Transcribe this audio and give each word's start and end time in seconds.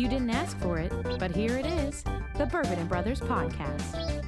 You 0.00 0.08
didn't 0.08 0.30
ask 0.30 0.58
for 0.60 0.78
it, 0.78 0.90
but 1.18 1.30
here 1.30 1.58
it 1.58 1.66
is 1.66 2.02
the 2.38 2.46
Bourbon 2.46 2.78
and 2.78 2.88
Brothers 2.88 3.20
Podcast. 3.20 4.24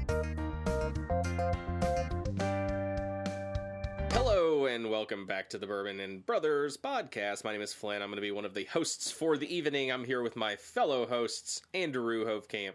Hello 4.12 4.66
and 4.66 4.90
welcome 4.90 5.24
back 5.24 5.48
to 5.48 5.56
the 5.56 5.66
Bourbon 5.66 6.00
and 6.00 6.26
Brothers 6.26 6.76
podcast. 6.76 7.42
My 7.42 7.52
name 7.52 7.62
is 7.62 7.72
Flynn. 7.72 8.02
I'm 8.02 8.10
going 8.10 8.16
to 8.16 8.20
be 8.20 8.32
one 8.32 8.44
of 8.44 8.52
the 8.52 8.64
hosts 8.64 9.10
for 9.10 9.38
the 9.38 9.46
evening. 9.46 9.90
I'm 9.90 10.04
here 10.04 10.20
with 10.20 10.36
my 10.36 10.56
fellow 10.56 11.06
hosts, 11.06 11.62
Andrew 11.72 12.26
Hovecamp. 12.26 12.74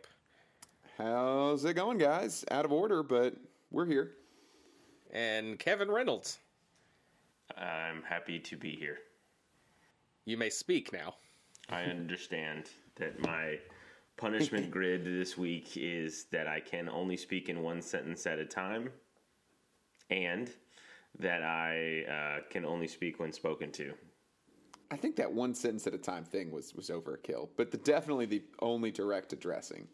How's 0.98 1.66
it 1.66 1.76
going, 1.76 2.00
guys? 2.00 2.46
Out 2.50 2.66
of 2.66 2.72
order, 2.72 3.04
but 3.04 3.36
we're 3.70 3.86
here. 3.86 4.14
And 5.12 5.60
Kevin 5.60 5.92
Reynolds. 5.92 6.40
I'm 7.56 8.02
happy 8.02 8.40
to 8.40 8.58
be 8.58 8.72
here. 8.72 8.98
You 10.26 10.38
may 10.38 10.50
speak 10.50 10.92
now. 10.92 11.14
I 11.70 11.84
understand 11.84 12.72
that 13.00 13.20
my 13.22 13.60
punishment 14.18 14.72
grid 14.72 15.06
this 15.06 15.38
week 15.38 15.72
is 15.76 16.26
that 16.32 16.48
I 16.48 16.60
can 16.60 16.90
only 16.90 17.18
speak 17.18 17.50
in 17.50 17.62
one 17.62 17.82
sentence 17.82 18.26
at 18.26 18.40
a 18.40 18.46
time, 18.46 18.90
and 20.10 20.50
that 21.20 21.44
I 21.44 22.04
uh, 22.04 22.50
can 22.50 22.66
only 22.66 22.88
speak 22.88 23.20
when 23.20 23.32
spoken 23.32 23.72
to. 23.74 23.94
I 24.90 24.96
think 24.96 25.16
that 25.18 25.32
one 25.32 25.54
sentence 25.54 25.86
at 25.88 25.94
a 25.94 25.98
time 25.98 26.24
thing 26.24 26.52
was 26.52 26.74
was 26.74 26.90
overkill, 26.90 27.50
but 27.58 27.72
the, 27.72 27.78
definitely 27.78 28.26
the 28.26 28.44
only 28.62 28.92
direct 28.92 29.34
addressing. 29.34 29.88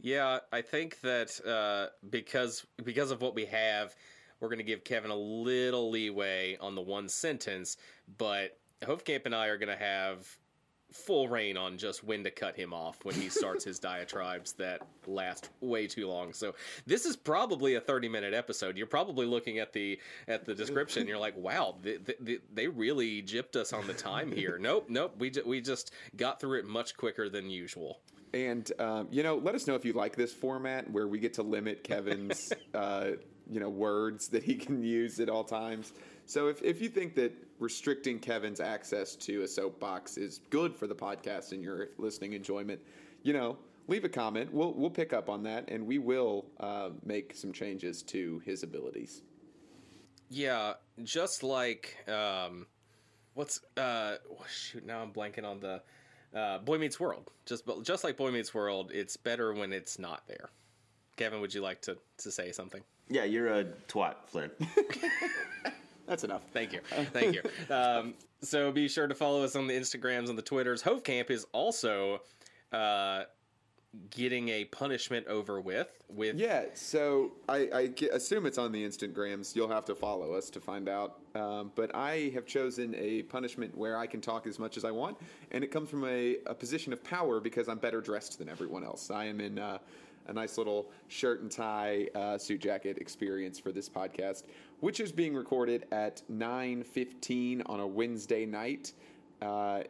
Yeah, 0.00 0.38
I 0.52 0.62
think 0.62 1.00
that 1.00 1.40
uh, 1.46 1.90
because 2.10 2.66
because 2.84 3.10
of 3.10 3.20
what 3.20 3.34
we 3.34 3.46
have, 3.46 3.96
we're 4.40 4.48
going 4.48 4.58
to 4.58 4.64
give 4.64 4.84
Kevin 4.84 5.10
a 5.10 5.16
little 5.16 5.90
leeway 5.90 6.56
on 6.60 6.74
the 6.74 6.82
one 6.82 7.08
sentence, 7.08 7.76
but 8.18 8.58
Hofkamp 8.82 9.24
and 9.24 9.34
I 9.34 9.46
are 9.46 9.58
going 9.58 9.76
to 9.76 9.82
have 9.82 10.26
full 10.92 11.28
reign 11.28 11.56
on 11.56 11.76
just 11.76 12.02
when 12.02 12.24
to 12.24 12.30
cut 12.30 12.56
him 12.56 12.72
off 12.72 13.04
when 13.04 13.14
he 13.14 13.28
starts 13.28 13.64
his 13.64 13.78
diatribes 13.88 14.52
that 14.54 14.82
last 15.06 15.50
way 15.60 15.86
too 15.86 16.08
long. 16.08 16.32
So 16.32 16.54
this 16.86 17.04
is 17.04 17.16
probably 17.16 17.74
a 17.74 17.80
30 17.80 18.08
minute 18.08 18.34
episode. 18.34 18.76
You're 18.76 18.86
probably 18.86 19.26
looking 19.26 19.58
at 19.58 19.72
the 19.72 19.98
at 20.26 20.44
the 20.44 20.54
description. 20.54 21.06
You're 21.06 21.18
like, 21.18 21.36
wow, 21.36 21.76
they, 21.82 21.98
they, 22.20 22.38
they 22.52 22.68
really 22.68 23.22
gypped 23.22 23.56
us 23.56 23.72
on 23.72 23.86
the 23.86 23.94
time 23.94 24.32
here. 24.32 24.58
nope, 24.60 24.86
nope. 24.88 25.14
We 25.18 25.30
ju- 25.30 25.44
we 25.44 25.60
just 25.60 25.92
got 26.16 26.40
through 26.40 26.60
it 26.60 26.66
much 26.66 26.96
quicker 26.96 27.28
than 27.28 27.50
usual. 27.50 28.00
And 28.32 28.70
um, 28.78 29.08
you 29.10 29.22
know, 29.22 29.36
let 29.36 29.54
us 29.54 29.66
know 29.66 29.74
if 29.74 29.84
you 29.84 29.92
like 29.92 30.16
this 30.16 30.32
format 30.32 30.90
where 30.90 31.06
we 31.06 31.18
get 31.18 31.34
to 31.34 31.42
limit 31.42 31.84
Kevin's 31.84 32.52
uh, 32.74 33.10
you 33.50 33.60
know 33.60 33.68
words 33.68 34.28
that 34.28 34.42
he 34.42 34.54
can 34.54 34.82
use 34.82 35.20
at 35.20 35.28
all 35.28 35.44
times. 35.44 35.92
So 36.28 36.48
if 36.48 36.62
if 36.62 36.82
you 36.82 36.90
think 36.90 37.14
that 37.14 37.32
restricting 37.58 38.18
Kevin's 38.18 38.60
access 38.60 39.16
to 39.16 39.42
a 39.42 39.48
soapbox 39.48 40.18
is 40.18 40.40
good 40.50 40.76
for 40.76 40.86
the 40.86 40.94
podcast 40.94 41.52
and 41.52 41.62
your 41.62 41.88
listening 41.96 42.34
enjoyment, 42.34 42.80
you 43.22 43.32
know, 43.32 43.56
leave 43.86 44.04
a 44.04 44.10
comment. 44.10 44.52
We'll 44.52 44.74
we'll 44.74 44.90
pick 44.90 45.14
up 45.14 45.30
on 45.30 45.42
that 45.44 45.70
and 45.70 45.86
we 45.86 45.98
will 45.98 46.44
uh, 46.60 46.90
make 47.02 47.34
some 47.34 47.50
changes 47.50 48.02
to 48.04 48.42
his 48.44 48.62
abilities. 48.62 49.22
Yeah, 50.28 50.74
just 51.02 51.42
like 51.42 51.96
um, 52.06 52.66
what's 53.32 53.62
uh, 53.78 54.16
shoot. 54.50 54.84
Now 54.84 55.00
I'm 55.00 55.14
blanking 55.14 55.46
on 55.46 55.60
the 55.60 55.80
uh, 56.38 56.58
Boy 56.58 56.76
Meets 56.76 57.00
World. 57.00 57.30
Just 57.46 57.64
just 57.82 58.04
like 58.04 58.18
Boy 58.18 58.30
Meets 58.32 58.52
World, 58.52 58.90
it's 58.92 59.16
better 59.16 59.54
when 59.54 59.72
it's 59.72 59.98
not 59.98 60.28
there. 60.28 60.50
Kevin, 61.16 61.40
would 61.40 61.54
you 61.54 61.62
like 61.62 61.80
to 61.82 61.96
to 62.18 62.30
say 62.30 62.52
something? 62.52 62.82
Yeah, 63.08 63.24
you're 63.24 63.48
a 63.48 63.64
twat, 63.88 64.16
Flynn. 64.26 64.50
That's 66.08 66.24
enough. 66.24 66.42
Thank 66.52 66.72
you. 66.72 66.80
Thank 67.12 67.34
you. 67.34 67.42
Um, 67.70 68.14
so 68.40 68.72
be 68.72 68.88
sure 68.88 69.06
to 69.06 69.14
follow 69.14 69.42
us 69.44 69.54
on 69.54 69.66
the 69.66 69.74
Instagrams 69.74 70.28
and 70.28 70.38
the 70.38 70.42
Twitters. 70.42 70.82
Hovecamp 70.82 71.30
is 71.30 71.46
also 71.52 72.22
uh, 72.72 73.24
getting 74.10 74.48
a 74.48 74.64
punishment 74.66 75.26
over 75.26 75.60
with. 75.60 75.88
With 76.08 76.36
Yeah, 76.36 76.64
so 76.74 77.32
I, 77.48 77.90
assume 78.12 78.46
it's 78.46 78.58
on 78.58 78.72
the 78.72 78.84
Instagrams. 78.84 79.54
You'll 79.54 79.68
have 79.68 79.84
to 79.86 79.94
follow 79.94 80.32
us 80.32 80.50
to 80.50 80.60
find 80.60 80.88
out. 80.88 81.20
Um, 81.34 81.72
but 81.74 81.94
I 81.94 82.30
have 82.34 82.46
chosen 82.46 82.94
a 82.96 83.22
punishment 83.22 83.76
where 83.76 83.96
I 83.96 84.06
can 84.06 84.20
talk 84.20 84.46
as 84.46 84.58
much 84.58 84.76
as 84.76 84.84
I 84.84 84.90
want, 84.90 85.16
and 85.50 85.62
it 85.62 85.70
comes 85.70 85.90
from 85.90 86.04
a, 86.04 86.36
a 86.46 86.54
position 86.54 86.92
of 86.92 87.02
power 87.04 87.40
because 87.40 87.68
I'm 87.68 87.78
better 87.78 88.00
dressed 88.00 88.38
than 88.38 88.48
everyone 88.48 88.84
else. 88.84 89.10
I 89.10 89.26
am 89.26 89.40
in 89.40 89.58
uh, 89.58 89.78
a 90.28 90.32
nice 90.32 90.58
little 90.58 90.90
shirt 91.08 91.40
and 91.40 91.50
tie 91.50 92.06
uh, 92.14 92.38
suit 92.38 92.60
jacket 92.60 92.98
experience 92.98 93.58
for 93.58 93.72
this 93.72 93.88
podcast, 93.88 94.44
which 94.80 95.00
is 95.00 95.12
being 95.12 95.34
recorded 95.34 95.86
at 95.92 96.22
9:15 96.30 97.62
on 97.66 97.80
a 97.80 97.86
Wednesday 97.86 98.46
night. 98.46 98.92
Uh, 99.40 99.82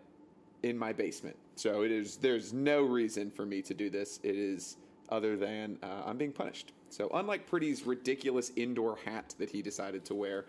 in 0.62 0.76
my 0.76 0.92
basement. 0.92 1.36
So 1.56 1.82
it 1.82 1.90
is. 1.90 2.16
There's 2.16 2.52
no 2.52 2.82
reason 2.82 3.30
for 3.30 3.46
me 3.46 3.62
to 3.62 3.74
do 3.74 3.90
this. 3.90 4.20
It 4.22 4.36
is 4.36 4.76
other 5.08 5.36
than 5.36 5.78
uh, 5.82 6.02
I'm 6.06 6.16
being 6.16 6.32
punished. 6.32 6.72
So 6.90 7.10
unlike 7.14 7.46
Pretty's 7.46 7.86
ridiculous 7.86 8.52
indoor 8.56 8.98
hat 9.04 9.34
that 9.38 9.50
he 9.50 9.62
decided 9.62 10.04
to 10.06 10.14
wear, 10.14 10.46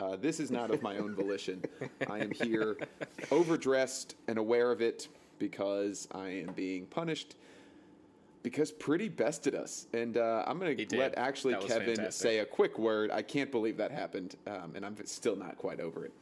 uh, 0.00 0.16
this 0.16 0.40
is 0.40 0.50
not 0.50 0.70
of 0.70 0.82
my 0.82 0.98
own 0.98 1.14
volition. 1.14 1.62
I 2.08 2.18
am 2.18 2.30
here, 2.30 2.76
overdressed 3.30 4.16
and 4.26 4.38
aware 4.38 4.72
of 4.72 4.80
it 4.80 5.08
because 5.38 6.08
I 6.12 6.28
am 6.28 6.52
being 6.54 6.86
punished. 6.86 7.36
Because 8.42 8.72
Pretty 8.72 9.08
bested 9.08 9.54
us, 9.54 9.86
and 9.92 10.16
uh, 10.16 10.44
I'm 10.46 10.58
going 10.58 10.76
to 10.76 10.96
let 10.98 11.16
actually 11.16 11.54
Kevin 11.54 11.94
fantastic. 11.94 12.12
say 12.12 12.38
a 12.40 12.44
quick 12.44 12.78
word. 12.78 13.10
I 13.12 13.22
can't 13.22 13.52
believe 13.52 13.76
that 13.76 13.92
happened, 13.92 14.36
um, 14.48 14.72
and 14.74 14.84
I'm 14.84 14.96
still 15.04 15.36
not 15.36 15.56
quite 15.58 15.78
over 15.80 16.06
it. 16.06 16.12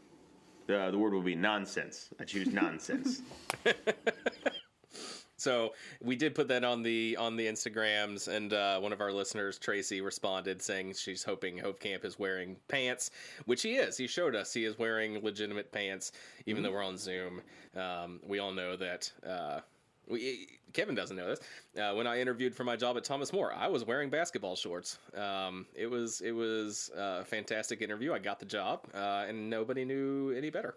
Uh, 0.69 0.91
the 0.91 0.99
word 0.99 1.15
will 1.15 1.23
be 1.23 1.35
nonsense. 1.35 2.11
I 2.21 2.25
choose 2.25 2.49
nonsense. 2.53 3.23
So 5.41 5.73
we 6.03 6.17
did 6.17 6.35
put 6.35 6.49
that 6.49 6.65
on 6.65 6.83
the 6.83 7.17
on 7.19 7.35
the 7.35 7.47
Instagrams, 7.47 8.29
and 8.29 8.53
uh, 8.53 8.79
one 8.79 8.93
of 8.93 9.01
our 9.01 9.11
listeners, 9.11 9.59
Tracy, 9.59 10.03
responded 10.03 10.61
saying 10.61 10.93
she's 10.95 11.25
hoping 11.25 11.57
Hope 11.57 11.81
Camp 11.81 12.05
is 12.05 12.19
wearing 12.19 12.59
pants, 12.69 13.11
which 13.47 13.63
he 13.63 13.77
is. 13.77 13.97
He 13.97 14.07
showed 14.07 14.37
us 14.37 14.53
he 14.53 14.67
is 14.67 14.79
wearing 14.79 15.23
legitimate 15.25 15.73
pants, 15.73 16.13
even 16.45 16.63
though 16.63 16.73
we're 16.73 16.85
on 16.85 16.99
Zoom. 16.99 17.41
Um, 17.75 18.21
we 18.23 18.39
all 18.39 18.53
know 18.53 18.77
that. 18.77 19.11
Uh, 20.11 20.15
we, 20.15 20.59
Kevin 20.73 20.95
doesn't 20.95 21.17
know 21.17 21.29
this. 21.29 21.41
Uh, 21.81 21.95
when 21.95 22.07
I 22.07 22.21
interviewed 22.21 22.55
for 22.55 22.65
my 22.65 22.77
job 22.77 22.97
at 22.97 23.05
Thomas 23.05 23.33
More, 23.33 23.53
I 23.53 23.69
was 23.69 23.85
wearing 23.85 24.11
basketball 24.11 24.57
shorts. 24.57 24.99
Um, 25.17 25.67
it 25.75 25.91
was 25.91 26.21
it 26.21 26.33
was 26.33 26.91
a 26.97 27.25
fantastic 27.25 27.83
interview. 27.83 28.13
I 28.13 28.19
got 28.19 28.39
the 28.39 28.47
job, 28.47 28.87
uh, 28.95 29.25
and 29.29 29.51
nobody 29.51 29.85
knew 29.85 30.31
any 30.31 30.51
better. 30.51 30.77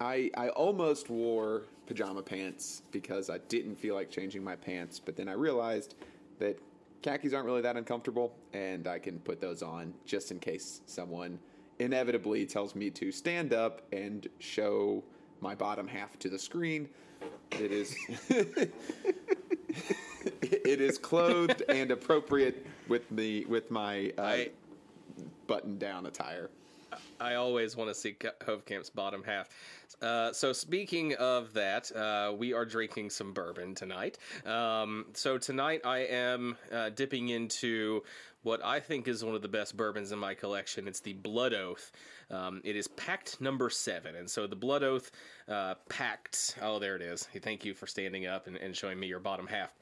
I, 0.00 0.30
I 0.36 0.48
almost 0.50 1.10
wore 1.10 1.62
pajama 1.86 2.22
pants 2.22 2.82
because 2.92 3.28
I 3.28 3.38
didn't 3.48 3.76
feel 3.76 3.94
like 3.94 4.10
changing 4.10 4.42
my 4.42 4.56
pants, 4.56 5.00
but 5.00 5.16
then 5.16 5.28
I 5.28 5.32
realized 5.32 5.96
that 6.38 6.58
khakis 7.02 7.32
aren't 7.32 7.46
really 7.46 7.62
that 7.62 7.76
uncomfortable, 7.76 8.34
and 8.52 8.86
I 8.86 8.98
can 8.98 9.18
put 9.18 9.40
those 9.40 9.62
on 9.62 9.92
just 10.06 10.30
in 10.30 10.38
case 10.38 10.80
someone 10.86 11.38
inevitably 11.78 12.46
tells 12.46 12.74
me 12.74 12.90
to 12.90 13.10
stand 13.10 13.52
up 13.52 13.82
and 13.92 14.28
show 14.38 15.02
my 15.40 15.54
bottom 15.54 15.88
half 15.88 16.16
to 16.20 16.28
the 16.28 16.38
screen. 16.38 16.88
It 17.52 17.72
is 17.72 17.96
it 20.30 20.80
is 20.80 20.98
clothed 20.98 21.62
and 21.68 21.90
appropriate 21.90 22.66
with 22.88 23.02
the 23.10 23.44
with 23.46 23.70
my 23.70 24.12
uh, 24.18 24.22
I- 24.22 24.50
button 25.46 25.78
down 25.78 26.06
attire. 26.06 26.50
I 27.20 27.34
always 27.34 27.76
want 27.76 27.88
to 27.88 27.94
see 27.94 28.14
Hovecamp's 28.42 28.90
bottom 28.90 29.22
half. 29.24 29.48
Uh, 30.00 30.32
so 30.32 30.52
speaking 30.52 31.14
of 31.14 31.54
that, 31.54 31.94
uh, 31.94 32.32
we 32.36 32.52
are 32.52 32.64
drinking 32.64 33.10
some 33.10 33.32
bourbon 33.32 33.74
tonight. 33.74 34.18
Um, 34.44 35.06
so 35.14 35.38
tonight 35.38 35.82
I 35.84 36.00
am 36.00 36.56
uh, 36.70 36.90
dipping 36.90 37.28
into 37.28 38.02
what 38.42 38.64
I 38.64 38.80
think 38.80 39.06
is 39.06 39.24
one 39.24 39.34
of 39.34 39.42
the 39.42 39.48
best 39.48 39.76
bourbons 39.76 40.10
in 40.10 40.18
my 40.18 40.34
collection. 40.34 40.88
It's 40.88 41.00
the 41.00 41.12
Blood 41.12 41.54
Oath. 41.54 41.92
Um, 42.32 42.60
it 42.64 42.76
is 42.76 42.88
Pact 42.88 43.40
number 43.40 43.68
seven, 43.70 44.16
and 44.16 44.28
so 44.28 44.46
the 44.46 44.56
Blood 44.56 44.82
Oath 44.82 45.10
uh, 45.48 45.74
packed. 45.88 46.56
Oh, 46.62 46.78
there 46.78 46.96
it 46.96 47.02
is. 47.02 47.28
Thank 47.42 47.64
you 47.64 47.74
for 47.74 47.86
standing 47.86 48.26
up 48.26 48.46
and, 48.46 48.56
and 48.56 48.76
showing 48.76 48.98
me 48.98 49.06
your 49.06 49.20
bottom 49.20 49.46
half. 49.46 49.74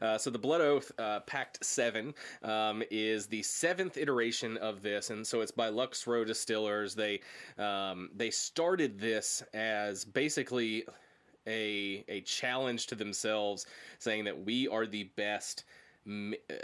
Uh, 0.00 0.18
so 0.18 0.30
the 0.30 0.38
Blood 0.38 0.60
Oath 0.60 0.90
uh, 0.98 1.20
Pact 1.20 1.64
Seven 1.64 2.14
um, 2.42 2.82
is 2.90 3.26
the 3.26 3.42
seventh 3.42 3.96
iteration 3.96 4.56
of 4.58 4.82
this, 4.82 5.10
and 5.10 5.26
so 5.26 5.40
it's 5.40 5.52
by 5.52 5.68
Lux 5.68 6.06
Row 6.06 6.24
Distillers. 6.24 6.94
They 6.94 7.20
um, 7.58 8.10
they 8.14 8.30
started 8.30 8.98
this 8.98 9.42
as 9.54 10.04
basically 10.04 10.84
a 11.46 12.04
a 12.08 12.20
challenge 12.22 12.86
to 12.88 12.94
themselves, 12.94 13.66
saying 13.98 14.24
that 14.24 14.44
we 14.44 14.68
are 14.68 14.86
the 14.86 15.04
best 15.16 15.64
m- 16.08 16.34
uh, 16.50 16.54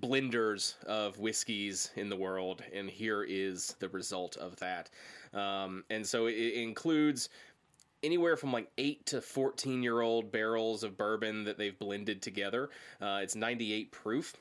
blenders 0.00 0.82
of 0.84 1.18
whiskeys 1.18 1.90
in 1.96 2.08
the 2.08 2.16
world, 2.16 2.62
and 2.72 2.88
here 2.88 3.22
is 3.22 3.76
the 3.78 3.88
result 3.90 4.36
of 4.36 4.56
that. 4.56 4.90
Um, 5.32 5.84
and 5.90 6.06
so 6.06 6.26
it, 6.26 6.54
includes 6.54 7.28
anywhere 8.02 8.36
from 8.36 8.52
like 8.52 8.70
8 8.78 9.06
to 9.06 9.20
14 9.20 9.82
year 9.82 10.00
old 10.00 10.32
barrels 10.32 10.82
of 10.82 10.96
bourbon 10.96 11.44
that 11.44 11.58
they've 11.58 11.78
blended 11.78 12.22
together. 12.22 12.70
Uh, 13.00 13.20
it's 13.22 13.36
98 13.36 13.92
proof. 13.92 14.34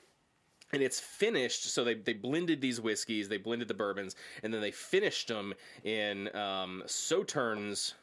And 0.71 0.81
it's 0.81 0.99
finished, 0.99 1.71
so 1.71 1.83
they, 1.83 1.93
they 1.93 2.13
blended 2.13 2.59
these 2.59 2.81
whiskeys, 2.81 3.29
they 3.29 3.37
blended 3.37 3.67
the 3.67 3.75
bourbons, 3.75 4.15
and 4.41 4.51
then 4.51 4.59
they 4.59 4.71
finished 4.71 5.27
them 5.27 5.53
in 5.83 6.35
um, 6.35 6.81
Sauternes 6.87 7.93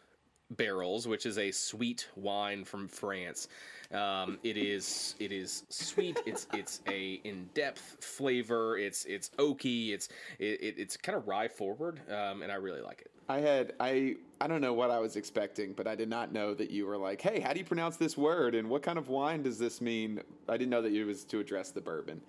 barrels, 0.51 1.09
which 1.09 1.27
is 1.27 1.39
a 1.39 1.51
sweet 1.51 2.09
wine 2.15 2.65
from 2.65 2.87
France. 2.87 3.49
Um, 3.93 4.39
it 4.45 4.57
is 4.57 5.17
it 5.19 5.33
is 5.33 5.65
sweet. 5.69 6.21
It's 6.25 6.47
it's 6.55 6.81
a 6.87 7.15
in 7.25 7.49
depth 7.55 7.97
flavor. 8.05 8.79
It's 8.79 9.05
it's 9.05 9.31
oaky. 9.39 9.91
It's 9.93 10.09
it, 10.39 10.61
it- 10.63 10.75
it's 10.79 10.97
kind 10.97 11.17
of 11.19 11.27
rye 11.27 11.49
forward, 11.49 12.01
um, 12.09 12.43
and 12.43 12.53
I 12.53 12.55
really 12.55 12.81
like 12.81 13.01
it. 13.01 13.11
I 13.29 13.39
had 13.41 13.73
I 13.81 14.17
I 14.41 14.47
don't 14.47 14.61
know 14.61 14.73
what 14.75 14.91
I 14.91 14.99
was 15.01 15.17
expecting, 15.17 15.73
but 15.73 15.87
I 15.89 15.95
did 15.97 16.09
not 16.09 16.33
know 16.33 16.55
that 16.55 16.71
you 16.71 16.87
were 16.87 16.97
like, 16.97 17.21
"Hey, 17.21 17.41
how 17.41 17.53
do 17.53 17.59
you 17.59 17.65
pronounce 17.65 17.97
this 17.97 18.17
word? 18.17 18.55
And 18.55 18.69
what 18.71 18.83
kind 18.83 18.99
of 18.99 19.09
wine 19.09 19.43
does 19.43 19.59
this 19.59 19.81
mean?" 19.81 20.21
I 20.49 20.57
didn't 20.57 20.71
know 20.71 20.83
that 20.83 20.93
it 20.93 21.05
was 21.05 21.25
to 21.25 21.41
address 21.41 21.71
the 21.71 21.81
bourbon. 21.81 22.21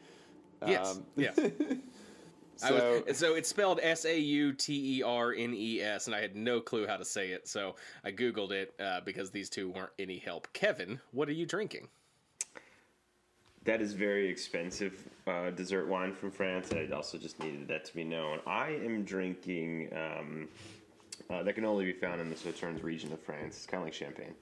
Yes, 0.67 0.95
Um, 0.97 1.05
yes. 1.15 1.39
I 2.63 2.69
So 2.69 3.03
was, 3.07 3.17
so 3.17 3.35
it's 3.35 3.49
spelled 3.49 3.79
S 3.81 4.05
A 4.05 4.19
U 4.19 4.53
T 4.53 4.97
E 4.97 5.03
R 5.03 5.33
N 5.33 5.53
E 5.53 5.81
S, 5.81 6.07
and 6.07 6.15
I 6.15 6.21
had 6.21 6.35
no 6.35 6.59
clue 6.59 6.87
how 6.87 6.97
to 6.97 7.05
say 7.05 7.29
it. 7.29 7.47
So 7.47 7.75
I 8.03 8.11
googled 8.11 8.51
it 8.51 8.73
uh, 8.79 9.01
because 9.01 9.31
these 9.31 9.49
two 9.49 9.69
weren't 9.69 9.91
any 9.99 10.17
help. 10.17 10.51
Kevin, 10.53 10.99
what 11.11 11.27
are 11.29 11.33
you 11.33 11.45
drinking? 11.45 11.87
That 13.63 13.81
is 13.81 13.93
very 13.93 14.27
expensive 14.27 15.07
uh, 15.27 15.51
dessert 15.51 15.87
wine 15.87 16.13
from 16.13 16.31
France. 16.31 16.71
I 16.73 16.87
also 16.93 17.19
just 17.19 17.39
needed 17.39 17.67
that 17.67 17.85
to 17.85 17.93
be 17.93 18.03
known. 18.03 18.39
I 18.47 18.69
am 18.69 19.03
drinking 19.03 19.89
um, 19.95 20.47
uh, 21.29 21.43
that 21.43 21.53
can 21.53 21.65
only 21.65 21.85
be 21.85 21.93
found 21.93 22.19
in 22.19 22.29
the 22.29 22.35
Sauternes 22.35 22.83
region 22.83 23.13
of 23.13 23.19
France. 23.19 23.57
It's 23.57 23.65
kind 23.67 23.81
of 23.81 23.87
like 23.87 23.93
champagne. 23.93 24.33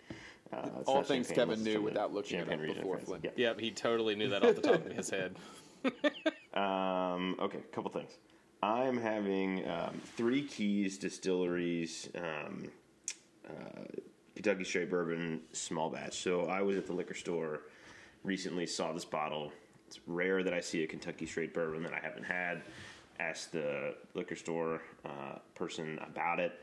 Uh, 0.52 0.68
All 0.86 1.04
things 1.04 1.28
champagne 1.28 1.48
Kevin 1.48 1.64
knew 1.64 1.82
without 1.82 2.14
looking 2.14 2.38
it 2.38 2.42
Champagne 2.42 2.60
up 2.60 2.66
region 2.66 2.82
before, 2.82 3.00
Flynn. 3.00 3.20
Yep. 3.24 3.34
Yep, 3.38 3.60
he 3.60 3.72
totally 3.72 4.16
knew 4.16 4.30
that 4.30 4.44
off 4.44 4.56
the 4.56 4.62
top 4.62 4.86
of 4.86 4.92
his 4.92 5.10
head. 5.10 5.36
Um, 6.54 7.36
okay, 7.40 7.60
couple 7.72 7.92
things. 7.92 8.18
I 8.62 8.84
am 8.84 8.98
having 8.98 9.68
um, 9.70 10.02
Three 10.18 10.42
Keys 10.42 10.98
Distilleries 10.98 12.10
um, 12.16 12.70
uh, 13.48 13.84
Kentucky 14.36 14.64
Straight 14.64 14.90
Bourbon 14.90 15.42
small 15.54 15.90
batch. 15.90 16.22
So 16.22 16.46
I 16.46 16.62
was 16.62 16.78
at 16.78 16.86
the 16.86 16.94
liquor 16.94 17.14
store 17.14 17.62
recently, 18.24 18.66
saw 18.66 18.92
this 18.92 19.06
bottle. 19.06 19.52
It's 19.88 20.00
rare 20.08 20.44
that 20.44 20.54
I 20.54 20.60
see 20.60 20.84
a 20.84 20.88
Kentucky 20.88 21.26
Straight 21.26 21.54
Bourbon 21.54 21.84
that 21.84 21.94
I 21.94 22.00
haven't 22.00 22.24
had. 22.24 22.64
Asked 23.20 23.52
the 23.52 23.96
liquor 24.14 24.36
store 24.36 24.82
uh, 25.06 25.40
person 25.56 26.00
about 26.08 26.40
it. 26.40 26.54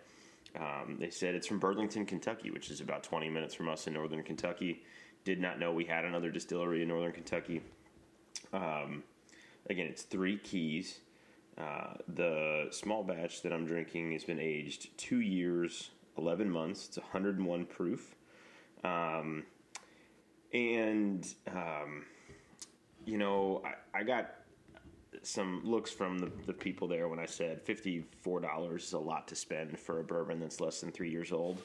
Um, 0.59 0.97
they 0.99 1.11
said 1.11 1.35
it's 1.35 1.47
from 1.47 1.59
Burlington, 1.59 2.07
Kentucky, 2.07 2.51
which 2.51 2.71
is 2.71 2.81
about 2.81 3.03
20 3.03 3.29
minutes 3.29 3.55
from 3.55 3.69
us 3.69 3.87
in 3.87 3.93
northern 3.93 4.23
Kentucky. 4.23 4.83
Did 5.25 5.41
not 5.41 5.59
know 5.59 5.73
we 5.73 5.85
had 5.85 6.05
another 6.05 6.31
distillery 6.31 6.83
in 6.83 6.89
northern 6.89 7.13
Kentucky. 7.13 7.61
Um, 8.53 9.03
again, 9.69 9.87
it's 9.87 10.03
three 10.03 10.39
keys. 10.39 11.01
Uh, 11.59 11.95
the 12.09 12.69
small 12.71 13.03
batch 13.03 13.43
that 13.43 13.53
I'm 13.53 13.67
drinking 13.67 14.13
has 14.13 14.25
been 14.25 14.41
aged 14.41 14.97
two 14.99 15.21
years, 15.21 15.91
11 16.19 16.51
months. 16.51 16.89
It's 16.89 16.99
101 16.99 17.67
proof. 17.67 18.15
Um, 18.85 19.45
and, 20.53 21.27
um, 21.51 22.05
you 23.05 23.19
know, 23.19 23.63
I, 23.65 24.01
I 24.01 24.03
got 24.03 24.35
some 25.23 25.63
looks 25.65 25.91
from 25.91 26.19
the, 26.19 26.31
the 26.47 26.53
people 26.53 26.87
there 26.87 27.09
when 27.09 27.19
I 27.19 27.27
said 27.27 27.65
$54 27.65 28.77
is 28.77 28.93
a 28.93 28.99
lot 28.99 29.27
to 29.29 29.35
spend 29.35 29.79
for 29.79 30.01
a 30.01 30.05
bourbon 30.05 30.41
that's 30.41 30.61
less 30.61 30.81
than 30.81 30.93
three 30.93 31.11
years 31.11 31.33
old. 31.33 31.61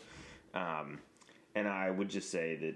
Um, 0.53 1.00
and 1.56 1.68
I 1.68 1.89
would 1.89 2.09
just 2.09 2.31
say 2.31 2.56
that, 2.56 2.75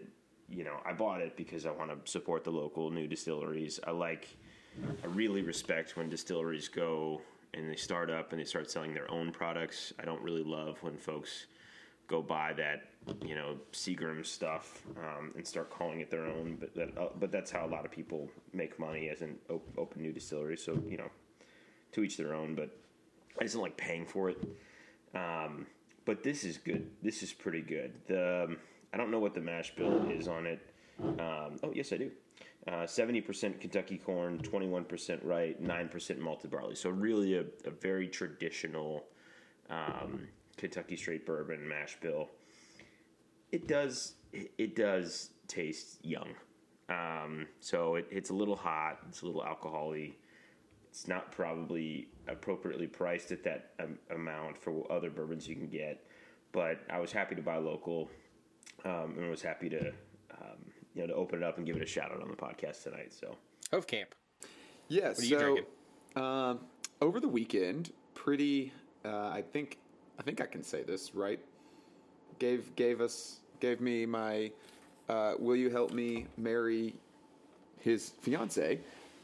you 0.50 0.64
know, 0.64 0.78
I 0.86 0.94
bought 0.94 1.22
it 1.22 1.36
because 1.38 1.66
I 1.66 1.72
want 1.72 1.92
to 1.92 2.12
support 2.12 2.44
the 2.44 2.52
local 2.52 2.92
new 2.92 3.08
distilleries. 3.08 3.80
I 3.86 3.92
like, 3.92 4.28
I 5.04 5.08
really 5.08 5.42
respect 5.42 5.98
when 5.98 6.10
distilleries 6.10 6.68
go 6.68 7.22
and 7.54 7.70
they 7.70 7.76
start 7.76 8.10
up 8.10 8.32
and 8.32 8.40
they 8.40 8.46
start 8.46 8.70
selling 8.70 8.94
their 8.94 9.10
own 9.10 9.32
products. 9.32 9.94
I 10.00 10.06
don't 10.06 10.22
really 10.22 10.44
love 10.44 10.82
when 10.82 10.98
folks 10.98 11.48
go 12.08 12.22
buy 12.22 12.54
that, 12.54 12.90
you 13.26 13.36
know, 13.36 13.58
Seagram 13.72 14.26
stuff 14.26 14.84
um, 14.98 15.34
and 15.36 15.48
start 15.48 15.70
calling 15.70 16.02
it 16.02 16.12
their 16.12 16.26
own. 16.26 16.58
But 16.60 16.76
that, 16.76 16.98
uh, 16.98 17.10
but 17.20 17.32
that's 17.32 17.52
how 17.52 17.66
a 17.66 17.70
lot 17.70 17.86
of 17.86 17.92
people 17.92 18.30
make 18.54 18.78
money 18.80 19.10
as 19.10 19.22
an 19.22 19.38
op- 19.50 19.78
open 19.78 20.02
new 20.02 20.12
distillery. 20.12 20.58
So 20.58 20.78
you 20.88 20.98
know, 20.98 21.10
to 21.94 22.04
each 22.04 22.18
their 22.18 22.34
own. 22.34 22.56
But 22.56 22.76
I 23.40 23.44
just 23.44 23.56
don't 23.56 23.64
like 23.64 23.78
paying 23.78 24.06
for 24.06 24.30
it. 24.30 24.38
Um, 25.14 25.66
but 26.04 26.24
this 26.24 26.44
is 26.44 26.58
good. 26.58 26.90
This 27.02 27.24
is 27.24 27.34
pretty 27.34 27.62
good. 27.62 27.94
The 28.08 28.46
um, 28.46 28.58
I 28.94 28.98
don't 28.98 29.12
know 29.12 29.20
what 29.20 29.34
the 29.34 29.42
mash 29.42 29.76
bill 29.76 30.10
is 30.10 30.28
on 30.28 30.46
it. 30.46 30.60
Um, 31.02 31.60
oh 31.64 31.72
yes, 31.74 31.92
I 31.92 31.98
do. 31.98 32.12
Uh, 32.68 32.88
Seventy 32.88 33.22
percent 33.22 33.62
Kentucky 33.62 33.98
corn, 33.98 34.40
twenty-one 34.40 34.86
percent 34.86 35.24
rye, 35.24 35.54
nine 35.60 35.88
percent 35.88 36.20
malted 36.20 36.50
barley. 36.50 36.76
So 36.76 36.90
really, 36.90 37.36
a, 37.36 37.46
a 37.66 37.70
very 37.70 38.08
traditional 38.08 39.06
um, 39.70 40.28
Kentucky 40.58 40.96
straight 40.96 41.26
bourbon 41.28 41.68
mash 41.68 41.98
bill. 42.02 42.30
It 43.52 43.68
does. 43.68 44.16
It 44.34 44.76
does 44.76 45.30
taste 45.48 46.04
young. 46.04 46.30
Um, 46.90 47.48
so 47.60 47.96
it, 47.96 48.08
it's 48.10 48.32
a 48.32 48.34
little 48.34 48.56
hot. 48.56 49.00
It's 49.08 49.22
a 49.22 49.26
little 49.26 49.44
alcoholy. 49.44 50.16
It's 50.90 51.08
not 51.08 51.32
probably 51.32 52.08
appropriately 52.28 52.88
priced 52.88 53.32
at 53.32 53.44
that 53.44 53.74
um, 53.80 54.00
amount 54.10 54.58
for 54.58 54.92
other 54.92 55.10
bourbons 55.10 55.48
you 55.48 55.56
can 55.56 55.68
get. 55.68 56.04
But 56.52 56.80
I 56.90 57.00
was 57.00 57.12
happy 57.12 57.36
to 57.36 57.42
buy 57.42 57.58
local, 57.58 58.10
um, 58.86 59.16
and 59.18 59.30
was 59.30 59.42
happy 59.42 59.70
to 59.70 59.90
um, 60.32 60.72
you 60.96 61.02
know 61.02 61.08
to 61.08 61.14
open 61.14 61.42
it 61.42 61.46
up 61.46 61.58
and 61.58 61.66
give 61.66 61.76
it 61.76 61.82
a 61.82 61.86
shout 61.86 62.12
out 62.12 62.22
on 62.22 62.30
the 62.30 62.36
podcast 62.36 62.84
tonight. 62.84 63.14
So 63.14 63.36
Hove 63.72 63.88
Camp. 63.88 64.16
Yeah, 64.88 65.10
are 65.10 65.16
so 65.16 65.40
drinking? 65.40 65.66
um, 66.16 66.60
over 67.02 67.20
the 67.20 67.28
weekend, 67.28 67.92
pretty. 68.14 68.72
Uh, 69.04 69.28
I 69.28 69.44
think 69.52 69.78
I 70.20 70.24
think 70.24 70.42
I 70.42 70.46
can 70.46 70.64
say 70.64 70.84
this 70.84 71.14
right. 71.14 71.40
Gave 72.40 72.76
gave 72.76 73.02
us 73.02 73.40
gave 73.60 73.82
me 73.82 74.06
my. 74.06 74.52
Uh, 75.08 75.34
will 75.38 75.56
you 75.56 75.70
help 75.70 75.92
me 75.92 76.26
marry 76.38 76.96
his 77.80 78.10
fiance? 78.22 78.80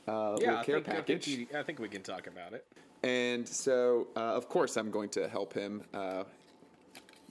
Uh, 0.08 0.38
Yeah, 0.40 0.60
I 0.60 0.64
care 0.64 0.76
think, 0.82 0.90
I 0.90 1.02
think, 1.02 1.08
package. 1.08 1.48
I 1.56 1.64
think 1.64 1.80
we 1.80 1.90
can 1.90 2.04
talk 2.04 2.28
about 2.28 2.54
it. 2.54 2.66
And 3.04 3.48
so, 3.48 4.08
uh, 4.16 4.20
of 4.20 4.48
course, 4.48 4.78
I'm 4.78 4.92
going 4.92 5.10
to 5.10 5.28
help 5.28 5.54
him, 5.54 5.82
uh, 5.92 6.24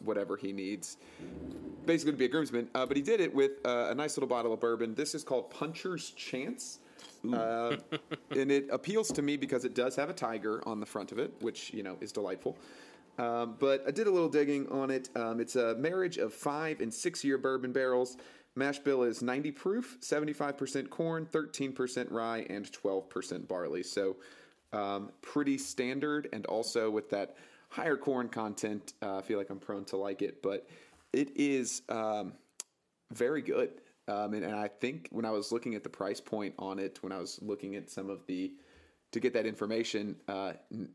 whatever 0.05 0.37
he 0.37 0.53
needs. 0.53 0.97
Basically, 1.87 2.13
to 2.13 2.19
be 2.19 2.27
a 2.27 2.29
groomsman. 2.29 2.69
Uh, 2.75 2.87
but 2.87 2.97
he 2.97 3.03
did 3.03 3.21
it 3.21 3.35
with 3.35 3.53
uh, 3.65 3.89
a 3.91 3.95
nice 3.95 4.17
little 4.17 4.29
bottle 4.29 4.53
of 4.53 4.61
bourbon. 4.61 4.95
This 4.95 5.15
is 5.15 5.25
called 5.25 5.51
Puncher's 5.51 6.11
Chance. 6.11 6.81
Uh, 7.33 7.77
and 8.31 8.51
it 8.51 8.69
appeals 8.71 9.09
to 9.13 9.23
me 9.23 9.37
because 9.37 9.65
it 9.65 9.75
does 9.75 9.97
have 9.97 10.11
a 10.11 10.15
tiger 10.15 10.63
on 10.67 10.81
the 10.81 10.87
front 10.87 11.13
of 11.13 11.19
it, 11.19 11.33
which, 11.41 11.73
you 11.73 11.83
know, 11.83 11.97
is 12.01 12.13
delightful. 12.13 12.57
Um, 13.19 13.57
but 13.59 13.85
I 13.87 13.91
did 13.91 14.07
a 14.07 14.11
little 14.11 14.29
digging 14.29 14.69
on 14.69 14.91
it. 14.91 15.11
Um, 15.15 15.41
it's 15.41 15.57
a 15.57 15.75
marriage 15.75 16.17
of 16.17 16.33
five 16.33 16.81
and 16.81 16.93
six 16.93 17.23
year 17.23 17.37
bourbon 17.39 17.73
barrels. 17.73 18.17
Mash 18.57 18.79
bill 18.79 19.03
is 19.05 19.23
90 19.23 19.53
proof, 19.53 19.99
75% 20.01 20.91
corn, 20.91 21.27
13% 21.27 22.11
rye, 22.11 22.47
and 22.51 22.71
12% 22.71 23.47
barley. 23.47 23.83
So 23.83 24.17
um, 24.73 25.11
pretty 25.23 25.59
standard, 25.59 26.29
and 26.33 26.47
also 26.47 26.91
with 26.91 27.11
that 27.11 27.37
higher 27.71 27.97
corn 27.97 28.29
content, 28.29 28.93
uh, 29.03 29.19
I 29.19 29.23
feel 29.23 29.39
like 29.39 29.51
I'm 29.51 29.59
prone 29.59 29.85
to 29.87 29.97
like 29.97 30.23
it. 30.23 30.43
But 30.43 30.69
it 31.13 31.31
is 31.37 31.83
um, 31.89 32.35
very 33.13 33.43
good. 33.43 33.71
Um, 34.09 34.35
and, 34.35 34.45
and 34.45 34.55
I 34.55 34.69
think 34.69 35.09
when 35.11 35.25
I 35.25 35.31
was 35.31 35.53
looking 35.53 35.75
at 35.75 35.83
the 35.83 35.89
price 35.89 36.21
point 36.21 36.55
on 36.59 36.79
it, 36.79 36.99
when 37.03 37.13
I 37.13 37.19
was 37.19 37.39
looking 37.43 37.77
at 37.77 37.91
some 37.91 38.11
of 38.11 38.27
the 38.27 38.53
to 39.13 39.21
get 39.21 39.33
that 39.33 39.47
information, 39.47 40.17
uh, 40.29 40.53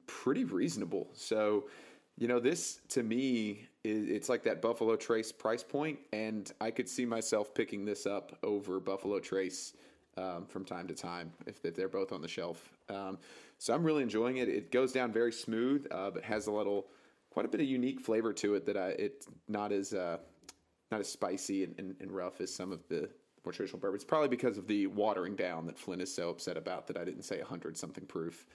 pretty 0.08 0.46
reasonable. 0.46 1.10
So, 1.14 1.66
you 2.18 2.30
know, 2.30 2.40
this 2.40 2.80
to 2.90 3.04
me 3.04 3.68
is 3.84 4.08
it's 4.10 4.30
like 4.30 4.44
that 4.44 4.62
Buffalo 4.62 4.96
Trace 4.96 5.32
price 5.32 5.64
point, 5.64 6.00
and 6.14 6.52
I 6.62 6.72
could 6.72 6.88
see 6.88 7.06
myself 7.06 7.54
picking 7.54 7.84
this 7.84 8.06
up 8.06 8.38
over 8.42 8.80
Buffalo 8.80 9.20
Trace 9.20 9.74
um, 10.18 10.46
from 10.48 10.64
time 10.64 10.88
to 10.88 10.94
time 10.94 11.32
if, 11.46 11.64
if 11.66 11.76
they're 11.76 11.90
both 11.90 12.14
on 12.14 12.22
the 12.22 12.28
shelf. 12.28 12.75
Um, 12.90 13.18
so 13.58 13.74
I'm 13.74 13.84
really 13.84 14.04
enjoying 14.04 14.38
it. 14.38 14.50
It 14.50 14.72
goes 14.72 14.92
down 14.92 15.12
very 15.12 15.32
smooth, 15.32 15.88
uh, 15.92 16.12
but 16.12 16.24
has 16.24 16.48
a 16.48 16.52
little, 16.52 16.88
quite 17.30 17.46
a 17.46 17.50
bit 17.50 17.62
of 17.62 17.68
unique 17.68 18.02
flavor 18.02 18.34
to 18.34 18.56
it 18.56 18.66
that 18.66 18.78
I 18.78 18.90
it's 18.90 19.28
not 19.48 19.72
as 19.72 19.94
uh, 19.94 20.18
not 20.92 21.00
as 21.00 21.10
spicy 21.10 21.64
and, 21.64 21.76
and, 21.80 21.96
and 22.00 22.12
rough 22.12 22.42
as 22.42 22.54
some 22.54 22.72
of 22.72 22.88
the 22.90 23.10
more 23.44 23.54
traditional 23.54 23.80
bourbons. 23.80 24.04
Probably 24.04 24.30
because 24.30 24.58
of 24.58 24.68
the 24.68 24.88
watering 24.88 25.36
down 25.36 25.66
that 25.68 25.78
Flynn 25.78 26.02
is 26.02 26.14
so 26.14 26.30
upset 26.30 26.58
about 26.58 26.88
that 26.88 26.98
I 26.98 27.06
didn't 27.06 27.24
say 27.24 27.40
hundred 27.42 27.78
something 27.78 28.06
proof. 28.06 28.46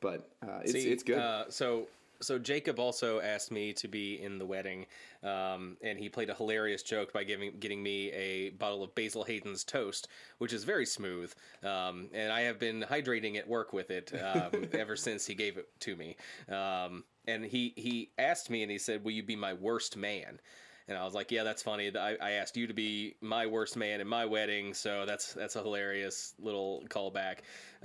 But 0.00 0.28
uh, 0.42 0.60
it's 0.62 0.72
See, 0.72 0.90
it's 0.90 1.02
good. 1.02 1.18
Uh, 1.18 1.44
so 1.48 1.86
so 2.22 2.38
Jacob 2.38 2.78
also 2.78 3.20
asked 3.20 3.50
me 3.50 3.72
to 3.74 3.88
be 3.88 4.22
in 4.22 4.38
the 4.38 4.46
wedding, 4.46 4.86
um, 5.22 5.76
and 5.82 5.98
he 5.98 6.08
played 6.08 6.30
a 6.30 6.34
hilarious 6.34 6.82
joke 6.82 7.12
by 7.12 7.24
giving 7.24 7.58
getting 7.58 7.82
me 7.82 8.10
a 8.12 8.50
bottle 8.50 8.82
of 8.82 8.94
Basil 8.94 9.24
Hayden's 9.24 9.64
toast, 9.64 10.08
which 10.38 10.52
is 10.52 10.64
very 10.64 10.86
smooth. 10.86 11.32
Um, 11.62 12.08
and 12.12 12.32
I 12.32 12.42
have 12.42 12.58
been 12.58 12.84
hydrating 12.88 13.36
at 13.36 13.46
work 13.46 13.72
with 13.72 13.90
it 13.90 14.12
um, 14.14 14.66
ever 14.72 14.96
since 14.96 15.26
he 15.26 15.34
gave 15.34 15.58
it 15.58 15.68
to 15.80 15.96
me. 15.96 16.16
Um, 16.48 17.04
and 17.26 17.44
he 17.44 17.74
he 17.76 18.10
asked 18.18 18.50
me, 18.50 18.62
and 18.62 18.70
he 18.70 18.78
said, 18.78 19.04
"Will 19.04 19.12
you 19.12 19.22
be 19.22 19.36
my 19.36 19.52
worst 19.52 19.96
man?" 19.96 20.40
And 20.88 20.98
I 20.98 21.04
was 21.04 21.14
like, 21.14 21.30
"Yeah, 21.30 21.44
that's 21.44 21.62
funny. 21.62 21.90
I, 21.96 22.16
I 22.20 22.30
asked 22.32 22.56
you 22.56 22.66
to 22.66 22.74
be 22.74 23.14
my 23.20 23.46
worst 23.46 23.76
man 23.76 24.00
in 24.00 24.08
my 24.08 24.24
wedding, 24.24 24.74
so 24.74 25.04
that's 25.06 25.32
that's 25.32 25.56
a 25.56 25.62
hilarious 25.62 26.34
little 26.38 26.84
callback." 26.88 27.38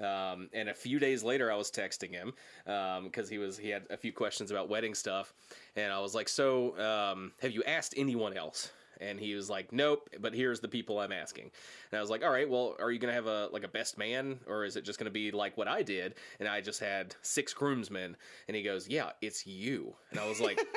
Um, 0.04 0.50
and 0.54 0.70
a 0.70 0.74
few 0.74 1.00
days 1.00 1.24
later, 1.24 1.52
I 1.52 1.56
was 1.56 1.72
texting 1.72 2.12
him 2.12 2.34
because 2.66 3.30
he 3.30 3.38
was 3.38 3.58
he 3.58 3.70
had 3.70 3.84
a 3.90 3.98
few 3.98 4.12
questions 4.12 4.52
about 4.52 4.70
wedding 4.70 4.96
stuff, 4.96 5.34
and 5.76 5.92
I 5.94 6.00
was 6.00 6.16
like, 6.16 6.30
"So, 6.30 6.78
um, 6.80 7.32
have 7.42 7.52
you 7.52 7.64
asked 7.64 7.94
anyone 7.98 8.36
else?" 8.36 8.72
And 9.00 9.20
he 9.20 9.36
was 9.36 9.48
like, 9.48 9.72
"Nope, 9.72 10.10
but 10.20 10.34
here's 10.34 10.60
the 10.60 10.68
people 10.68 10.98
I'm 10.98 11.12
asking." 11.12 11.52
And 11.92 11.98
I 12.00 12.02
was 12.02 12.10
like, 12.10 12.24
"All 12.24 12.32
right, 12.32 12.50
well, 12.50 12.76
are 12.80 12.92
you 12.92 12.98
gonna 12.98 13.14
have 13.14 13.28
a 13.28 13.48
like 13.52 13.64
a 13.64 13.68
best 13.68 13.98
man, 13.98 14.40
or 14.48 14.66
is 14.66 14.76
it 14.76 14.84
just 14.84 14.98
gonna 14.98 15.12
be 15.12 15.30
like 15.32 15.56
what 15.56 15.68
I 15.68 15.84
did?" 15.84 16.16
And 16.40 16.50
I 16.50 16.62
just 16.62 16.80
had 16.80 17.16
six 17.22 17.54
groomsmen, 17.54 18.18
and 18.48 18.58
he 18.58 18.64
goes, 18.64 18.90
"Yeah, 18.90 19.12
it's 19.22 19.46
you." 19.46 19.96
And 20.12 20.20
I 20.20 20.28
was 20.28 20.42
like. 20.42 20.60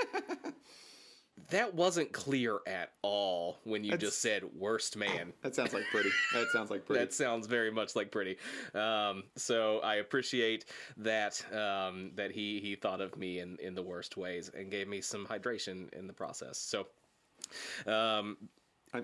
That 1.48 1.74
wasn't 1.74 2.12
clear 2.12 2.58
at 2.66 2.92
all 3.02 3.58
when 3.64 3.84
you 3.84 3.90
That's- 3.92 4.10
just 4.10 4.22
said 4.22 4.44
worst 4.54 4.96
man. 4.96 5.32
That 5.42 5.54
sounds 5.54 5.72
like 5.72 5.84
pretty. 5.90 6.10
That 6.34 6.48
sounds 6.52 6.70
like 6.70 6.84
pretty. 6.84 7.00
That 7.00 7.12
sounds 7.12 7.46
very 7.46 7.70
much 7.70 7.96
like 7.96 8.10
pretty. 8.10 8.36
Um, 8.74 9.24
so 9.36 9.78
I 9.80 9.96
appreciate 9.96 10.66
that 10.98 11.44
um, 11.52 12.12
that 12.14 12.30
he 12.30 12.60
he 12.60 12.74
thought 12.74 13.00
of 13.00 13.16
me 13.16 13.40
in 13.40 13.56
in 13.60 13.74
the 13.74 13.82
worst 13.82 14.16
ways 14.16 14.50
and 14.56 14.70
gave 14.70 14.88
me 14.88 15.00
some 15.00 15.26
hydration 15.26 15.92
in 15.92 16.06
the 16.06 16.12
process. 16.12 16.58
So 16.58 16.86
um, 17.86 18.36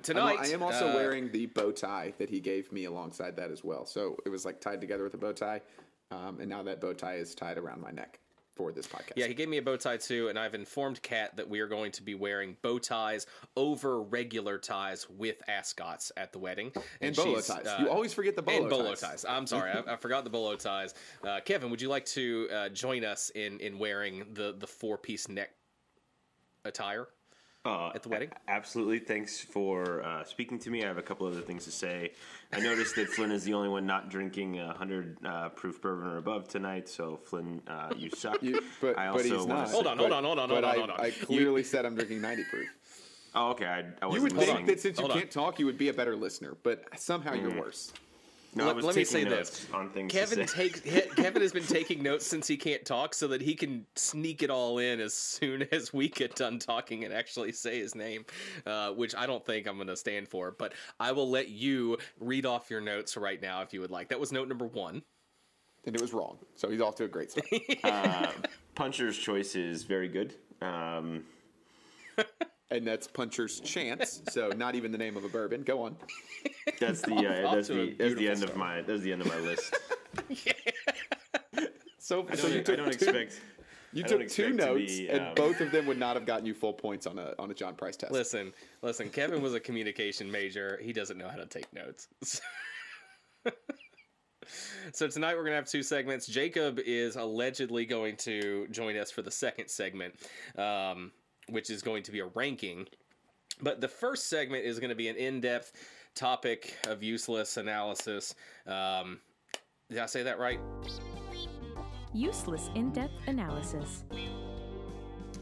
tonight, 0.02 0.36
I'm, 0.38 0.44
I 0.44 0.48
am 0.48 0.62
also 0.62 0.88
uh, 0.90 0.94
wearing 0.94 1.30
the 1.32 1.46
bow 1.46 1.72
tie 1.72 2.12
that 2.18 2.28
he 2.30 2.40
gave 2.40 2.70
me 2.72 2.84
alongside 2.84 3.36
that 3.36 3.50
as 3.50 3.64
well. 3.64 3.86
So 3.86 4.16
it 4.24 4.28
was 4.28 4.44
like 4.44 4.60
tied 4.60 4.80
together 4.80 5.02
with 5.02 5.14
a 5.14 5.18
bow 5.18 5.32
tie, 5.32 5.62
um, 6.10 6.38
and 6.40 6.48
now 6.48 6.62
that 6.62 6.80
bow 6.80 6.92
tie 6.92 7.16
is 7.16 7.34
tied 7.34 7.58
around 7.58 7.80
my 7.80 7.90
neck 7.90 8.20
for 8.56 8.72
this 8.72 8.86
podcast. 8.86 9.12
yeah, 9.16 9.26
he 9.26 9.34
gave 9.34 9.48
me 9.48 9.58
a 9.58 9.62
bow 9.62 9.76
tie 9.76 9.98
too, 9.98 10.28
and 10.28 10.38
I've 10.38 10.54
informed 10.54 11.00
Kat 11.02 11.36
that 11.36 11.48
we 11.48 11.60
are 11.60 11.68
going 11.68 11.92
to 11.92 12.02
be 12.02 12.14
wearing 12.14 12.56
bow 12.62 12.78
ties 12.78 13.26
over 13.54 14.02
regular 14.02 14.58
ties 14.58 15.06
with 15.08 15.36
ascots 15.48 16.10
at 16.16 16.32
the 16.32 16.38
wedding. 16.38 16.72
and 17.00 17.14
bolo 17.14 17.36
ties. 17.36 17.50
uh, 17.50 17.76
you 17.80 17.88
always 17.90 18.12
forget 18.14 18.34
the 18.34 18.42
bolo 18.42 18.62
and 18.62 18.70
bolo 18.70 18.90
ties. 18.90 19.00
ties. 19.00 19.25
I'm 19.28 19.46
sorry, 19.46 19.70
I, 19.70 19.92
I 19.92 19.96
forgot 19.96 20.25
the 20.25 20.30
bolo 20.30 20.56
ties. 20.56 20.94
Uh, 21.22 21.40
Kevin, 21.44 21.70
would 21.70 21.80
you 21.82 21.88
like 21.88 22.06
to 22.06 22.48
uh, 22.52 22.68
join 22.70 23.04
us 23.04 23.30
in 23.34 23.60
in 23.60 23.78
wearing 23.78 24.25
the 24.32 24.54
the 24.58 24.66
four 24.66 24.96
piece 24.98 25.28
neck 25.28 25.50
attire? 26.64 27.08
Uh, 27.66 27.90
At 27.94 28.02
the 28.04 28.08
wedding? 28.08 28.30
a- 28.46 28.50
Absolutely. 28.50 29.00
Thanks 29.00 29.40
for 29.40 30.02
uh, 30.04 30.23
speaking 30.25 30.58
to 30.61 30.70
me. 30.70 30.85
I 30.85 30.87
have 30.87 30.99
a 30.99 31.02
couple 31.02 31.26
other 31.26 31.40
things 31.40 31.64
to 31.64 31.73
say. 31.73 32.12
I 32.52 32.61
noticed 32.61 32.94
that 32.94 33.08
Flynn 33.08 33.32
is 33.32 33.42
the 33.44 33.54
only 33.54 33.68
one 33.68 33.85
not 33.87 34.08
drinking 34.08 34.61
a 34.61 34.66
100 34.68 35.16
uh, 35.25 35.49
proof 35.50 35.82
bourbon 35.82 36.06
or 36.06 36.18
above 36.18 36.46
tonight. 36.49 36.88
So, 36.88 37.16
Flynn, 37.16 37.61
uh, 37.66 37.92
you 37.96 38.08
suck. 38.11 38.40
You, 38.42 38.61
but, 38.80 38.96
I 38.96 39.06
but 39.08 39.12
also 39.16 39.23
he's 39.23 39.32
wanna 39.32 39.54
not. 39.54 39.66
say- 39.68 39.73
Hold 39.75 39.87
on, 39.88 39.99
hold 39.99 40.12
on, 40.12 40.25
hold 40.25 40.38
on, 40.38 40.49
hold 40.49 40.64
on, 40.64 40.76
hold 40.78 40.90
on. 40.90 41.00
I 41.00 41.06
You- 41.06 41.26
clearly 41.26 41.64
said 41.64 41.85
I'm 41.85 41.96
drinking 41.96 42.20
90 42.20 42.44
proof. 42.44 42.68
Oh, 43.35 43.50
okay. 43.50 43.66
I, 43.66 43.78
I 43.78 43.82
You 44.02 44.08
wasn't 44.08 44.37
would 44.37 44.46
think 44.46 44.66
that 44.68 44.80
since 44.80 44.96
you 44.99 45.02
Hold 45.02 45.12
on. 45.12 45.18
can't 45.18 45.30
talk, 45.30 45.58
you 45.58 45.66
would 45.66 45.76
be 45.76 45.88
a 45.88 45.92
better 45.92 46.14
listener, 46.16 46.56
but 46.62 46.85
somehow 46.99 47.35
you're 47.35 47.58
worse. 47.58 47.92
No, 48.56 48.64
I 48.64 48.66
let, 48.68 48.76
was 48.76 48.84
let 48.86 48.96
me 48.96 49.04
say 49.04 49.25
notes 49.25 49.50
this: 49.50 49.75
on 49.75 49.90
things. 49.90 50.10
Kevin 50.10 50.46
say. 50.48 50.70
takes 50.70 50.80
Kevin 51.14 51.42
has 51.42 51.52
been 51.52 51.66
taking 51.66 52.02
notes 52.02 52.26
since 52.26 52.48
he 52.48 52.56
can't 52.56 52.86
talk, 52.86 53.12
so 53.12 53.28
that 53.28 53.42
he 53.42 53.54
can 53.54 53.84
sneak 53.96 54.42
it 54.42 54.48
all 54.48 54.78
in 54.78 54.98
as 54.98 55.12
soon 55.12 55.68
as 55.72 55.92
we 55.92 56.08
get 56.08 56.34
done 56.34 56.58
talking 56.58 57.04
and 57.04 57.12
actually 57.12 57.52
say 57.52 57.78
his 57.78 57.94
name, 57.94 58.25
uh, 58.64 58.92
which 58.92 59.14
I 59.14 59.26
don't 59.26 59.44
think 59.44 59.66
I'm 59.66 59.76
going 59.76 59.88
to 59.88 59.96
stand 59.96 60.28
for. 60.28 60.52
But 60.52 60.72
I 60.98 61.12
will 61.12 61.28
let 61.28 61.50
you 61.50 61.98
read 62.18 62.46
off 62.46 62.70
your 62.70 62.80
notes 62.80 63.14
right 63.18 63.40
now 63.40 63.60
if 63.60 63.75
you 63.75 63.82
would 63.82 63.90
like. 63.90 64.08
That 64.08 64.18
was 64.18 64.32
note 64.32 64.48
number 64.48 64.66
one. 64.66 65.02
And 65.84 65.94
it 65.94 66.00
was 66.00 66.14
wrong. 66.14 66.38
So 66.54 66.70
he's 66.70 66.80
off 66.80 66.96
to 66.96 67.04
a 67.04 67.08
great 67.08 67.30
start. 67.32 67.46
uh, 67.84 68.32
Puncher's 68.75 69.18
choice 69.18 69.54
is 69.54 69.84
very 69.84 70.08
good. 70.08 70.34
Um, 70.62 71.25
and 72.70 72.87
that's 72.87 73.06
Puncher's 73.06 73.61
Chance. 73.61 74.23
So 74.30 74.50
not 74.56 74.75
even 74.75 74.92
the 74.92 74.99
name 74.99 75.16
of 75.16 75.25
a 75.25 75.28
bourbon. 75.28 75.62
Go 75.62 75.82
on. 75.82 75.96
that's 76.80 77.02
the 77.02 77.14
uh, 77.14 77.50
that's 77.54 77.68
the 77.68 77.94
that's 77.99 78.14
the 78.14 78.16
beautiful 78.16 78.28
end 78.28 78.42
of 78.44 78.56
my 78.56 78.82
that's 78.82 79.02
the 79.02 79.12
end 79.12 79.23
of 79.23 79.28
my 79.28 79.38
list. 79.38 79.76
So, 82.06 82.25
I 82.30 82.37
so 82.37 82.42
don't, 82.42 82.52
you 82.52 82.61
I 82.61 82.62
took 82.62 82.76
don't 82.76 82.85
two, 82.85 82.92
expect. 82.92 83.40
you 83.92 84.04
I 84.04 84.06
don't 84.06 84.20
took 84.20 84.28
two 84.28 84.44
expect 84.44 84.61
to 84.61 84.66
notes, 84.66 84.96
be, 84.96 85.08
and 85.08 85.20
um, 85.26 85.35
both 85.35 85.61
of 85.61 85.73
them 85.73 85.87
would 85.87 85.99
not 85.99 86.14
have 86.14 86.25
gotten 86.25 86.46
you 86.46 86.54
full 86.54 86.73
points 86.73 87.04
on 87.04 87.18
a 87.18 87.35
on 87.37 87.50
a 87.50 87.54
John 87.54 87.75
Price 87.75 87.96
test. 87.96 88.12
Listen, 88.12 88.52
listen. 88.80 89.08
Kevin 89.08 89.42
was 89.42 89.54
a 89.54 89.61
communication 89.61 90.30
major. 90.30 90.78
He 90.80 90.92
doesn't 90.92 91.18
know 91.18 91.28
how 91.28 91.35
to 91.35 91.46
take 91.46 91.66
notes. 91.73 92.06
so 94.92 95.08
tonight 95.08 95.35
we're 95.35 95.42
gonna 95.42 95.56
have 95.56 95.66
two 95.68 95.82
segments. 95.82 96.28
Jacob 96.28 96.78
is 96.78 97.16
allegedly 97.16 97.85
going 97.87 98.14
to 98.18 98.68
join 98.70 98.96
us 98.96 99.11
for 99.11 99.23
the 99.23 99.30
second 99.32 99.68
segment, 99.68 100.14
um, 100.56 101.11
which 101.50 101.70
is 101.70 101.82
going 101.82 102.02
to 102.04 102.12
be 102.12 102.20
a 102.20 102.26
ranking. 102.34 102.86
But 103.62 103.80
the 103.80 103.88
first 103.88 104.28
segment 104.28 104.64
is 104.64 104.78
going 104.78 104.90
to 104.90 104.96
be 104.96 105.08
an 105.08 105.16
in-depth 105.16 105.72
topic 106.14 106.74
of 106.88 107.02
useless 107.02 107.56
analysis. 107.56 108.34
Um, 108.66 109.20
did 109.88 109.98
I 109.98 110.06
say 110.06 110.22
that 110.24 110.38
right? 110.38 110.60
Useless 112.12 112.70
in 112.74 112.90
depth 112.90 113.12
analysis. 113.26 114.04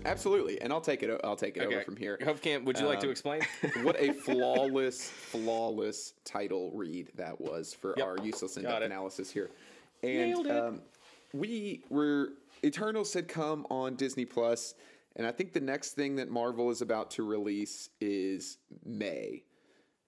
Absolutely, 0.06 0.60
and 0.60 0.70
I'll 0.72 0.82
take 0.82 1.02
it. 1.02 1.20
I'll 1.24 1.36
take 1.36 1.56
it 1.56 1.62
over 1.62 1.80
from 1.80 1.96
here. 1.96 2.18
Hofkamp, 2.20 2.64
would 2.64 2.78
you 2.78 2.86
like 2.86 3.00
to 3.00 3.06
Um, 3.06 3.12
explain? 3.12 3.40
what 3.82 3.98
a 3.98 4.12
flawless, 4.24 5.08
flawless 5.08 6.12
title 6.24 6.70
read 6.74 7.10
that 7.14 7.40
was 7.40 7.72
for 7.72 7.94
Yep. 7.96 8.06
our 8.06 8.18
useless 8.22 8.56
in-depth 8.58 8.84
analysis 8.84 9.30
here. 9.30 9.50
And 10.02 10.46
it. 10.46 10.50
Um, 10.50 10.82
we 11.32 11.84
were 11.88 12.32
Eternals 12.62 13.12
had 13.14 13.28
come 13.28 13.66
on 13.70 13.94
Disney 13.94 14.24
Plus, 14.26 14.74
and 15.16 15.26
I 15.26 15.32
think 15.32 15.52
the 15.52 15.60
next 15.60 15.92
thing 15.92 16.16
that 16.16 16.30
Marvel 16.30 16.70
is 16.70 16.82
about 16.82 17.10
to 17.12 17.22
release 17.22 17.88
is 18.00 18.58
May 18.84 19.44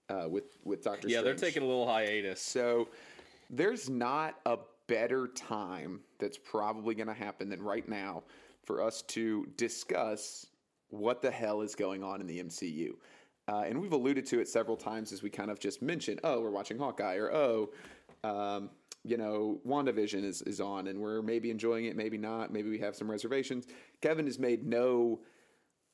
uh, 0.09 0.27
with 0.29 0.57
with 0.63 0.83
Doctor. 0.83 1.07
yeah, 1.07 1.21
they're 1.21 1.35
taking 1.35 1.63
a 1.63 1.65
little 1.65 1.87
hiatus. 1.87 2.41
So 2.41 2.89
there's 3.49 3.89
not 3.89 4.35
a 4.45 4.57
better 4.87 5.27
time 5.27 6.01
that's 6.19 6.37
probably 6.37 6.95
going 6.95 7.07
to 7.07 7.13
happen 7.13 7.49
than 7.49 7.61
right 7.61 7.87
now 7.87 8.23
for 8.63 8.81
us 8.81 9.01
to 9.03 9.47
discuss 9.57 10.47
what 10.89 11.21
the 11.21 11.31
hell 11.31 11.61
is 11.61 11.75
going 11.75 12.03
on 12.03 12.21
in 12.21 12.27
the 12.27 12.41
MCU. 12.41 12.91
Uh, 13.49 13.63
and 13.65 13.79
we've 13.79 13.93
alluded 13.93 14.25
to 14.25 14.39
it 14.39 14.47
several 14.47 14.75
times 14.75 15.13
as 15.13 15.23
we 15.23 15.29
kind 15.29 15.49
of 15.49 15.59
just 15.59 15.81
mentioned, 15.81 16.19
oh, 16.23 16.41
we're 16.41 16.51
watching 16.51 16.77
Hawkeye, 16.77 17.15
or 17.15 17.31
oh, 17.31 17.69
um, 18.23 18.69
you 19.07 19.17
know, 19.17 19.59
WandaVision 19.65 20.23
is, 20.23 20.41
is 20.43 20.59
on, 20.59 20.87
and 20.87 20.99
we're 20.99 21.21
maybe 21.21 21.49
enjoying 21.49 21.85
it, 21.85 21.95
maybe 21.95 22.17
not. 22.17 22.51
Maybe 22.51 22.69
we 22.69 22.79
have 22.79 22.95
some 22.95 23.09
reservations. 23.09 23.65
Kevin 24.01 24.25
has 24.25 24.37
made 24.37 24.65
no 24.65 25.19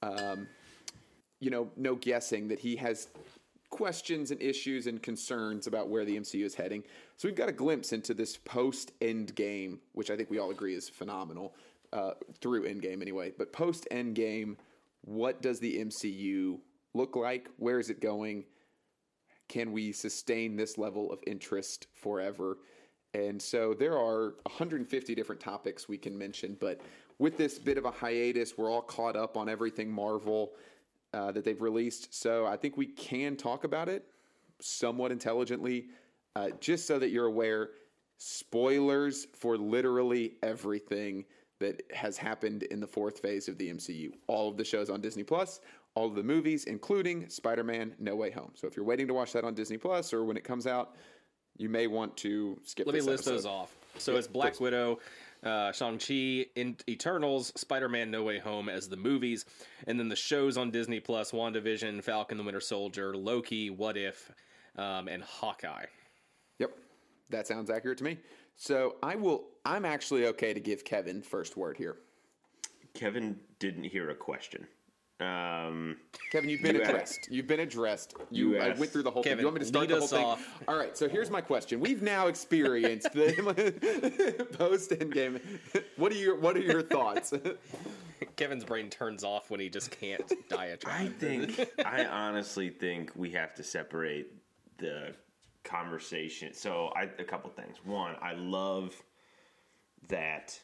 um, 0.02 0.48
you 1.40 1.50
know, 1.50 1.70
no 1.76 1.96
guessing 1.96 2.48
that 2.48 2.60
he 2.60 2.76
has 2.78 3.10
questions 3.70 4.32
and 4.32 4.42
issues 4.42 4.88
and 4.88 5.02
concerns 5.02 5.68
about 5.68 5.90
where 5.90 6.06
the 6.06 6.18
MCU 6.18 6.46
is 6.46 6.56
heading. 6.56 6.84
So 7.18 7.28
we've 7.28 7.36
got 7.36 7.50
a 7.50 7.54
glimpse 7.54 7.92
into 7.92 8.14
this 8.14 8.38
post 8.38 8.98
Endgame, 9.02 9.80
which 9.92 10.10
I 10.10 10.16
think 10.16 10.30
we 10.30 10.40
all 10.40 10.52
agree 10.52 10.76
is 10.76 10.88
phenomenal 10.88 11.54
uh, 11.92 12.12
through 12.40 12.68
Endgame 12.68 13.02
anyway. 13.02 13.34
But 13.38 13.52
post 13.52 13.88
Endgame, 13.92 14.56
what 15.02 15.42
does 15.42 15.60
the 15.60 15.84
MCU 15.84 16.60
look 16.94 17.16
like? 17.16 17.50
Where 17.58 17.80
is 17.80 17.90
it 17.90 18.00
going? 18.00 18.46
Can 19.50 19.72
we 19.74 19.92
sustain 19.92 20.56
this 20.56 20.78
level 20.78 21.12
of 21.12 21.20
interest 21.28 21.88
forever? 21.94 22.60
And 23.14 23.42
so 23.42 23.74
there 23.74 23.98
are 23.98 24.36
150 24.44 25.16
different 25.16 25.40
topics 25.40 25.88
we 25.88 25.98
can 25.98 26.18
mention, 26.18 26.58
but 26.60 26.82
with 27.20 27.38
this 27.38 27.60
bit 27.60 27.78
of 27.78 27.86
a 27.86 27.92
hiatus, 27.92 28.58
we're 28.58 28.72
all 28.72 28.82
caught 28.82 29.16
up 29.16 29.38
on 29.38 29.48
everything 29.48 29.92
Marvel 29.92 30.54
uh, 31.14 31.32
that 31.32 31.44
they've 31.44 31.62
released. 31.62 32.14
So 32.14 32.46
I 32.46 32.58
think 32.58 32.76
we 32.76 32.88
can 32.88 33.36
talk 33.36 33.64
about 33.66 33.88
it 33.88 34.06
somewhat 34.60 35.12
intelligently, 35.12 35.88
uh, 36.36 36.50
just 36.60 36.88
so 36.88 36.98
that 37.00 37.10
you're 37.10 37.28
aware. 37.28 37.72
Spoilers 38.18 39.28
for 39.34 39.58
literally 39.58 40.34
everything 40.42 41.26
that 41.60 41.84
has 41.94 42.18
happened 42.18 42.64
in 42.64 42.80
the 42.80 42.88
fourth 42.88 43.20
phase 43.20 43.48
of 43.48 43.58
the 43.58 43.70
MCU. 43.70 44.12
All 44.28 44.50
of 44.50 44.58
the 44.58 44.64
shows 44.64 44.90
on 44.90 45.02
Disney 45.02 45.24
Plus, 45.24 45.60
all 45.96 46.08
of 46.08 46.16
the 46.16 46.24
movies, 46.24 46.66
including 46.66 47.30
Spider-Man: 47.30 47.96
No 48.00 48.16
Way 48.16 48.32
Home. 48.32 48.52
So 48.56 48.68
if 48.68 48.76
you're 48.76 48.86
waiting 48.86 49.08
to 49.08 49.14
watch 49.14 49.34
that 49.34 49.44
on 49.44 49.54
Disney 49.54 49.78
Plus 49.78 50.14
or 50.14 50.24
when 50.24 50.38
it 50.38 50.44
comes 50.44 50.68
out, 50.68 50.96
you 51.58 51.70
may 51.70 51.88
want 51.88 52.16
to 52.18 52.60
skip. 52.64 52.86
Let 52.86 52.94
me 52.94 53.00
this 53.00 53.08
list 53.08 53.26
those 53.26 53.46
off. 53.46 53.76
So 53.98 54.16
it's 54.16 54.28
Black 54.28 54.60
Widow, 54.60 55.00
uh, 55.44 55.72
Shang-Chi, 55.72 56.48
in 56.56 56.76
Eternals, 56.90 57.54
Spider-Man 57.56 58.10
No 58.10 58.24
Way 58.24 58.40
Home 58.40 58.70
as 58.70 58.90
the 58.90 58.98
movies, 58.98 59.46
and 59.86 60.00
then 60.00 60.10
the 60.10 60.16
shows 60.16 60.58
on 60.58 60.72
Disney 60.72 61.00
Plus, 61.00 61.32
WandaVision, 61.32 62.04
Falcon 62.04 62.38
the 62.38 62.44
Winter 62.44 62.60
Soldier, 62.60 63.16
Loki, 63.16 63.70
What 63.70 63.98
If, 63.98 64.32
um, 64.78 65.08
and 65.08 65.24
Hawkeye. 65.24 65.86
Yep, 66.60 66.72
that 67.30 67.48
sounds 67.48 67.70
accurate 67.70 68.00
to 68.00 68.04
me. 68.04 68.18
So 68.56 68.96
I 69.04 69.16
will. 69.16 69.46
I'm 69.66 69.86
actually 69.86 70.28
okay 70.28 70.54
to 70.54 70.60
give 70.60 70.84
Kevin 70.84 71.22
first 71.22 71.56
word 71.56 71.78
here. 71.78 71.98
Kevin 72.94 73.40
didn't 73.60 73.86
hear 73.86 74.10
a 74.10 74.16
question. 74.16 74.68
Um, 75.24 75.98
Kevin, 76.32 76.50
you've 76.50 76.62
been 76.62 76.76
You 76.76 76.82
asked- 76.82 76.90
addressed. 76.92 77.28
You've 77.32 77.48
been 77.48 77.60
addressed. 77.62 78.14
You, 78.30 78.52
You 78.56 78.60
I 78.62 78.70
went 78.74 78.92
through 78.92 79.04
the 79.04 79.12
whole 79.12 79.24
thing. 79.24 79.32
Kevin, 79.32 79.44
You 79.44 79.48
want 79.48 79.56
me 79.56 79.60
to 79.62 79.66
start 79.66 79.88
the 79.88 79.96
whole 79.96 80.04
us 80.04 80.10
thing? 80.12 80.24
off. 80.26 80.64
All 80.68 80.76
right. 80.78 80.98
So 80.98 81.08
here's 81.08 81.30
my 81.30 81.42
question. 81.42 81.80
We've 81.80 82.02
now 82.02 82.28
experienced 82.28 83.12
the 83.14 84.48
post 84.58 84.92
Endgame. 84.92 85.40
What 85.98 86.12
are 86.12 86.16
your 86.18 86.36
What 86.40 86.56
are 86.58 86.62
your 86.62 86.82
thoughts? 86.82 87.34
Kevin's 88.36 88.64
brain 88.64 88.90
turns 88.90 89.24
off 89.24 89.52
when 89.52 89.60
he 89.60 89.70
just 89.70 89.92
can't 89.92 90.32
diatribe. 90.50 90.96
I 91.02 91.08
think 91.08 91.60
I 91.86 92.06
honestly 92.06 92.70
think 92.70 93.12
we 93.16 93.30
have 93.32 93.54
to 93.56 93.64
separate 93.64 94.28
the 94.78 95.14
conversation. 95.64 96.54
So 96.54 96.92
I 96.96 97.04
a 97.20 97.24
couple 97.24 97.50
things. 97.52 97.78
One, 97.84 98.16
I 98.22 98.34
love 98.34 98.96
that 100.10 100.60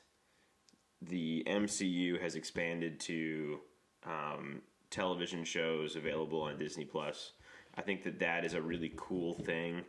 the 1.01 1.44
MCU 1.48 2.20
has 2.22 2.36
expanded 2.36 3.00
to 3.01 3.60
um, 4.06 4.62
television 4.89 5.44
shows 5.44 5.96
available 5.96 6.41
on 6.41 6.58
Disney 6.58 6.86
Plus. 6.86 7.34
I 7.75 7.82
think 7.82 8.03
that 8.03 8.20
that 8.20 8.46
is 8.46 8.53
a 8.53 8.62
really 8.62 8.94
cool 8.96 9.34
thing. 9.34 9.84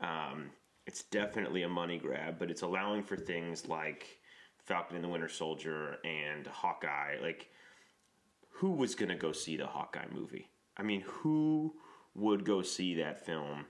Um, 0.00 0.50
it's 0.86 1.02
definitely 1.04 1.62
a 1.62 1.68
money 1.68 1.98
grab, 1.98 2.38
but 2.38 2.50
it's 2.50 2.62
allowing 2.62 3.02
for 3.02 3.16
things 3.16 3.68
like 3.68 4.20
Falcon 4.58 4.96
and 4.96 5.04
the 5.04 5.08
Winter 5.08 5.28
Soldier 5.28 5.98
and 6.04 6.46
Hawkeye. 6.46 7.16
Like, 7.20 7.50
who 8.50 8.72
was 8.72 8.94
going 8.94 9.08
to 9.08 9.14
go 9.14 9.32
see 9.32 9.56
the 9.56 9.66
Hawkeye 9.66 10.06
movie? 10.12 10.48
I 10.76 10.82
mean, 10.82 11.02
who 11.02 11.74
would 12.14 12.44
go 12.44 12.62
see 12.62 12.94
that 12.96 13.24
film 13.24 13.66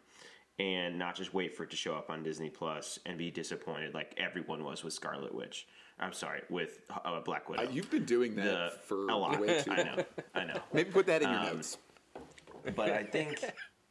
and 0.59 0.99
not 0.99 1.17
just 1.17 1.35
wait 1.35 1.57
for 1.57 1.65
it 1.65 1.71
to 1.71 1.77
show 1.77 1.95
up 1.95 2.11
on 2.11 2.23
Disney 2.23 2.51
Plus 2.51 2.99
and 3.07 3.19
be 3.19 3.31
disappointed 3.31 3.95
like 3.95 4.15
everyone 4.17 4.63
was 4.65 4.85
with 4.85 4.93
Scarlet 4.93 5.35
Witch? 5.35 5.67
I'm 6.01 6.13
sorry, 6.13 6.43
with 6.51 6.81
uh, 7.05 7.21
Black 7.21 7.49
Widow. 7.49 7.63
Uh, 7.67 7.71
you've 7.71 7.91
been 7.91 8.05
doing 8.05 8.35
that 8.37 8.45
The- 8.45 8.79
for 8.85 9.07
a 9.09 9.17
lot. 9.17 9.41
way 9.41 9.63
too 9.63 9.71
I 9.73 9.77
long. 9.77 9.87
know, 9.87 10.05
I 10.35 10.45
know. 10.45 10.61
Maybe 10.73 10.91
put 10.91 11.07
that 11.07 11.23
in 11.23 11.31
your 11.31 11.39
Um, 11.41 11.47
notes. 11.57 11.79
but 12.75 12.91
I 12.91 13.05
think, 13.17 13.45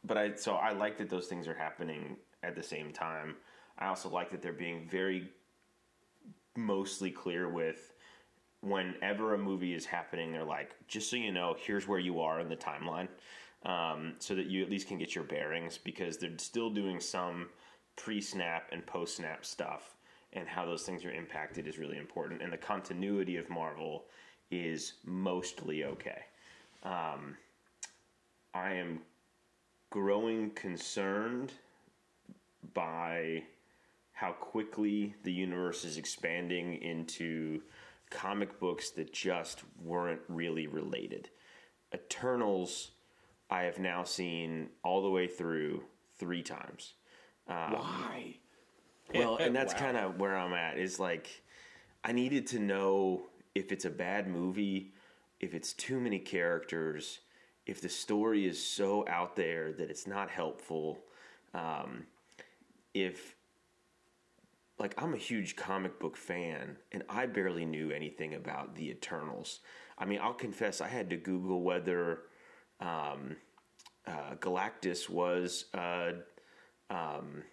but 0.04 0.16
I 0.18 0.34
so 0.34 0.54
I 0.54 0.72
like 0.72 0.98
that 0.98 1.08
those 1.08 1.26
things 1.28 1.48
are 1.48 1.54
happening 1.54 2.16
at 2.42 2.54
the 2.54 2.62
same 2.62 2.92
time. 2.92 3.36
I 3.78 3.86
also 3.86 4.08
like 4.10 4.30
that 4.30 4.42
they're 4.42 4.52
being 4.52 4.86
very 4.88 5.28
mostly 6.56 7.10
clear 7.10 7.48
with 7.48 7.92
whenever 8.60 9.34
a 9.34 9.38
movie 9.38 9.74
is 9.74 9.84
happening. 9.86 10.30
They're 10.32 10.44
like, 10.44 10.74
just 10.86 11.10
so 11.10 11.16
you 11.16 11.32
know, 11.32 11.56
here's 11.58 11.88
where 11.88 11.98
you 11.98 12.20
are 12.20 12.38
in 12.40 12.48
the 12.48 12.56
timeline, 12.56 13.08
um, 13.64 14.14
so 14.18 14.34
that 14.34 14.46
you 14.46 14.62
at 14.62 14.70
least 14.70 14.88
can 14.88 14.98
get 14.98 15.14
your 15.14 15.24
bearings 15.24 15.78
because 15.78 16.18
they're 16.18 16.38
still 16.38 16.70
doing 16.70 17.00
some 17.00 17.48
pre-snap 17.96 18.68
and 18.72 18.84
post-snap 18.86 19.44
stuff, 19.44 19.94
and 20.34 20.48
how 20.48 20.64
those 20.64 20.82
things 20.82 21.04
are 21.04 21.12
impacted 21.12 21.66
is 21.66 21.78
really 21.78 21.98
important. 21.98 22.42
And 22.42 22.52
the 22.52 22.58
continuity 22.58 23.36
of 23.36 23.48
Marvel 23.48 24.04
is 24.50 24.94
mostly 25.04 25.84
okay. 25.84 26.22
Um, 26.82 27.36
I 28.52 28.72
am 28.72 29.00
growing 29.90 30.50
concerned 30.50 31.52
by 32.74 33.44
how 34.12 34.32
quickly 34.32 35.14
the 35.24 35.32
universe 35.32 35.84
is 35.84 35.96
expanding 35.98 36.74
into 36.82 37.62
comic 38.10 38.60
books 38.60 38.90
that 38.90 39.12
just 39.12 39.62
weren't 39.82 40.20
really 40.28 40.66
related. 40.66 41.30
Eternals, 41.92 42.92
I 43.50 43.62
have 43.62 43.78
now 43.78 44.04
seen 44.04 44.68
all 44.82 45.02
the 45.02 45.10
way 45.10 45.26
through 45.26 45.82
three 46.16 46.42
times. 46.42 46.94
Why? 47.46 48.36
Well, 49.12 49.36
and 49.36 49.54
that's 49.54 49.74
Wow. 49.74 49.80
kind 49.80 49.96
of 49.96 50.18
where 50.18 50.36
I'm 50.36 50.52
at. 50.52 50.78
Is 50.78 50.98
like, 50.98 51.42
I 52.02 52.12
needed 52.12 52.46
to 52.48 52.58
know 52.58 53.26
if 53.54 53.70
it's 53.72 53.84
a 53.84 53.90
bad 53.90 54.26
movie, 54.26 54.92
if 55.40 55.54
it's 55.54 55.72
too 55.72 56.00
many 56.00 56.18
characters, 56.18 57.20
if 57.66 57.80
the 57.80 57.88
story 57.88 58.46
is 58.46 58.64
so 58.64 59.06
out 59.08 59.36
there 59.36 59.72
that 59.72 59.90
it's 59.90 60.06
not 60.06 60.30
helpful, 60.30 60.98
um, 61.54 62.06
if 62.92 63.36
like 64.78 64.94
I'm 65.00 65.14
a 65.14 65.18
huge 65.18 65.56
comic 65.56 66.00
book 66.00 66.16
fan 66.16 66.76
and 66.92 67.04
I 67.08 67.26
barely 67.26 67.64
knew 67.64 67.90
anything 67.90 68.34
about 68.34 68.74
the 68.74 68.90
Eternals. 68.90 69.60
I 69.96 70.04
mean, 70.04 70.18
I'll 70.20 70.34
confess 70.34 70.80
I 70.80 70.88
had 70.88 71.10
to 71.10 71.16
Google 71.16 71.62
whether 71.62 72.22
um, 72.80 73.36
uh, 74.06 74.34
Galactus 74.40 75.08
was 75.08 75.66
uh, 75.74 76.12
um, 76.90 77.44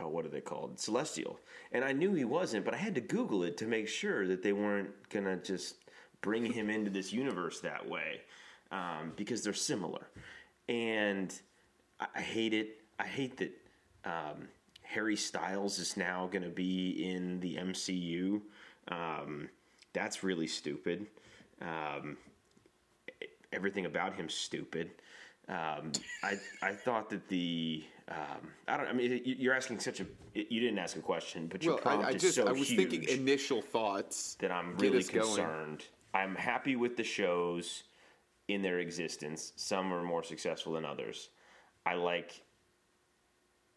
oh, 0.00 0.08
what 0.08 0.24
are 0.24 0.30
they 0.30 0.40
called? 0.40 0.80
Celestial. 0.80 1.38
And 1.72 1.84
I 1.84 1.92
knew 1.92 2.14
he 2.14 2.24
wasn't, 2.24 2.64
but 2.64 2.74
I 2.74 2.78
had 2.78 2.94
to 2.96 3.00
Google 3.00 3.42
it 3.44 3.56
to 3.58 3.66
make 3.66 3.88
sure 3.88 4.26
that 4.26 4.42
they 4.42 4.52
weren't 4.52 4.90
gonna 5.10 5.36
just 5.36 5.76
bring 6.20 6.44
him 6.44 6.70
into 6.70 6.90
this 6.90 7.12
universe 7.12 7.60
that 7.60 7.88
way 7.88 8.20
um, 8.70 9.12
because 9.16 9.42
they're 9.42 9.52
similar. 9.52 10.08
And 10.68 11.32
I, 11.98 12.06
I 12.16 12.20
hate 12.20 12.54
it. 12.54 12.82
I 12.98 13.06
hate 13.06 13.38
that 13.38 13.52
um, 14.04 14.48
Harry 14.82 15.16
Styles 15.16 15.78
is 15.78 15.96
now 15.96 16.28
going 16.30 16.42
to 16.42 16.50
be 16.50 17.10
in 17.10 17.40
the 17.40 17.56
MCU. 17.56 18.40
Um, 18.88 19.48
that's 19.92 20.22
really 20.22 20.46
stupid. 20.46 21.06
Um, 21.60 22.16
everything 23.52 23.86
about 23.86 24.14
him's 24.14 24.34
stupid. 24.34 24.90
Um, 25.48 25.92
I 26.22 26.38
I 26.62 26.72
thought 26.72 27.10
that 27.10 27.28
the 27.28 27.84
um, 28.10 28.48
I 28.68 28.76
don't 28.76 28.86
I 28.86 28.92
mean 28.92 29.10
you- 29.24 29.36
you're 29.38 29.54
asking 29.54 29.78
such 29.80 30.00
a 30.00 30.06
you 30.34 30.60
didn't 30.60 30.78
ask 30.78 30.96
a 30.96 31.00
question 31.00 31.46
but 31.48 31.62
your 31.62 31.74
Well, 31.74 31.82
prompt 31.82 32.04
I, 32.04 32.08
I 32.08 32.12
is 32.12 32.22
just 32.22 32.34
so 32.36 32.46
I 32.46 32.52
was 32.52 32.68
huge 32.68 32.90
thinking 32.90 33.08
initial 33.08 33.62
thoughts 33.62 34.34
that 34.40 34.50
I'm 34.50 34.76
really 34.76 34.98
us 34.98 35.08
going. 35.08 35.26
concerned. 35.26 35.84
I'm 36.12 36.34
happy 36.34 36.74
with 36.76 36.96
the 36.96 37.04
shows 37.04 37.84
in 38.48 38.62
their 38.62 38.80
existence. 38.80 39.52
Some 39.56 39.92
are 39.92 40.02
more 40.02 40.24
successful 40.24 40.72
than 40.72 40.84
others. 40.84 41.28
I 41.86 41.94
like, 41.94 42.42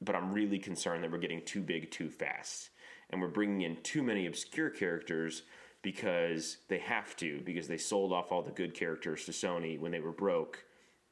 but 0.01 0.15
I'm 0.15 0.31
really 0.33 0.57
concerned 0.59 1.03
that 1.03 1.11
we're 1.11 1.19
getting 1.19 1.43
too 1.45 1.61
big 1.61 1.91
too 1.91 2.09
fast, 2.09 2.71
and 3.11 3.21
we're 3.21 3.27
bringing 3.27 3.61
in 3.61 3.77
too 3.83 4.01
many 4.01 4.25
obscure 4.25 4.69
characters 4.71 5.43
because 5.83 6.57
they 6.69 6.79
have 6.79 7.15
to 7.17 7.41
because 7.45 7.67
they 7.67 7.77
sold 7.77 8.11
off 8.11 8.31
all 8.31 8.41
the 8.41 8.51
good 8.51 8.73
characters 8.73 9.25
to 9.25 9.31
Sony 9.31 9.79
when 9.79 9.91
they 9.91 9.99
were 9.99 10.11
broke 10.11 10.63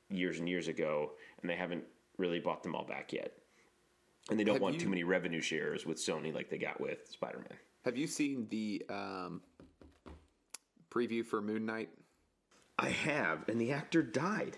years 0.09 0.39
and 0.39 0.49
years 0.49 0.67
ago, 0.67 1.11
and 1.41 1.49
they 1.49 1.55
haven't 1.55 1.83
really 2.21 2.39
bought 2.39 2.63
them 2.63 2.75
all 2.75 2.85
back 2.85 3.11
yet. 3.11 3.33
And 4.29 4.39
they 4.39 4.43
don't 4.43 4.55
Have 4.55 4.61
want 4.61 4.75
you- 4.75 4.81
too 4.81 4.89
many 4.89 5.03
revenue 5.03 5.41
shares 5.41 5.85
with 5.85 5.97
Sony 5.97 6.33
like 6.33 6.49
they 6.49 6.57
got 6.57 6.79
with 6.79 7.07
Spider 7.09 7.39
Man. 7.39 7.57
Have 7.83 7.97
you 7.97 8.05
seen 8.07 8.47
the 8.49 8.85
um, 8.89 9.41
preview 10.89 11.25
for 11.25 11.41
Moon 11.41 11.65
Knight? 11.65 11.89
I 12.77 12.89
have, 12.89 13.47
and 13.49 13.59
the 13.59 13.71
actor 13.71 14.01
died. 14.03 14.57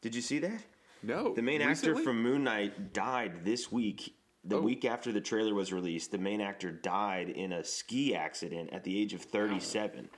Did 0.00 0.14
you 0.14 0.22
see 0.22 0.38
that? 0.40 0.64
No. 1.02 1.34
The 1.34 1.42
main 1.42 1.60
actor 1.60 1.94
from 1.96 2.22
Moon 2.22 2.44
Knight 2.44 2.92
died 2.92 3.44
this 3.44 3.70
week. 3.70 4.16
The 4.46 4.56
Oh. 4.56 4.60
week 4.62 4.84
after 4.84 5.12
the 5.12 5.20
trailer 5.20 5.54
was 5.54 5.72
released, 5.72 6.10
the 6.10 6.18
main 6.18 6.40
actor 6.40 6.70
died 6.70 7.28
in 7.30 7.52
a 7.52 7.64
ski 7.64 8.14
accident 8.14 8.70
at 8.72 8.84
the 8.84 8.98
age 9.00 9.14
of 9.14 9.22
37. 9.22 10.08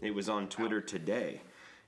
It 0.00 0.12
was 0.14 0.28
on 0.28 0.48
Twitter 0.48 0.80
today. 0.80 1.40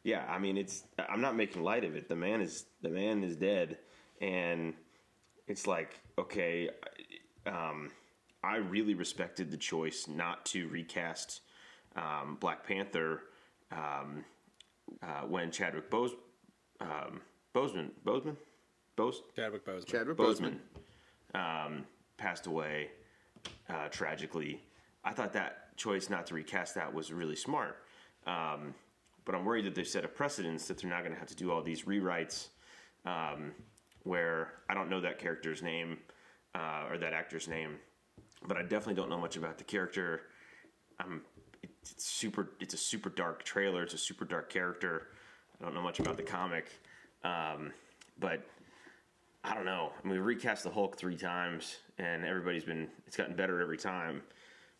Yeah, 0.02 0.24
I 0.28 0.38
mean 0.38 0.56
it's 0.56 0.84
I'm 0.98 1.20
not 1.20 1.36
making 1.36 1.62
light 1.62 1.84
of 1.84 1.96
it. 1.96 2.08
The 2.08 2.16
man 2.16 2.40
is 2.40 2.66
the 2.82 2.90
man 2.90 3.24
is 3.24 3.36
dead 3.36 3.78
and 4.20 4.74
it's 5.46 5.66
like 5.66 6.00
okay, 6.18 6.70
um, 7.46 7.90
I 8.42 8.56
really 8.56 8.94
respected 8.94 9.50
the 9.50 9.56
choice 9.56 10.06
not 10.08 10.44
to 10.46 10.68
recast 10.68 11.40
um, 11.94 12.36
Black 12.40 12.66
Panther 12.66 13.22
um, 13.72 14.24
uh, 15.02 15.22
when 15.22 15.50
Chadwick 15.50 15.90
Bose, 15.90 16.12
um, 16.80 17.20
Boseman 17.54 17.90
Boseman 18.04 18.36
Bose 18.96 19.22
Chadwick 19.34 19.64
Boseman. 19.66 19.86
Chadwick 19.86 20.16
Boseman 20.16 20.58
Boseman. 21.34 21.66
um, 21.66 21.84
passed 22.16 22.46
away 22.46 22.90
uh, 23.68 23.88
tragically. 23.88 24.60
I 25.04 25.12
thought 25.12 25.32
that 25.34 25.76
choice 25.76 26.08
not 26.08 26.26
to 26.26 26.34
recast 26.34 26.74
that 26.74 26.92
was 26.92 27.12
really 27.12 27.36
smart. 27.36 27.76
Um, 28.26 28.74
but 29.24 29.34
I'm 29.34 29.44
worried 29.44 29.66
that 29.66 29.74
they've 29.74 29.86
set 29.86 30.04
a 30.04 30.08
precedence 30.08 30.66
that 30.68 30.78
they're 30.78 30.90
not 30.90 31.00
going 31.00 31.12
to 31.12 31.18
have 31.18 31.28
to 31.28 31.36
do 31.36 31.50
all 31.50 31.62
these 31.62 31.82
rewrites 31.82 32.48
um, 33.04 33.52
where 34.06 34.52
I 34.70 34.74
don't 34.74 34.88
know 34.88 35.00
that 35.00 35.18
character's 35.18 35.62
name 35.62 35.98
uh, 36.54 36.84
or 36.88 36.96
that 36.98 37.12
actor's 37.12 37.48
name, 37.48 37.76
but 38.46 38.56
I 38.56 38.62
definitely 38.62 38.94
don't 38.94 39.10
know 39.10 39.18
much 39.18 39.36
about 39.36 39.58
the 39.58 39.64
character. 39.64 40.22
It, 41.62 41.70
it's 41.82 42.04
super. 42.04 42.50
It's 42.60 42.74
a 42.74 42.78
super 42.78 43.10
dark 43.10 43.42
trailer. 43.42 43.82
It's 43.82 43.94
a 43.94 43.98
super 43.98 44.24
dark 44.24 44.48
character. 44.48 45.08
I 45.60 45.64
don't 45.64 45.74
know 45.74 45.82
much 45.82 46.00
about 46.00 46.16
the 46.16 46.22
comic, 46.22 46.70
um, 47.24 47.72
but 48.20 48.46
I 49.42 49.54
don't 49.54 49.64
know. 49.64 49.92
I 49.98 50.06
mean, 50.06 50.14
we 50.14 50.18
recast 50.18 50.64
the 50.64 50.70
Hulk 50.70 50.96
three 50.96 51.16
times, 51.16 51.76
and 51.98 52.24
everybody's 52.24 52.64
been. 52.64 52.88
It's 53.06 53.16
gotten 53.16 53.34
better 53.34 53.60
every 53.60 53.78
time. 53.78 54.22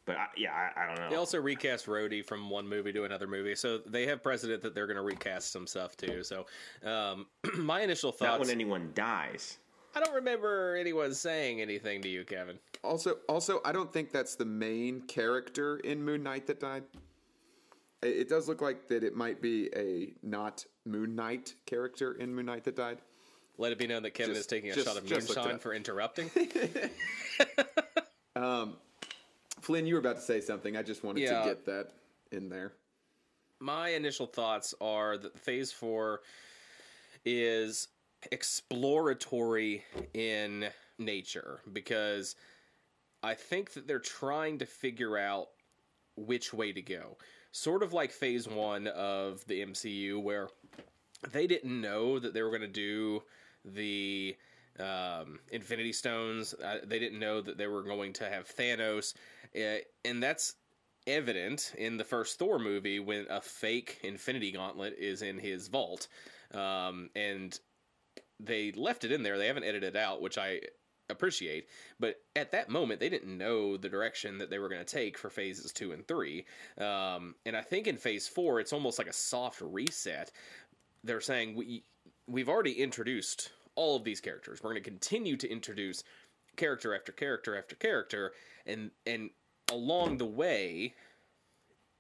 But 0.07 0.17
I, 0.17 0.27
yeah, 0.37 0.53
I, 0.53 0.85
I 0.85 0.87
don't 0.87 0.99
know. 1.01 1.11
They 1.11 1.17
also 1.17 1.41
recast 1.41 1.87
Rhodey 1.87 2.25
from 2.25 2.49
one 2.49 2.67
movie 2.69 2.93
to 2.93 3.05
another 3.05 3.27
movie, 3.27 3.57
so 3.57 3.79
they 3.79 4.07
have 4.07 4.23
precedent 4.23 4.63
that 4.63 4.75
they're 4.75 4.87
going 4.87 4.97
to 4.97 5.03
recast 5.03 5.53
some 5.53 5.67
stuff 5.67 5.97
too. 5.97 6.23
So, 6.23 6.47
um, 6.85 7.27
my 7.57 7.81
initial 7.81 8.13
thoughts. 8.13 8.31
Not 8.31 8.41
when 8.41 8.51
anyone 8.51 8.93
dies. 8.95 9.59
I 9.97 10.01
don't 10.01 10.15
remember 10.15 10.77
anyone 10.77 11.13
saying 11.13 11.61
anything 11.61 12.03
to 12.03 12.09
you, 12.09 12.25
Kevin. 12.25 12.59
Also, 12.85 13.17
also, 13.29 13.61
I 13.65 13.73
don't 13.73 13.93
think 13.93 14.13
that's 14.13 14.37
the 14.37 14.45
main 14.45 15.01
character 15.03 15.79
in 15.79 16.05
Moon 16.05 16.23
Knight 16.23 16.47
that 16.47 16.61
died. 16.61 16.85
It, 18.03 18.09
it 18.09 18.29
does 18.29 18.47
look 18.47 18.61
like 18.61 18.87
that 18.89 19.03
it 19.03 19.17
might 19.17 19.43
be 19.43 19.71
a 19.75 20.13
not 20.23 20.65
Moon 20.85 21.17
Knight 21.17 21.55
character 21.65 22.13
in 22.13 22.33
Moon 22.33 22.47
Knight 22.47 22.63
that 22.65 22.77
died. 22.77 22.99
Let 23.59 23.73
it 23.73 23.79
be 23.79 23.87
known 23.87 24.03
that 24.05 24.11
Kevin 24.13 24.35
Just- 24.35 24.43
is 24.43 24.47
taking 24.47 24.71
a 24.71 24.75
just- 24.75 24.87
shot 24.87 24.99
of 24.99 25.07
just 25.07 25.29
looked 25.31 25.41
it 25.41 25.45
moonshine 25.45 25.59
for 25.59 25.75
interrupting. 25.75 26.31
Flynn, 29.67 29.85
you 29.85 29.95
were 29.95 30.01
about 30.01 30.15
to 30.15 30.23
say 30.23 30.41
something. 30.41 30.77
I 30.77 30.83
just 30.85 31.03
wanted 31.03 31.23
Yeah. 31.25 31.41
to 31.41 31.49
get 31.49 31.65
that 31.67 31.91
in 32.31 32.49
there. 32.49 32.73
my 33.59 33.89
initial 33.89 34.27
thoughts 34.27 34.75
are 34.83 35.17
that 35.17 35.37
Phase 35.41 35.73
Four 35.73 36.21
is 37.25 37.89
exploratory 38.31 39.83
in 40.13 40.71
nature 40.99 41.63
because 41.73 42.37
I 43.23 43.33
think 43.35 43.73
that 43.73 43.87
they're 43.89 43.99
trying 43.99 44.59
to 44.59 44.67
figure 44.67 45.17
out 45.17 45.49
which 46.17 46.53
way 46.53 46.71
to 46.73 46.83
go. 46.83 47.17
Sort 47.51 47.83
of 47.83 47.95
like 47.95 48.13
Phase 48.13 48.47
One 48.47 48.87
of 48.89 49.45
the 49.47 49.63
MCU, 49.63 50.21
where 50.21 50.49
they 51.33 51.47
didn't 51.47 51.81
know 51.81 52.19
that 52.19 52.35
they 52.35 52.43
were 52.43 52.51
going 52.51 52.61
to 52.61 52.69
do 52.69 53.23
the 53.65 54.37
um, 54.81 55.39
Infinity 55.51 55.93
Stones. 55.93 56.55
Uh, 56.55 56.79
they 56.85 56.99
didn't 56.99 57.19
know 57.19 57.41
that 57.41 57.59
they 57.59 57.67
were 57.67 57.83
going 57.83 58.13
to 58.15 58.29
have 58.29 58.49
Thanos, 58.49 59.15
uh, 59.57 59.79
and 60.05 60.23
that's 60.23 60.55
evident 61.07 61.73
in 61.79 61.97
the 61.97 62.05
first 62.05 62.39
Thor 62.39 62.59
movie 62.59 63.01
when 63.01 63.27
a 63.31 63.41
fake 63.41 64.01
Infinity 64.03 64.53
Gauntlet 64.53 64.95
is 64.99 65.23
in 65.23 65.39
his 65.39 65.69
vault, 65.69 66.09
um, 66.53 67.11
and 67.15 67.59
they 68.41 68.73
left 68.73 69.05
it 69.05 69.13
in 69.13 69.23
there. 69.23 69.39
They 69.39 69.47
haven't 69.47 69.65
edited 69.65 69.95
it 69.95 69.97
out, 69.97 70.21
which 70.21 70.39
I 70.39 70.61
appreciate. 71.09 71.69
But 71.99 72.17
at 72.35 72.53
that 72.53 72.69
moment, 72.69 73.01
they 73.01 73.09
didn't 73.09 73.37
know 73.37 73.77
the 73.77 73.89
direction 73.89 74.39
that 74.39 74.51
they 74.51 74.59
were 74.59 74.69
going 74.69 74.85
to 74.85 74.95
take 74.95 75.17
for 75.17 75.31
phases 75.31 75.73
two 75.73 75.93
and 75.93 76.07
three. 76.07 76.47
Um, 76.79 77.35
and 77.45 77.57
I 77.57 77.63
think 77.63 77.87
in 77.87 77.97
phase 77.97 78.29
four, 78.29 78.61
it's 78.61 78.73
almost 78.73 78.99
like 78.99 79.09
a 79.09 79.13
soft 79.13 79.61
reset. 79.61 80.33
They're 81.05 81.21
saying 81.21 81.55
we 81.55 81.85
we've 82.27 82.49
already 82.49 82.73
introduced 82.73 83.53
all 83.77 83.97
of 83.97 84.05
these 84.05 84.21
characters. 84.21 84.63
We're 84.63 84.71
going 84.73 84.83
to 84.83 84.91
continue 84.91 85.37
to 85.37 85.49
introduce 85.49 86.03
character 86.57 86.95
after 86.95 87.13
character 87.13 87.57
after 87.57 87.77
character, 87.77 88.33
and 88.67 88.91
and 89.07 89.31
along 89.71 90.19
the 90.19 90.27
way, 90.27 90.95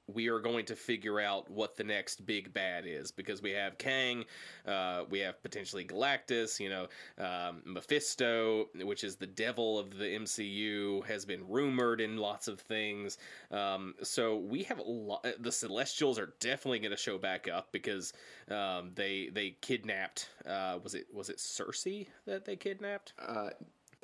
we 0.08 0.28
are 0.28 0.38
going 0.38 0.64
to 0.66 0.76
figure 0.76 1.18
out 1.20 1.50
what 1.50 1.76
the 1.76 1.82
next 1.84 2.24
big 2.26 2.52
bad 2.52 2.84
is 2.86 3.10
because 3.10 3.42
we 3.42 3.50
have 3.50 3.76
Kang, 3.78 4.24
uh, 4.66 5.04
we 5.10 5.18
have 5.18 5.42
potentially 5.42 5.84
Galactus, 5.84 6.60
you 6.60 6.68
know, 6.68 6.86
um, 7.18 7.62
Mephisto, 7.64 8.68
which 8.82 9.02
is 9.02 9.16
the 9.16 9.26
devil 9.26 9.78
of 9.78 9.96
the 9.98 10.04
MCU, 10.04 11.04
has 11.06 11.24
been 11.24 11.46
rumored 11.48 12.00
in 12.00 12.16
lots 12.18 12.46
of 12.46 12.60
things. 12.60 13.18
Um, 13.50 13.94
so 14.02 14.36
we 14.36 14.62
have 14.64 14.78
a 14.78 14.82
lot. 14.82 15.26
The 15.40 15.50
Celestials 15.52 16.18
are 16.18 16.34
definitely 16.38 16.78
going 16.78 16.92
to 16.92 16.96
show 16.96 17.18
back 17.18 17.48
up 17.48 17.68
because 17.72 18.12
um, 18.50 18.92
they 18.94 19.28
they 19.32 19.56
kidnapped. 19.60 20.28
Uh, 20.46 20.78
was 20.82 20.94
it 20.94 21.06
was 21.12 21.30
it 21.30 21.38
Sersi 21.38 22.06
that 22.26 22.44
they 22.44 22.54
kidnapped 22.56 23.12
Uh, 23.18 23.50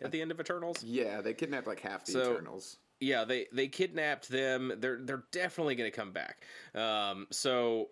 at 0.03 0.11
the 0.11 0.21
end 0.21 0.33
of 0.33 0.41
Eternals? 0.41 0.83
yeah, 0.83 1.21
they 1.21 1.33
kidnapped 1.35 1.67
like 1.69 1.81
half 1.81 2.05
the 2.05 2.13
So- 2.13 2.33
Eternals. 2.33 2.79
Yeah, 3.03 3.25
they 3.25 3.47
they 3.53 3.69
kidnapped 3.69 4.29
them. 4.29 4.73
They're 4.79 5.01
they're 5.03 5.25
definitely 5.33 5.75
going 5.75 5.91
to 5.91 5.97
come 5.97 6.13
back. 6.13 6.45
Um, 6.75 7.27
so 7.31 7.89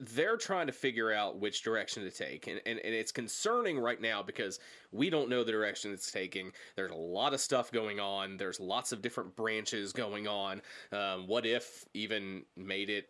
they're 0.00 0.36
trying 0.36 0.66
to 0.66 0.72
figure 0.72 1.12
out 1.12 1.38
which 1.38 1.62
direction 1.62 2.02
to 2.02 2.10
take, 2.10 2.48
and, 2.48 2.60
and 2.66 2.80
and 2.80 2.94
it's 2.94 3.12
concerning 3.12 3.78
right 3.78 4.00
now 4.00 4.22
because 4.22 4.58
we 4.90 5.08
don't 5.08 5.28
know 5.28 5.44
the 5.44 5.52
direction 5.52 5.92
it's 5.92 6.10
taking. 6.10 6.50
There's 6.74 6.90
a 6.90 6.96
lot 6.96 7.32
of 7.32 7.40
stuff 7.40 7.70
going 7.70 8.00
on. 8.00 8.36
There's 8.36 8.58
lots 8.58 8.90
of 8.90 9.00
different 9.00 9.36
branches 9.36 9.92
going 9.92 10.26
on. 10.26 10.62
Um, 10.92 11.28
what 11.28 11.46
if 11.46 11.84
even 11.94 12.42
made 12.56 12.90
it 12.90 13.08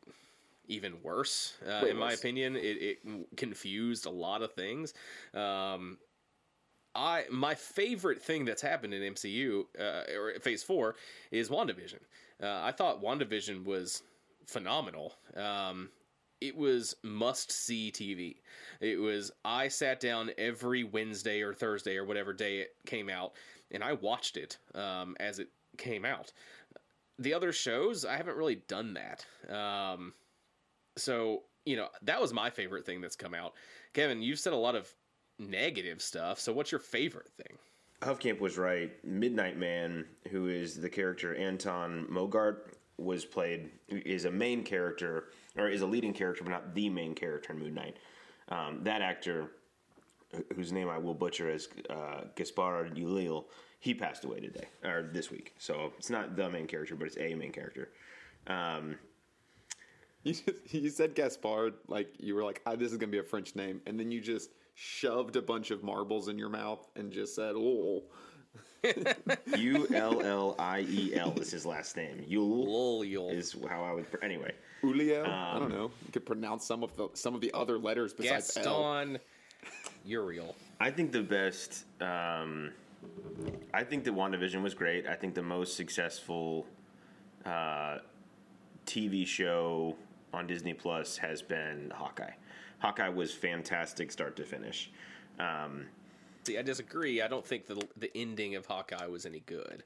even 0.68 0.94
worse? 1.02 1.54
Uh, 1.66 1.86
in 1.86 1.96
my 1.96 2.12
opinion, 2.12 2.54
it, 2.54 2.60
it 2.60 2.98
confused 3.36 4.04
a 4.04 4.10
lot 4.10 4.42
of 4.42 4.52
things. 4.52 4.92
Um, 5.32 5.96
I 6.96 7.24
my 7.30 7.54
favorite 7.54 8.22
thing 8.22 8.44
that's 8.44 8.62
happened 8.62 8.94
in 8.94 9.14
MCU 9.14 9.64
uh, 9.78 10.02
or 10.18 10.40
Phase 10.40 10.62
Four 10.62 10.96
is 11.30 11.48
WandaVision. 11.48 12.00
Uh, 12.42 12.61
I 12.62 12.72
thought 12.72 13.02
WandaVision 13.02 13.64
was 13.64 14.02
phenomenal. 14.46 15.14
Um, 15.37 15.90
it 16.40 16.56
was 16.56 16.96
must 17.02 17.50
see 17.50 17.90
TV. 17.92 18.37
It 18.80 18.98
was 19.00 19.30
I 19.44 19.68
sat 19.68 20.00
down 20.00 20.30
every 20.38 20.85
Wednesday 20.85 21.42
or 21.42 21.54
Thursday 21.54 21.96
or 21.96 22.04
whatever 22.04 22.32
day 22.32 22.59
it 22.59 22.70
came 22.87 23.09
out, 23.09 23.32
and 23.70 23.82
I 23.85 23.92
watched 23.94 24.37
it 24.37 24.59
um, 24.74 25.16
as 25.20 25.38
it 25.38 25.48
came 25.78 26.04
out. 26.04 26.32
The 27.18 27.35
other 27.35 27.52
shows 27.52 28.04
I 28.04 28.16
haven't 28.16 28.37
really 28.37 28.56
done 28.68 28.94
that. 28.94 29.54
Um, 29.54 30.12
so 30.96 31.42
you 31.64 31.76
know 31.76 31.88
that 32.02 32.20
was 32.20 32.32
my 32.32 32.50
favorite 32.50 32.87
thing 32.87 33.00
that's 33.00 33.16
come 33.16 33.35
out. 33.35 33.54
Kevin, 33.92 34.22
you've 34.22 34.38
said 34.38 34.52
a 34.52 34.56
lot 34.56 34.74
of 34.74 34.92
negative 35.38 36.01
stuff. 36.03 36.40
So 36.40 36.53
what's 36.53 36.72
your 36.72 36.79
favorite 36.79 37.31
thing? 37.37 37.59
Huffcamp 38.03 38.40
was 38.40 38.59
right. 38.59 38.92
Midnight 39.05 39.57
Man, 39.59 40.05
who 40.31 40.49
is 40.49 40.81
the 40.81 40.88
character 40.88 41.35
Anton 41.35 42.07
Mogart, 42.11 42.72
was 42.99 43.25
played 43.25 43.70
is 43.88 44.25
a 44.25 44.31
main 44.31 44.62
character 44.62 45.25
or 45.57 45.68
is 45.68 45.83
a 45.83 45.87
leading 45.87 46.14
character, 46.14 46.44
but 46.44 46.51
not 46.51 46.75
the 46.75 46.88
main 46.88 47.14
character 47.14 47.53
in 47.53 47.59
Moon 47.59 47.75
Knight. 47.75 47.96
Um, 48.49 48.81
that 48.85 49.03
actor, 49.03 49.51
whose 50.55 50.72
name 50.72 50.88
I 50.88 50.99
will 50.99 51.14
butcher 51.14 51.51
as 51.51 51.68
uh, 51.90 52.22
Gaspar 52.35 52.90
Ulil, 52.94 53.44
he 53.81 53.94
passed 53.94 54.25
away 54.25 54.40
today 54.40 54.66
or 54.85 55.11
this 55.12 55.31
week. 55.31 55.55
So 55.59 55.92
it's 55.99 56.11
not 56.11 56.37
the 56.37 56.49
main 56.49 56.66
character, 56.66 56.96
but 56.96 57.07
it's 57.07 57.18
a 57.18 57.35
main 57.35 57.53
character. 57.53 57.90
Um, 58.46 58.96
You, 60.22 60.35
just, 60.35 60.49
you 60.75 60.90
said 60.90 61.14
Gaspard 61.14 61.75
like 61.88 62.09
you 62.18 62.35
were 62.35 62.44
like, 62.44 62.61
ah, 62.66 62.77
this 62.77 62.92
is 62.92 62.99
gonna 62.99 63.12
be 63.12 63.18
a 63.18 63.22
French 63.25 63.55
name, 63.57 63.81
and 63.87 63.99
then 63.99 64.11
you 64.11 64.20
just 64.20 64.51
shoved 64.76 65.34
a 65.36 65.42
bunch 65.42 65.70
of 65.70 65.82
marbles 65.82 66.28
in 66.28 66.38
your 66.38 66.50
mouth 66.50 66.86
and 66.94 67.10
just 67.10 67.34
said, 67.34 67.54
"Oh, 67.56 68.04
U 69.56 69.88
L 69.92 70.22
L 70.22 70.54
I 70.58 70.80
E 70.88 71.14
L 71.16 71.32
is 71.40 71.50
his 71.50 71.66
last 71.66 71.96
name. 71.96 72.24
Yul 72.28 73.32
is 73.32 73.56
how 73.68 73.82
I 73.82 73.92
would. 73.92 74.08
pr- 74.10 74.22
Anyway, 74.22 74.52
Ulio." 74.84 75.26
I 75.26 75.58
don't 75.58 75.70
know. 75.70 75.90
You 76.04 76.12
could 76.12 76.26
pronounce 76.26 76.64
some 76.64 76.84
of 76.84 76.94
the 76.96 77.08
some 77.14 77.34
of 77.34 77.40
the 77.40 77.50
other 77.54 77.78
letters 77.78 78.12
besides 78.12 78.56
L. 78.58 78.62
Gaston 78.64 79.18
Uriel. 80.04 80.54
I 80.78 80.90
think 80.90 81.10
the 81.10 81.22
best. 81.22 81.84
Um, 82.00 82.70
I 83.72 83.82
think 83.82 84.04
that 84.04 84.14
WandaVision 84.14 84.62
was 84.62 84.74
great. 84.74 85.06
I 85.06 85.14
think 85.14 85.34
the 85.34 85.42
most 85.42 85.74
successful 85.76 86.66
uh, 87.44 87.98
TV 88.84 89.26
show 89.26 89.96
on 90.32 90.46
Disney 90.46 90.74
Plus 90.74 91.16
has 91.16 91.40
been 91.40 91.90
Hawkeye. 91.94 92.32
Hawkeye 92.78 93.08
was 93.08 93.32
fantastic, 93.32 94.12
start 94.12 94.36
to 94.36 94.44
finish. 94.44 94.90
Um, 95.38 95.86
See, 96.46 96.58
I 96.58 96.62
disagree. 96.62 97.22
I 97.22 97.28
don't 97.28 97.44
think 97.44 97.66
the 97.66 97.82
the 97.96 98.16
ending 98.16 98.54
of 98.54 98.66
Hawkeye 98.66 99.06
was 99.06 99.26
any 99.26 99.40
good. 99.40 99.82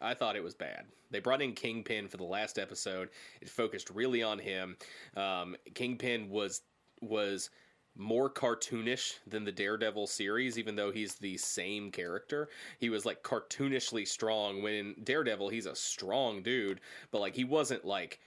I 0.00 0.14
thought 0.14 0.36
it 0.36 0.42
was 0.42 0.54
bad. 0.54 0.84
They 1.10 1.18
brought 1.18 1.42
in 1.42 1.54
Kingpin 1.54 2.08
for 2.08 2.16
the 2.16 2.24
last 2.24 2.58
episode. 2.58 3.08
It 3.40 3.48
focused 3.48 3.90
really 3.90 4.22
on 4.22 4.38
him. 4.38 4.76
Um, 5.16 5.56
Kingpin 5.74 6.28
was 6.28 6.62
was 7.00 7.50
more 7.96 8.30
cartoonish 8.30 9.18
than 9.26 9.44
the 9.44 9.52
Daredevil 9.52 10.06
series, 10.06 10.56
even 10.56 10.76
though 10.76 10.92
he's 10.92 11.16
the 11.16 11.36
same 11.36 11.90
character. 11.90 12.48
He 12.78 12.88
was 12.88 13.04
like 13.04 13.22
cartoonishly 13.24 14.06
strong. 14.06 14.62
When 14.62 14.74
in 14.74 14.94
Daredevil, 15.02 15.48
he's 15.48 15.66
a 15.66 15.74
strong 15.74 16.42
dude, 16.42 16.80
but 17.10 17.20
like 17.20 17.34
he 17.34 17.44
wasn't 17.44 17.84
like 17.84 18.20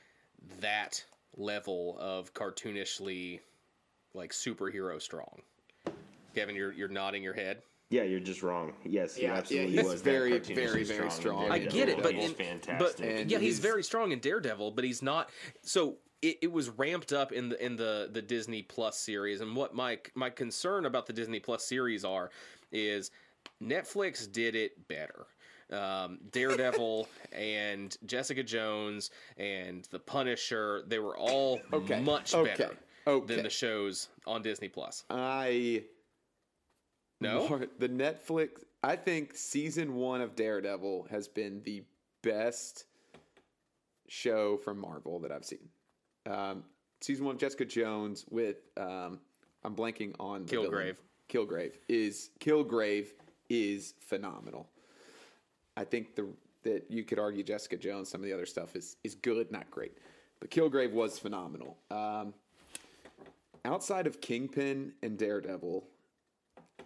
that 0.60 1.04
level 1.38 1.98
of 2.00 2.34
cartoonishly 2.34 3.40
like 4.16 4.32
superhero 4.32 5.02
strong. 5.02 5.42
Kevin, 6.34 6.56
you're 6.56 6.72
you're 6.74 6.88
nodding 6.88 7.22
your 7.22 7.34
head. 7.34 7.62
yeah, 7.90 8.04
you're 8.04 8.20
just 8.20 8.42
wrong. 8.42 8.74
Yes, 8.84 9.16
he 9.16 9.24
Yeah, 9.24 9.30
yeah, 9.34 9.38
absolutely 9.38 9.72
he's 9.76 9.84
was. 9.86 10.02
that 10.02 10.10
very, 10.10 10.32
cartoonishly 10.40 10.56
very, 10.56 10.84
very 10.84 11.12
strong. 11.12 11.52
I 11.52 11.60
get 11.60 11.90
it, 11.90 12.02
but 12.02 12.14
He's 12.16 12.30
in, 12.32 12.36
fantastic. 12.36 12.80
But 12.80 13.06
And 13.06 13.30
yeah, 13.32 13.38
he's, 13.38 13.58
he's- 13.58 13.60
very 13.60 13.84
strong 13.84 14.12
in 14.12 14.20
Daredevil, 14.20 14.72
but 14.72 14.84
he's 14.84 15.02
not. 15.02 15.30
So 15.62 15.98
it, 16.22 16.38
it 16.42 16.52
was 16.52 16.70
ramped 16.70 17.14
up 17.14 17.32
in 17.32 17.50
the 17.50 17.64
in 17.64 17.76
the 17.76 18.10
the 18.12 18.22
Disney 18.22 18.64
Plus 18.64 18.98
series, 18.98 19.42
and 19.42 19.56
what 19.56 19.76
my 19.76 20.00
my 20.16 20.30
concern 20.30 20.86
about 20.86 21.06
the 21.06 21.14
Disney 21.14 21.40
Plus 21.40 21.66
series 21.66 22.04
are 22.04 22.32
is 22.72 23.12
Netflix 23.62 24.30
did 24.32 24.56
it 24.56 24.88
better. 24.88 25.28
Um, 25.72 26.20
Daredevil 26.32 27.08
and 27.32 27.96
Jessica 28.06 28.44
Jones 28.44 29.10
and 29.38 29.88
The 29.90 29.98
Punisher, 30.00 30.84
they 30.88 31.00
were 31.00 31.18
all 31.18 31.60
Okay, 31.74 32.02
much 32.02 32.36
okay, 32.36 32.52
better 32.58 32.76
okay. 33.08 33.36
than 33.36 33.44
the 33.44 33.50
shows 33.50 34.10
on 34.26 34.42
Disney 34.42 34.70
Plus. 34.70 35.04
I 35.10 35.84
No, 37.22 37.48
More- 37.48 37.68
the 37.80 37.90
Netflix. 37.90 38.64
I 38.84 38.96
think 38.96 39.36
season 39.36 39.96
one 39.96 40.22
of 40.22 40.36
Daredevil 40.36 41.08
has 41.10 41.28
been 41.28 41.62
the 41.64 41.84
best 42.22 42.86
show 44.08 44.58
from 44.58 44.80
Marvel 44.80 45.20
that 45.20 45.32
I've 45.32 45.46
seen. 45.46 45.70
Um, 46.30 46.64
season 47.02 47.26
one 47.26 47.36
of 47.36 47.42
Jessica 47.42 47.66
Jones 47.66 48.26
with 48.30 48.58
um, 48.78 49.20
I'm 49.64 49.76
blanking 49.76 50.14
on 50.20 50.46
the 50.46 50.52
villain. 50.52 50.72
Kilgrave. 50.72 50.96
Kilgrave 51.30 51.74
is 51.90 52.30
Kilgrave 52.40 53.08
is 53.50 53.96
phenomenal. 54.00 54.70
I 55.78 55.84
think 55.84 56.16
the 56.16 56.28
that 56.64 56.90
you 56.90 57.04
could 57.04 57.20
argue 57.20 57.44
Jessica 57.44 57.78
Jones. 57.78 58.10
Some 58.10 58.22
of 58.22 58.26
the 58.26 58.34
other 58.34 58.46
stuff 58.46 58.76
is 58.76 58.98
is 59.04 59.16
good, 59.16 59.52
not 59.52 59.70
great, 59.72 59.98
but 60.40 60.52
Kilgrave 60.52 60.92
was 60.92 61.18
phenomenal. 61.18 61.78
Um, 61.90 62.34
outside 63.66 64.08
of 64.08 64.22
Kingpin 64.22 64.94
and 65.04 65.18
Daredevil, 65.18 65.88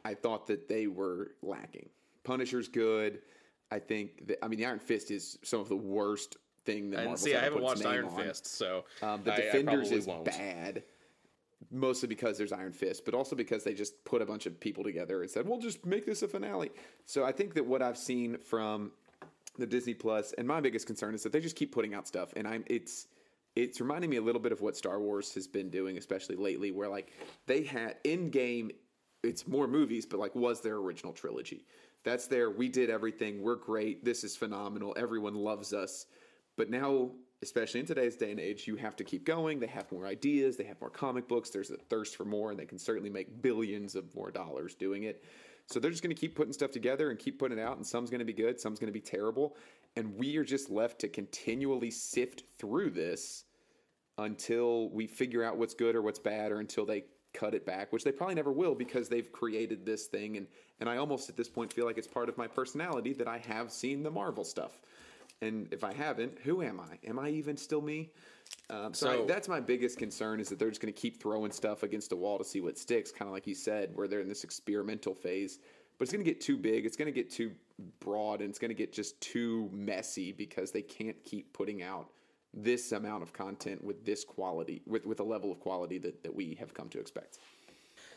I 0.06 0.14
thought 0.14 0.48
that 0.48 0.68
they 0.68 0.88
were 0.88 1.32
lacking. 1.42 1.90
Punisher's 2.24 2.68
good. 2.68 3.22
I 3.72 3.80
think 3.80 4.28
that 4.28 4.44
I 4.44 4.48
mean 4.48 4.60
the 4.60 4.66
Iron 4.66 4.80
Fist 4.80 5.12
is 5.12 5.38
some 5.44 5.60
of 5.60 5.70
the 5.70 5.76
worst 5.78 6.38
thing 6.66 6.90
that 6.92 6.98
And 6.98 7.06
Marvel's 7.08 7.22
see, 7.22 7.36
I 7.36 7.42
haven't 7.44 7.62
watched 7.62 7.86
Iron 7.86 8.06
on. 8.06 8.24
Fist, 8.24 8.46
so 8.48 8.86
Um, 9.02 9.24
the 9.24 9.32
I- 9.34 9.36
I 9.36 9.42
Defenders 9.42 9.74
probably 9.90 9.98
is 9.98 10.08
won't. 10.08 10.26
bad, 10.26 10.84
mostly 11.72 12.08
because 12.08 12.38
there's 12.38 12.52
Iron 12.52 12.72
Fist, 12.74 13.06
but 13.06 13.14
also 13.14 13.36
because 13.36 13.64
they 13.64 13.74
just 13.74 14.04
put 14.06 14.22
a 14.22 14.26
bunch 14.26 14.46
of 14.46 14.60
people 14.60 14.84
together 14.84 15.22
and 15.22 15.30
said, 15.30 15.48
"We'll 15.48 15.60
just 15.60 15.86
make 15.86 16.06
this 16.06 16.22
a 16.24 16.28
finale." 16.28 16.72
So 17.06 17.24
I 17.24 17.32
think 17.32 17.54
that 17.56 17.66
what 17.66 17.82
I've 17.82 17.98
seen 17.98 18.38
from 18.40 18.92
the 19.58 19.68
Disney 19.68 19.94
Plus, 19.94 20.34
and 20.34 20.48
my 20.48 20.62
biggest 20.62 20.88
concern 20.88 21.14
is 21.14 21.24
that 21.24 21.32
they 21.32 21.40
just 21.42 21.56
keep 21.56 21.72
putting 21.72 21.94
out 21.94 22.08
stuff, 22.08 22.34
and 22.36 22.48
I'm 22.48 22.64
it's 22.68 23.08
it's 23.64 23.82
reminding 23.82 24.10
me 24.10 24.18
a 24.18 24.22
little 24.22 24.42
bit 24.42 24.52
of 24.52 24.62
what 24.62 24.78
Star 24.78 25.00
Wars 25.00 25.34
has 25.34 25.48
been 25.48 25.70
doing, 25.70 25.98
especially 25.98 26.36
lately, 26.36 26.72
where 26.72 26.88
like 26.88 27.12
they 27.46 27.64
had 27.64 27.98
in 28.04 28.30
game, 28.30 28.72
it's 29.24 29.48
more 29.48 29.68
movies, 29.68 30.06
but 30.06 30.20
like 30.20 30.36
was 30.36 30.62
their 30.62 30.76
original 30.76 31.14
trilogy. 31.14 31.66
That's 32.04 32.28
their 32.28 32.50
we 32.50 32.70
did 32.70 32.90
everything, 32.90 33.42
we're 33.42 33.56
great, 33.56 34.06
this 34.06 34.24
is 34.24 34.36
phenomenal, 34.36 34.96
everyone 34.98 35.36
loves 35.36 35.74
us. 35.74 36.06
But 36.56 36.70
now, 36.70 37.12
especially 37.42 37.82
in 37.82 37.86
today's 37.86 38.16
day 38.16 38.32
and 38.32 38.40
age, 38.40 38.68
you 38.68 38.78
have 38.78 38.96
to 38.98 39.04
keep 39.04 39.26
going. 39.26 39.60
They 39.60 39.68
have 39.68 39.92
more 39.92 40.06
ideas, 40.06 40.56
they 40.56 40.64
have 40.66 40.80
more 40.80 40.90
comic 40.90 41.28
books, 41.28 41.50
there's 41.50 41.72
a 41.72 41.78
thirst 41.78 42.16
for 42.16 42.26
more, 42.26 42.52
and 42.52 42.60
they 42.60 42.66
can 42.66 42.80
certainly 42.80 43.10
make 43.10 43.42
billions 43.42 43.96
of 43.96 44.14
more 44.16 44.32
dollars 44.32 44.76
doing 44.76 45.04
it. 45.04 45.24
So 45.68 45.80
they're 45.80 45.92
just 45.92 46.02
going 46.02 46.16
to 46.16 46.20
keep 46.20 46.36
putting 46.36 46.54
stuff 46.54 46.72
together 46.72 47.12
and 47.12 47.20
keep 47.20 47.38
putting 47.38 47.60
it 47.60 47.62
out, 47.62 47.78
and 47.78 47.86
some's 47.86 48.10
going 48.10 48.20
to 48.20 48.26
be 48.26 48.34
good, 48.34 48.60
some's 48.60 48.80
going 48.80 48.92
to 48.92 48.98
be 48.98 49.02
terrible. 49.02 49.56
And 49.96 50.16
we 50.16 50.38
are 50.38 50.44
just 50.44 50.70
left 50.70 51.00
to 51.02 51.08
continually 51.08 51.92
sift 51.92 52.44
through 52.58 52.92
this 52.92 53.44
until 54.24 54.90
we 54.90 55.08
figure 55.08 55.44
out 55.44 55.58
what's 55.58 55.74
good 55.74 55.96
or 55.96 56.02
what's 56.02 56.20
bad, 56.20 56.52
or 56.52 56.60
until 56.60 56.86
they 56.86 57.04
cut 57.34 57.54
it 57.54 57.66
back, 57.66 57.94
which 57.94 58.04
they 58.04 58.12
probably 58.12 58.36
never 58.36 58.52
will 58.52 58.76
because 58.76 59.08
they've 59.08 59.32
created 59.32 59.86
this 59.86 60.08
thing. 60.08 60.38
And, 60.38 60.48
and 60.80 60.90
I 60.90 60.98
almost 60.98 61.30
at 61.30 61.38
this 61.38 61.48
point 61.48 61.72
feel 61.72 61.86
like 61.86 61.98
it's 61.98 62.08
part 62.08 62.30
of 62.30 62.38
my 62.38 62.48
personality 62.48 63.14
that 63.14 63.28
I 63.28 63.38
have 63.40 63.72
seen 63.72 64.02
the 64.04 64.12
Marvel 64.12 64.44
stuff. 64.44 64.80
And 65.42 65.72
if 65.72 65.84
I 65.84 65.94
haven't, 65.94 66.38
who 66.44 66.62
am 66.64 66.80
I? 66.80 66.98
Am 67.08 67.20
I 67.20 67.30
even 67.30 67.56
still 67.56 67.82
me? 67.82 68.10
Um, 68.70 68.94
so 68.94 69.06
So- 69.06 69.24
I, 69.24 69.26
that's 69.28 69.48
my 69.48 69.60
biggest 69.60 69.98
concern 69.98 70.40
is 70.40 70.50
that 70.50 70.60
they're 70.60 70.70
just 70.70 70.82
going 70.82 70.94
to 70.94 71.00
keep 71.00 71.22
throwing 71.22 71.52
stuff 71.52 71.84
against 71.84 72.12
a 72.12 72.16
wall 72.16 72.38
to 72.40 72.44
see 72.44 72.62
what 72.62 72.78
sticks, 72.78 73.12
kind 73.12 73.28
of 73.30 73.34
like 73.34 73.48
you 73.48 73.56
said, 73.56 73.92
where 73.96 74.08
they're 74.08 74.22
in 74.22 74.28
this 74.28 74.44
experimental 74.44 75.14
phase. 75.14 75.60
But 75.98 76.04
it's 76.04 76.12
going 76.12 76.24
to 76.24 76.30
get 76.30 76.42
too 76.42 76.58
big, 76.58 76.86
it's 76.86 76.98
going 76.98 77.08
to 77.08 77.12
get 77.12 77.30
too 77.30 77.52
broad, 78.00 78.42
and 78.42 78.50
it's 78.50 78.60
going 78.60 78.70
to 78.70 78.76
get 78.76 78.92
just 78.92 79.20
too 79.22 79.70
messy 79.72 80.32
because 80.32 80.72
they 80.72 80.82
can't 80.82 81.22
keep 81.26 81.52
putting 81.54 81.84
out 81.84 82.10
this 82.54 82.92
amount 82.92 83.24
of 83.24 83.34
content 83.34 83.84
with 83.84 84.06
this 84.06 84.24
quality, 84.24 84.82
with, 84.86 85.06
with 85.06 85.20
a 85.20 85.24
level 85.24 85.52
of 85.52 85.60
quality 85.60 85.98
that, 86.00 86.24
that 86.24 86.34
we 86.34 86.56
have 86.56 86.74
come 86.74 86.90
to 86.90 87.00
expect. 87.00 87.38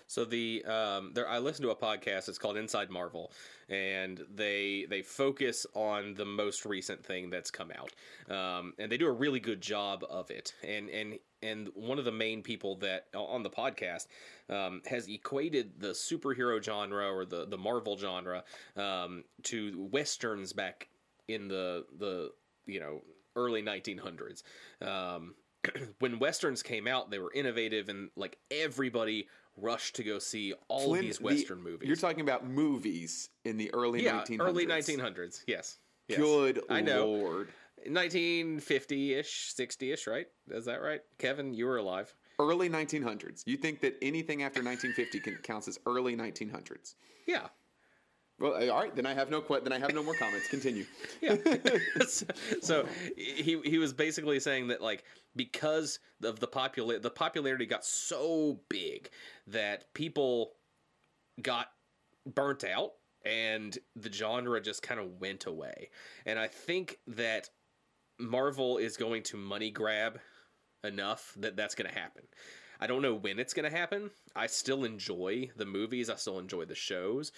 So 0.07 0.25
the 0.25 0.63
um, 0.67 1.13
there, 1.15 1.29
I 1.29 1.39
listened 1.39 1.65
to 1.65 1.71
a 1.71 1.77
podcast. 1.77 2.29
It's 2.29 2.37
called 2.37 2.59
Inside 2.59 2.91
Marvel, 2.91 3.33
and 3.71 4.21
they 4.35 4.87
they 4.91 5.01
focus 5.01 5.67
on 5.75 6.15
the 6.15 6.25
most 6.27 6.67
recent 6.67 7.05
thing 7.05 7.31
that's 7.31 7.51
come 7.51 7.71
out, 7.71 7.93
um, 8.35 8.75
and 8.79 8.93
they 8.93 8.99
do 8.99 9.07
a 9.07 9.13
really 9.13 9.41
good 9.41 9.63
job 9.63 10.05
of 10.11 10.31
it. 10.31 10.53
And 10.63 10.91
and 10.91 11.19
and 11.43 11.71
one 11.75 11.99
of 11.99 12.05
the 12.05 12.13
main 12.13 12.43
people 12.43 12.77
that 12.77 13.07
on 13.15 13.43
the 13.43 13.51
podcast 13.51 14.07
um, 14.51 14.83
has 14.87 15.09
equated 15.09 15.81
the 15.81 15.93
superhero 15.93 16.63
genre 16.63 17.11
or 17.11 17.25
the 17.25 17.47
the 17.47 17.59
Marvel 17.59 17.97
genre 17.97 18.45
um, 18.77 19.25
to 19.45 19.89
westerns 19.91 20.53
back 20.53 20.89
in 21.29 21.49
the 21.49 21.87
the 21.99 22.33
you 22.67 22.81
know 22.81 23.01
early 23.37 23.63
1900s. 23.63 24.43
Um, 24.81 25.35
when 26.01 26.19
westerns 26.19 26.63
came 26.63 26.87
out, 26.87 27.11
they 27.11 27.19
were 27.19 27.33
innovative 27.33 27.89
and 27.89 28.11
like 28.17 28.39
everybody 28.51 29.29
rushed 29.57 29.97
to 29.97 30.03
go 30.03 30.19
see 30.19 30.55
all 30.69 30.95
of 30.95 31.01
these 31.01 31.19
the- 31.19 31.25
western 31.25 31.63
movies. 31.63 31.87
You're 31.87 31.97
talking 31.97 32.23
about 32.23 32.47
movies 32.47 33.31
in 33.45 33.57
the 33.57 33.73
early 33.75 34.05
yeah, 34.05 34.23
1900s. 34.23 34.41
early 34.41 34.67
1900s. 34.67 35.45
Yes. 35.47 35.79
yes. 36.09 36.19
Good 36.19 36.61
I 36.69 36.81
know. 36.81 37.07
lord. 37.07 37.49
1950-ish, 37.89 39.55
60-ish, 39.59 40.07
right? 40.07 40.27
Is 40.51 40.65
that 40.67 40.83
right? 40.83 41.01
Kevin, 41.19 41.53
you 41.53 41.67
were 41.67 41.79
alive. 41.79 42.15
Early 42.39 42.69
1900s. 42.69 43.43
You 43.47 43.57
think 43.57 43.81
that 43.81 43.97
anything 44.03 44.43
after 44.43 44.63
1950 44.63 45.21
can, 45.21 45.37
counts 45.43 45.69
as 45.69 45.79
early 45.87 46.17
1900s? 46.17 46.95
Yeah. 47.27 47.49
Well, 48.43 48.55
all 48.73 48.81
right. 48.81 48.95
Then 48.95 49.07
I 49.07 49.15
have 49.15 49.31
no 49.31 49.41
then 49.41 49.73
I 49.73 49.79
have 49.79 49.95
no 49.95 50.03
more 50.03 50.15
comments. 50.15 50.49
Continue. 50.49 50.85
Yeah. 51.21 51.37
so, 52.09 52.27
so 52.61 52.87
he 53.17 53.61
he 53.65 53.79
was 53.79 53.93
basically 53.93 54.41
saying 54.41 54.69
that 54.69 54.83
like 54.83 55.05
because 55.37 56.01
of 56.25 56.41
the 56.41 56.49
popular 56.49 56.99
the 56.99 57.11
popularity 57.11 57.67
got 57.67 57.85
so 57.85 58.61
big 58.69 59.11
that 59.47 59.95
people 59.95 60.55
got 61.41 61.69
burnt 62.35 62.65
out 62.65 62.91
and 63.25 63.79
the 63.95 64.13
genre 64.13 64.61
just 64.61 64.83
kind 64.83 64.99
of 64.99 65.21
went 65.21 65.47
away. 65.47 65.91
And 66.27 66.39
I 66.39 66.49
think 66.49 66.99
that 67.07 67.49
Marvel 68.19 68.79
is 68.79 68.97
going 68.97 69.23
to 69.25 69.37
money 69.37 69.71
grab 69.71 70.19
enough 70.83 71.33
that 71.39 71.57
that's 71.57 71.77
going 71.77 71.89
to 71.89 71.97
happen. 71.99 72.25
I 72.81 72.89
don't 72.89 73.03
know 73.03 73.15
when 73.15 73.39
it's 73.39 73.55
going 73.55 73.71
to 73.71 73.77
happen. 73.77 74.11
I 74.35 74.49
still 74.49 74.83
enjoy 74.83 75.51
the 75.57 75.65
movies, 75.65 76.11
I 76.11 76.17
still 76.17 76.41
enjoy 76.41 76.65
the 76.65 76.75
shows, 76.75 77.31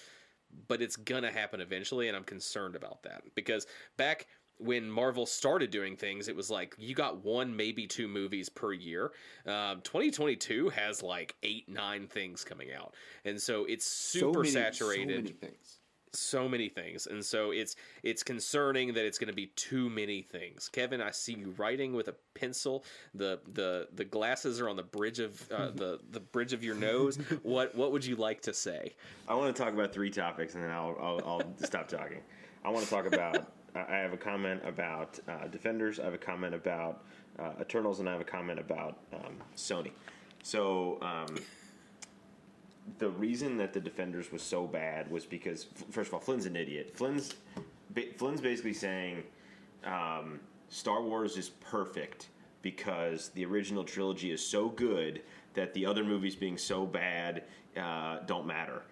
but 0.69 0.83
it's 0.83 0.97
to 1.23 1.31
happen 1.31 1.61
eventually 1.61 2.09
and 2.09 2.17
I'm 2.17 2.25
concerned 2.25 2.77
about 2.77 3.03
that 3.03 3.23
because 3.35 3.67
back 3.97 4.27
when 4.59 4.89
Marvel 4.89 5.27
started 5.27 5.71
doing 5.71 5.97
things, 5.97 6.29
it 6.29 6.37
was 6.37 6.51
like 6.51 6.75
you 6.79 6.95
got 6.95 7.25
one, 7.25 7.55
maybe 7.57 7.87
two 7.87 8.07
movies 8.09 8.49
per 8.49 8.73
year. 8.73 9.13
Um, 9.47 9.81
2022 9.83 10.69
has 10.71 11.03
like 11.03 11.35
eight, 11.43 11.69
nine 11.69 12.07
things 12.07 12.45
coming 12.45 12.73
out, 12.73 12.95
and 13.25 13.41
so 13.41 13.65
it's 13.65 13.85
super 13.85 14.33
so 14.33 14.41
many, 14.41 14.51
saturated 14.51 15.17
So 15.17 15.23
many 15.23 15.33
things. 15.33 15.81
So 16.15 16.49
many 16.49 16.69
things 16.69 17.07
and 17.07 17.25
so 17.25 17.51
it's 17.51 17.77
it's 18.03 18.23
concerning 18.23 18.95
that 18.95 19.05
it's 19.05 19.19
going 19.19 19.29
to 19.29 19.35
be 19.35 19.47
too 19.57 19.91
many 19.91 20.23
things 20.23 20.69
kevin 20.69 21.01
i 21.01 21.11
see 21.11 21.35
you 21.35 21.55
writing 21.57 21.95
with 21.95 22.09
a 22.09 22.15
pencil 22.35 22.85
the 23.15 23.41
the 23.53 23.89
the 23.95 24.05
glasses 24.05 24.61
are 24.61 24.69
on 24.69 24.77
the 24.77 24.83
bridge 24.83 25.19
of 25.19 25.51
uh, 25.53 25.71
the 25.75 25.99
the 26.11 26.21
bridge 26.21 26.53
of 26.53 26.65
your 26.65 26.75
nose 26.75 27.17
what 27.43 27.75
what 27.75 27.93
would 27.93 28.05
you 28.05 28.17
like 28.17 28.41
to 28.41 28.53
say 28.55 28.93
I 29.27 29.35
want 29.35 29.55
to 29.55 29.63
talk 29.63 29.73
about 29.73 29.93
three 29.93 30.11
topics, 30.11 30.55
and 30.55 30.63
then 30.63 30.71
I'll 30.71 30.97
I'll, 31.01 31.21
I'll 31.27 31.43
stop 31.65 31.89
talking. 31.89 32.21
I 32.65 32.71
want 32.71 32.85
to 32.85 32.91
talk 32.91 33.07
about. 33.07 33.53
I 33.75 33.97
have 33.97 34.13
a 34.13 34.17
comment 34.17 34.63
about 34.65 35.19
uh, 35.29 35.49
Defenders. 35.49 35.99
I 35.99 36.05
have 36.05 36.15
a 36.15 36.19
comment 36.19 36.55
about 36.55 37.03
uh, 37.41 37.51
Eternals, 37.61 37.99
and 37.99 38.09
I 38.09 38.13
have 38.13 38.21
a 38.21 38.25
comment 38.25 38.61
about 38.61 38.99
um, 39.13 39.35
Sony. 39.57 39.91
So 40.45 40.99
um, 41.03 41.37
the 42.99 43.09
reason 43.11 43.57
that 43.59 43.73
the 43.73 43.81
Defenders 43.81 44.31
was 44.31 44.43
so 44.43 44.67
bad 44.67 45.11
was 45.11 45.25
because, 45.25 45.67
first 45.91 46.09
of 46.09 46.15
all, 46.15 46.21
Flynn's 46.21 46.47
an 46.47 46.57
idiot. 46.57 46.93
Flynn's 46.95 47.35
Flynn's 48.17 48.41
basically 48.41 48.73
saying 48.73 49.23
um, 49.85 50.41
Star 50.69 51.03
Wars 51.03 51.37
is 51.37 51.51
perfect 51.51 52.29
because 52.63 53.29
the 53.31 53.45
original 53.45 53.85
trilogy 53.85 54.31
is 54.33 54.45
so 54.45 54.69
good 54.69 55.23
that 55.55 55.73
the 55.75 55.87
other 55.87 56.03
movies 56.03 56.35
being 56.35 56.59
so 56.59 56.87
bad 56.87 57.45
uh, 57.77 58.19
don't 58.27 58.47
matter. 58.47 58.83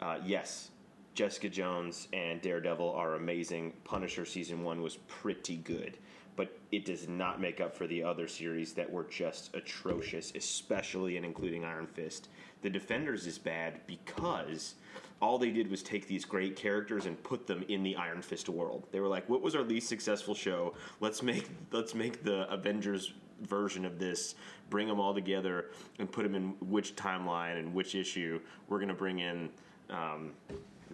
Uh, 0.00 0.18
yes, 0.24 0.70
Jessica 1.14 1.48
Jones 1.48 2.08
and 2.12 2.40
Daredevil 2.42 2.92
are 2.92 3.14
amazing. 3.14 3.72
Punisher 3.84 4.24
season 4.24 4.62
one 4.62 4.82
was 4.82 4.98
pretty 5.08 5.56
good, 5.56 5.96
but 6.36 6.56
it 6.70 6.84
does 6.84 7.08
not 7.08 7.40
make 7.40 7.60
up 7.60 7.74
for 7.74 7.86
the 7.86 8.02
other 8.02 8.28
series 8.28 8.74
that 8.74 8.90
were 8.90 9.04
just 9.04 9.54
atrocious, 9.56 10.32
especially 10.34 11.16
and 11.16 11.24
including 11.24 11.64
Iron 11.64 11.86
Fist. 11.86 12.28
The 12.62 12.70
Defenders 12.70 13.26
is 13.26 13.38
bad 13.38 13.80
because 13.86 14.74
all 15.20 15.38
they 15.38 15.50
did 15.50 15.70
was 15.70 15.82
take 15.82 16.06
these 16.06 16.24
great 16.24 16.56
characters 16.56 17.06
and 17.06 17.22
put 17.22 17.46
them 17.46 17.64
in 17.68 17.82
the 17.82 17.96
Iron 17.96 18.22
Fist 18.22 18.48
world. 18.48 18.86
They 18.92 19.00
were 19.00 19.08
like, 19.08 19.28
"What 19.28 19.42
was 19.42 19.54
our 19.54 19.62
least 19.62 19.88
successful 19.88 20.34
show? 20.34 20.74
Let's 21.00 21.22
make 21.22 21.48
let's 21.72 21.94
make 21.94 22.22
the 22.22 22.50
Avengers 22.52 23.12
version 23.42 23.84
of 23.84 23.98
this. 23.98 24.34
Bring 24.70 24.88
them 24.88 24.98
all 24.98 25.14
together 25.14 25.66
and 25.98 26.10
put 26.10 26.22
them 26.22 26.34
in 26.34 26.54
which 26.60 26.96
timeline 26.96 27.58
and 27.58 27.72
which 27.72 27.94
issue. 27.94 28.40
We're 28.68 28.78
going 28.78 28.88
to 28.88 28.94
bring 28.94 29.20
in 29.20 29.50
um, 29.90 30.32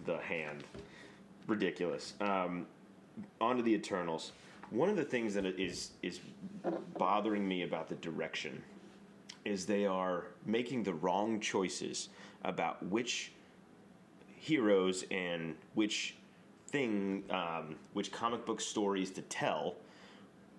the 0.05 0.17
Hand. 0.17 0.63
Ridiculous. 1.47 2.13
Um, 2.21 2.65
on 3.41 3.57
to 3.57 3.63
the 3.63 3.73
Eternals. 3.73 4.31
One 4.69 4.89
of 4.89 4.95
the 4.95 5.03
things 5.03 5.33
that 5.35 5.45
is 5.45 5.91
is 6.01 6.19
bothering 6.97 7.47
me 7.47 7.63
about 7.63 7.89
the 7.89 7.95
direction 7.95 8.61
is 9.45 9.65
they 9.65 9.85
are 9.85 10.27
making 10.45 10.83
the 10.83 10.93
wrong 10.93 11.39
choices 11.39 12.09
about 12.43 12.85
which 12.85 13.31
heroes 14.35 15.05
and 15.11 15.55
which 15.73 16.15
thing, 16.67 17.23
um, 17.29 17.75
which 17.93 18.11
comic 18.11 18.45
book 18.45 18.59
stories 18.59 19.11
to 19.11 19.21
tell 19.23 19.75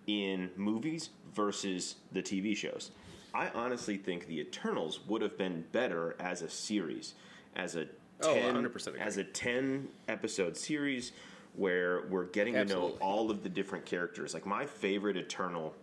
in 0.07 0.51
movies 0.57 1.11
versus 1.35 1.97
the 2.13 2.23
TV 2.23 2.57
shows. 2.57 2.91
I 3.35 3.49
honestly 3.49 3.97
think 3.97 4.27
the 4.27 4.39
Eternals 4.41 5.01
would 5.09 5.23
have 5.23 5.37
been 5.37 5.65
better 5.73 6.15
as 6.21 6.43
a 6.43 6.49
series, 6.49 7.15
as 7.57 7.75
a 7.77 7.87
Oh, 8.23 8.33
10, 8.33 8.55
100% 8.55 8.97
as 8.99 9.17
a 9.17 9.25
ten 9.25 9.89
episode 10.07 10.57
series 10.57 11.13
where 11.57 12.05
we're 12.11 12.25
getting 12.27 12.55
to 12.55 12.65
know 12.65 12.97
all 13.01 13.31
of 13.31 13.43
the 13.43 13.49
different 13.49 13.85
characters. 13.85 14.35
Like 14.35 14.47
my 14.47 14.67
favorite 14.67 15.17
Eternal 15.17 15.75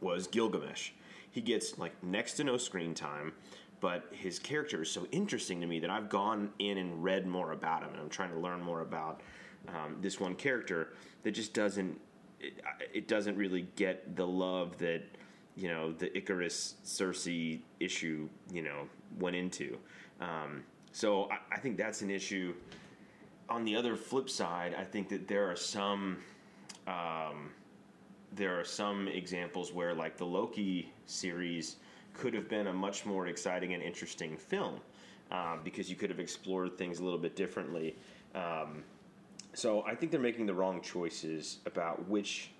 was 0.00 0.26
Gilgamesh. 0.26 0.90
He 1.32 1.40
gets 1.40 1.78
like 1.78 2.00
next 2.04 2.34
to 2.34 2.44
no 2.44 2.56
screen 2.58 2.94
time, 2.94 3.32
but 3.80 4.04
his 4.12 4.38
character 4.38 4.82
is 4.82 4.90
so 4.90 5.06
interesting 5.10 5.60
to 5.60 5.66
me 5.66 5.80
that 5.80 5.90
I've 5.90 6.08
gone 6.08 6.50
in 6.60 6.78
and 6.78 7.02
read 7.02 7.26
more 7.26 7.52
about 7.52 7.82
him, 7.82 7.90
and 7.90 8.00
I'm 8.00 8.10
trying 8.10 8.30
to 8.30 8.38
learn 8.38 8.60
more 8.60 8.82
about 8.82 9.22
um, 9.68 9.96
this 10.00 10.20
one 10.20 10.34
character 10.34 10.92
that 11.22 11.32
just 11.32 11.54
doesn't 11.54 11.98
it, 12.38 12.60
it 12.92 13.08
doesn't 13.08 13.36
really 13.36 13.66
get 13.76 14.14
the 14.14 14.26
love 14.26 14.76
that 14.78 15.02
you 15.56 15.68
know 15.68 15.92
the 15.92 16.08
Ikaris 16.10 16.74
Sersi 16.84 17.60
issue 17.80 18.28
you 18.52 18.62
know 18.62 18.86
went 19.18 19.34
into. 19.34 19.78
Um, 20.20 20.64
so 20.92 21.30
I, 21.30 21.56
I 21.56 21.58
think 21.58 21.76
that's 21.76 22.02
an 22.02 22.10
issue. 22.10 22.54
On 23.48 23.64
the 23.64 23.74
other 23.74 23.96
flip 23.96 24.30
side, 24.30 24.74
I 24.78 24.84
think 24.84 25.08
that 25.08 25.28
there 25.28 25.50
are 25.50 25.56
some 25.56 26.18
um, 26.86 27.50
there 28.34 28.58
are 28.58 28.64
some 28.64 29.08
examples 29.08 29.72
where 29.72 29.94
like 29.94 30.16
the 30.16 30.26
Loki 30.26 30.92
series 31.06 31.76
could 32.14 32.34
have 32.34 32.48
been 32.48 32.66
a 32.66 32.72
much 32.72 33.06
more 33.06 33.26
exciting 33.26 33.74
and 33.74 33.82
interesting 33.82 34.36
film 34.36 34.80
um, 35.30 35.60
because 35.64 35.88
you 35.88 35.96
could 35.96 36.10
have 36.10 36.20
explored 36.20 36.76
things 36.76 37.00
a 37.00 37.04
little 37.04 37.18
bit 37.18 37.36
differently. 37.36 37.96
Um, 38.34 38.84
so 39.54 39.82
I 39.82 39.94
think 39.94 40.12
they're 40.12 40.20
making 40.20 40.46
the 40.46 40.54
wrong 40.54 40.80
choices 40.80 41.58
about 41.66 42.08
which 42.08 42.50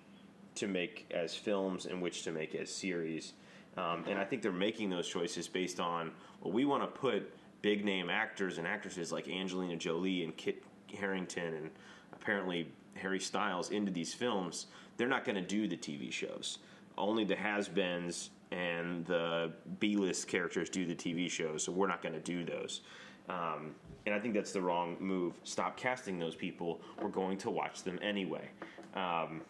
to 0.57 0.67
make 0.67 1.11
as 1.11 1.35
films 1.35 1.87
and 1.87 2.03
which 2.03 2.23
to 2.25 2.33
make 2.33 2.55
as 2.55 2.71
series. 2.71 3.33
Um, 3.77 4.05
and 4.07 4.19
I 4.19 4.25
think 4.25 4.43
they're 4.43 4.53
making 4.53 4.91
those 4.91 5.09
choices 5.09 5.49
based 5.49 5.81
on 5.81 6.13
well, 6.43 6.53
we 6.53 6.65
want 6.65 6.83
to 6.83 6.87
put 6.87 7.33
big 7.63 7.85
name 7.85 8.11
actors 8.11 8.59
and 8.59 8.67
actresses 8.67 9.13
like 9.13 9.29
Angelina 9.29 9.77
Jolie 9.77 10.25
and 10.25 10.37
Kit 10.37 10.63
Harington 10.95 11.55
and 11.55 11.71
apparently 12.13 12.69
Harry 12.95 13.21
Styles 13.21 13.71
into 13.71 13.91
these 13.91 14.15
films. 14.15 14.67
They're 14.97 15.09
not 15.09 15.25
going 15.25 15.37
to 15.37 15.43
do 15.43 15.67
the 15.67 15.77
TV 15.77 16.13
shows. 16.13 16.59
Only 16.99 17.25
the 17.25 17.37
has-beens 17.37 18.31
and 18.51 19.05
the 19.07 19.53
B-list 19.81 20.29
characters 20.29 20.69
do 20.69 20.85
the 20.85 20.95
TV 20.95 21.31
shows, 21.31 21.65
so 21.65 21.73
we're 21.73 21.87
not 21.87 22.03
going 22.03 22.15
to 22.15 22.21
do 22.21 22.45
those. 22.45 22.83
Um, 23.29 23.75
and 24.05 24.15
I 24.15 24.19
think 24.19 24.35
that's 24.35 24.53
the 24.53 24.61
wrong 24.61 24.97
move. 25.01 25.35
Stop 25.45 25.77
casting 25.77 26.19
those 26.19 26.35
people. 26.35 26.81
We're 27.01 27.09
going 27.09 27.39
to 27.39 27.51
watch 27.51 27.83
them 27.83 27.99
anyway. 28.03 28.49
Um, 28.95 29.43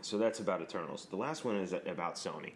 so 0.00 0.18
that's 0.18 0.40
about 0.40 0.60
Eternals. 0.60 1.06
The 1.10 1.16
last 1.16 1.44
one 1.44 1.56
is 1.56 1.72
about 1.72 2.16
Sony. 2.16 2.52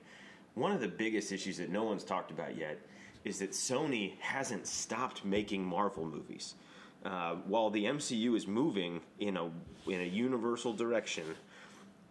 One 0.55 0.72
of 0.72 0.81
the 0.81 0.88
biggest 0.88 1.33
issues 1.33 1.57
that 1.59 1.70
no 1.70 1.85
one's 1.85 2.05
talked 2.05 2.31
about 2.31 2.57
yet 2.57 2.79
is 3.25 3.38
that 3.38 3.53
Sony 3.53 4.18
hasn't 4.18 4.66
stopped 4.66 5.25
making 5.25 5.64
Marvel 5.64 6.05
movies. 6.05 6.55
Uh, 7.04 7.34
while 7.46 7.70
the 7.70 7.84
MCU 7.84 8.36
is 8.36 8.46
moving 8.46 9.00
in 9.18 9.36
a 9.36 9.50
in 9.90 10.00
a 10.00 10.04
universal 10.04 10.72
direction, 10.72 11.24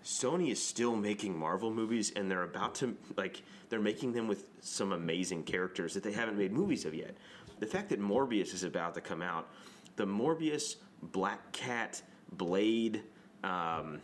Sony 0.04 0.52
is 0.52 0.62
still 0.62 0.96
making 0.96 1.38
Marvel 1.38 1.72
movies, 1.72 2.12
and 2.16 2.30
they're 2.30 2.44
about 2.44 2.76
to 2.76 2.98
like 3.16 3.42
they're 3.70 3.80
making 3.80 4.12
them 4.12 4.28
with 4.28 4.46
some 4.60 4.92
amazing 4.92 5.44
characters 5.44 5.94
that 5.94 6.04
they 6.04 6.12
haven't 6.12 6.38
made 6.38 6.52
movies 6.52 6.86
of 6.86 6.94
yet. 6.94 7.16
The 7.60 7.68
fact 7.68 7.90
that 7.90 8.02
Morbius 8.02 8.54
is 8.54 8.64
about 8.64 8.94
to 8.96 9.02
come 9.02 9.22
out, 9.22 9.48
the 9.96 10.06
Morbius 10.06 10.76
Black 11.02 11.52
Cat 11.52 12.02
Blade 12.34 13.04
um, 13.44 14.02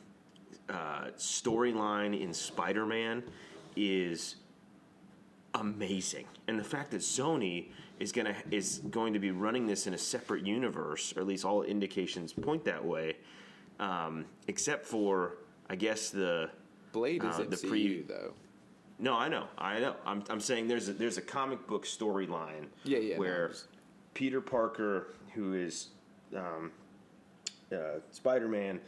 uh, 0.70 1.08
storyline 1.18 2.20
in 2.20 2.34
Spider 2.34 2.86
Man 2.86 3.24
is 3.76 4.38
amazing, 5.56 6.28
and 6.48 6.58
the 6.58 6.64
fact 6.64 6.92
that 6.92 7.02
Sony 7.02 7.72
is 8.00 8.12
gonna 8.12 8.36
is 8.52 8.80
going 8.90 9.14
to 9.14 9.20
be 9.20 9.32
running 9.32 9.68
this 9.68 9.88
in 9.88 9.94
a 9.94 9.98
separate 9.98 10.46
universe, 10.46 11.14
or 11.16 11.22
at 11.22 11.28
least 11.28 11.46
all 11.46 11.64
indications 11.64 12.34
point 12.34 12.64
that 12.66 12.84
way, 12.84 13.18
um, 13.80 14.26
except 14.48 14.86
for 14.86 15.38
I 15.70 15.76
guess 15.76 16.10
the 16.10 16.50
Blade 16.92 17.24
is 17.24 17.36
uh, 17.36 17.42
MCU 17.42 17.50
the 17.50 17.68
pre- 17.68 18.02
though. 18.04 18.34
no, 19.00 19.16
I 19.16 19.28
know, 19.28 19.48
I 19.58 19.80
know. 19.80 19.96
I'm, 20.06 20.24
I'm 20.30 20.40
saying 20.40 20.68
there's 20.68 20.90
a, 20.90 20.94
there's 20.94 21.18
a 21.18 21.22
comic 21.22 21.68
book 21.68 21.86
storyline 21.86 22.68
Yeah, 22.84 23.00
yeah, 23.00 23.18
where 23.18 23.48
I'm 23.48 23.56
Peter 24.14 24.42
Parker, 24.42 25.14
who 25.34 25.54
is 25.54 25.90
um, 26.36 26.72
uh, 27.72 28.00
Spider 28.12 28.48
Man, 28.48 28.80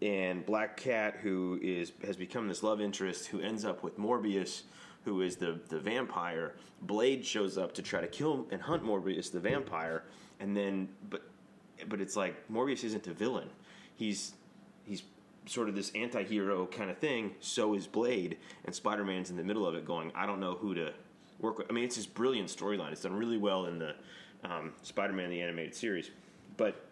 and 0.00 0.44
Black 0.44 0.76
Cat, 0.76 1.16
who 1.22 1.58
is 1.62 1.92
has 2.04 2.16
become 2.16 2.48
this 2.48 2.62
love 2.62 2.80
interest, 2.80 3.26
who 3.28 3.40
ends 3.40 3.64
up 3.64 3.82
with 3.82 3.98
Morbius, 3.98 4.62
who 5.04 5.22
is 5.22 5.36
the 5.36 5.60
the 5.68 5.78
vampire. 5.78 6.54
Blade 6.82 7.24
shows 7.24 7.58
up 7.58 7.72
to 7.74 7.82
try 7.82 8.00
to 8.00 8.06
kill 8.06 8.46
and 8.50 8.60
hunt 8.60 8.84
Morbius, 8.84 9.30
the 9.30 9.40
vampire, 9.40 10.04
and 10.40 10.56
then 10.56 10.88
but 11.10 11.22
but 11.88 12.00
it's 12.00 12.16
like 12.16 12.36
Morbius 12.48 12.84
isn't 12.84 13.06
a 13.06 13.12
villain. 13.12 13.48
He's 13.94 14.34
he's 14.84 15.02
sort 15.46 15.68
of 15.68 15.74
this 15.74 15.90
anti-hero 15.94 16.66
kind 16.66 16.90
of 16.90 16.98
thing. 16.98 17.34
So 17.40 17.74
is 17.74 17.86
Blade, 17.86 18.38
and 18.64 18.74
Spider-Man's 18.74 19.30
in 19.30 19.36
the 19.36 19.44
middle 19.44 19.66
of 19.66 19.74
it, 19.74 19.84
going, 19.84 20.12
I 20.14 20.24
don't 20.24 20.38
know 20.38 20.54
who 20.54 20.74
to 20.74 20.92
work 21.40 21.58
with. 21.58 21.66
I 21.68 21.72
mean, 21.72 21.84
it's 21.84 21.96
this 21.96 22.06
brilliant 22.06 22.48
storyline. 22.48 22.92
It's 22.92 23.02
done 23.02 23.14
really 23.14 23.38
well 23.38 23.66
in 23.66 23.78
the 23.78 23.94
um, 24.44 24.72
Spider-Man 24.82 25.30
the 25.30 25.40
animated 25.40 25.74
series, 25.74 26.10
but 26.56 26.86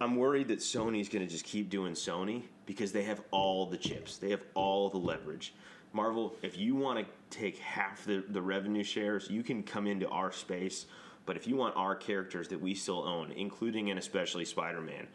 I'm 0.00 0.16
worried 0.16 0.48
that 0.48 0.58
Sony's 0.58 1.08
going 1.08 1.24
to 1.24 1.30
just 1.30 1.44
keep 1.44 1.70
doing 1.70 1.94
Sony 1.94 2.42
because 2.66 2.92
they 2.92 3.04
have 3.04 3.22
all 3.30 3.66
the 3.66 3.76
chips. 3.76 4.16
They 4.16 4.30
have 4.30 4.42
all 4.54 4.88
the 4.90 4.98
leverage. 4.98 5.54
Marvel, 5.94 6.34
if 6.42 6.58
you 6.58 6.74
want 6.74 6.98
to 6.98 7.06
take 7.36 7.58
half 7.58 8.04
the, 8.04 8.24
the 8.28 8.42
revenue 8.42 8.82
shares, 8.82 9.30
you 9.30 9.42
can 9.42 9.62
come 9.62 9.86
into 9.86 10.08
our 10.08 10.32
space. 10.32 10.86
But 11.26 11.36
if 11.36 11.46
you 11.46 11.56
want 11.56 11.74
our 11.76 11.94
characters 11.94 12.48
that 12.48 12.60
we 12.60 12.74
still 12.74 13.02
own, 13.02 13.32
including 13.32 13.90
and 13.90 13.98
especially 13.98 14.44
Spider 14.44 14.82
Man, 14.82 15.06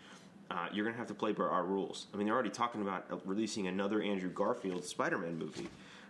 uh, 0.50 0.68
you're 0.74 0.84
going 0.84 0.96
to 0.96 0.98
have 0.98 1.08
to 1.08 1.14
play 1.14 1.34
by 1.34 1.44
our 1.44 1.64
rules. 1.64 2.08
I 2.14 2.18
mean, 2.18 2.26
they're 2.26 2.34
already 2.34 2.50
talking 2.50 2.82
about 2.82 3.06
uh, 3.12 3.18
releasing 3.26 3.68
another 3.68 4.02
Andrew 4.02 4.30
Garfield 4.30 4.84
Spider 4.84 5.20
Man 5.20 5.38
movie. 5.38 5.68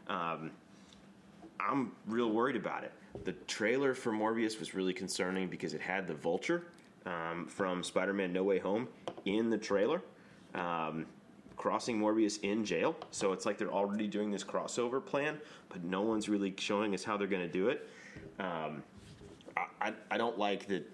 Um, 0.07 0.51
I'm 1.59 1.91
real 2.07 2.31
worried 2.31 2.55
about 2.55 2.83
it. 2.83 2.93
The 3.25 3.33
trailer 3.47 3.93
for 3.93 4.11
Morbius 4.11 4.59
was 4.59 4.73
really 4.73 4.93
concerning 4.93 5.49
because 5.49 5.73
it 5.73 5.81
had 5.81 6.07
the 6.07 6.13
Vulture 6.13 6.63
um, 7.05 7.47
from 7.47 7.83
Spider-Man: 7.83 8.31
No 8.31 8.43
Way 8.43 8.59
Home 8.59 8.87
in 9.25 9.49
the 9.49 9.57
trailer, 9.57 10.01
um, 10.53 11.05
crossing 11.59 11.99
Morbius 11.99 12.41
in 12.41 12.63
jail. 12.65 12.95
So 13.11 13.33
it's 13.33 13.45
like 13.45 13.57
they're 13.59 13.71
already 13.71 14.07
doing 14.07 14.31
this 14.31 14.43
crossover 14.43 15.05
plan, 15.05 15.37
but 15.67 15.83
no 15.83 16.01
one's 16.01 16.27
really 16.27 16.55
showing 16.57 16.95
us 16.95 17.03
how 17.03 17.17
they're 17.17 17.27
going 17.27 17.45
to 17.45 17.51
do 17.51 17.67
it. 17.67 17.87
Um, 18.39 18.81
I, 19.81 19.93
I, 20.09 20.17
don't 20.17 20.39
like 20.39 20.67
that. 20.67 20.89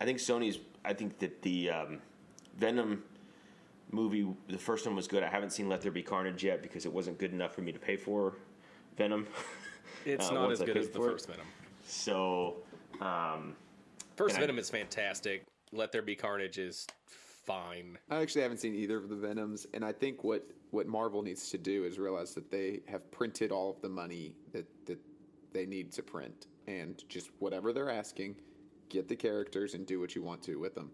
I 0.00 0.04
think 0.04 0.18
Sony's. 0.18 0.60
I 0.84 0.92
think 0.94 1.18
that 1.18 1.42
the 1.42 1.70
um, 1.70 1.98
Venom 2.56 3.02
movie, 3.90 4.26
the 4.48 4.56
first 4.56 4.86
one 4.86 4.94
was 4.94 5.08
good. 5.08 5.24
I 5.24 5.28
haven't 5.28 5.50
seen 5.50 5.68
Let 5.68 5.80
There 5.80 5.90
Be 5.90 6.02
Carnage 6.02 6.44
yet 6.44 6.62
because 6.62 6.86
it 6.86 6.92
wasn't 6.92 7.18
good 7.18 7.32
enough 7.32 7.52
for 7.52 7.62
me 7.62 7.72
to 7.72 7.78
pay 7.78 7.96
for 7.96 8.34
Venom. 8.96 9.26
It's 10.04 10.30
Uh, 10.30 10.34
not 10.34 10.52
as 10.52 10.62
I 10.62 10.66
good 10.66 10.76
as 10.76 10.88
the 10.88 10.98
for 10.98 11.08
it. 11.08 11.12
first 11.12 11.26
Venom. 11.26 11.46
So, 11.84 12.58
um, 13.00 13.56
First 14.14 14.36
And 14.36 14.44
I- 14.44 14.46
Venom 14.46 14.58
is 14.60 14.70
fantastic. 14.70 15.42
Let 15.72 15.90
There 15.90 16.02
Be 16.02 16.14
Carnage 16.14 16.58
is 16.58 16.86
fine. 17.46 17.98
I 18.10 18.20
actually 18.20 18.42
haven't 18.42 18.58
seen 18.58 18.74
either 18.74 18.98
of 18.98 19.08
the 19.08 19.16
Venoms, 19.16 19.66
and 19.72 19.84
I 19.84 19.92
think 19.92 20.24
what 20.24 20.46
what 20.70 20.86
Marvel 20.86 21.22
needs 21.22 21.48
to 21.50 21.58
do 21.58 21.84
is 21.84 21.98
realize 21.98 22.34
that 22.34 22.50
they 22.50 22.80
have 22.88 23.10
printed 23.10 23.52
all 23.52 23.70
of 23.70 23.80
the 23.80 23.88
money 23.88 24.34
that 24.52 24.66
that 24.86 24.98
they 25.52 25.66
need 25.66 25.92
to 25.92 26.02
print, 26.02 26.48
and 26.66 27.02
just 27.08 27.30
whatever 27.38 27.72
they're 27.72 27.90
asking, 27.90 28.36
get 28.88 29.08
the 29.08 29.16
characters 29.16 29.74
and 29.74 29.86
do 29.86 30.00
what 30.00 30.14
you 30.14 30.22
want 30.22 30.42
to 30.42 30.56
with 30.56 30.74
them. 30.74 30.90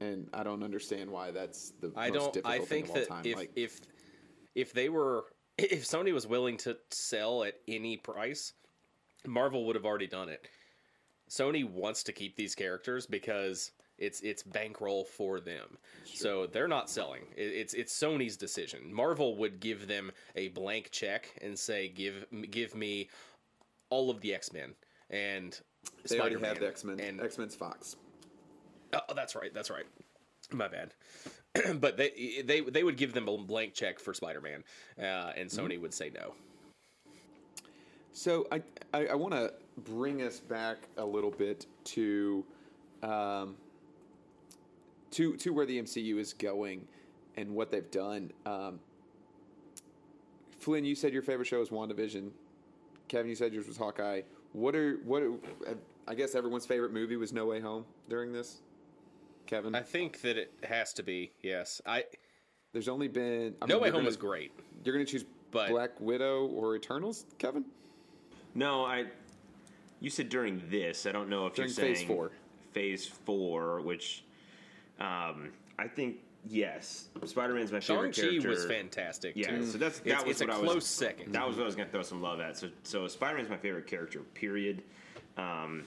And 0.00 0.28
I 0.32 0.42
don't 0.42 0.62
understand 0.62 1.10
why 1.10 1.30
that's 1.30 1.72
the 1.80 1.92
I 1.96 2.10
most 2.10 2.34
don't. 2.34 2.46
I 2.46 2.60
think 2.60 2.92
that 2.94 3.08
time. 3.08 3.22
if 3.24 3.36
like, 3.36 3.50
if 3.56 3.80
if 4.54 4.72
they 4.72 4.88
were 4.88 5.26
if 5.58 5.84
Sony 5.84 6.12
was 6.12 6.26
willing 6.26 6.56
to 6.58 6.76
sell 6.90 7.44
at 7.44 7.54
any 7.68 7.96
price, 7.96 8.54
Marvel 9.26 9.66
would 9.66 9.76
have 9.76 9.84
already 9.84 10.06
done 10.06 10.28
it. 10.28 10.46
Sony 11.28 11.68
wants 11.68 12.02
to 12.04 12.12
keep 12.12 12.36
these 12.36 12.54
characters 12.54 13.06
because 13.06 13.70
it's 14.00 14.20
it's 14.22 14.42
bankroll 14.42 15.04
for 15.04 15.38
them. 15.40 15.78
So 16.04 16.46
they're 16.46 16.68
not 16.68 16.90
selling. 16.90 17.22
It, 17.36 17.42
it's 17.42 17.74
it's 17.74 17.96
Sony's 17.96 18.36
decision. 18.36 18.92
Marvel 18.92 19.36
would 19.36 19.60
give 19.60 19.86
them 19.86 20.10
a 20.34 20.48
blank 20.48 20.90
check 20.90 21.38
and 21.40 21.58
say 21.58 21.88
give 21.88 22.26
give 22.50 22.74
me 22.74 23.08
all 23.90 24.10
of 24.10 24.20
the 24.20 24.34
X 24.34 24.52
Men 24.52 24.74
and 25.10 25.60
they 26.08 26.16
Spider-Man 26.16 26.48
have 26.48 26.60
the 26.60 26.68
X 26.68 26.84
Men. 26.84 27.00
and 27.00 27.20
X 27.20 27.38
Men's 27.38 27.54
Fox. 27.54 27.96
Oh, 28.92 29.14
that's 29.14 29.34
right. 29.34 29.52
That's 29.52 29.70
right. 29.70 29.84
My 30.52 30.68
bad. 30.68 30.94
but 31.80 31.96
they 31.96 32.42
they 32.44 32.60
they 32.60 32.82
would 32.82 32.96
give 32.96 33.12
them 33.12 33.28
a 33.28 33.36
blank 33.38 33.74
check 33.74 33.98
for 33.98 34.14
Spider 34.14 34.40
Man, 34.40 34.64
uh, 34.98 35.32
and 35.36 35.50
Sony 35.50 35.80
would 35.80 35.94
say 35.94 36.10
no. 36.14 36.34
So 38.12 38.46
I 38.50 38.62
I, 38.92 39.06
I 39.08 39.14
want 39.14 39.34
to 39.34 39.52
bring 39.78 40.22
us 40.22 40.40
back 40.40 40.78
a 40.96 41.04
little 41.04 41.30
bit 41.30 41.66
to, 41.84 42.44
um, 43.02 43.56
to 45.12 45.36
to 45.36 45.52
where 45.52 45.66
the 45.66 45.80
MCU 45.80 46.18
is 46.18 46.32
going, 46.32 46.86
and 47.36 47.50
what 47.54 47.70
they've 47.70 47.90
done. 47.90 48.32
Um, 48.46 48.80
Flynn, 50.58 50.84
you 50.84 50.94
said 50.94 51.12
your 51.12 51.22
favorite 51.22 51.46
show 51.46 51.60
is 51.62 51.70
WandaVision. 51.70 52.30
Kevin, 53.08 53.28
you 53.28 53.34
said 53.34 53.52
yours 53.52 53.66
was 53.66 53.76
Hawkeye. 53.76 54.22
What 54.52 54.74
are 54.74 54.96
what? 55.04 55.22
Are, 55.22 55.32
I 56.06 56.14
guess 56.14 56.34
everyone's 56.34 56.66
favorite 56.66 56.92
movie 56.92 57.16
was 57.16 57.32
No 57.32 57.46
Way 57.46 57.60
Home 57.60 57.84
during 58.08 58.32
this. 58.32 58.60
Kevin, 59.46 59.74
I 59.74 59.80
think 59.82 60.20
that 60.22 60.36
it 60.36 60.52
has 60.62 60.92
to 60.94 61.02
be 61.02 61.32
yes. 61.42 61.80
I 61.86 62.04
there's 62.72 62.88
only 62.88 63.08
been 63.08 63.54
I 63.62 63.66
No 63.66 63.74
mean, 63.76 63.82
Way 63.82 63.88
Home 63.90 63.98
gonna- 63.98 64.06
was 64.06 64.16
great. 64.16 64.52
You're 64.84 64.94
going 64.94 65.04
to 65.04 65.10
choose 65.10 65.24
But- 65.50 65.68
Black 65.70 66.00
Widow 66.00 66.46
or 66.46 66.76
Eternals, 66.76 67.26
Kevin? 67.38 67.64
no, 68.54 68.84
I. 68.84 69.06
You 70.02 70.08
said 70.08 70.28
during 70.30 70.62
this. 70.70 71.04
I 71.04 71.12
don't 71.12 71.28
know 71.28 71.46
if 71.46 71.54
During 71.54 71.68
you're 71.68 71.74
saying 71.74 71.94
Phase 71.96 72.06
Four. 72.06 72.30
Phase 72.72 73.06
four, 73.06 73.80
which 73.82 74.24
um, 75.00 75.50
I 75.78 75.88
think 75.88 76.16
yes, 76.48 77.08
Spider 77.24 77.54
Man's 77.54 77.72
my 77.72 77.80
favorite 77.80 78.14
Shang 78.14 78.24
Chi 78.24 78.30
character. 78.30 78.48
was 78.50 78.64
fantastic. 78.66 79.32
Yeah, 79.36 79.50
too. 79.50 79.66
so 79.66 79.78
that's 79.78 80.00
that 80.00 80.08
it's, 80.10 80.24
was 80.24 80.30
it's 80.32 80.40
what 80.40 80.50
a 80.50 80.60
I 80.60 80.64
close 80.64 80.74
was, 80.74 80.86
second. 80.86 81.32
That 81.32 81.46
was 81.46 81.56
what 81.56 81.62
I 81.62 81.66
was 81.66 81.76
going 81.76 81.88
to 81.88 81.92
throw 81.92 82.02
some 82.02 82.22
love 82.22 82.40
at. 82.40 82.56
So, 82.56 82.68
so 82.82 83.06
Spider 83.08 83.36
Man's 83.36 83.48
my 83.48 83.56
favorite 83.56 83.86
character. 83.86 84.20
Period. 84.34 84.82
Um, 85.36 85.84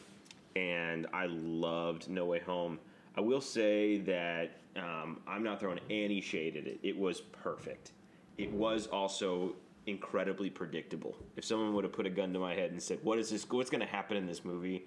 and 0.55 1.07
I 1.13 1.27
loved 1.27 2.09
No 2.09 2.25
Way 2.25 2.39
Home. 2.39 2.79
I 3.15 3.21
will 3.21 3.41
say 3.41 3.99
that 3.99 4.51
um, 4.75 5.19
I'm 5.27 5.43
not 5.43 5.59
throwing 5.59 5.79
any 5.89 6.21
shade 6.21 6.57
at 6.57 6.65
it. 6.67 6.79
It 6.83 6.97
was 6.97 7.21
perfect. 7.21 7.91
It 8.37 8.51
was 8.51 8.87
also 8.87 9.53
incredibly 9.85 10.49
predictable. 10.49 11.15
If 11.35 11.45
someone 11.45 11.73
would 11.73 11.83
have 11.83 11.93
put 11.93 12.05
a 12.05 12.09
gun 12.09 12.33
to 12.33 12.39
my 12.39 12.53
head 12.53 12.71
and 12.71 12.81
said, 12.81 12.99
"What 13.03 13.19
is 13.19 13.29
this? 13.29 13.47
What's 13.49 13.69
going 13.69 13.81
to 13.81 13.87
happen 13.87 14.17
in 14.17 14.25
this 14.25 14.43
movie?" 14.43 14.85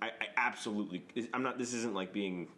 I, 0.00 0.06
I 0.06 0.26
absolutely. 0.36 1.02
I'm 1.34 1.42
not. 1.42 1.58
This 1.58 1.72
isn't 1.74 1.94
like 1.94 2.12
being 2.12 2.48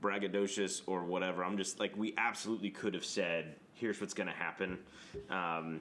braggadocious 0.00 0.82
or 0.86 1.04
whatever. 1.04 1.44
I'm 1.44 1.56
just 1.56 1.80
like 1.80 1.96
we 1.96 2.14
absolutely 2.16 2.70
could 2.70 2.94
have 2.94 3.04
said, 3.04 3.56
"Here's 3.74 4.00
what's 4.00 4.14
going 4.14 4.28
to 4.28 4.34
happen," 4.34 4.78
um, 5.28 5.80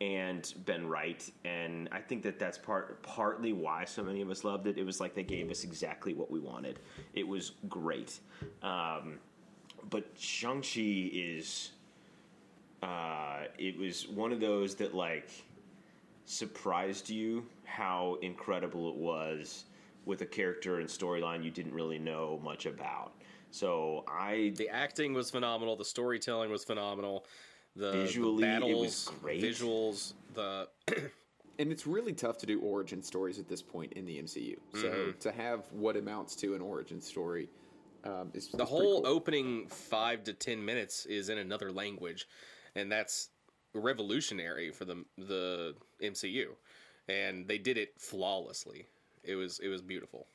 and 0.00 0.52
been 0.64 0.88
right. 0.88 1.28
And 1.44 1.88
I 1.92 2.00
think 2.00 2.22
that 2.22 2.38
that's 2.38 2.58
part 2.58 3.02
partly 3.02 3.52
why 3.52 3.84
so 3.84 4.02
many 4.02 4.22
of 4.22 4.30
us 4.30 4.44
loved 4.44 4.66
it. 4.66 4.78
It 4.78 4.84
was 4.84 5.00
like 5.00 5.14
they 5.14 5.22
gave 5.22 5.50
us 5.50 5.64
exactly 5.64 6.14
what 6.14 6.30
we 6.30 6.40
wanted. 6.40 6.78
It 7.14 7.26
was 7.26 7.52
great. 7.68 8.18
Um, 8.62 9.18
but 9.88 10.06
Shang 10.18 10.62
Chi 10.62 11.10
is. 11.12 11.72
Uh, 12.82 13.44
it 13.58 13.78
was 13.78 14.08
one 14.08 14.32
of 14.32 14.40
those 14.40 14.74
that 14.76 14.94
like 14.94 15.28
surprised 16.24 17.10
you 17.10 17.44
how 17.64 18.16
incredible 18.22 18.88
it 18.88 18.96
was 18.96 19.64
with 20.06 20.22
a 20.22 20.26
character 20.26 20.80
and 20.80 20.88
storyline 20.88 21.44
you 21.44 21.50
didn't 21.50 21.74
really 21.74 21.98
know 21.98 22.40
much 22.42 22.66
about. 22.66 23.12
So 23.50 24.04
I 24.08 24.52
the 24.56 24.68
acting 24.68 25.12
was 25.14 25.30
phenomenal. 25.30 25.76
The 25.76 25.84
storytelling 25.84 26.50
was 26.50 26.64
phenomenal. 26.64 27.26
The, 27.76 27.92
Visually, 27.92 28.42
the 28.42 28.66
it 28.66 28.76
was 28.78 29.10
great. 29.20 29.42
visuals, 29.42 30.14
the 30.34 30.68
And 31.58 31.70
it's 31.70 31.86
really 31.86 32.14
tough 32.14 32.38
to 32.38 32.46
do 32.46 32.58
origin 32.60 33.02
stories 33.02 33.38
at 33.38 33.46
this 33.46 33.60
point 33.60 33.92
in 33.92 34.06
the 34.06 34.16
MCU. 34.16 34.56
So 34.72 34.88
Mm-hmm. 34.88 35.18
to 35.18 35.32
have 35.32 35.70
what 35.72 35.94
amounts 35.96 36.34
to 36.36 36.54
an 36.54 36.62
origin 36.62 37.02
story 37.02 37.50
um, 38.04 38.30
is 38.32 38.48
the 38.48 38.64
whole 38.64 39.06
opening 39.06 39.66
five 39.68 40.24
to 40.24 40.32
ten 40.32 40.64
minutes 40.64 41.04
is 41.04 41.28
in 41.28 41.36
another 41.36 41.70
language, 41.70 42.26
and 42.74 42.90
that's 42.90 43.28
revolutionary 43.74 44.70
for 44.70 44.86
the 44.86 45.04
the 45.18 45.74
MCU, 46.02 46.46
and 47.08 47.46
they 47.46 47.58
did 47.58 47.76
it 47.76 47.92
flawlessly. 48.00 48.86
It 49.22 49.34
was 49.34 49.58
it 49.58 49.68
was 49.68 49.82
beautiful. 49.82 50.26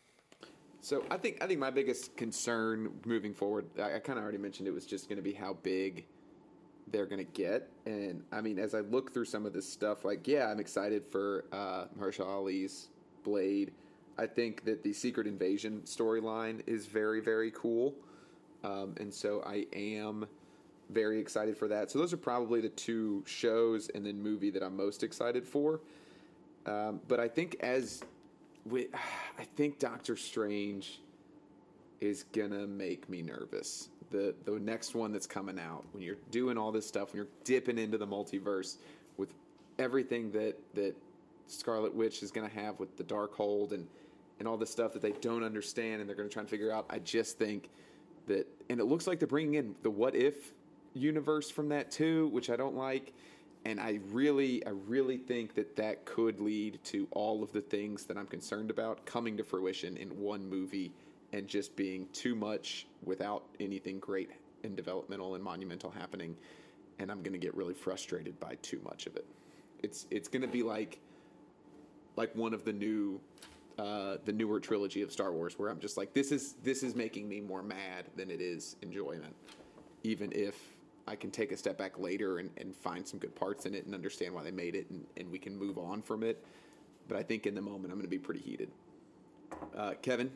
So 0.86 1.04
I 1.10 1.18
think 1.18 1.44
I 1.44 1.48
think 1.48 1.60
my 1.60 1.72
biggest 1.72 2.16
concern 2.16 2.92
moving 3.08 3.34
forward, 3.34 3.66
I, 3.80 3.96
I 3.96 4.00
kind 4.00 4.20
of 4.20 4.24
already 4.24 4.38
mentioned 4.38 4.68
it 4.68 4.72
was 4.72 4.86
just 4.86 5.10
going 5.10 5.18
to 5.18 5.24
be 5.24 5.34
how 5.34 5.56
big 5.64 6.06
they're 6.92 7.08
going 7.08 7.26
to 7.26 7.32
get, 7.32 7.72
and 7.88 8.22
I 8.32 8.42
mean 8.42 8.60
as 8.60 8.76
I 8.76 8.82
look 8.82 9.12
through 9.12 9.26
some 9.26 9.48
of 9.48 9.54
this 9.54 9.68
stuff, 9.68 10.06
like 10.06 10.28
yeah, 10.28 10.48
I'm 10.48 10.60
excited 10.60 11.04
for 11.04 11.46
uh, 11.52 11.86
Ali's 12.24 12.90
Blade. 13.24 13.72
I 14.20 14.28
think 14.28 14.64
that 14.66 14.84
the 14.84 14.94
Secret 14.94 15.26
Invasion 15.26 15.82
storyline 15.86 16.62
is 16.68 16.86
very 16.86 17.20
very 17.20 17.50
cool, 17.50 17.96
um, 18.64 18.94
and 19.00 19.12
so 19.12 19.42
I 19.44 19.66
am 19.74 20.28
very 20.92 21.20
excited 21.20 21.58
for 21.58 21.68
that. 21.68 21.90
So 21.90 21.98
those 21.98 22.14
are 22.14 22.18
probably 22.18 22.62
the 22.62 22.70
two 22.70 23.24
shows 23.26 23.90
and 23.96 24.06
then 24.06 24.22
movie 24.22 24.52
that 24.52 24.62
I'm 24.62 24.78
most 24.78 25.02
excited 25.02 25.48
for. 25.48 25.80
Um, 26.68 27.02
but 27.08 27.20
I 27.20 27.28
think 27.28 27.56
as 27.62 28.04
I 28.74 29.44
think 29.56 29.80
Doctor 29.80 30.16
Strange 30.16 31.02
is 32.02 32.24
gonna 32.34 32.68
make 32.68 33.10
me 33.10 33.22
nervous. 33.22 33.90
The 34.12 34.36
the 34.46 34.60
next 34.60 34.96
one 34.96 35.12
that's 35.12 35.28
coming 35.28 35.60
out 35.60 35.86
when 35.92 36.04
you're 36.04 36.18
doing 36.32 36.58
all 36.58 36.72
this 36.72 36.86
stuff 36.86 37.14
when 37.14 37.18
you're 37.18 37.32
dipping 37.44 37.78
into 37.78 37.98
the 37.98 38.08
multiverse 38.08 38.78
with 39.18 39.34
everything 39.80 40.32
that 40.32 40.58
that 40.74 40.96
Scarlet 41.48 41.94
Witch 41.94 42.24
is 42.24 42.32
gonna 42.32 42.50
have 42.50 42.80
with 42.80 42.98
the 42.98 43.04
Darkhold 43.04 43.72
and 43.72 43.88
and 44.40 44.48
all 44.48 44.58
the 44.58 44.66
stuff 44.66 44.94
that 44.94 45.02
they 45.02 45.14
don't 45.22 45.44
understand 45.44 46.02
and 46.02 46.10
they're 46.10 46.16
gonna 46.16 46.30
try 46.30 46.42
and 46.42 46.50
figure 46.50 46.72
out. 46.72 46.86
I 46.90 47.00
just 47.00 47.38
think 47.38 47.70
that 48.28 48.48
and 48.70 48.80
it 48.80 48.86
looks 48.86 49.08
like 49.08 49.20
they're 49.20 49.28
bringing 49.28 49.56
in 49.56 49.76
the 49.84 49.90
what 49.90 50.16
if 50.16 50.54
universe 50.94 51.50
from 51.50 51.70
that 51.70 51.92
too, 51.92 52.28
which 52.30 52.50
I 52.50 52.56
don't 52.56 52.76
like. 52.76 53.14
And 53.66 53.80
I 53.80 54.00
really, 54.12 54.66
I 54.66 54.70
really 54.70 55.18
think 55.18 55.56
that 55.56 55.76
that 55.76 56.06
could 56.06 56.40
lead 56.40 56.80
to 56.86 57.08
all 57.12 57.42
of 57.42 57.52
the 57.52 57.62
things 57.62 58.06
that 58.06 58.16
I'm 58.16 58.28
concerned 58.28 58.70
about 58.70 59.06
coming 59.08 59.36
to 59.38 59.44
fruition 59.44 59.98
in 59.98 60.10
one 60.10 60.48
movie 60.48 60.92
and 61.34 61.48
just 61.48 61.76
being 61.76 62.08
too 62.14 62.36
much 62.36 62.86
without 63.04 63.44
anything 63.60 64.00
great 64.00 64.30
and 64.64 64.76
developmental 64.76 65.34
and 65.34 65.44
monumental 65.44 65.90
happening. 65.90 66.38
And 67.00 67.12
I'm 67.12 67.24
going 67.24 67.34
to 67.34 67.40
get 67.40 67.56
really 67.56 67.74
frustrated 67.74 68.40
by 68.40 68.56
too 68.62 68.80
much 68.86 69.08
of 69.08 69.16
it. 69.16 69.26
It's 69.82 70.06
it's 70.12 70.30
going 70.30 70.44
to 70.44 70.48
be 70.48 70.64
like 70.64 71.00
like 72.16 72.34
one 72.36 72.54
of 72.54 72.64
the 72.66 72.74
new 72.74 73.20
uh, 73.78 74.18
the 74.24 74.32
newer 74.32 74.60
trilogy 74.60 75.02
of 75.02 75.12
Star 75.12 75.34
Wars, 75.34 75.60
where 75.60 75.70
I'm 75.70 75.80
just 75.80 75.98
like, 75.98 76.14
this 76.14 76.32
is 76.32 76.54
this 76.64 76.84
is 76.84 76.96
making 76.96 77.28
me 77.28 77.42
more 77.42 77.64
mad 77.64 78.06
than 78.16 78.32
it 78.32 78.40
is 78.42 78.78
enjoyment, 78.82 79.36
even 80.04 80.32
if 80.32 80.75
I 81.08 81.16
can 81.16 81.32
take 81.32 81.52
a 81.52 81.58
step 81.58 81.78
back 81.78 82.00
later 82.00 82.40
and, 82.40 82.50
and 82.58 82.76
find 82.76 83.08
some 83.08 83.20
good 83.20 83.36
parts 83.36 83.66
in 83.66 83.76
it 83.76 83.86
and 83.86 83.94
understand 83.94 84.34
why 84.34 84.44
they 84.44 84.52
made 84.52 84.76
it, 84.76 84.90
and, 84.90 85.06
and 85.18 85.32
we 85.32 85.38
can 85.38 85.56
move 85.58 85.78
on 85.78 86.02
from 86.02 86.24
it. 86.24 86.44
But 87.08 87.18
I 87.18 87.24
think 87.24 87.46
in 87.46 87.54
the 87.54 87.62
moment, 87.62 87.86
I'm 87.86 88.00
going 88.00 88.04
to 88.04 88.08
be 88.08 88.18
pretty 88.18 88.40
heated. 88.40 88.70
Uh, 89.78 89.94
Kevin, 90.02 90.32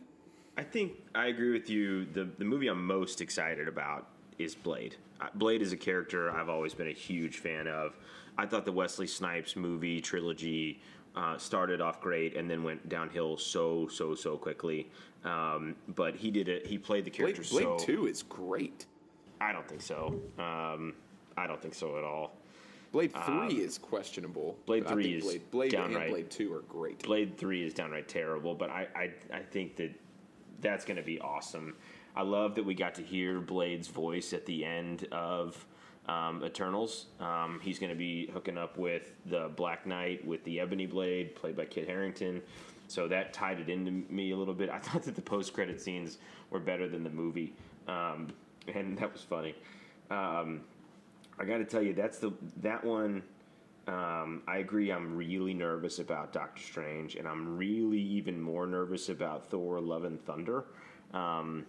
I 0.57 0.63
think 0.63 0.93
I 1.15 1.27
agree 1.27 1.51
with 1.51 1.69
you. 1.69 2.05
The 2.05 2.29
the 2.37 2.45
movie 2.45 2.67
I'm 2.67 2.85
most 2.85 3.21
excited 3.21 3.67
about 3.67 4.07
is 4.37 4.55
Blade. 4.55 4.95
Blade 5.35 5.61
is 5.61 5.73
a 5.73 5.77
character 5.77 6.31
I've 6.31 6.49
always 6.49 6.73
been 6.73 6.87
a 6.87 6.93
huge 6.93 7.37
fan 7.37 7.67
of. 7.67 7.97
I 8.37 8.45
thought 8.45 8.65
the 8.65 8.71
Wesley 8.71 9.07
Snipes 9.07 9.55
movie 9.55 9.99
trilogy 9.99 10.81
uh, 11.15 11.37
started 11.37 11.81
off 11.81 11.99
great 11.99 12.37
and 12.37 12.49
then 12.49 12.63
went 12.63 12.87
downhill 12.87 13.37
so 13.37 13.87
so 13.87 14.15
so 14.15 14.37
quickly. 14.37 14.89
Um, 15.25 15.75
but 15.89 16.15
he 16.15 16.31
did 16.31 16.47
it. 16.47 16.67
He 16.67 16.77
played 16.77 17.05
the 17.05 17.11
Blade, 17.11 17.35
character 17.35 17.49
Blade 17.49 17.63
so. 17.63 17.77
Two 17.77 18.07
is 18.07 18.23
great. 18.23 18.85
I 19.41 19.51
don't 19.51 19.67
think 19.67 19.81
so. 19.81 20.19
Um, 20.37 20.93
I 21.37 21.47
don't 21.47 21.61
think 21.61 21.73
so 21.73 21.97
at 21.97 22.03
all. 22.03 22.33
Blade 22.91 23.13
Three 23.25 23.59
is 23.59 23.77
questionable. 23.77 24.55
Um, 24.57 24.63
Blade 24.65 24.87
3 24.87 25.13
is 25.13 25.23
Blade, 25.23 25.51
Blade 25.51 25.71
downright- 25.71 26.01
and 26.03 26.11
Blade 26.11 26.31
Two 26.31 26.53
are 26.53 26.61
great. 26.61 27.03
Blade 27.03 27.37
Three 27.37 27.63
is 27.63 27.73
downright 27.73 28.07
terrible, 28.07 28.55
but 28.55 28.69
I 28.71 28.87
I, 28.95 29.11
I 29.31 29.39
think 29.41 29.75
that 29.75 29.91
that's 30.59 30.85
going 30.85 30.97
to 30.97 31.03
be 31.03 31.19
awesome. 31.19 31.75
I 32.15 32.23
love 32.23 32.55
that 32.55 32.65
we 32.65 32.73
got 32.73 32.95
to 32.95 33.03
hear 33.03 33.39
Blade's 33.39 33.87
voice 33.87 34.33
at 34.33 34.45
the 34.45 34.65
end 34.65 35.07
of 35.11 35.63
um, 36.07 36.43
Eternals. 36.43 37.05
Um, 37.19 37.59
he's 37.61 37.77
going 37.79 37.91
to 37.91 37.95
be 37.97 38.27
hooking 38.33 38.57
up 38.57 38.77
with 38.77 39.13
the 39.27 39.51
Black 39.55 39.85
Knight 39.85 40.25
with 40.25 40.43
the 40.43 40.59
Ebony 40.59 40.87
Blade, 40.87 41.35
played 41.35 41.55
by 41.55 41.65
Kit 41.65 41.87
Harington. 41.87 42.41
So 42.87 43.07
that 43.07 43.33
tied 43.33 43.59
it 43.59 43.69
into 43.69 43.91
me 44.11 44.31
a 44.31 44.35
little 44.35 44.55
bit. 44.55 44.69
I 44.71 44.79
thought 44.79 45.03
that 45.03 45.15
the 45.15 45.21
post 45.21 45.53
credit 45.53 45.79
scenes 45.79 46.17
were 46.49 46.59
better 46.59 46.89
than 46.89 47.03
the 47.03 47.09
movie, 47.11 47.53
um, 47.87 48.29
and 48.75 48.97
that 48.99 49.11
was 49.11 49.21
funny. 49.21 49.55
Um, 50.09 50.61
I 51.37 51.45
got 51.45 51.57
to 51.57 51.65
tell 51.65 51.81
you, 51.81 51.93
that's 51.93 52.19
the 52.19 52.31
that 52.57 52.83
one. 52.83 53.23
Um, 53.87 54.43
I 54.47 54.57
agree. 54.57 54.91
I'm 54.91 55.15
really 55.15 55.53
nervous 55.53 55.99
about 55.99 56.31
Doctor 56.31 56.61
Strange, 56.61 57.15
and 57.15 57.27
I'm 57.27 57.57
really 57.57 58.01
even 58.01 58.39
more 58.39 58.67
nervous 58.67 59.09
about 59.09 59.49
Thor: 59.49 59.79
Love 59.79 60.03
and 60.03 60.23
Thunder. 60.25 60.65
Um, 61.13 61.65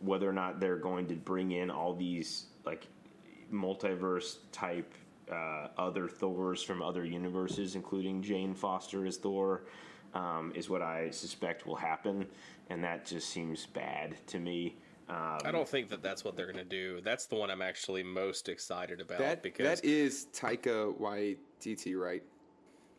whether 0.00 0.28
or 0.28 0.32
not 0.32 0.60
they're 0.60 0.76
going 0.76 1.06
to 1.08 1.14
bring 1.14 1.52
in 1.52 1.70
all 1.70 1.94
these 1.94 2.46
like 2.64 2.86
multiverse 3.52 4.38
type 4.52 4.92
uh, 5.30 5.68
other 5.76 6.08
Thors 6.08 6.62
from 6.62 6.82
other 6.82 7.04
universes, 7.04 7.74
including 7.74 8.22
Jane 8.22 8.54
Foster 8.54 9.06
as 9.06 9.16
Thor, 9.16 9.62
um, 10.14 10.52
is 10.54 10.70
what 10.70 10.82
I 10.82 11.10
suspect 11.10 11.66
will 11.66 11.76
happen, 11.76 12.26
and 12.70 12.82
that 12.84 13.06
just 13.06 13.28
seems 13.28 13.66
bad 13.66 14.16
to 14.28 14.38
me. 14.38 14.76
Um, 15.08 15.38
I 15.44 15.52
don't 15.52 15.68
think 15.68 15.88
that 15.90 16.02
that's 16.02 16.24
what 16.24 16.36
they're 16.36 16.50
going 16.50 16.58
to 16.58 16.64
do. 16.64 17.00
That's 17.00 17.26
the 17.26 17.36
one 17.36 17.50
I'm 17.50 17.62
actually 17.62 18.02
most 18.02 18.48
excited 18.48 19.00
about 19.00 19.18
That 19.18 19.42
because 19.42 19.80
that 19.80 19.84
is 19.84 20.26
Taika 20.32 20.98
Waititi, 20.98 21.96
right? 21.96 22.22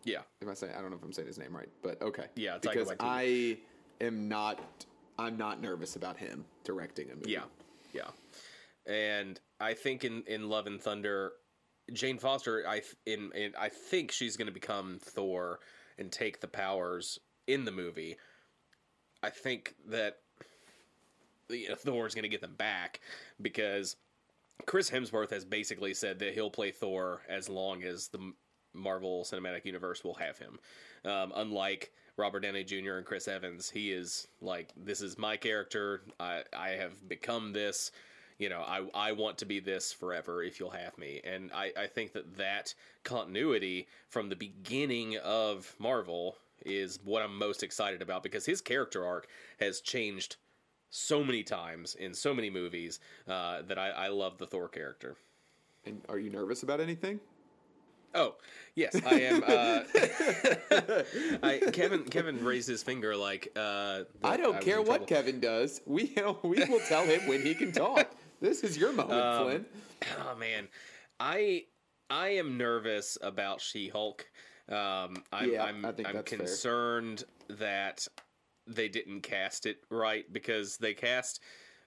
yeah, 0.05 0.19
Am 0.41 0.49
I 0.49 0.53
saying? 0.53 0.73
I 0.77 0.81
don't 0.81 0.89
know 0.89 0.95
if 0.95 1.03
I'm 1.03 1.11
saying 1.11 1.27
his 1.27 1.37
name 1.37 1.53
right, 1.55 1.67
but 1.83 2.01
okay. 2.01 2.27
Yeah, 2.35 2.55
Taika 2.55 2.61
because 2.61 2.87
Waititi. 2.91 2.95
I 3.01 3.57
am 3.99 4.29
not. 4.29 4.59
I'm 5.19 5.35
not 5.37 5.61
nervous 5.61 5.95
about 5.95 6.15
him 6.15 6.45
directing 6.63 7.11
a 7.11 7.15
movie. 7.15 7.31
yeah, 7.31 7.43
yeah. 7.93 8.09
And 8.85 9.39
I 9.59 9.73
think 9.73 10.05
in 10.05 10.23
in 10.27 10.47
Love 10.47 10.67
and 10.67 10.81
Thunder, 10.81 11.33
Jane 11.91 12.19
Foster, 12.19 12.65
I 12.67 12.83
in, 13.05 13.31
in 13.35 13.53
I 13.59 13.67
think 13.67 14.11
she's 14.13 14.37
going 14.37 14.47
to 14.47 14.53
become 14.53 14.99
Thor 15.01 15.59
and 15.97 16.09
take 16.09 16.39
the 16.39 16.47
powers 16.47 17.19
in 17.47 17.65
the 17.65 17.71
movie. 17.71 18.15
I 19.23 19.29
think 19.29 19.75
that 19.89 20.17
you 21.49 21.69
know, 21.69 21.75
going 21.85 22.09
to 22.23 22.29
get 22.29 22.41
them 22.41 22.55
back 22.55 22.99
because 23.41 23.95
Chris 24.65 24.89
Hemsworth 24.89 25.31
has 25.31 25.45
basically 25.45 25.93
said 25.93 26.19
that 26.19 26.33
he'll 26.33 26.49
play 26.49 26.71
Thor 26.71 27.21
as 27.29 27.49
long 27.49 27.83
as 27.83 28.07
the 28.09 28.33
Marvel 28.73 29.23
Cinematic 29.23 29.65
Universe 29.65 30.03
will 30.03 30.15
have 30.15 30.37
him. 30.37 30.59
Um, 31.05 31.31
unlike 31.35 31.91
Robert 32.17 32.41
Downey 32.41 32.63
Jr. 32.63 32.97
and 32.97 33.05
Chris 33.05 33.27
Evans, 33.27 33.69
he 33.69 33.91
is 33.91 34.27
like, 34.41 34.71
this 34.75 35.01
is 35.01 35.17
my 35.17 35.37
character. 35.37 36.01
I, 36.19 36.43
I 36.57 36.69
have 36.69 37.07
become 37.07 37.53
this. 37.53 37.91
you 38.39 38.49
know, 38.49 38.61
I 38.61 38.87
I 38.93 39.11
want 39.13 39.37
to 39.39 39.45
be 39.45 39.59
this 39.59 39.91
forever 39.91 40.43
if 40.43 40.59
you'll 40.59 40.69
have 40.71 40.97
me, 40.97 41.21
and 41.23 41.51
I 41.53 41.71
I 41.77 41.87
think 41.87 42.13
that 42.13 42.37
that 42.37 42.73
continuity 43.03 43.87
from 44.09 44.29
the 44.29 44.35
beginning 44.35 45.17
of 45.23 45.75
Marvel 45.79 46.37
is 46.65 46.99
what 47.03 47.23
I'm 47.23 47.37
most 47.37 47.63
excited 47.63 48.01
about 48.01 48.23
because 48.23 48.45
his 48.45 48.61
character 48.61 49.05
arc 49.05 49.27
has 49.59 49.81
changed 49.81 50.37
so 50.89 51.23
many 51.23 51.43
times 51.43 51.95
in 51.95 52.13
so 52.13 52.33
many 52.33 52.49
movies 52.49 52.99
uh, 53.27 53.61
that 53.67 53.77
I, 53.77 53.89
I 53.89 54.07
love 54.09 54.38
the 54.38 54.47
Thor 54.47 54.67
character. 54.67 55.15
And 55.85 56.01
are 56.09 56.17
you 56.19 56.29
nervous 56.29 56.63
about 56.63 56.79
anything? 56.79 57.19
Oh, 58.15 58.35
yes, 58.75 58.95
I 59.05 59.19
am. 59.21 59.43
Uh, 59.45 59.83
I, 61.43 61.59
Kevin 61.71 62.03
Kevin 62.05 62.43
raised 62.43 62.67
his 62.67 62.81
finger 62.81 63.15
like 63.15 63.49
uh, 63.55 64.03
I 64.23 64.38
don't 64.38 64.55
was 64.55 64.63
care 64.63 64.79
what 64.79 64.88
trouble. 64.88 65.05
Kevin 65.05 65.39
does. 65.39 65.81
We 65.85 66.15
we 66.43 66.63
will 66.65 66.79
tell 66.88 67.03
him 67.05 67.27
when 67.27 67.41
he 67.41 67.53
can 67.53 67.71
talk. 67.71 68.09
This 68.41 68.63
is 68.63 68.77
your 68.77 68.93
moment, 68.93 69.19
Um, 69.21 69.43
Flynn. 69.43 69.65
Oh 70.19 70.35
man, 70.38 70.67
I 71.19 71.65
I 72.09 72.29
am 72.29 72.57
nervous 72.57 73.17
about 73.21 73.61
She 73.61 73.89
Hulk. 73.89 74.25
Um, 74.69 75.23
I'm 75.31 75.51
Yeah, 75.51 75.63
I'm, 75.63 75.85
I 75.85 75.91
think 75.91 76.07
I'm 76.07 76.15
that's 76.15 76.29
fair. 76.29 76.39
concerned 76.39 77.23
that 77.49 78.07
they 78.68 78.88
didn't 78.89 79.22
cast 79.22 79.65
it 79.65 79.78
right 79.89 80.32
because 80.32 80.78
they 80.78 80.93
cast. 80.93 81.41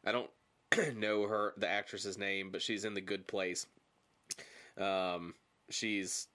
I 0.05 0.13
don't 0.13 0.31
know 0.97 1.27
her 1.27 1.55
the 1.57 1.69
actress's 1.69 2.19
name, 2.19 2.51
but 2.51 2.63
she's 2.63 2.85
in 2.85 2.95
the 2.95 3.01
Good 3.01 3.27
Place. 3.27 3.67
Um, 4.79 5.35
she's 5.69 6.29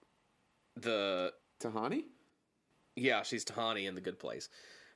the 0.76 1.32
Tahani? 1.60 2.04
yeah, 2.96 3.22
she's 3.22 3.44
Tahani 3.44 3.86
in 3.86 3.94
the 3.94 4.00
Good 4.00 4.18
Place, 4.18 4.48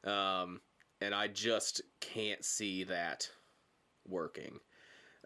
um, 0.05 0.61
and 1.01 1.15
I 1.15 1.29
just 1.29 1.83
can't 2.01 2.45
see 2.45 2.85
that 2.85 3.29
working. 4.09 4.59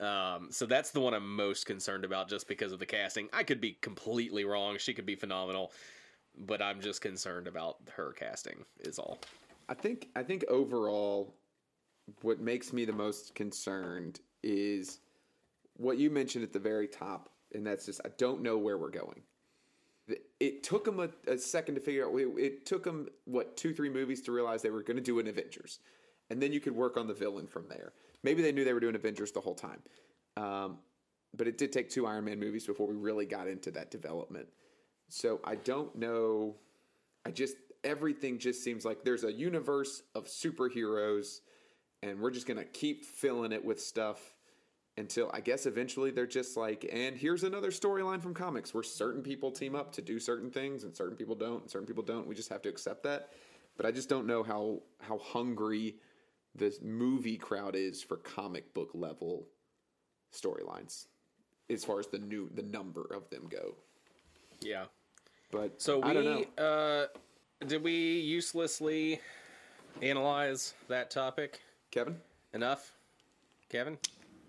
Um, 0.00 0.48
so 0.50 0.66
that's 0.66 0.90
the 0.90 1.00
one 1.00 1.14
I'm 1.14 1.36
most 1.36 1.66
concerned 1.66 2.04
about, 2.04 2.28
just 2.28 2.48
because 2.48 2.72
of 2.72 2.80
the 2.80 2.86
casting. 2.86 3.28
I 3.32 3.44
could 3.44 3.60
be 3.60 3.78
completely 3.80 4.44
wrong; 4.44 4.76
she 4.78 4.92
could 4.92 5.06
be 5.06 5.14
phenomenal, 5.14 5.72
but 6.36 6.60
I'm 6.60 6.80
just 6.80 7.00
concerned 7.00 7.46
about 7.46 7.76
her 7.92 8.12
casting. 8.12 8.64
Is 8.80 8.98
all. 8.98 9.18
I 9.68 9.74
think 9.74 10.08
I 10.14 10.22
think 10.22 10.44
overall, 10.48 11.34
what 12.22 12.40
makes 12.40 12.72
me 12.72 12.84
the 12.84 12.92
most 12.92 13.34
concerned 13.34 14.20
is 14.42 15.00
what 15.76 15.98
you 15.98 16.10
mentioned 16.10 16.44
at 16.44 16.52
the 16.52 16.58
very 16.58 16.86
top, 16.86 17.30
and 17.54 17.66
that's 17.66 17.86
just 17.86 18.00
I 18.04 18.10
don't 18.18 18.42
know 18.42 18.58
where 18.58 18.78
we're 18.78 18.90
going. 18.90 19.22
It 20.38 20.62
took 20.62 20.84
them 20.84 21.00
a, 21.00 21.08
a 21.30 21.38
second 21.38 21.76
to 21.76 21.80
figure 21.80 22.06
out. 22.06 22.14
It, 22.14 22.28
it 22.36 22.66
took 22.66 22.84
them 22.84 23.08
what 23.24 23.56
two, 23.56 23.72
three 23.72 23.88
movies 23.88 24.20
to 24.22 24.32
realize 24.32 24.60
they 24.60 24.70
were 24.70 24.82
going 24.82 24.98
to 24.98 25.02
do 25.02 25.18
an 25.18 25.26
Avengers, 25.26 25.78
and 26.28 26.42
then 26.42 26.52
you 26.52 26.60
could 26.60 26.74
work 26.74 26.96
on 26.96 27.06
the 27.06 27.14
villain 27.14 27.46
from 27.46 27.66
there. 27.68 27.92
Maybe 28.22 28.42
they 28.42 28.52
knew 28.52 28.64
they 28.64 28.74
were 28.74 28.80
doing 28.80 28.94
Avengers 28.94 29.32
the 29.32 29.40
whole 29.40 29.54
time, 29.54 29.80
um, 30.36 30.78
but 31.34 31.48
it 31.48 31.56
did 31.56 31.72
take 31.72 31.88
two 31.88 32.06
Iron 32.06 32.24
Man 32.24 32.38
movies 32.38 32.66
before 32.66 32.86
we 32.86 32.94
really 32.94 33.24
got 33.24 33.48
into 33.48 33.70
that 33.70 33.90
development. 33.90 34.46
So 35.08 35.40
I 35.44 35.54
don't 35.56 35.94
know. 35.96 36.56
I 37.24 37.30
just 37.30 37.56
everything 37.84 38.38
just 38.38 38.62
seems 38.64 38.84
like 38.84 39.04
there's 39.04 39.24
a 39.24 39.32
universe 39.32 40.02
of 40.14 40.26
superheroes, 40.26 41.40
and 42.02 42.20
we're 42.20 42.30
just 42.30 42.46
gonna 42.46 42.64
keep 42.64 43.04
filling 43.04 43.52
it 43.52 43.64
with 43.64 43.80
stuff 43.80 44.34
until 44.96 45.30
I 45.34 45.40
guess 45.40 45.66
eventually 45.66 46.10
they're 46.10 46.26
just 46.26 46.56
like, 46.56 46.88
and 46.92 47.16
here's 47.16 47.42
another 47.42 47.70
storyline 47.70 48.22
from 48.22 48.32
comics 48.34 48.72
where 48.72 48.82
certain 48.82 49.22
people 49.22 49.50
team 49.50 49.74
up 49.74 49.92
to 49.92 50.02
do 50.02 50.18
certain 50.20 50.50
things 50.50 50.84
and 50.84 50.94
certain 50.96 51.16
people 51.16 51.34
don't, 51.34 51.62
and 51.62 51.70
certain 51.70 51.86
people 51.86 52.04
don't. 52.04 52.26
We 52.26 52.34
just 52.34 52.48
have 52.50 52.62
to 52.62 52.68
accept 52.68 53.02
that. 53.04 53.30
But 53.76 53.86
I 53.86 53.90
just 53.90 54.08
don't 54.08 54.26
know 54.26 54.42
how 54.42 54.82
how 55.00 55.18
hungry 55.18 55.96
this 56.54 56.80
movie 56.80 57.36
crowd 57.36 57.74
is 57.74 58.02
for 58.02 58.18
comic 58.18 58.72
book 58.72 58.90
level 58.94 59.48
storylines, 60.32 61.06
as 61.68 61.84
far 61.84 61.98
as 61.98 62.06
the 62.06 62.18
new 62.18 62.48
the 62.54 62.62
number 62.62 63.02
of 63.12 63.28
them 63.30 63.48
go. 63.48 63.74
Yeah. 64.60 64.84
But 65.50 65.82
So 65.82 66.02
I 66.02 66.12
don't 66.12 66.24
know. 66.24 66.64
uh, 66.64 67.06
did 67.66 67.82
we 67.82 67.92
uselessly 68.20 69.20
analyze 70.02 70.74
that 70.88 71.10
topic 71.10 71.60
Kevin. 71.90 72.16
enough, 72.52 72.92
Kevin? 73.70 73.98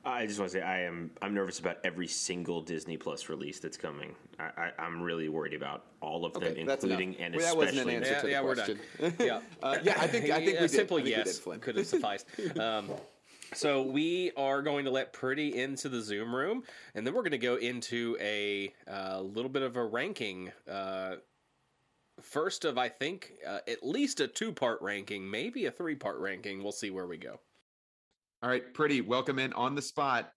I 0.04 0.28
just 0.28 0.40
want 0.40 0.52
to 0.52 0.60
say 0.60 0.64
I 0.64 0.82
am 0.82 1.10
I'm 1.22 1.34
nervous 1.34 1.60
about 1.60 1.78
every 1.84 2.08
single 2.08 2.62
Disney 2.62 2.96
Plus 2.96 3.28
release 3.28 3.60
that's 3.60 3.78
coming. 3.78 4.14
I, 4.38 4.44
I, 4.44 4.72
I'm 4.78 5.02
really 5.02 5.30
worried 5.30 5.56
about 5.56 5.86
all 6.00 6.26
of 6.26 6.34
them, 6.34 6.44
Okay, 6.44 6.62
including 6.62 7.16
and 7.18 7.36
Well, 7.36 7.44
that 7.46 7.58
wasn't 7.58 7.90
an 7.90 7.90
especially. 7.90 7.96
answer 7.96 8.12
Yeah, 8.12 8.20
to 8.20 8.26
the 8.26 8.32
yeah, 8.32 8.42
we're 8.42 8.56
done. 8.56 9.16
Yeah. 9.20 9.40
Uh, 9.64 9.78
yeah, 9.84 9.98
I 10.00 10.08
think 10.08 10.30
I 10.30 10.46
think 10.46 10.46
we 10.48 10.56
a 10.58 10.60
did. 10.62 10.72
simple 10.72 10.98
I 10.98 11.00
think 11.02 11.06
we 11.06 11.12
yes 11.12 11.40
did, 11.40 11.62
could 11.62 11.76
have 11.78 11.88
sufficed. 11.88 12.28
Um, 12.60 12.90
so 13.54 13.84
we 13.84 14.32
are 14.36 14.62
going 14.62 14.86
to 14.86 14.92
let 14.92 15.14
Pretty 15.14 15.56
into 15.62 15.88
the 15.88 16.02
Zoom 16.02 16.36
room, 16.36 16.64
and 16.94 17.06
then 17.06 17.14
we're 17.14 17.22
going 17.22 17.32
to 17.32 17.38
go 17.38 17.56
into 17.56 18.18
a 18.20 18.74
uh, 18.92 19.22
little 19.22 19.50
bit 19.50 19.62
of 19.62 19.76
a 19.78 19.84
ranking. 19.84 20.52
Uh, 20.70 21.16
first 22.22 22.66
of, 22.66 22.78
I 22.78 22.90
think, 22.90 23.34
uh, 23.48 23.60
at 23.68 23.84
least 23.86 24.20
a 24.20 24.28
two-part 24.28 24.82
ranking, 24.82 25.30
maybe 25.30 25.66
a 25.66 25.72
three-part 25.72 26.20
ranking. 26.20 26.62
We'll 26.64 26.72
see 26.72 26.90
where 26.90 27.08
we 27.08 27.18
go. 27.18 27.40
All 28.44 28.50
right, 28.50 28.74
pretty. 28.74 29.02
Welcome 29.02 29.40
in 29.40 29.54
on 29.54 29.76
the 29.76 29.82
spot. 29.82 30.32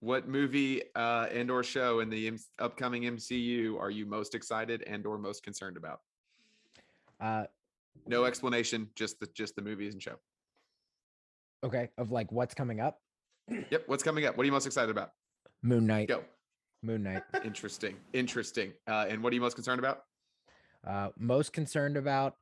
What 0.00 0.28
movie 0.28 0.82
uh, 0.94 1.26
and 1.32 1.50
or 1.50 1.62
show 1.62 2.00
in 2.00 2.10
the 2.10 2.28
M- 2.28 2.38
upcoming 2.58 3.04
MCU 3.04 3.78
are 3.80 3.90
you 3.90 4.04
most 4.06 4.34
excited 4.34 4.82
and 4.86 5.06
or 5.06 5.16
most 5.18 5.42
concerned 5.42 5.76
about? 5.76 6.00
Uh, 7.20 7.44
No 8.06 8.24
explanation, 8.24 8.90
just 8.96 9.18
the 9.20 9.26
just 9.34 9.56
the 9.56 9.62
movies 9.62 9.94
and 9.94 10.02
show. 10.02 10.16
okay, 11.62 11.88
of 11.96 12.10
like 12.10 12.30
what's 12.32 12.54
coming 12.54 12.80
up. 12.80 13.00
Yep. 13.48 13.84
What's 13.86 14.02
coming 14.02 14.26
up? 14.26 14.36
What 14.36 14.42
are 14.42 14.46
you 14.46 14.52
most 14.52 14.66
excited 14.66 14.90
about? 14.90 15.12
Moon 15.62 15.86
Knight. 15.86 16.08
Go. 16.08 16.22
Moon 16.82 17.02
Knight. 17.02 17.22
Interesting. 17.44 17.96
Interesting. 18.12 18.72
Uh, 18.86 19.06
and 19.08 19.22
what 19.22 19.32
are 19.32 19.36
you 19.36 19.40
most 19.40 19.54
concerned 19.54 19.78
about? 19.78 20.02
Uh, 20.86 21.08
most 21.18 21.52
concerned 21.52 21.96
about 21.96 22.36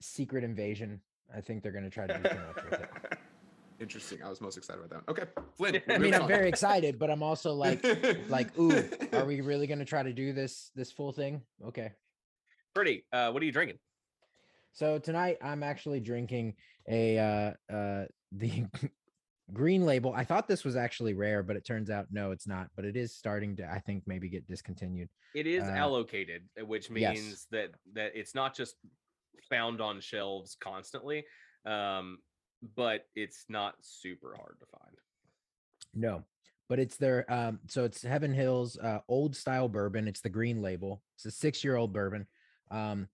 Secret 0.00 0.44
Invasion. 0.44 1.00
I 1.34 1.40
think 1.40 1.62
they're 1.62 1.72
going 1.72 1.84
to 1.84 1.90
try 1.90 2.06
to 2.06 2.14
do 2.14 2.28
too 2.28 2.34
much 2.34 2.64
with 2.64 2.80
it. 2.80 2.90
Interesting. 3.80 4.22
I 4.22 4.28
was 4.28 4.40
most 4.40 4.58
excited 4.58 4.84
about 4.84 5.06
that. 5.06 5.08
one. 5.08 5.18
Okay, 5.18 5.42
Flynn. 5.56 5.82
I 5.88 5.98
mean, 5.98 6.14
I'm 6.14 6.22
on. 6.22 6.28
very 6.28 6.48
excited, 6.48 6.98
but 6.98 7.10
I'm 7.10 7.22
also 7.22 7.54
like, 7.54 7.84
like, 8.28 8.56
ooh, 8.58 8.84
are 9.12 9.24
we 9.24 9.40
really 9.40 9.66
going 9.66 9.78
to 9.78 9.86
try 9.86 10.02
to 10.02 10.12
do 10.12 10.32
this 10.32 10.70
this 10.74 10.92
full 10.92 11.12
thing? 11.12 11.40
Okay. 11.66 11.92
Pretty, 12.74 13.04
uh, 13.12 13.30
what 13.30 13.42
are 13.42 13.46
you 13.46 13.52
drinking? 13.52 13.78
So 14.72 14.98
tonight 14.98 15.38
I'm 15.42 15.62
actually 15.62 16.00
drinking 16.00 16.54
a 16.88 17.18
uh 17.18 17.72
uh 17.72 18.04
the 18.32 18.64
green 19.52 19.84
label. 19.84 20.12
I 20.14 20.24
thought 20.24 20.48
this 20.48 20.64
was 20.64 20.76
actually 20.76 21.14
rare, 21.14 21.42
but 21.42 21.56
it 21.56 21.64
turns 21.64 21.90
out 21.90 22.06
no, 22.10 22.30
it's 22.30 22.46
not. 22.46 22.68
But 22.76 22.84
it 22.84 22.96
is 22.96 23.14
starting 23.14 23.56
to, 23.56 23.70
I 23.70 23.78
think, 23.80 24.04
maybe 24.06 24.28
get 24.28 24.46
discontinued. 24.46 25.08
It 25.34 25.46
is 25.46 25.62
Uh, 25.64 25.72
allocated, 25.72 26.48
uh, 26.60 26.64
which 26.66 26.90
yes. 26.90 27.16
means 27.16 27.46
that 27.50 27.70
that 27.94 28.12
it's 28.14 28.34
not 28.34 28.54
just 28.54 28.76
found 29.48 29.80
on 29.80 30.00
shelves 30.00 30.56
constantly, 30.60 31.24
um, 31.66 32.18
but 32.76 33.06
it's 33.14 33.46
not 33.48 33.74
super 33.80 34.34
hard 34.36 34.56
to 34.60 34.66
find. 34.66 34.96
No, 35.94 36.24
but 36.68 36.78
it's 36.78 36.96
their 36.96 37.30
um 37.32 37.60
so 37.66 37.84
it's 37.84 38.02
Heaven 38.02 38.32
Hill's 38.32 38.78
uh 38.78 39.00
old 39.08 39.34
style 39.34 39.68
bourbon. 39.68 40.06
It's 40.08 40.20
the 40.20 40.28
green 40.28 40.62
label. 40.62 41.02
It's 41.16 41.26
a 41.26 41.30
six 41.30 41.64
year 41.64 41.76
old 41.76 41.92
bourbon. 41.92 42.26
Um 42.70 43.08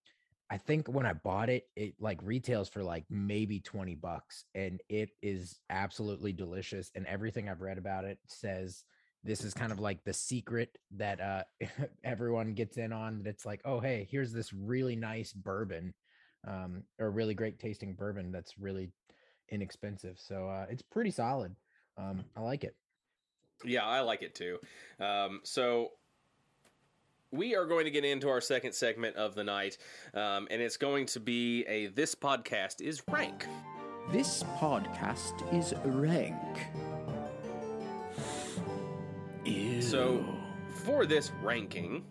I 0.51 0.59
think 0.59 0.87
when 0.87 1.07
I 1.07 1.13
bought 1.13 1.49
it, 1.49 1.65
it 1.75 1.95
like 1.99 2.21
retails 2.23 2.69
for 2.69 2.83
like 2.83 3.05
maybe 3.11 3.59
20 3.59 3.97
bucks 3.97 4.45
and 4.55 4.81
it 4.89 5.11
is 5.21 5.59
absolutely 5.71 6.33
delicious. 6.33 6.91
And 6.95 7.07
everything 7.07 7.49
I've 7.49 7.63
read 7.63 7.79
about 7.79 8.05
it 8.05 8.19
says 8.29 8.85
this 9.25 9.43
is 9.43 9.55
kind 9.55 9.73
of 9.73 9.81
like 9.81 10.05
the 10.05 10.13
secret 10.13 10.79
that 10.93 11.21
uh 11.21 11.43
everyone 12.05 12.55
gets 12.55 12.77
in 12.77 12.93
on 12.93 13.23
that's 13.25 13.45
like, 13.45 13.61
oh 13.65 13.81
hey, 13.81 14.07
here's 14.11 14.33
this 14.33 14.53
really 14.53 14.95
nice 14.95 15.33
bourbon, 15.33 15.95
um, 16.47 16.85
or 17.01 17.11
really 17.11 17.35
great 17.35 17.59
tasting 17.59 17.95
bourbon 17.95 18.31
that's 18.31 18.57
really 18.57 18.93
inexpensive. 19.51 20.17
So 20.21 20.49
uh 20.49 20.67
it's 20.71 20.83
pretty 20.83 21.11
solid. 21.11 21.57
Um, 21.99 22.25
I 22.37 22.41
like 22.43 22.63
it. 22.63 22.77
Yeah, 23.65 23.85
I 23.85 24.01
like 24.01 24.23
it 24.23 24.35
too. 24.35 24.59
Um, 25.01 25.41
so 25.43 25.91
we 27.33 27.55
are 27.55 27.67
going 27.67 27.85
to 27.85 27.91
get 27.91 28.05
into 28.05 28.29
our 28.29 28.41
second 28.41 28.73
segment 28.73 29.17
of 29.17 29.35
the 29.35 29.45
night, 29.45 29.79
um, 30.15 30.47
and 30.51 30.63
it's 30.63 30.77
going 30.77 31.07
to 31.07 31.21
be 31.21 31.65
a 31.67 31.87
"This 31.89 32.15
podcast 32.15 32.81
is 32.81 33.03
rank." 33.09 33.47
This 34.13 34.45
podcast 34.59 35.53
is 35.53 35.75
rank. 35.85 36.37
Ew. 39.45 39.83
So 39.83 40.25
for 40.85 41.07
this 41.07 41.33
ranking, 41.43 42.05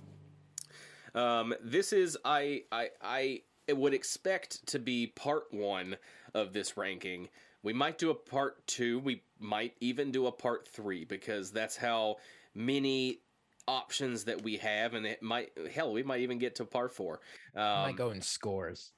um, 1.13 1.53
this 1.63 1.93
is 1.93 2.17
I 2.25 2.63
I 2.71 2.89
I 3.01 3.41
would 3.71 3.93
expect 3.93 4.65
to 4.67 4.79
be 4.79 5.07
part 5.07 5.45
one 5.51 5.95
of 6.33 6.53
this 6.53 6.77
ranking. 6.77 7.29
We 7.63 7.73
might 7.73 7.97
do 7.97 8.11
a 8.11 8.15
part 8.15 8.67
two. 8.67 8.99
We 8.99 9.23
might 9.39 9.73
even 9.79 10.11
do 10.11 10.27
a 10.27 10.31
part 10.31 10.67
three 10.67 11.05
because 11.05 11.51
that's 11.51 11.75
how 11.75 12.17
many 12.53 13.21
options 13.67 14.23
that 14.25 14.41
we 14.43 14.57
have, 14.57 14.93
and 14.93 15.05
it 15.05 15.21
might 15.21 15.51
hell 15.73 15.91
we 15.91 16.03
might 16.03 16.21
even 16.21 16.37
get 16.37 16.55
to 16.55 16.65
part 16.65 16.93
four. 16.93 17.19
I 17.55 17.59
Um, 17.59 17.81
might 17.89 17.95
go 17.95 18.11
in 18.11 18.21
scores. 18.21 18.91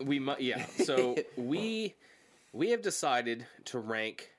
we 0.00 0.18
might, 0.18 0.40
yeah. 0.40 0.64
So 0.84 1.16
we 1.36 1.94
we 2.52 2.70
have 2.70 2.82
decided 2.82 3.46
to 3.66 3.78
rank 3.78 4.30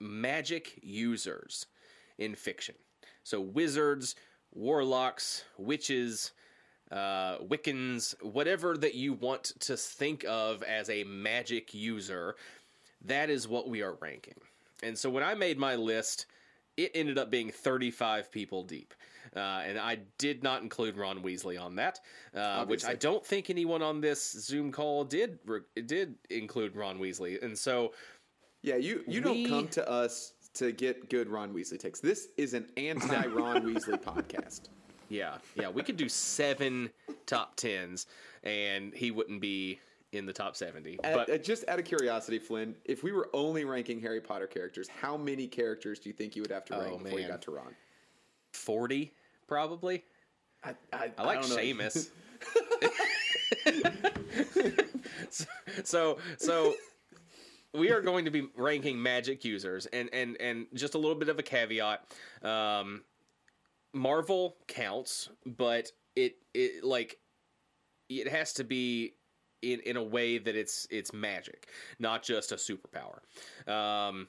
magic 0.00 0.78
users 0.82 1.66
in 2.18 2.34
fiction. 2.34 2.74
So 3.22 3.40
wizards, 3.40 4.16
warlocks, 4.52 5.44
witches, 5.58 6.32
uh, 6.90 7.38
Wiccans, 7.38 8.14
whatever 8.22 8.76
that 8.76 8.94
you 8.94 9.14
want 9.14 9.44
to 9.60 9.76
think 9.76 10.24
of 10.28 10.62
as 10.62 10.90
a 10.90 11.04
magic 11.04 11.74
user, 11.74 12.36
that 13.04 13.30
is 13.30 13.48
what 13.48 13.68
we 13.68 13.82
are 13.82 13.94
ranking. 13.94 14.34
And 14.82 14.98
so 14.98 15.08
when 15.08 15.22
I 15.24 15.34
made 15.34 15.58
my 15.58 15.74
list, 15.76 16.26
it 16.76 16.90
ended 16.94 17.18
up 17.18 17.30
being 17.30 17.50
35 17.50 18.30
people 18.32 18.62
deep. 18.62 18.94
Uh, 19.34 19.62
and 19.66 19.78
I 19.78 19.98
did 20.18 20.42
not 20.42 20.62
include 20.62 20.96
Ron 20.96 21.20
Weasley 21.22 21.60
on 21.60 21.74
that, 21.76 21.98
uh, 22.34 22.64
which 22.66 22.84
I 22.84 22.94
don't 22.94 23.24
think 23.24 23.50
anyone 23.50 23.82
on 23.82 24.00
this 24.00 24.30
Zoom 24.32 24.70
call 24.70 25.04
did 25.04 25.38
re- 25.44 25.60
did 25.86 26.14
include 26.30 26.76
Ron 26.76 26.98
Weasley. 26.98 27.42
And 27.42 27.58
so 27.58 27.92
Yeah, 28.62 28.76
you 28.76 29.02
you 29.08 29.20
We- 29.20 29.44
don't 29.44 29.46
come 29.48 29.68
to 29.68 29.88
us 29.90 30.34
to 30.54 30.70
get 30.72 31.10
good 31.10 31.28
Ron 31.28 31.52
Weasley 31.52 31.78
takes. 31.78 32.00
This 32.00 32.28
is 32.36 32.54
an 32.54 32.66
anti 32.76 33.26
Ron 33.26 33.62
Weasley 33.74 34.00
podcast. 34.00 34.68
Yeah, 35.08 35.38
yeah, 35.56 35.68
we 35.68 35.82
could 35.82 35.96
do 35.96 36.08
seven 36.08 36.90
top 37.26 37.56
tens, 37.56 38.06
and 38.42 38.94
he 38.94 39.10
wouldn't 39.10 39.40
be 39.40 39.80
in 40.14 40.26
the 40.26 40.32
top 40.32 40.56
seventy. 40.56 40.98
At- 41.04 41.14
But 41.14 41.30
uh, 41.30 41.38
just 41.38 41.66
out 41.68 41.78
of 41.78 41.84
curiosity, 41.84 42.38
Flynn, 42.38 42.74
if 42.84 43.02
we 43.02 43.12
were 43.12 43.28
only 43.32 43.64
ranking 43.64 44.00
Harry 44.00 44.20
Potter 44.20 44.46
characters, 44.46 44.88
how 44.88 45.16
many 45.16 45.46
characters 45.46 45.98
do 45.98 46.08
you 46.08 46.14
think 46.14 46.36
you 46.36 46.42
would 46.42 46.50
have 46.50 46.64
to 46.66 46.74
rank 46.78 46.92
Oh, 46.94 46.98
before 46.98 47.20
you 47.20 47.28
got 47.28 47.42
to 47.42 47.50
Ron? 47.50 47.74
forty 48.52 49.12
probably. 49.46 50.04
I, 50.64 50.74
I, 50.92 51.10
I 51.18 51.24
like 51.24 51.42
don't. 51.42 51.50
Seamus. 51.50 52.08
so, 55.30 55.44
so, 55.84 56.18
so 56.38 56.74
we 57.74 57.90
are 57.90 58.00
going 58.00 58.24
to 58.24 58.30
be 58.30 58.48
ranking 58.56 59.00
magic 59.02 59.44
users, 59.44 59.86
and 59.86 60.08
and 60.12 60.36
and 60.40 60.66
just 60.74 60.94
a 60.94 60.98
little 60.98 61.16
bit 61.16 61.28
of 61.28 61.38
a 61.38 61.42
caveat. 61.42 62.04
Um, 62.42 63.02
Marvel 63.92 64.56
counts, 64.66 65.28
but 65.44 65.92
it 66.16 66.36
it 66.54 66.82
like 66.84 67.18
it 68.08 68.28
has 68.28 68.54
to 68.54 68.64
be 68.64 69.14
in 69.72 69.80
in 69.80 69.96
a 69.96 70.02
way 70.02 70.38
that 70.38 70.54
it's 70.54 70.86
it's 70.90 71.12
magic, 71.12 71.68
not 71.98 72.22
just 72.22 72.52
a 72.52 72.56
superpower. 72.56 73.20
Um, 73.70 74.28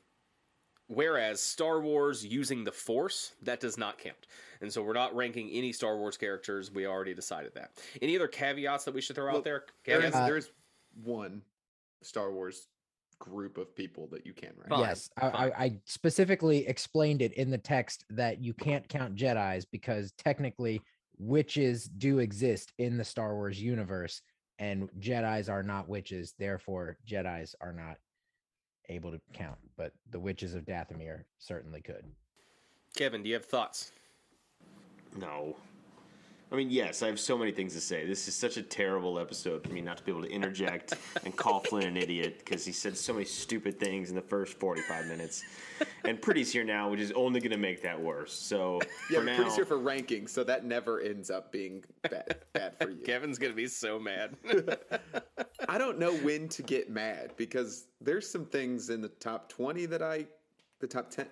whereas 0.88 1.41
Star 1.41 1.81
Wars 1.81 2.25
using 2.25 2.63
the 2.63 2.71
Force 2.71 3.33
that 3.43 3.59
does 3.59 3.77
not 3.77 3.97
count, 3.97 4.27
and 4.61 4.71
so 4.71 4.81
we're 4.81 4.93
not 4.93 5.15
ranking 5.15 5.49
any 5.51 5.71
Star 5.71 5.97
Wars 5.97 6.17
characters. 6.17 6.71
We 6.71 6.86
already 6.86 7.13
decided 7.13 7.53
that. 7.55 7.71
Any 8.01 8.15
other 8.15 8.27
caveats 8.27 8.86
that 8.86 8.93
we 8.93 9.01
should 9.01 9.15
throw 9.15 9.27
Well, 9.27 9.38
out 9.38 9.43
there? 9.43 9.65
There 9.86 9.97
is, 9.99 10.03
Caveats? 10.05 10.15
Uh, 10.15 10.25
there 10.25 10.38
is 10.38 10.49
one 11.03 11.41
Star 12.01 12.31
Wars 12.31 12.67
group 13.19 13.57
of 13.57 13.73
people 13.75 14.07
that 14.11 14.25
you 14.25 14.33
can 14.33 14.49
rank. 14.57 14.69
Fine, 14.69 14.79
yes, 14.79 15.09
I, 15.17 15.29
fine. 15.29 15.36
I, 15.36 15.63
I 15.63 15.79
specifically 15.86 16.67
explained 16.67 17.21
it 17.21 17.33
in 17.33 17.49
the 17.49 17.57
text 17.57 18.03
that 18.09 18.41
you 18.41 18.53
can't 18.53 18.88
count 18.89 19.15
Jedi's 19.15 19.65
because 19.65 20.11
technically 20.17 20.81
witches 21.17 21.86
do 21.86 22.19
exist 22.19 22.73
in 22.77 22.97
the 22.97 23.03
Star 23.03 23.36
Wars 23.36 23.61
universe, 23.61 24.21
and 24.60 24.89
Jedi's 24.99 25.49
are 25.49 25.64
not 25.64 25.89
witches. 25.89 26.34
Therefore, 26.38 26.97
Jedi's 27.08 27.56
are 27.62 27.74
not 27.74 27.97
able 28.89 29.12
to 29.12 29.20
count. 29.34 29.58
But 29.78 29.93
the 30.12 30.20
witches 30.20 30.53
of 30.53 30.66
Dathomir 30.66 31.24
certainly 31.39 31.82
could. 31.82 32.06
Kevin, 32.95 33.24
do 33.24 33.30
you 33.30 33.36
have 33.36 33.45
thoughts? 33.45 33.91
No. 35.18 35.56
I 36.52 36.56
mean, 36.56 36.70
yes, 36.70 37.02
I 37.02 37.08
have 37.08 37.20
so 37.20 37.38
many 37.38 37.52
things 37.52 37.74
to 37.74 37.82
say. 37.82 38.06
This 38.06 38.28
is 38.28 38.36
such 38.36 38.58
a 38.58 38.62
terrible 38.62 39.20
episode 39.20 39.64
for 39.64 39.74
me 39.74 39.82
not 39.82 39.98
to 39.98 40.04
be 40.04 40.12
able 40.12 40.22
to 40.22 40.30
interject 40.30 40.93
and 41.24 41.36
call 41.36 41.60
Flynn 41.70 41.88
an 41.88 41.98
idiot 41.98 42.39
because 42.39 42.64
he 42.64 42.72
said 42.72 42.96
so 42.96 43.14
many 43.14 43.26
stupid 43.26 43.80
things 43.80 44.10
in 44.10 44.16
the 44.16 44.22
first 44.22 44.60
45 44.60 45.08
minutes. 45.08 45.43
And 46.04 46.22
Pretty's 46.22 46.52
here 46.52 46.64
now, 46.64 46.89
which 46.89 47.00
is 47.00 47.12
only 47.14 47.39
going 47.39 47.52
to 47.52 47.58
make 47.58 47.82
that 47.82 48.00
worse. 48.00 48.32
So, 48.32 48.80
Yeah, 49.10 49.20
for 49.20 49.26
now, 49.26 49.36
Pretty's 49.38 49.56
here 49.56 49.66
for 49.66 49.80
ranking, 49.80 50.28
so 50.28 50.43
that 50.43 50.66
never 50.66 51.02
ends 51.02 51.32
up 51.32 51.52
being 51.52 51.84
bad, 52.04 52.38
bad 52.54 52.78
for 52.80 52.91
you. 52.91 53.04
Kevin's 53.04 53.39
gonna 53.39 53.54
be 53.54 53.68
so 53.68 54.00
mad. 54.00 54.36
I 55.68 55.78
don't 55.78 55.98
know 55.98 56.14
when 56.18 56.48
to 56.50 56.64
get 56.64 56.89
mad 56.89 57.32
because 57.38 57.88
there's 58.02 58.30
some 58.30 58.46
things 58.46 58.89
in 58.89 59.02
the 59.02 59.10
top 59.10 59.50
20 59.50 59.88
that 59.88 60.04
I, 60.04 60.26
the 60.80 60.88
top 60.88 61.10
10. 61.10 61.26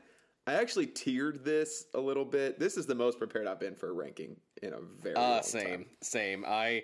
I 0.48 0.54
actually 0.56 0.88
tiered 0.88 1.46
this 1.46 1.86
a 1.94 2.00
little 2.00 2.26
bit. 2.26 2.60
This 2.60 2.76
is 2.78 2.86
the 2.86 2.96
most 2.96 3.18
prepared 3.18 3.48
I've 3.48 3.60
been 3.60 3.76
for 3.76 3.90
a 3.90 3.94
ranking 3.94 4.36
in 4.62 4.74
a 4.74 4.80
very 5.02 5.16
Uh, 5.16 5.22
long 5.22 5.44
same, 5.44 5.66
time. 5.70 5.86
same. 6.02 6.46
I, 6.48 6.84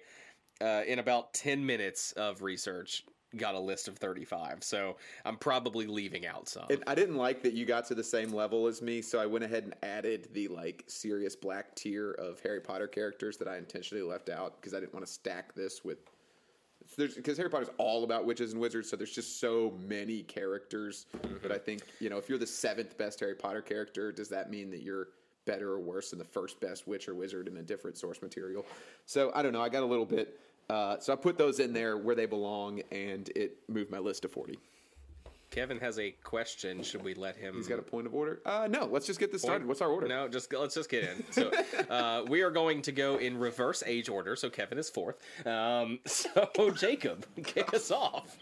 uh, 0.61 0.83
in 0.87 0.99
about 0.99 1.33
10 1.33 1.65
minutes 1.65 2.11
of 2.13 2.41
research, 2.41 3.03
got 3.37 3.53
a 3.53 3.59
list 3.59 3.87
of 3.87 3.97
35. 3.97 4.63
So 4.63 4.97
I'm 5.23 5.37
probably 5.37 5.85
leaving 5.85 6.25
out 6.25 6.49
some. 6.49 6.65
And 6.69 6.83
I 6.87 6.95
didn't 6.95 7.15
like 7.17 7.43
that 7.43 7.53
you 7.53 7.65
got 7.65 7.85
to 7.87 7.95
the 7.95 8.03
same 8.03 8.33
level 8.33 8.65
as 8.65 8.81
me, 8.81 9.01
so 9.03 9.19
I 9.19 9.27
went 9.27 9.45
ahead 9.45 9.63
and 9.65 9.75
added 9.83 10.29
the 10.33 10.47
like 10.47 10.83
Sirius 10.87 11.35
Black 11.35 11.75
tier 11.75 12.11
of 12.13 12.39
Harry 12.41 12.59
Potter 12.59 12.87
characters 12.87 13.37
that 13.37 13.47
I 13.47 13.57
intentionally 13.57 14.03
left 14.03 14.29
out 14.29 14.59
because 14.59 14.73
I 14.73 14.79
didn't 14.79 14.93
want 14.93 15.05
to 15.05 15.11
stack 15.11 15.53
this 15.53 15.83
with. 15.85 15.99
Because 16.97 17.37
Harry 17.37 17.51
Potter's 17.51 17.69
all 17.77 18.03
about 18.03 18.25
witches 18.25 18.53
and 18.53 18.59
wizards, 18.59 18.89
so 18.89 18.95
there's 18.95 19.13
just 19.13 19.39
so 19.39 19.77
many 19.79 20.23
characters. 20.23 21.05
But 21.43 21.51
I 21.51 21.59
think 21.59 21.83
you 21.99 22.09
know 22.09 22.17
if 22.17 22.27
you're 22.29 22.39
the 22.39 22.47
seventh 22.47 22.97
best 22.97 23.19
Harry 23.19 23.35
Potter 23.35 23.61
character, 23.61 24.11
does 24.11 24.27
that 24.29 24.49
mean 24.49 24.71
that 24.71 24.81
you're 24.81 25.09
better 25.49 25.71
or 25.71 25.79
worse 25.79 26.11
than 26.11 26.19
the 26.19 26.25
first 26.25 26.59
best 26.59 26.87
witch 26.87 27.09
or 27.09 27.15
wizard 27.15 27.47
in 27.47 27.57
a 27.57 27.63
different 27.63 27.97
source 27.97 28.21
material? 28.21 28.65
So 29.05 29.31
I 29.33 29.41
don't 29.41 29.53
know. 29.53 29.61
I 29.61 29.69
got 29.69 29.83
a 29.83 29.85
little 29.85 30.05
bit. 30.05 30.39
Uh, 30.69 30.99
so 30.99 31.11
I 31.11 31.15
put 31.15 31.37
those 31.37 31.59
in 31.59 31.73
there 31.73 31.97
where 31.97 32.13
they 32.13 32.27
belong, 32.27 32.81
and 32.91 33.27
it 33.35 33.57
moved 33.67 33.89
my 33.89 33.97
list 33.97 34.21
to 34.21 34.27
forty. 34.27 34.59
Kevin 35.51 35.79
has 35.79 35.97
a 35.97 36.11
question. 36.23 36.83
Should 36.83 37.03
we 37.03 37.15
let 37.15 37.35
him? 37.35 37.55
He's 37.55 37.67
got 37.67 37.79
a 37.79 37.83
point 37.83 38.05
of 38.05 38.13
order. 38.13 38.39
Uh, 38.45 38.67
no, 38.69 38.85
let's 38.85 39.07
just 39.07 39.19
get 39.19 39.31
this 39.31 39.41
started. 39.41 39.67
What's 39.67 39.81
our 39.81 39.89
order? 39.89 40.07
No, 40.07 40.27
just 40.27 40.53
let's 40.53 40.75
just 40.75 40.89
get 40.89 41.03
in. 41.03 41.23
So 41.31 41.51
uh, 41.89 42.23
we 42.27 42.41
are 42.41 42.51
going 42.51 42.83
to 42.83 42.91
go 42.91 43.17
in 43.17 43.37
reverse 43.37 43.81
age 43.85 44.09
order. 44.09 44.35
So 44.35 44.49
Kevin 44.49 44.77
is 44.77 44.89
fourth. 44.89 45.17
Um, 45.47 45.99
so 46.05 46.29
Jacob, 46.75 47.25
kick 47.43 47.73
us 47.73 47.89
off. 47.89 48.37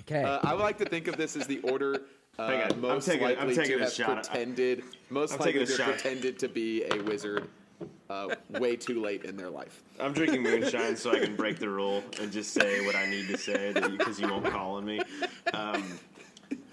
Okay. 0.00 0.24
Uh, 0.24 0.40
I 0.42 0.54
would 0.54 0.62
like 0.62 0.78
to 0.78 0.84
think 0.84 1.06
of 1.06 1.16
this 1.16 1.36
as 1.36 1.46
the 1.46 1.60
order 1.60 2.02
Hang 2.38 2.62
on, 2.62 2.72
I'm 2.72 2.80
most 2.80 3.06
taking- 3.06 3.26
I'm 3.26 3.36
likely 3.36 3.54
taking 3.54 3.72
to 3.72 3.76
a 3.78 3.84
have 3.84 3.92
shot. 3.92 4.24
pretended, 4.24 4.84
most 5.10 5.34
I'm 5.34 5.38
likely 5.40 5.52
taking 5.52 5.66
to 5.66 5.72
have 5.82 5.86
shot. 5.86 6.00
pretended 6.02 6.38
to 6.38 6.48
be 6.48 6.84
a 6.84 7.02
wizard 7.02 7.48
uh, 8.08 8.34
way 8.50 8.74
too 8.76 9.02
late 9.02 9.24
in 9.24 9.36
their 9.36 9.50
life. 9.50 9.82
I'm 10.00 10.12
drinking 10.12 10.42
moonshine 10.42 10.96
so 10.96 11.10
I 11.12 11.18
can 11.18 11.36
break 11.36 11.58
the 11.58 11.68
rule 11.68 12.02
and 12.20 12.32
just 12.32 12.52
say 12.54 12.84
what 12.86 12.94
I 12.94 13.06
need 13.06 13.28
to 13.28 13.36
say 13.36 13.72
because 13.74 14.18
you, 14.18 14.28
won't 14.28 14.46
call 14.46 14.76
on 14.76 14.84
me. 14.84 15.00
Um, 15.52 15.98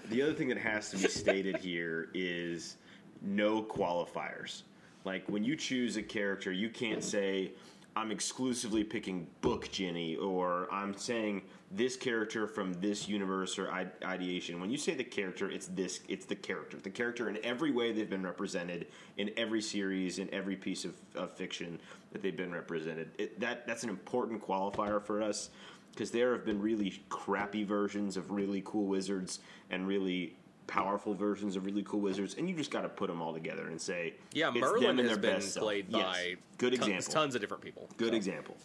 the 0.08 0.22
other 0.22 0.32
thing 0.32 0.48
that 0.48 0.58
has 0.58 0.90
to 0.90 0.96
be 0.96 1.08
stated 1.08 1.56
here 1.58 2.08
is 2.14 2.76
no 3.20 3.62
qualifiers. 3.62 4.62
Like 5.04 5.28
when 5.28 5.44
you 5.44 5.56
choose 5.56 5.96
a 5.96 6.02
character, 6.02 6.52
you 6.52 6.70
can't 6.70 7.02
say 7.04 7.52
I'm 7.96 8.10
exclusively 8.12 8.84
picking 8.84 9.26
Book 9.40 9.70
Ginny 9.70 10.16
or 10.16 10.68
I'm 10.72 10.96
saying 10.96 11.42
this 11.72 11.96
character 11.96 12.46
from 12.46 12.72
this 12.74 13.08
universe 13.08 13.58
or 13.58 13.70
ideation. 14.04 14.60
When 14.60 14.70
you 14.70 14.78
say 14.78 14.94
the 14.94 15.04
character, 15.04 15.50
it's 15.50 15.66
this. 15.68 16.00
It's 16.08 16.24
the 16.24 16.36
character. 16.36 16.78
The 16.78 16.90
character 16.90 17.28
in 17.28 17.38
every 17.44 17.70
way 17.70 17.92
they've 17.92 18.08
been 18.08 18.24
represented 18.24 18.86
in 19.16 19.30
every 19.36 19.62
series, 19.62 20.18
in 20.18 20.32
every 20.32 20.56
piece 20.56 20.84
of, 20.84 20.94
of 21.14 21.32
fiction 21.32 21.80
that 22.12 22.22
they've 22.22 22.36
been 22.36 22.52
represented. 22.52 23.10
It, 23.18 23.38
that 23.40 23.66
that's 23.66 23.82
an 23.82 23.90
important 23.90 24.44
qualifier 24.44 25.02
for 25.02 25.22
us 25.22 25.50
because 25.92 26.10
there 26.10 26.32
have 26.32 26.44
been 26.44 26.60
really 26.60 27.02
crappy 27.08 27.64
versions 27.64 28.16
of 28.16 28.30
really 28.30 28.62
cool 28.64 28.86
wizards 28.86 29.40
and 29.70 29.86
really 29.86 30.36
powerful 30.74 31.14
versions 31.14 31.56
of 31.56 31.66
really 31.66 31.82
cool 31.82 32.00
wizards, 32.00 32.36
and 32.38 32.48
you 32.48 32.54
just 32.54 32.70
got 32.70 32.82
to 32.82 32.88
put 32.88 33.08
them 33.08 33.20
all 33.20 33.34
together 33.34 33.66
and 33.66 33.80
say, 33.80 34.14
Yeah, 34.32 34.50
it's 34.50 34.60
Merlin 34.60 34.82
them 34.82 34.98
and 35.00 35.08
has 35.08 35.08
their 35.08 35.16
been 35.18 35.40
best 35.40 35.52
self. 35.54 35.64
played 35.64 35.86
Yes. 35.90 36.02
by 36.02 36.36
good 36.58 36.74
tons, 36.76 36.88
example. 36.88 37.12
tons 37.12 37.34
of 37.34 37.40
different 37.40 37.62
people. 37.62 37.88
Good 37.96 38.10
So. 38.12 38.16
example. 38.16 38.56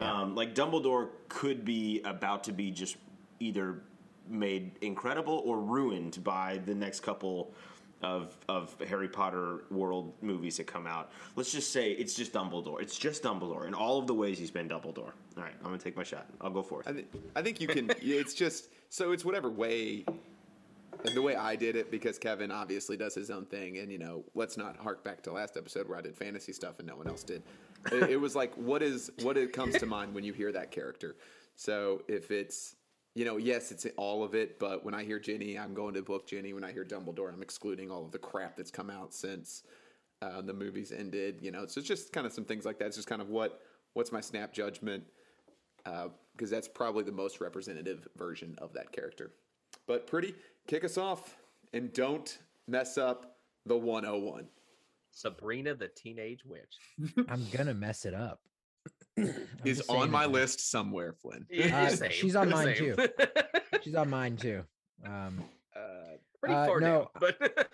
Um, 0.00 0.34
like 0.34 0.54
Dumbledore 0.54 1.08
could 1.28 1.64
be 1.64 2.02
about 2.02 2.44
to 2.44 2.52
be 2.52 2.70
just 2.70 2.96
either 3.40 3.82
made 4.28 4.72
incredible 4.80 5.42
or 5.44 5.58
ruined 5.60 6.22
by 6.22 6.60
the 6.66 6.74
next 6.74 7.00
couple 7.00 7.52
of 8.02 8.36
of 8.48 8.76
Harry 8.88 9.08
Potter 9.08 9.64
world 9.70 10.12
movies 10.22 10.56
that 10.58 10.68
come 10.68 10.86
out. 10.86 11.10
Let's 11.34 11.50
just 11.50 11.72
say 11.72 11.90
it's 11.92 12.14
just 12.14 12.32
Dumbledore. 12.32 12.80
It's 12.80 12.96
just 12.96 13.22
Dumbledore 13.24 13.66
in 13.66 13.74
all 13.74 13.98
of 13.98 14.06
the 14.06 14.14
ways 14.14 14.38
he's 14.38 14.52
been 14.52 14.68
Dumbledore. 14.68 14.98
All 15.36 15.42
right, 15.42 15.54
I'm 15.58 15.64
gonna 15.64 15.78
take 15.78 15.96
my 15.96 16.04
shot. 16.04 16.26
I'll 16.40 16.50
go 16.50 16.62
for 16.62 16.80
it. 16.82 16.86
I, 16.88 16.92
th- 16.92 17.06
I 17.34 17.42
think 17.42 17.60
you 17.60 17.66
can. 17.66 17.90
it's 18.00 18.34
just 18.34 18.68
so 18.90 19.10
it's 19.12 19.24
whatever 19.24 19.50
way. 19.50 20.04
And 21.04 21.14
the 21.14 21.22
way 21.22 21.36
I 21.36 21.56
did 21.56 21.76
it, 21.76 21.90
because 21.90 22.18
Kevin 22.18 22.50
obviously 22.50 22.96
does 22.96 23.14
his 23.14 23.30
own 23.30 23.46
thing, 23.46 23.78
and 23.78 23.90
you 23.90 23.98
know, 23.98 24.24
let's 24.34 24.56
not 24.56 24.76
hark 24.76 25.04
back 25.04 25.22
to 25.22 25.32
last 25.32 25.56
episode 25.56 25.88
where 25.88 25.98
I 25.98 26.02
did 26.02 26.16
fantasy 26.16 26.52
stuff 26.52 26.78
and 26.78 26.88
no 26.88 26.96
one 26.96 27.06
else 27.06 27.22
did. 27.22 27.42
It, 27.92 28.10
it 28.10 28.16
was 28.16 28.34
like, 28.34 28.52
what 28.54 28.82
is 28.82 29.10
what 29.22 29.36
it 29.36 29.52
comes 29.52 29.78
to 29.78 29.86
mind 29.86 30.14
when 30.14 30.24
you 30.24 30.32
hear 30.32 30.52
that 30.52 30.70
character? 30.70 31.16
So 31.54 32.02
if 32.08 32.30
it's, 32.30 32.76
you 33.14 33.24
know, 33.24 33.36
yes, 33.36 33.70
it's 33.70 33.86
all 33.96 34.24
of 34.24 34.34
it, 34.34 34.58
but 34.58 34.84
when 34.84 34.94
I 34.94 35.04
hear 35.04 35.18
Ginny, 35.18 35.58
I'm 35.58 35.74
going 35.74 35.94
to 35.94 36.02
book 36.02 36.26
Ginny. 36.26 36.52
When 36.52 36.64
I 36.64 36.72
hear 36.72 36.84
Dumbledore, 36.84 37.32
I'm 37.32 37.42
excluding 37.42 37.90
all 37.90 38.04
of 38.04 38.12
the 38.12 38.18
crap 38.18 38.56
that's 38.56 38.70
come 38.70 38.90
out 38.90 39.14
since 39.14 39.62
uh, 40.22 40.40
the 40.40 40.54
movies 40.54 40.92
ended. 40.92 41.38
You 41.40 41.52
know, 41.52 41.66
so 41.66 41.78
it's 41.78 41.88
just 41.88 42.12
kind 42.12 42.26
of 42.26 42.32
some 42.32 42.44
things 42.44 42.64
like 42.64 42.78
that. 42.78 42.86
It's 42.86 42.96
just 42.96 43.08
kind 43.08 43.22
of 43.22 43.28
what 43.28 43.60
what's 43.94 44.12
my 44.12 44.20
snap 44.20 44.52
judgment 44.52 45.04
because 45.84 46.50
that's 46.50 46.68
probably 46.68 47.02
the 47.02 47.12
most 47.12 47.40
representative 47.40 48.06
version 48.16 48.54
of 48.58 48.72
that 48.74 48.92
character. 48.92 49.32
But 49.86 50.06
pretty, 50.06 50.34
kick 50.68 50.84
us 50.84 50.96
off. 50.96 51.36
and 51.72 51.92
don't 51.92 52.38
mess 52.68 52.96
up 52.96 53.36
the 53.66 53.76
101. 53.76 54.46
Sabrina 55.10 55.74
the 55.74 55.88
Teenage 55.88 56.44
Witch. 56.44 56.76
I'm 57.28 57.44
gonna 57.50 57.74
mess 57.74 58.04
it 58.04 58.14
up. 58.14 58.40
Is 59.64 59.82
on 59.88 60.10
my 60.10 60.24
it. 60.24 60.30
list 60.30 60.70
somewhere, 60.70 61.12
Flynn. 61.12 61.44
Uh, 61.72 62.08
she's 62.10 62.36
on 62.36 62.50
mine 62.50 62.74
same. 62.76 62.94
too. 62.96 63.08
She's 63.82 63.94
on 63.94 64.08
mine 64.10 64.36
too. 64.36 64.62
Um, 65.04 65.42
uh, 65.76 66.16
pretty 66.40 66.54
Uh, 66.54 66.66
far 66.66 66.80
no, 66.80 66.86
down, 66.88 67.06
but 67.20 67.68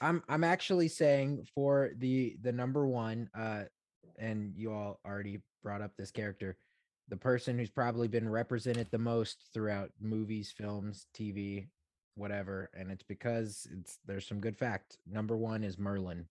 I'm 0.00 0.22
I'm 0.28 0.44
actually 0.44 0.88
saying 0.88 1.46
for 1.54 1.90
the 1.98 2.36
the 2.42 2.52
number 2.52 2.86
one, 2.86 3.28
uh, 3.34 3.64
and 4.18 4.52
you 4.56 4.72
all 4.72 5.00
already 5.06 5.40
brought 5.62 5.82
up 5.82 5.92
this 5.96 6.10
character, 6.10 6.56
the 7.08 7.16
person 7.16 7.58
who's 7.58 7.70
probably 7.70 8.08
been 8.08 8.28
represented 8.28 8.88
the 8.90 8.98
most 8.98 9.48
throughout 9.54 9.90
movies, 10.00 10.52
films, 10.56 11.06
TV, 11.16 11.68
whatever, 12.14 12.70
and 12.74 12.90
it's 12.90 13.02
because 13.02 13.66
it's 13.72 13.98
there's 14.06 14.26
some 14.26 14.40
good 14.40 14.56
fact. 14.56 14.98
Number 15.10 15.36
one 15.36 15.64
is 15.64 15.78
Merlin. 15.78 16.26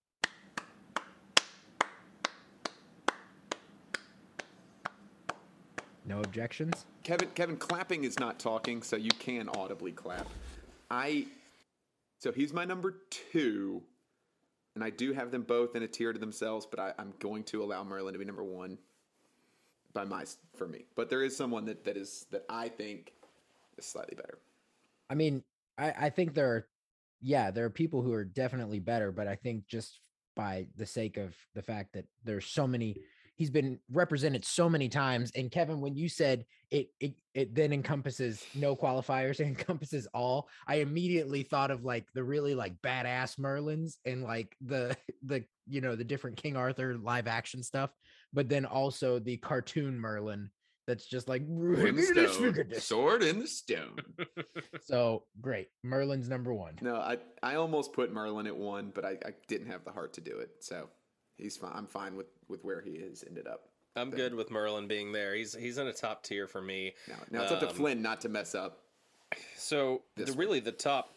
No 6.04 6.20
objections. 6.20 6.84
Kevin 7.04 7.28
Kevin 7.34 7.56
clapping 7.56 8.04
is 8.04 8.18
not 8.18 8.38
talking, 8.38 8.82
so 8.82 8.96
you 8.96 9.10
can 9.18 9.48
audibly 9.48 9.92
clap. 9.92 10.26
I 10.90 11.26
so 12.18 12.32
he's 12.32 12.52
my 12.52 12.64
number 12.64 12.96
two, 13.10 13.82
and 14.74 14.84
I 14.84 14.90
do 14.90 15.12
have 15.12 15.30
them 15.30 15.42
both 15.42 15.74
in 15.74 15.82
a 15.82 15.88
tier 15.88 16.12
to 16.12 16.18
themselves, 16.18 16.66
but 16.66 16.78
I, 16.78 16.92
I'm 16.98 17.14
going 17.18 17.44
to 17.44 17.62
allow 17.62 17.82
Merlin 17.84 18.12
to 18.12 18.18
be 18.18 18.24
number 18.24 18.44
one 18.44 18.78
by 19.92 20.04
my 20.04 20.24
for 20.54 20.66
me. 20.66 20.84
But 20.94 21.10
there 21.10 21.22
is 21.22 21.36
someone 21.36 21.64
that, 21.66 21.84
that 21.84 21.96
is 21.96 22.26
that 22.30 22.44
I 22.48 22.68
think 22.68 23.12
is 23.78 23.84
slightly 23.84 24.14
better. 24.14 24.38
I 25.10 25.14
mean, 25.14 25.42
I, 25.78 25.92
I 26.06 26.10
think 26.10 26.34
there 26.34 26.48
are, 26.48 26.68
yeah, 27.20 27.50
there 27.50 27.64
are 27.64 27.70
people 27.70 28.02
who 28.02 28.12
are 28.12 28.24
definitely 28.24 28.80
better, 28.80 29.12
but 29.12 29.28
I 29.28 29.36
think 29.36 29.66
just 29.68 30.00
by 30.34 30.66
the 30.76 30.86
sake 30.86 31.16
of 31.16 31.34
the 31.54 31.62
fact 31.62 31.92
that 31.94 32.06
there's 32.24 32.46
so 32.46 32.66
many, 32.66 32.96
he's 33.36 33.50
been 33.50 33.78
represented 33.90 34.44
so 34.44 34.68
many 34.68 34.88
times. 34.88 35.30
And 35.36 35.50
Kevin, 35.50 35.80
when 35.80 35.94
you 35.94 36.08
said 36.08 36.44
it, 36.70 36.88
it, 37.00 37.14
it 37.34 37.54
then 37.54 37.72
encompasses 37.72 38.44
no 38.54 38.74
qualifiers, 38.74 39.40
it 39.40 39.46
encompasses 39.46 40.06
all. 40.14 40.48
I 40.66 40.76
immediately 40.76 41.42
thought 41.42 41.70
of 41.70 41.84
like 41.84 42.06
the 42.14 42.24
really 42.24 42.54
like 42.54 42.80
badass 42.82 43.38
Merlins 43.38 43.94
and 44.04 44.22
like 44.22 44.56
the 44.60 44.96
the 45.24 45.44
you 45.68 45.80
know 45.80 45.96
the 45.96 46.04
different 46.04 46.36
King 46.36 46.56
Arthur 46.56 46.96
live 46.96 47.26
action 47.26 47.62
stuff, 47.62 47.90
but 48.32 48.48
then 48.48 48.64
also 48.64 49.18
the 49.18 49.36
cartoon 49.36 49.98
Merlin 49.98 50.50
that's 50.86 51.06
just 51.06 51.28
like 51.28 51.42
In 51.42 51.96
the 51.96 52.02
stone, 52.02 52.80
sword 52.80 53.22
in 53.22 53.38
the 53.38 53.46
stone. 53.46 53.96
So 54.84 55.24
great, 55.40 55.68
Merlin's 55.84 56.28
number 56.28 56.52
one. 56.52 56.76
No, 56.80 56.96
I 56.96 57.18
I 57.42 57.54
almost 57.54 57.92
put 57.92 58.12
Merlin 58.12 58.46
at 58.46 58.56
one, 58.56 58.90
but 58.94 59.04
I, 59.04 59.10
I 59.24 59.32
didn't 59.46 59.68
have 59.68 59.84
the 59.84 59.92
heart 59.92 60.12
to 60.14 60.20
do 60.20 60.38
it. 60.38 60.50
So 60.60 60.88
he's 61.38 61.56
fine. 61.56 61.72
I'm 61.74 61.86
fine 61.86 62.16
with 62.16 62.26
with 62.48 62.64
where 62.64 62.80
he 62.80 63.00
has 63.00 63.24
ended 63.26 63.46
up. 63.46 63.68
I'm 63.94 64.10
good 64.10 64.34
with 64.34 64.50
Merlin 64.50 64.88
being 64.88 65.12
there. 65.12 65.34
He's 65.34 65.54
he's 65.54 65.78
in 65.78 65.86
a 65.86 65.92
top 65.92 66.24
tier 66.24 66.46
for 66.48 66.60
me. 66.60 66.94
Now, 67.08 67.14
now 67.30 67.42
it's 67.42 67.52
up 67.52 67.60
to 67.60 67.68
Um, 67.68 67.74
Flynn 67.74 68.02
not 68.02 68.20
to 68.22 68.28
mess 68.28 68.54
up. 68.54 68.80
So 69.56 70.02
the, 70.16 70.32
really 70.32 70.60
the 70.60 70.72
top 70.72 71.14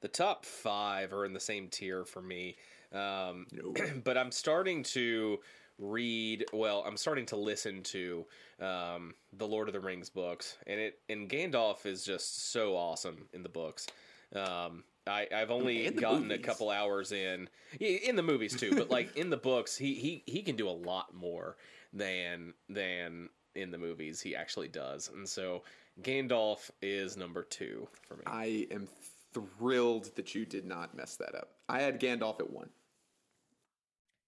the 0.00 0.08
top 0.08 0.44
five 0.46 1.12
are 1.12 1.24
in 1.24 1.32
the 1.32 1.40
same 1.40 1.68
tier 1.68 2.04
for 2.04 2.22
me. 2.22 2.56
Um, 2.92 3.46
No. 3.52 3.74
but 4.04 4.16
I'm 4.16 4.30
starting 4.32 4.82
to 4.84 5.38
read. 5.82 6.46
Well, 6.52 6.84
I'm 6.86 6.96
starting 6.96 7.26
to 7.26 7.36
listen 7.36 7.82
to 7.84 8.24
um, 8.60 9.14
the 9.32 9.46
Lord 9.46 9.68
of 9.68 9.74
the 9.74 9.80
Rings 9.80 10.08
books, 10.08 10.56
and 10.66 10.80
it 10.80 11.00
and 11.08 11.28
Gandalf 11.28 11.84
is 11.84 12.04
just 12.04 12.52
so 12.52 12.76
awesome 12.76 13.26
in 13.32 13.42
the 13.42 13.48
books. 13.48 13.86
Um, 14.34 14.84
I, 15.06 15.26
I've 15.34 15.50
only 15.50 15.90
gotten 15.90 16.30
a 16.30 16.38
couple 16.38 16.70
hours 16.70 17.12
in, 17.12 17.48
in 17.80 18.16
the 18.16 18.22
movies 18.22 18.56
too, 18.56 18.74
but 18.76 18.90
like 18.90 19.16
in 19.16 19.30
the 19.30 19.36
books, 19.36 19.76
he, 19.76 19.94
he 19.94 20.22
he 20.26 20.42
can 20.42 20.56
do 20.56 20.68
a 20.68 20.70
lot 20.70 21.14
more 21.14 21.56
than 21.92 22.54
than 22.68 23.28
in 23.54 23.70
the 23.70 23.78
movies 23.78 24.20
he 24.20 24.34
actually 24.34 24.68
does, 24.68 25.10
and 25.12 25.28
so 25.28 25.62
Gandalf 26.00 26.70
is 26.80 27.16
number 27.16 27.42
two 27.42 27.86
for 28.08 28.16
me. 28.16 28.22
I 28.26 28.66
am 28.70 28.88
thrilled 29.34 30.14
that 30.16 30.34
you 30.34 30.46
did 30.46 30.64
not 30.64 30.96
mess 30.96 31.16
that 31.16 31.34
up. 31.34 31.50
I 31.68 31.80
had 31.80 32.00
Gandalf 32.00 32.40
at 32.40 32.50
one. 32.50 32.70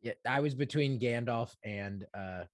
Yeah, 0.04 0.12
I 0.28 0.40
was 0.40 0.54
between 0.54 1.00
Gandalf 1.00 1.56
and 1.64 2.06
uh 2.14 2.44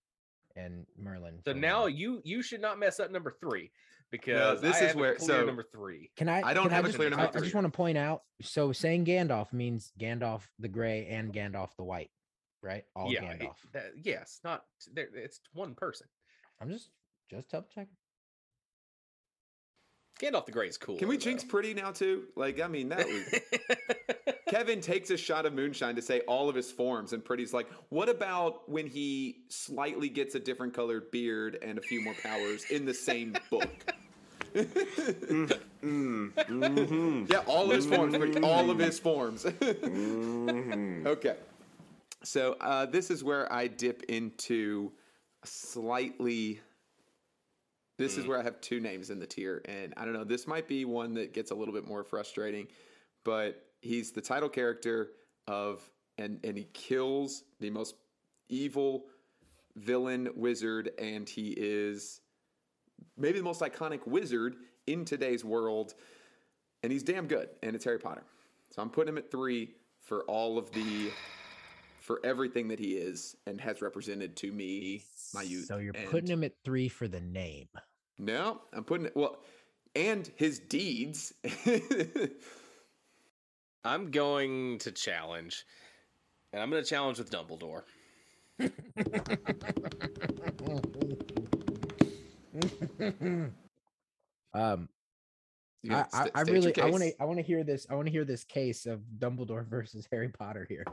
and 0.57 0.87
Merlin. 0.97 1.41
So 1.45 1.53
now 1.53 1.83
mine. 1.83 1.97
you 1.97 2.21
you 2.25 2.43
should 2.43 2.61
not 2.63 2.79
mess 2.79 3.01
up 3.01 3.11
number 3.11 3.37
three 3.41 3.71
because 4.11 4.61
this 4.61 4.77
I 4.81 4.87
is 4.87 4.95
where- 4.95 5.17
clear 5.17 5.41
so- 5.41 5.45
number 5.47 5.65
three. 5.73 6.11
can 6.17 6.29
I? 6.29 6.43
I 6.43 6.55
don't 6.55 6.71
have 6.71 6.85
a 6.85 6.89
just, 6.89 6.97
clear 6.97 7.11
number 7.11 7.27
I, 7.27 7.37
I 7.37 7.41
just 7.41 7.55
want 7.55 7.67
to 7.67 7.71
point 7.73 7.99
out. 7.99 8.23
So 8.41 8.71
saying 8.73 9.05
Gandalf 9.05 9.53
means 9.53 9.93
Gandalf 10.01 10.43
the 10.61 10.69
Gray 10.69 11.07
and 11.09 11.33
Gandalf 11.35 11.71
the 11.77 11.85
White, 11.85 12.11
right? 12.63 12.85
All 12.95 13.13
yeah, 13.13 13.23
Gandalf. 13.23 13.41
it- 13.43 13.73
that- 13.73 13.93
yes, 14.03 14.39
not 14.45 14.63
there. 14.95 15.09
It's 15.15 15.41
one 15.53 15.75
person. 15.75 16.07
I'm 16.61 16.71
just 16.71 16.91
just 17.31 17.51
double 17.51 17.69
checking. 17.75 17.97
Gandalf 20.21 20.45
the 20.47 20.53
Grey 20.53 20.69
is 20.69 20.77
cool. 20.79 20.99
Can 20.99 21.09
we 21.09 21.17
jinx 21.17 21.43
pretty 21.43 21.73
now 21.75 21.93
too? 21.93 22.25
Like, 22.37 22.61
I 22.61 22.69
mean, 22.69 22.91
that 22.91 23.07
was 23.07 23.35
Kevin 24.51 24.81
takes 24.81 25.11
a 25.11 25.17
shot 25.17 25.47
of 25.47 25.55
moonshine 25.55 25.95
to 25.95 26.03
say 26.03 26.21
all 26.23 26.49
of 26.49 26.57
his 26.57 26.73
forms, 26.73 27.13
and 27.13 27.25
Pretty's 27.25 27.55
like, 27.55 27.69
"What 27.89 28.09
about 28.09 28.69
when 28.69 28.89
he 28.89 29.45
slightly 29.49 30.09
gets 30.09 30.35
a 30.35 30.41
different 30.41 30.75
colored 30.75 31.13
beard 31.13 31.57
and 31.63 31.79
a 31.79 31.81
few 31.81 32.03
more 32.03 32.15
powers 32.21 32.65
in 32.69 32.85
the 32.85 32.95
same 32.95 33.37
book?" 33.49 33.71
Mm-hmm. 35.83 37.27
Yeah, 37.31 37.39
all 37.47 37.71
of 37.71 37.77
his 37.77 37.87
forms, 37.87 38.17
all 38.43 38.71
of 38.71 38.79
his 38.81 38.99
forms. 38.99 39.45
Mm-hmm. 39.45 41.07
okay, 41.07 41.37
so 42.25 42.57
uh, 42.61 42.87
this 42.87 43.13
is 43.13 43.23
where 43.23 43.51
I 43.53 43.69
dip 43.69 44.03
into 44.09 44.91
a 45.45 45.47
slightly. 45.47 46.61
This 47.99 48.17
is 48.17 48.25
mm. 48.25 48.29
where 48.29 48.41
I 48.41 48.43
have 48.43 48.61
two 48.61 48.81
names 48.81 49.11
in 49.11 49.21
the 49.21 49.27
tier, 49.27 49.63
and 49.67 49.95
I 49.97 50.05
don't 50.05 50.15
know. 50.15 50.25
This 50.25 50.49
might 50.49 50.67
be 50.67 50.85
one 50.85 51.15
that 51.15 51.33
gets 51.33 51.53
a 51.53 51.55
little 51.55 51.73
bit 51.73 51.87
more 51.87 52.03
frustrating, 52.03 52.67
but 53.23 53.70
he's 53.81 54.13
the 54.13 54.21
title 54.21 54.49
character 54.49 55.11
of, 55.47 55.89
and 56.19 56.39
and 56.45 56.57
he 56.57 56.65
kills 56.73 57.45
the 57.61 57.71
most 57.71 57.95
evil 58.49 59.05
villain 59.77 60.29
wizard, 60.35 60.91
and 60.99 61.29
he 61.29 61.55
is 61.57 62.21
maybe 63.17 63.39
the 63.39 63.45
most 63.45 63.61
iconic 63.61 64.07
wizard 64.07 64.57
in 64.87 65.05
today's 65.05 65.45
world, 65.45 65.95
and 66.83 66.93
he's 66.93 67.03
damn 67.03 67.27
good, 67.27 67.49
and 67.63 67.75
it's 67.75 67.85
Harry 67.85 67.99
Potter. 67.99 68.25
So 68.71 68.83
I'm 68.83 68.91
putting 68.91 69.11
him 69.15 69.19
at 69.19 69.31
three 69.31 69.71
for 70.03 70.23
all 70.25 70.59
of 70.59 70.71
the, 70.73 71.11
for 72.01 72.21
everything 72.25 72.69
that 72.69 72.79
he 72.79 72.93
is 72.93 73.37
and 73.47 73.61
has 73.61 73.83
represented 73.83 74.37
to 74.37 74.53
me, 74.53 75.03
my 75.35 75.43
youth. 75.43 75.67
So 75.67 75.79
you're 75.79 75.95
and- 75.95 76.11
putting 76.11 76.31
him 76.31 76.45
at 76.45 76.53
three 76.65 76.89
for 76.89 77.09
the 77.09 77.21
name. 77.21 77.69
no, 78.19 78.61
I'm 78.73 78.85
putting 78.85 79.07
it 79.07 79.17
well, 79.17 79.39
and 79.95 80.31
his 80.37 80.59
deeds. 80.59 81.33
I'm 83.85 84.11
going 84.11 84.79
to 84.79 84.93
challenge, 84.93 85.65
and 86.53 86.63
I'm 86.63 86.71
going 86.71 86.83
to 86.83 86.89
challenge 86.89 87.19
with 87.19 87.31
Dumbledore. 87.31 87.83
Um, 94.53 94.89
I, 95.89 96.05
I, 96.13 96.31
I 96.35 96.41
really, 96.43 96.77
I 96.81 96.91
want 96.91 97.05
to, 97.05 97.13
I 97.21 97.25
want 97.25 97.39
to 97.39 97.43
hear 97.43 97.65
this. 97.65 97.87
I 97.89 97.95
want 97.95 98.07
to 98.07 98.13
hear 98.13 98.25
this 98.25 98.45
case 98.45 98.87
of 98.87 99.01
Dumbledore 99.19 99.67
versus 99.71 100.07
Harry 100.11 100.29
Potter 100.29 100.67
here. 100.69 100.85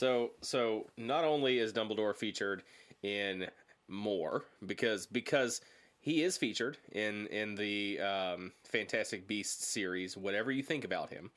So 0.00 0.32
so 0.42 0.86
not 0.96 1.24
only 1.24 1.58
is 1.58 1.72
Dumbledore 1.72 2.16
featured 2.16 2.62
in 3.02 3.46
more 3.88 4.44
because 4.66 5.06
because 5.06 5.60
he 6.00 6.22
is 6.22 6.36
featured 6.36 6.78
in 6.92 7.26
in 7.28 7.54
the 7.54 8.00
um, 8.00 8.52
Fantastic 8.64 9.26
Beasts 9.26 9.66
series. 9.66 10.16
Whatever 10.16 10.50
you 10.50 10.62
think 10.62 10.84
about 10.84 11.10
him, 11.10 11.30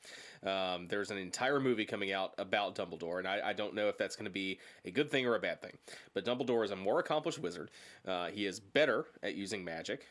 um, 0.44 0.86
there's 0.88 1.10
an 1.10 1.18
entire 1.18 1.60
movie 1.60 1.84
coming 1.84 2.12
out 2.12 2.32
about 2.38 2.74
Dumbledore, 2.74 3.18
and 3.18 3.26
I, 3.26 3.40
I 3.48 3.52
don't 3.52 3.74
know 3.74 3.88
if 3.88 3.98
that's 3.98 4.16
going 4.16 4.26
to 4.26 4.30
be 4.30 4.58
a 4.84 4.90
good 4.90 5.10
thing 5.10 5.26
or 5.26 5.34
a 5.34 5.40
bad 5.40 5.60
thing. 5.60 5.76
But 6.14 6.24
Dumbledore 6.24 6.64
is 6.64 6.70
a 6.70 6.76
more 6.76 7.00
accomplished 7.00 7.38
wizard. 7.38 7.70
Uh, 8.06 8.28
he 8.28 8.46
is 8.46 8.60
better 8.60 9.06
at 9.22 9.34
using 9.34 9.64
magic. 9.64 10.06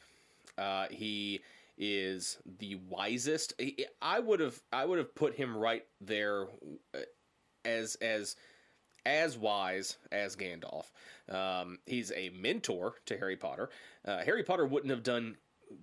Uh, 0.57 0.87
he 0.91 1.41
is 1.77 2.37
the 2.59 2.75
wisest. 2.89 3.53
I 4.01 4.19
would 4.19 4.39
have 4.39 4.61
I 4.71 4.85
would 4.85 4.97
have 4.97 5.15
put 5.15 5.35
him 5.35 5.55
right 5.55 5.85
there 5.99 6.47
uh, 6.93 6.99
as 7.65 7.95
as 7.95 8.35
as 9.05 9.37
wise 9.37 9.97
as 10.11 10.35
Gandalf. 10.35 10.91
Um, 11.29 11.79
he's 11.85 12.11
a 12.11 12.29
mentor 12.29 12.95
to 13.05 13.17
Harry 13.17 13.37
Potter. 13.37 13.69
Uh, 14.05 14.19
Harry 14.23 14.43
Potter 14.43 14.65
wouldn't 14.65 14.91
have 14.91 15.03
done 15.03 15.37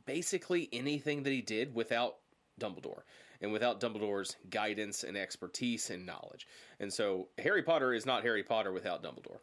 basically 0.06 0.68
anything 0.72 1.22
that 1.22 1.32
he 1.32 1.42
did 1.42 1.74
without 1.74 2.16
Dumbledore 2.60 3.02
and 3.40 3.52
without 3.52 3.80
Dumbledore's 3.80 4.36
guidance 4.50 5.04
and 5.04 5.16
expertise 5.16 5.90
and 5.90 6.04
knowledge. 6.04 6.46
And 6.80 6.92
so 6.92 7.28
Harry 7.38 7.62
Potter 7.62 7.94
is 7.94 8.04
not 8.04 8.22
Harry 8.22 8.42
Potter 8.42 8.72
without 8.72 9.02
Dumbledore. 9.02 9.38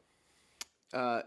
Uh, 0.93 1.21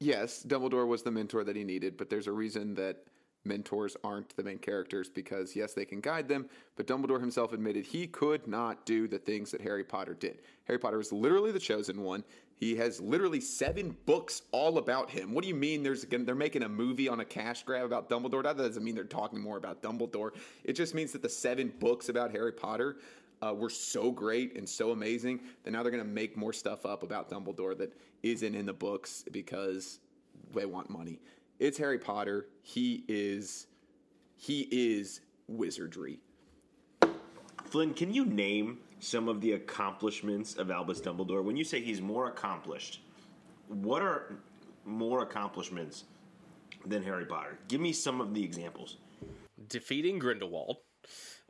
yes, 0.00 0.44
Dumbledore 0.46 0.86
was 0.86 1.02
the 1.02 1.10
mentor 1.10 1.44
that 1.44 1.56
he 1.56 1.64
needed, 1.64 1.96
but 1.96 2.10
there's 2.10 2.26
a 2.26 2.32
reason 2.32 2.74
that 2.74 2.96
mentors 3.44 3.96
aren't 4.04 4.36
the 4.36 4.42
main 4.42 4.58
characters 4.58 5.08
because 5.08 5.56
yes, 5.56 5.74
they 5.74 5.84
can 5.84 6.00
guide 6.00 6.28
them, 6.28 6.48
but 6.76 6.86
Dumbledore 6.86 7.20
himself 7.20 7.52
admitted 7.52 7.86
he 7.86 8.06
could 8.06 8.46
not 8.46 8.84
do 8.86 9.08
the 9.08 9.18
things 9.18 9.50
that 9.50 9.60
Harry 9.60 9.84
Potter 9.84 10.14
did. 10.14 10.38
Harry 10.64 10.78
Potter 10.78 10.98
was 10.98 11.12
literally 11.12 11.52
the 11.52 11.58
chosen 11.58 12.02
one. 12.02 12.24
He 12.56 12.74
has 12.76 13.00
literally 13.00 13.40
seven 13.40 13.96
books 14.04 14.42
all 14.50 14.78
about 14.78 15.10
him. 15.10 15.32
What 15.32 15.42
do 15.42 15.48
you 15.48 15.54
mean? 15.54 15.84
There's 15.84 16.04
they're 16.04 16.34
making 16.34 16.64
a 16.64 16.68
movie 16.68 17.08
on 17.08 17.20
a 17.20 17.24
cash 17.24 17.62
grab 17.62 17.84
about 17.84 18.10
Dumbledore? 18.10 18.42
That 18.42 18.56
doesn't 18.56 18.82
mean 18.82 18.96
they're 18.96 19.04
talking 19.04 19.40
more 19.40 19.56
about 19.56 19.80
Dumbledore. 19.80 20.30
It 20.64 20.72
just 20.72 20.94
means 20.94 21.12
that 21.12 21.22
the 21.22 21.28
seven 21.28 21.72
books 21.78 22.08
about 22.08 22.32
Harry 22.32 22.52
Potter 22.52 22.96
uh, 23.40 23.54
were 23.54 23.70
so 23.70 24.10
great 24.10 24.56
and 24.56 24.68
so 24.68 24.90
amazing 24.90 25.40
that 25.62 25.70
now 25.70 25.82
they're 25.82 25.92
going 25.92 26.02
to 26.02 26.10
make 26.10 26.36
more 26.36 26.52
stuff 26.52 26.84
up 26.84 27.04
about 27.04 27.30
Dumbledore 27.30 27.78
that 27.78 27.92
isn't 28.24 28.54
in 28.54 28.66
the 28.66 28.72
books 28.72 29.24
because 29.30 30.00
they 30.52 30.66
want 30.66 30.90
money. 30.90 31.20
It's 31.58 31.78
Harry 31.78 31.98
Potter. 31.98 32.46
He 32.62 33.04
is 33.08 33.66
he 34.36 34.68
is 34.70 35.20
wizardry. 35.48 36.20
Flynn, 37.64 37.92
can 37.94 38.14
you 38.14 38.24
name 38.24 38.78
some 39.00 39.28
of 39.28 39.40
the 39.40 39.52
accomplishments 39.52 40.54
of 40.54 40.70
Albus 40.70 41.00
Dumbledore? 41.00 41.42
When 41.42 41.56
you 41.56 41.64
say 41.64 41.80
he's 41.80 42.00
more 42.00 42.28
accomplished, 42.28 43.00
what 43.66 44.02
are 44.02 44.36
more 44.84 45.22
accomplishments 45.22 46.04
than 46.86 47.02
Harry 47.02 47.26
Potter? 47.26 47.58
Give 47.68 47.80
me 47.80 47.92
some 47.92 48.20
of 48.20 48.34
the 48.34 48.42
examples. 48.42 48.96
defeating 49.68 50.18
Grindelwald, 50.18 50.78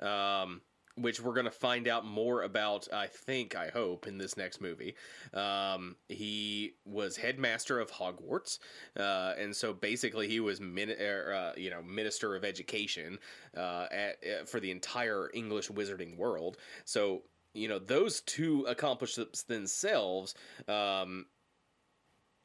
um, 0.01 0.63
which 1.01 1.21
we're 1.21 1.35
going 1.35 1.45
to 1.45 1.51
find 1.51 1.89
out 1.89 2.05
more 2.05 2.43
about, 2.43 2.89
I 2.93 3.07
think, 3.07 3.55
I 3.57 3.69
hope, 3.69 4.07
in 4.07 4.19
this 4.19 4.37
next 4.37 4.61
movie. 4.61 4.95
Um, 5.35 5.97
he 6.09 6.75
was 6.85 7.17
headmaster 7.17 7.81
of 7.81 7.91
Hogwarts, 7.91 8.59
uh, 8.99 9.35
and 9.39 9.55
so 9.55 9.73
basically 9.73 10.29
he 10.29 10.41
was 10.41 10.61
min- 10.61 10.97
er, 11.01 11.35
uh, 11.35 11.59
you 11.59 11.71
know 11.71 11.83
minister 11.83 12.35
of 12.35 12.45
education 12.45 13.19
uh, 13.57 13.87
at, 13.91 14.17
uh, 14.25 14.45
for 14.45 14.61
the 14.61 14.71
entire 14.71 15.31
English 15.35 15.69
wizarding 15.69 16.17
world. 16.17 16.57
So 16.85 17.23
you 17.55 17.69
know 17.69 17.79
those 17.79 18.21
two 18.23 18.65
accomplishments 18.69 19.43
themselves. 19.43 20.35
Um, 20.67 21.27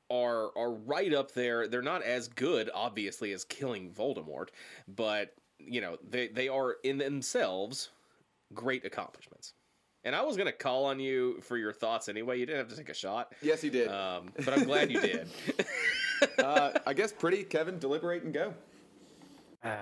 are 0.10 0.56
are 0.58 0.72
right 0.72 1.14
up 1.14 1.32
there. 1.32 1.68
They're 1.68 1.82
not 1.82 2.04
as 2.04 2.28
good, 2.28 2.70
obviously, 2.74 3.32
as 3.32 3.46
killing 3.46 3.90
Voldemort, 3.90 4.50
but 4.88 5.34
you 5.58 5.82
know 5.82 5.98
they 6.08 6.28
they 6.28 6.48
are 6.48 6.76
in 6.84 6.98
themselves 6.98 7.90
great 8.54 8.86
accomplishments. 8.86 9.54
And 10.06 10.14
I 10.16 10.22
was 10.22 10.36
gonna 10.36 10.52
call 10.52 10.86
on 10.86 11.00
you 11.00 11.40
for 11.42 11.58
your 11.58 11.72
thoughts 11.72 12.10
anyway. 12.10 12.38
You 12.40 12.46
didn't 12.46 12.60
have 12.60 12.68
to 12.70 12.76
take 12.76 12.90
a 12.90 12.94
shot, 12.94 13.34
Yes, 13.42 13.62
he 13.62 13.70
did. 13.70 13.88
um, 13.88 14.32
but 14.44 14.50
I'm 14.50 14.66
glad 14.66 14.92
you 14.92 15.00
did. 15.00 15.30
uh, 16.40 16.72
I 16.86 16.94
guess 16.94 17.12
pretty 17.14 17.44
Kevin, 17.44 17.80
deliberate 17.80 18.24
and 18.24 18.34
go. 18.34 18.54
Uh, 19.64 19.78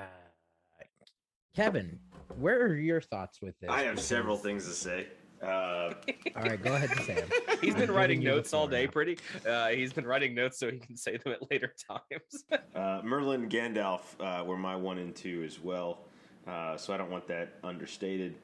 Kevin, 1.55 1.99
where 2.38 2.61
are 2.61 2.76
your 2.76 3.01
thoughts 3.01 3.41
with 3.41 3.59
this? 3.59 3.69
I 3.69 3.82
have 3.82 3.99
several 3.99 4.38
things 4.38 4.65
to 4.65 4.72
say. 4.72 5.07
Uh, 5.41 5.45
All 6.36 6.43
right, 6.43 6.61
go 6.61 6.76
ahead 6.76 6.91
and 6.91 7.01
say 7.01 7.15
them. 7.15 7.30
He's 7.61 7.74
been 7.74 7.89
I'm 7.89 7.95
writing 7.95 8.19
giving 8.19 8.28
you 8.28 8.30
the 8.32 8.36
notes 8.38 8.53
all 8.53 8.67
day, 8.67 8.86
now. 8.86 8.91
pretty. 8.91 9.17
Uh, 9.47 9.69
he's 9.69 9.91
been 9.91 10.05
writing 10.05 10.36
notes 10.36 10.59
so 10.59 10.69
he 10.72 10.78
can 10.78 10.95
say 10.95 11.17
them 11.17 11.34
at 11.34 11.49
later 11.49 11.74
times. 11.89 12.61
uh, 12.76 13.01
Merlin 13.03 13.49
Gandalf 13.49 14.01
uh, 14.19 14.43
were 14.45 14.55
my 14.57 14.76
one 14.76 14.99
and 14.99 15.15
two 15.15 15.41
as 15.43 15.59
well, 15.59 16.01
uh, 16.47 16.78
so 16.78 16.93
I 16.93 16.97
don't 16.97 17.09
want 17.09 17.28
that 17.28 17.53
understated. 17.63 18.36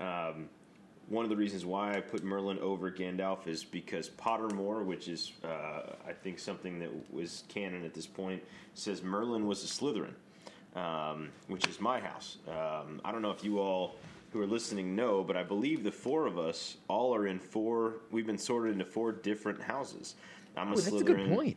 Um, 0.00 0.48
one 1.08 1.24
of 1.24 1.28
the 1.30 1.36
reasons 1.36 1.66
why 1.66 1.94
I 1.94 2.00
put 2.00 2.24
Merlin 2.24 2.58
over 2.60 2.90
Gandalf 2.90 3.46
is 3.46 3.62
because 3.62 4.08
Pottermore, 4.08 4.84
which 4.84 5.08
is 5.08 5.32
uh, 5.44 5.92
I 6.08 6.12
think 6.12 6.38
something 6.38 6.78
that 6.78 6.90
was 7.12 7.44
canon 7.48 7.84
at 7.84 7.92
this 7.94 8.06
point, 8.06 8.42
says 8.74 9.02
Merlin 9.02 9.46
was 9.46 9.62
a 9.64 9.66
Slytherin, 9.66 10.14
um, 10.76 11.28
which 11.48 11.66
is 11.68 11.78
my 11.80 12.00
house. 12.00 12.38
Um, 12.48 13.00
I 13.04 13.12
don't 13.12 13.20
know 13.22 13.30
if 13.30 13.44
you 13.44 13.58
all 13.58 13.96
who 14.32 14.40
are 14.40 14.46
listening 14.46 14.96
know, 14.96 15.22
but 15.22 15.36
I 15.36 15.42
believe 15.42 15.84
the 15.84 15.92
four 15.92 16.26
of 16.26 16.38
us 16.38 16.78
all 16.88 17.14
are 17.14 17.26
in 17.26 17.38
four. 17.38 17.96
We've 18.10 18.26
been 18.26 18.38
sorted 18.38 18.72
into 18.72 18.84
four 18.86 19.12
different 19.12 19.62
houses. 19.62 20.14
I'm 20.56 20.68
a 20.68 20.72
Oh, 20.72 20.74
that's 20.76 20.88
Slytherin. 20.88 21.00
a 21.00 21.04
good 21.04 21.28
point. 21.28 21.56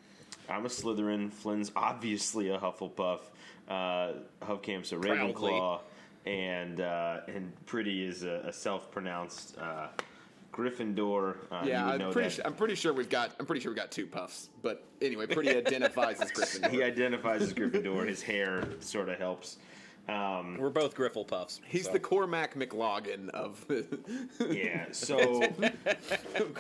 I'm 0.50 0.66
a 0.66 0.70
Slytherin. 0.70 1.32
Flynn's 1.32 1.72
obviously 1.76 2.50
a 2.50 2.58
Hufflepuff. 2.60 3.22
Uh, 3.68 4.14
Hubcamp's 4.42 4.92
a 4.92 4.98
Proudly. 4.98 5.80
Ravenclaw, 6.28 6.60
and 6.64 6.82
uh, 6.82 7.20
and 7.28 7.66
Pretty 7.66 8.06
is 8.06 8.24
a, 8.24 8.42
a 8.46 8.54
self-pronounced 8.54 9.58
uh, 9.58 9.88
Gryffindor. 10.54 11.36
Uh, 11.52 11.62
you 11.64 11.70
Yeah, 11.70 11.86
would 11.86 11.94
I'm 11.94 12.00
know 12.00 12.12
pretty. 12.12 12.30
that. 12.30 12.36
Sure, 12.36 12.46
I'm 12.48 12.54
pretty 12.54 12.76
sure 12.76 12.94
we've 12.94 13.10
got. 13.10 13.32
I'm 13.40 13.46
pretty 13.46 13.62
sure 13.62 13.72
we 13.72 13.76
got 13.76 13.92
two 13.92 14.06
puffs. 14.08 14.50
But 14.62 14.84
anyway, 15.02 15.28
pretty 15.28 15.50
identifies 15.56 16.22
as 16.22 16.32
Gryffindor. 16.32 16.70
He 16.72 16.84
identifies 16.84 17.42
as 17.42 17.54
Gryffindor. 17.54 18.08
His 18.08 18.22
hair 18.22 18.68
sort 18.80 19.10
of 19.10 19.18
helps. 19.18 19.58
Um, 20.10 20.58
We're 20.58 20.70
both 20.70 20.96
Griffle 20.96 21.28
puffs. 21.28 21.60
He's 21.68 21.84
so. 21.84 21.92
the 21.92 22.00
Cormac 22.00 22.56
McLaughlin 22.56 23.30
of. 23.32 23.66
Yeah, 24.50 24.86
so 24.92 25.44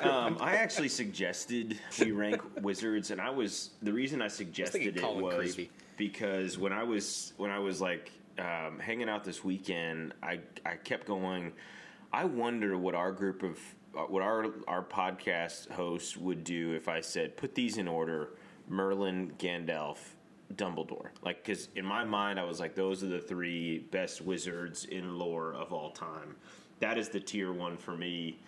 um, 0.02 0.38
I 0.42 0.56
actually 0.56 0.90
suggested 0.90 1.80
we 2.00 2.12
rank 2.12 2.42
wizards, 2.62 3.12
and 3.12 3.22
I 3.22 3.30
was 3.30 3.70
the 3.82 3.94
reason 3.94 4.22
I 4.22 4.28
suggested 4.28 4.98
it 4.98 5.02
was 5.16 5.36
Creevy. 5.36 5.70
because 5.96 6.58
when 6.58 6.74
I 6.74 6.84
was 6.84 7.32
when 7.38 7.50
I 7.50 7.60
was 7.60 7.80
like 7.80 8.12
um, 8.40 8.80
hanging 8.80 9.10
out 9.10 9.24
this 9.24 9.44
weekend, 9.44 10.14
I 10.22 10.40
I 10.66 10.76
kept 10.76 11.08
going. 11.08 11.54
I 12.14 12.26
wonder 12.26 12.78
what 12.78 12.96
our 12.96 13.12
group 13.12 13.44
of 13.44 13.60
uh, 13.96 14.02
what 14.02 14.22
our 14.22 14.48
our 14.68 14.84
podcast 14.84 15.70
hosts 15.72 16.16
would 16.18 16.44
do 16.44 16.74
if 16.74 16.88
I 16.88 17.02
said 17.02 17.38
put 17.38 17.56
these 17.56 17.78
in 17.78 17.88
order: 17.88 18.32
Merlin, 18.68 19.34
Gandalf, 19.38 19.98
Dumbledore. 20.56 21.10
Like, 21.24 21.44
because 21.44 21.70
in 21.76 21.86
my 21.86 22.04
mind, 22.04 22.40
I 22.40 22.44
was 22.44 22.60
like, 22.60 22.76
those 22.76 23.04
are 23.04 23.08
the 23.08 23.20
three 23.20 23.80
best 23.92 24.22
wizards 24.22 24.86
in 24.86 25.18
lore 25.18 25.54
of 25.54 25.74
all 25.74 25.92
time. 25.92 26.36
That 26.80 26.98
is 26.98 27.10
the 27.10 27.20
tier 27.20 27.52
one 27.52 27.78
for 27.78 27.96
me 27.96 28.40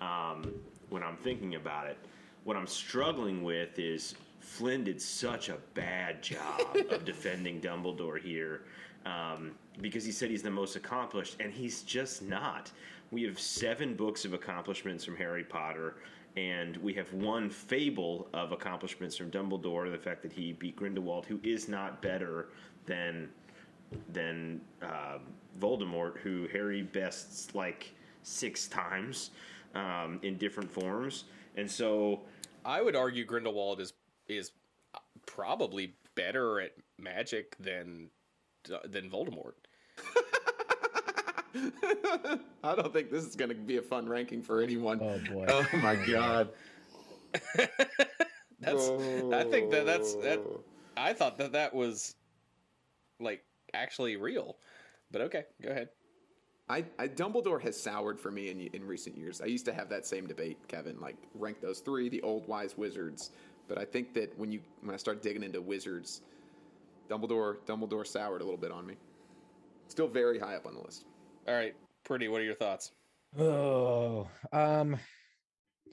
um, 0.00 0.52
when 0.90 1.02
I'm 1.02 1.16
thinking 1.16 1.54
about 1.54 1.86
it. 1.86 1.98
What 2.44 2.56
I'm 2.56 2.66
struggling 2.66 3.42
with 3.42 3.78
is 3.78 4.14
Flynn 4.40 4.84
did 4.84 5.00
such 5.00 5.48
a 5.48 5.56
bad 5.74 6.22
job 6.22 6.76
of 6.90 7.04
defending 7.04 7.60
Dumbledore 7.60 8.20
here 8.20 8.62
um, 9.06 9.52
because 9.80 10.04
he 10.04 10.12
said 10.12 10.30
he's 10.30 10.42
the 10.42 10.50
most 10.50 10.76
accomplished, 10.76 11.36
and 11.40 11.52
he's 11.52 11.82
just 11.82 12.22
not. 12.22 12.70
We 13.10 13.22
have 13.24 13.38
seven 13.38 13.94
books 13.94 14.24
of 14.24 14.32
accomplishments 14.34 15.04
from 15.04 15.16
Harry 15.16 15.44
Potter, 15.44 15.96
and 16.36 16.76
we 16.78 16.92
have 16.94 17.12
one 17.12 17.48
fable 17.48 18.28
of 18.34 18.52
accomplishments 18.52 19.16
from 19.16 19.30
Dumbledore. 19.30 19.90
The 19.90 19.98
fact 19.98 20.22
that 20.22 20.32
he 20.32 20.52
beat 20.52 20.76
Grindelwald, 20.76 21.26
who 21.26 21.40
is 21.42 21.68
not 21.68 22.02
better 22.02 22.48
than 22.86 23.28
than 24.12 24.60
uh, 24.82 25.18
Voldemort, 25.58 26.18
who 26.18 26.46
Harry 26.52 26.82
bests 26.82 27.54
like 27.54 27.94
six 28.22 28.68
times 28.68 29.30
um, 29.74 30.20
in 30.22 30.36
different 30.36 30.70
forms, 30.70 31.24
and 31.56 31.70
so 31.70 32.20
I 32.64 32.82
would 32.82 32.96
argue 32.96 33.24
Grindelwald 33.24 33.80
is 33.80 33.94
is 34.28 34.52
probably 35.26 35.94
better 36.14 36.60
at 36.60 36.72
magic 36.98 37.56
than 37.58 38.10
Uh, 38.70 38.78
than 38.84 39.10
Voldemort. 39.10 39.54
I 42.62 42.74
don't 42.74 42.92
think 42.92 43.10
this 43.10 43.24
is 43.24 43.34
going 43.34 43.48
to 43.48 43.54
be 43.54 43.78
a 43.78 43.82
fun 43.82 44.08
ranking 44.08 44.42
for 44.42 44.60
anyone. 44.60 45.00
Oh 45.02 45.18
boy. 45.32 45.46
Oh 45.48 45.66
my 45.78 45.96
oh, 45.96 46.06
god. 46.10 46.48
That's 48.60 48.88
I 49.32 49.44
think 49.44 49.70
that 49.70 49.86
that's 49.86 50.14
that 50.16 50.38
Oh. 50.38 50.60
I 50.96 51.12
thought 51.12 51.38
that 51.38 51.52
that 51.52 51.72
was 51.74 52.16
like 53.20 53.44
actually 53.74 54.16
real. 54.16 54.56
But 55.10 55.22
okay, 55.22 55.44
go 55.62 55.70
ahead. 55.70 55.88
I, 56.68 56.84
I 56.98 57.08
Dumbledore 57.08 57.60
has 57.62 57.80
soured 57.80 58.20
for 58.20 58.30
me 58.30 58.50
in 58.50 58.60
in 58.60 58.86
recent 58.86 59.16
years. 59.16 59.40
I 59.40 59.46
used 59.46 59.64
to 59.66 59.72
have 59.72 59.88
that 59.88 60.06
same 60.06 60.26
debate, 60.26 60.58
Kevin, 60.68 61.00
like 61.00 61.16
rank 61.34 61.60
those 61.60 61.80
three, 61.80 62.08
the 62.08 62.20
old 62.22 62.46
wise 62.46 62.76
wizards. 62.76 63.30
But 63.68 63.78
I 63.78 63.84
think 63.84 64.12
that 64.14 64.36
when 64.38 64.52
you 64.52 64.60
when 64.82 64.94
I 64.94 64.98
start 64.98 65.22
digging 65.22 65.42
into 65.42 65.62
wizards, 65.62 66.20
Dumbledore 67.08 67.56
Dumbledore 67.66 68.06
soured 68.06 68.40
a 68.40 68.44
little 68.44 68.60
bit 68.60 68.70
on 68.70 68.86
me. 68.86 68.94
Still 69.88 70.08
very 70.08 70.38
high 70.38 70.56
up 70.56 70.66
on 70.66 70.74
the 70.74 70.80
list. 70.80 71.06
All 71.46 71.54
right, 71.54 71.74
pretty. 72.04 72.28
What 72.28 72.40
are 72.40 72.44
your 72.44 72.54
thoughts? 72.54 72.92
Oh, 73.38 74.28
um, 74.52 74.96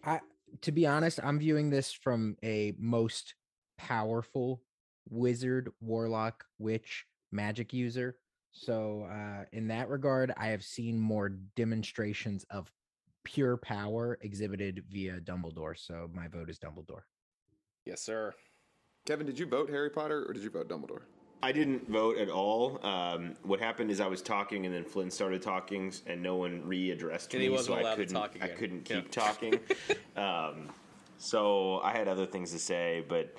I 0.03 0.19
to 0.61 0.71
be 0.71 0.85
honest, 0.85 1.19
I'm 1.23 1.39
viewing 1.39 1.69
this 1.69 1.91
from 1.91 2.35
a 2.43 2.73
most 2.77 3.35
powerful 3.77 4.61
wizard, 5.09 5.69
warlock, 5.81 6.43
witch, 6.59 7.05
magic 7.31 7.73
user. 7.73 8.17
So, 8.51 9.07
uh, 9.11 9.43
in 9.51 9.67
that 9.67 9.89
regard, 9.89 10.33
I 10.37 10.47
have 10.47 10.63
seen 10.63 10.97
more 10.97 11.29
demonstrations 11.55 12.45
of 12.49 12.71
pure 13.25 13.57
power 13.57 14.17
exhibited 14.21 14.83
via 14.89 15.19
Dumbledore. 15.19 15.77
So, 15.77 16.09
my 16.13 16.29
vote 16.29 16.49
is 16.49 16.57
Dumbledore. 16.57 17.01
Yes, 17.85 18.01
sir. 18.01 18.33
Kevin, 19.05 19.27
did 19.27 19.37
you 19.37 19.45
vote 19.45 19.69
Harry 19.69 19.89
Potter 19.91 20.25
or 20.27 20.33
did 20.33 20.41
you 20.43 20.49
vote 20.49 20.67
Dumbledore? 20.67 21.01
I 21.43 21.51
didn't 21.51 21.87
vote 21.87 22.17
at 22.17 22.29
all. 22.29 22.83
Um, 22.83 23.35
what 23.43 23.59
happened 23.59 23.91
is 23.91 23.99
I 23.99 24.07
was 24.07 24.23
talking, 24.23 24.65
and 24.65 24.73
then 24.73 24.83
Flynn 24.83 25.11
started 25.11 25.43
talking, 25.43 25.93
and 26.07 26.23
no 26.23 26.37
one 26.37 26.63
readdressed 26.63 27.31
And 27.33 27.39
me, 27.39 27.43
he 27.43 27.49
wasn't 27.49 27.75
so 27.77 27.81
allowed 27.81 27.91
I 27.91 27.95
couldn't. 27.97 28.15
talk 28.15 28.35
I 28.41 28.47
couldn't 28.47 28.89
Yeah. 28.89 28.95
keep 29.01 29.11
talking. 29.11 29.59
um, 30.15 30.69
so 31.19 31.79
I 31.81 31.91
had 31.91 32.07
other 32.07 32.25
things 32.25 32.51
to 32.51 32.57
say, 32.59 33.05
but 33.07 33.35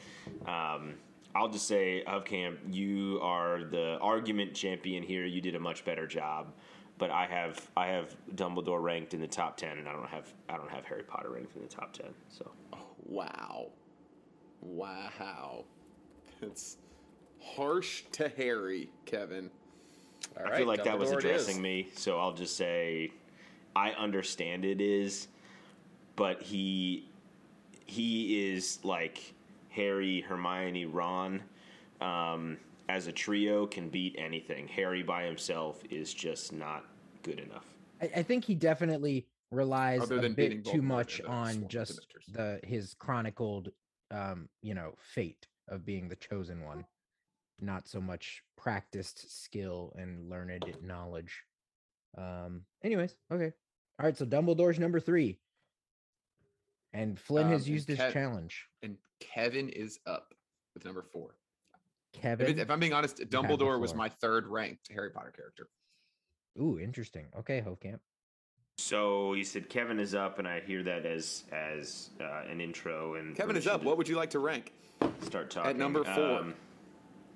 um, 0.49 0.95
I'll 1.35 1.49
just 1.49 1.67
say, 1.67 2.05
of 2.05 2.25
Camp, 2.25 2.61
you 2.71 3.19
are 3.23 3.65
the 3.65 3.99
argument 4.01 4.55
champion 4.55 5.03
here. 5.03 5.25
You 5.25 5.41
did 5.41 5.57
a 5.57 5.61
much 5.61 5.85
better 5.85 6.07
job, 6.07 6.53
but 6.99 7.11
I 7.11 7.27
have 7.27 7.69
I 7.77 7.89
have 7.89 8.17
Dumbledore 8.37 8.81
ranked 8.83 9.15
in 9.15 9.21
the 9.21 9.27
top 9.27 9.57
ten, 9.57 9.79
and 9.79 9.89
I 9.89 9.93
don't 9.93 10.09
have 10.09 10.33
I 10.49 10.57
don't 10.57 10.71
have 10.71 10.85
Harry 10.85 11.03
Potter 11.03 11.31
ranked 11.31 11.57
in 11.57 11.63
the 11.63 11.69
top 11.69 11.93
ten. 11.93 12.15
So 12.29 12.53
Wow. 13.05 13.71
Wow. 14.61 15.65
It's 16.43 16.77
harsh 17.41 18.03
to 18.13 18.29
Harry, 18.29 18.91
Kevin. 19.07 19.51
All 20.39 20.53
I 20.53 20.59
feel 20.59 20.67
like 20.67 20.85
that 20.85 20.99
was 20.99 21.11
addressing 21.11 21.63
me. 21.63 21.89
So 21.95 22.19
I'll 22.19 22.35
just 22.35 22.59
say, 22.59 23.11
I 23.75 23.93
understand 23.93 24.67
it 24.67 24.83
is, 24.83 25.29
but 26.15 26.43
he 26.43 27.09
he 27.87 28.51
is 28.51 28.81
like 28.85 29.33
Harry, 29.71 30.21
Hermione, 30.21 30.85
Ron. 30.87 31.43
Um, 32.01 32.59
as 32.89 33.07
a 33.07 33.13
trio, 33.13 33.67
can 33.67 33.89
beat 33.89 34.15
anything. 34.19 34.69
Harry 34.69 35.03
by 35.03 35.25
himself 35.25 35.83
is 35.91 36.13
just 36.13 36.53
not 36.53 36.85
good 37.23 37.41
enough. 37.41 37.67
I, 38.01 38.11
I 38.17 38.23
think 38.23 38.45
he 38.45 38.55
definitely 38.55 39.27
relies 39.51 40.03
Other 40.03 40.19
a 40.19 40.21
than 40.23 40.35
bit 40.35 40.65
too 40.65 40.83
much 40.83 41.21
on 41.23 41.67
just 41.69 42.01
the 42.33 42.61
his 42.63 42.95
chronicled, 42.99 43.71
um, 44.11 44.49
you 44.63 44.75
know, 44.75 44.95
fate 44.99 45.47
of 45.69 45.85
being 45.85 46.09
the 46.09 46.17
chosen 46.17 46.65
one, 46.65 46.85
not 47.61 47.89
so 47.89 48.01
much 48.01 48.43
practiced 48.57 49.43
skill 49.45 49.93
and 49.99 50.29
learned 50.31 50.65
knowledge. 50.83 51.43
Um. 52.17 52.63
Anyways, 52.83 53.15
okay, 53.31 53.53
all 53.99 54.07
right. 54.07 54.17
So 54.17 54.25
Dumbledore's 54.25 54.79
number 54.79 55.01
three, 55.01 55.39
and 56.93 57.19
Flynn 57.19 57.47
Um, 57.47 57.53
has 57.53 57.69
used 57.69 57.89
his 57.89 57.99
Kev- 57.99 58.13
challenge. 58.13 58.67
And 58.83 58.97
Kevin 59.21 59.69
is 59.69 59.99
up 60.07 60.35
with 60.75 60.85
number 60.85 61.03
four. 61.03 61.35
If, 62.15 62.21
Kevin. 62.23 62.47
it- 62.49 62.59
if 62.59 62.71
I'm 62.71 62.81
being 62.81 62.93
honest, 62.95 63.19
Dumbledore 63.19 63.79
was 63.81 63.95
my 63.95 64.09
third 64.09 64.47
ranked 64.47 64.91
Harry 64.93 65.11
Potter 65.11 65.31
character. 65.33 65.69
Ooh, 66.59 66.79
interesting. 66.79 67.27
Okay, 67.39 67.61
Hofkamp. 67.61 68.01
So 68.79 69.33
you 69.33 69.45
said 69.45 69.69
Kevin 69.69 69.99
is 69.99 70.15
up, 70.15 70.39
and 70.39 70.47
I 70.47 70.61
hear 70.61 70.83
that 70.83 71.07
as 71.07 71.45
as 71.51 72.11
uh, 72.21 72.43
an 72.49 72.61
intro. 72.61 73.15
And 73.15 73.35
Kevin 73.35 73.57
is 73.57 73.67
up. 73.67 73.83
What 73.83 73.97
would 73.97 74.07
you 74.07 74.17
like 74.17 74.31
to 74.31 74.39
rank? 74.39 74.73
start 75.23 75.51
talking 75.51 75.71
at 75.71 75.77
number 75.77 76.05
four. 76.05 76.39
Um, 76.39 76.55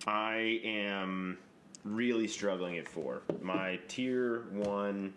I 0.06 0.60
am 0.64 1.38
really 1.82 2.28
struggling 2.28 2.78
at 2.78 2.88
four. 2.88 3.22
My 3.42 3.80
tier 3.88 4.44
one, 4.52 5.14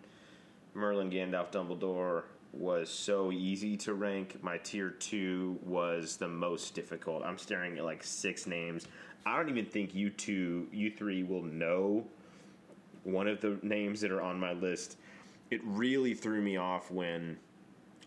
Merlin, 0.72 1.10
Gandalf, 1.10 1.52
Dumbledore, 1.52 2.24
was 2.52 2.90
so 2.90 3.30
easy 3.30 3.76
to 3.78 3.94
rank. 3.94 4.42
My 4.42 4.58
tier 4.58 4.90
two 4.90 5.58
was 5.62 6.16
the 6.16 6.28
most 6.28 6.74
difficult. 6.74 7.22
I'm 7.22 7.38
staring 7.38 7.78
at 7.78 7.84
like 7.84 8.02
six 8.02 8.46
names. 8.46 8.88
I 9.26 9.36
don't 9.36 9.50
even 9.50 9.66
think 9.66 9.94
you 9.94 10.10
two, 10.10 10.68
you 10.72 10.90
three, 10.90 11.22
will 11.22 11.42
know 11.42 12.06
one 13.04 13.28
of 13.28 13.40
the 13.40 13.58
names 13.62 14.00
that 14.00 14.10
are 14.10 14.22
on 14.22 14.40
my 14.40 14.52
list. 14.52 14.96
It 15.50 15.60
really 15.64 16.14
threw 16.14 16.40
me 16.40 16.56
off 16.56 16.90
when 16.90 17.38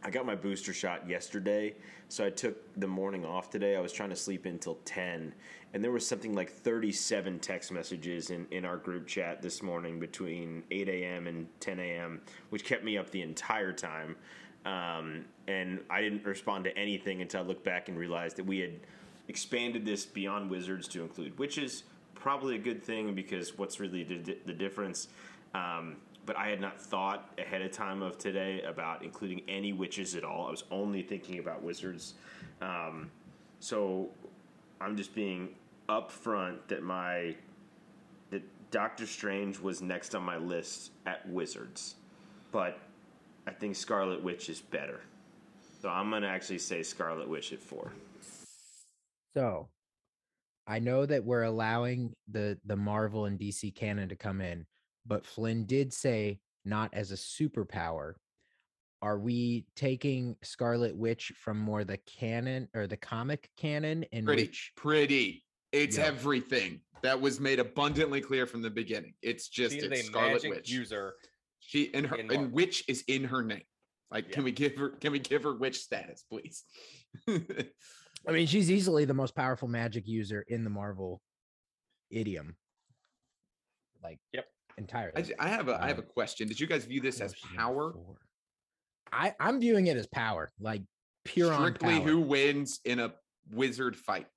I 0.03 0.09
got 0.09 0.25
my 0.25 0.35
booster 0.35 0.73
shot 0.73 1.07
yesterday, 1.09 1.75
so 2.09 2.25
I 2.25 2.29
took 2.29 2.55
the 2.79 2.88
morning 2.88 3.25
off 3.25 3.49
today. 3.49 3.75
I 3.75 3.79
was 3.79 3.91
trying 3.91 4.09
to 4.09 4.15
sleep 4.15 4.45
until 4.45 4.75
10, 4.85 5.33
and 5.73 5.83
there 5.83 5.91
was 5.91 6.05
something 6.05 6.33
like 6.33 6.51
37 6.51 7.39
text 7.39 7.71
messages 7.71 8.29
in, 8.29 8.45
in 8.51 8.65
our 8.65 8.77
group 8.77 9.07
chat 9.07 9.41
this 9.41 9.61
morning 9.63 9.99
between 9.99 10.63
8 10.71 10.89
a.m. 10.89 11.27
and 11.27 11.47
10 11.59 11.79
a.m., 11.79 12.21
which 12.49 12.63
kept 12.63 12.83
me 12.83 12.97
up 12.97 13.09
the 13.11 13.21
entire 13.21 13.73
time. 13.73 14.15
Um, 14.65 15.25
and 15.47 15.79
I 15.89 16.01
didn't 16.01 16.25
respond 16.25 16.65
to 16.65 16.77
anything 16.77 17.21
until 17.21 17.41
I 17.41 17.43
looked 17.45 17.63
back 17.63 17.89
and 17.89 17.97
realized 17.97 18.35
that 18.35 18.45
we 18.45 18.59
had 18.59 18.73
expanded 19.29 19.85
this 19.85 20.05
beyond 20.05 20.49
wizards 20.49 20.88
to 20.88 21.01
include 21.01 21.38
which 21.38 21.57
is 21.57 21.83
Probably 22.19 22.55
a 22.55 22.59
good 22.59 22.83
thing 22.83 23.13
because 23.13 23.57
what's 23.57 23.79
really 23.79 24.03
the, 24.03 24.38
the 24.45 24.53
difference? 24.53 25.07
Um, 25.53 25.97
but 26.28 26.36
I 26.36 26.49
had 26.49 26.59
not 26.59 26.80
thought 26.80 27.34
ahead 27.39 27.61
of 27.61 27.71
time 27.71 28.03
of 28.03 28.17
today 28.17 28.61
about 28.61 29.01
including 29.01 29.41
any 29.47 29.71
witches 29.71 30.13
at 30.13 30.25
all. 30.25 30.45
I 30.47 30.51
was 30.51 30.65
only 30.69 31.01
thinking 31.01 31.39
about 31.39 31.63
wizards. 31.63 32.15
Um, 32.61 33.09
so 33.59 34.09
I'm 34.82 34.97
just 34.97 35.15
being 35.15 35.55
upfront 35.89 36.57
that 36.67 36.84
my 36.84 37.34
that 38.30 38.43
Doctor 38.71 39.07
Strange 39.07 39.57
was 39.59 39.82
next 39.82 40.13
on 40.15 40.23
my 40.23 40.38
list 40.38 40.91
at 41.05 41.28
wizards, 41.30 41.95
but 42.51 42.78
I 43.47 43.51
think 43.51 43.78
Scarlet 43.78 44.21
Witch 44.21 44.49
is 44.49 44.59
better. 44.59 44.99
So 45.82 45.88
I'm 45.88 46.11
gonna 46.11 46.28
actually 46.28 46.59
say 46.59 46.84
Scarlet 46.84 47.30
Witch 47.30 47.53
at 47.53 47.59
four. 47.59 47.93
So, 49.34 49.69
I 50.67 50.80
know 50.80 51.05
that 51.05 51.23
we're 51.23 51.43
allowing 51.43 52.13
the 52.30 52.57
the 52.65 52.75
Marvel 52.75 53.25
and 53.25 53.39
DC 53.39 53.73
canon 53.73 54.09
to 54.09 54.17
come 54.17 54.41
in, 54.41 54.65
but 55.08 55.26
Flynn 55.26 55.66
did 55.66 55.93
say 55.93 56.39
not 56.66 56.93
as 56.93 57.12
a 57.12 57.16
superpower. 57.16 58.14
Are 59.01 59.20
we 59.20 59.66
taking 59.76 60.36
Scarlet 60.41 60.95
Witch 60.95 61.32
from 61.38 61.58
more 61.60 61.84
the 61.84 61.97
canon 61.97 62.68
or 62.76 62.88
the 62.88 62.97
comic 62.97 63.49
canon 63.58 64.03
in 64.12 64.26
Pretty, 64.26 64.43
which 64.43 64.72
pretty. 64.76 65.43
It's 65.72 65.97
Yeah. 65.97 66.05
everything 66.05 66.82
that 67.03 67.20
was 67.22 67.39
made 67.39 67.60
abundantly 67.60 68.22
clear 68.22 68.47
from 68.47 68.62
the 68.62 68.70
beginning. 68.70 69.14
It's 69.22 69.49
just 69.49 69.76
She 69.76 69.82
it's 69.82 69.99
a 70.01 70.03
Scarlet 70.03 70.34
magic 70.34 70.49
Witch. 70.51 70.70
user. 70.72 71.14
She 71.60 71.93
and 71.93 72.08
her 72.08 72.16
and 72.16 72.51
witch 72.51 72.84
is 72.88 73.03
in 73.08 73.26
her 73.26 73.43
name. 73.43 73.64
Like, 74.10 74.28
Yeah. 74.28 74.34
can 74.36 74.43
we 74.45 74.51
give 74.51 74.76
her? 74.78 74.89
Can 74.89 75.12
we 75.12 75.20
give 75.20 75.43
her 75.43 75.53
witch 75.55 75.78
status, 75.80 76.24
please? 76.30 76.64
I 77.28 78.32
mean 78.32 78.47
she's 78.47 78.72
easily 78.72 79.05
the 79.05 79.14
most 79.14 79.36
powerful 79.36 79.68
magic 79.68 80.08
user 80.08 80.43
in 80.47 80.64
the 80.64 80.70
Marvel 80.70 81.22
idiom. 82.10 82.58
Like 84.01 84.20
Yep. 84.34 84.45
Entirely. 84.78 85.34
I 85.39 85.47
have 85.47 85.67
a 85.69 85.82
I 85.82 85.88
have 85.88 85.99
a 85.99 86.01
Um, 86.03 86.07
question. 86.07 86.47
Did 86.47 86.59
you 86.59 86.67
guys 86.67 86.86
view 86.86 87.01
this 87.01 87.19
as 87.21 87.34
power? 87.55 87.93
four. 87.93 88.17
I 89.11 89.34
I'm 89.39 89.59
viewing 89.59 89.88
it 89.88 89.97
as 89.97 90.07
power, 90.07 90.51
like 90.59 90.82
pure 91.25 91.51
on 91.51 91.59
Strictly 91.61 91.99
power. 91.99 92.07
who 92.07 92.21
wins 92.21 92.80
in 92.86 92.99
a 92.99 93.13
wizard 93.51 93.95
fight. 93.95 94.28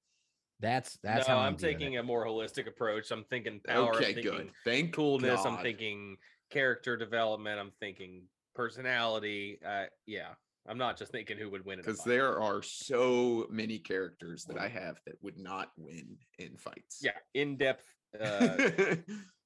That's 0.61 0.99
that's 1.03 1.27
no, 1.27 1.35
how 1.35 1.41
I'm, 1.41 1.49
I'm, 1.55 1.57
taking 1.57 1.95
it. 1.95 1.99
a 1.99 2.03
more 2.03 2.27
holistic 2.27 2.69
approach. 2.69 3.11
I'm 3.11 3.25
thinking 3.25 3.61
power. 3.67 3.95
okay, 3.95 4.09
I'm 4.09 4.15
thinking 4.15 4.33
good. 4.33 4.51
Thank 4.65 4.93
coolness. 4.95 5.45
I'm 5.45 5.59
thinking 5.59 6.17
character 6.51 6.97
development. 6.97 7.59
I'm 7.59 7.73
thinking 7.81 8.25
personality. 8.55 9.59
Uh, 9.67 9.85
yeah, 10.07 10.29
I'm 10.69 10.77
not 10.79 10.99
just 10.99 11.13
thinking 11.13 11.39
who 11.39 11.49
would 11.51 11.65
win 11.65 11.79
because 11.79 12.05
there 12.05 12.39
are 12.39 12.63
so 12.63 13.47
many 13.51 13.79
characters 13.79 14.45
that 14.45 14.59
I 14.59 14.69
have 14.69 15.01
that 15.07 15.17
would 15.23 15.39
not 15.39 15.71
win 15.79 16.17
in 16.39 16.57
fights. 16.59 17.01
Yeah, 17.03 17.13
in 17.35 17.57
depth. 17.57 17.85
Uh, 18.21 18.57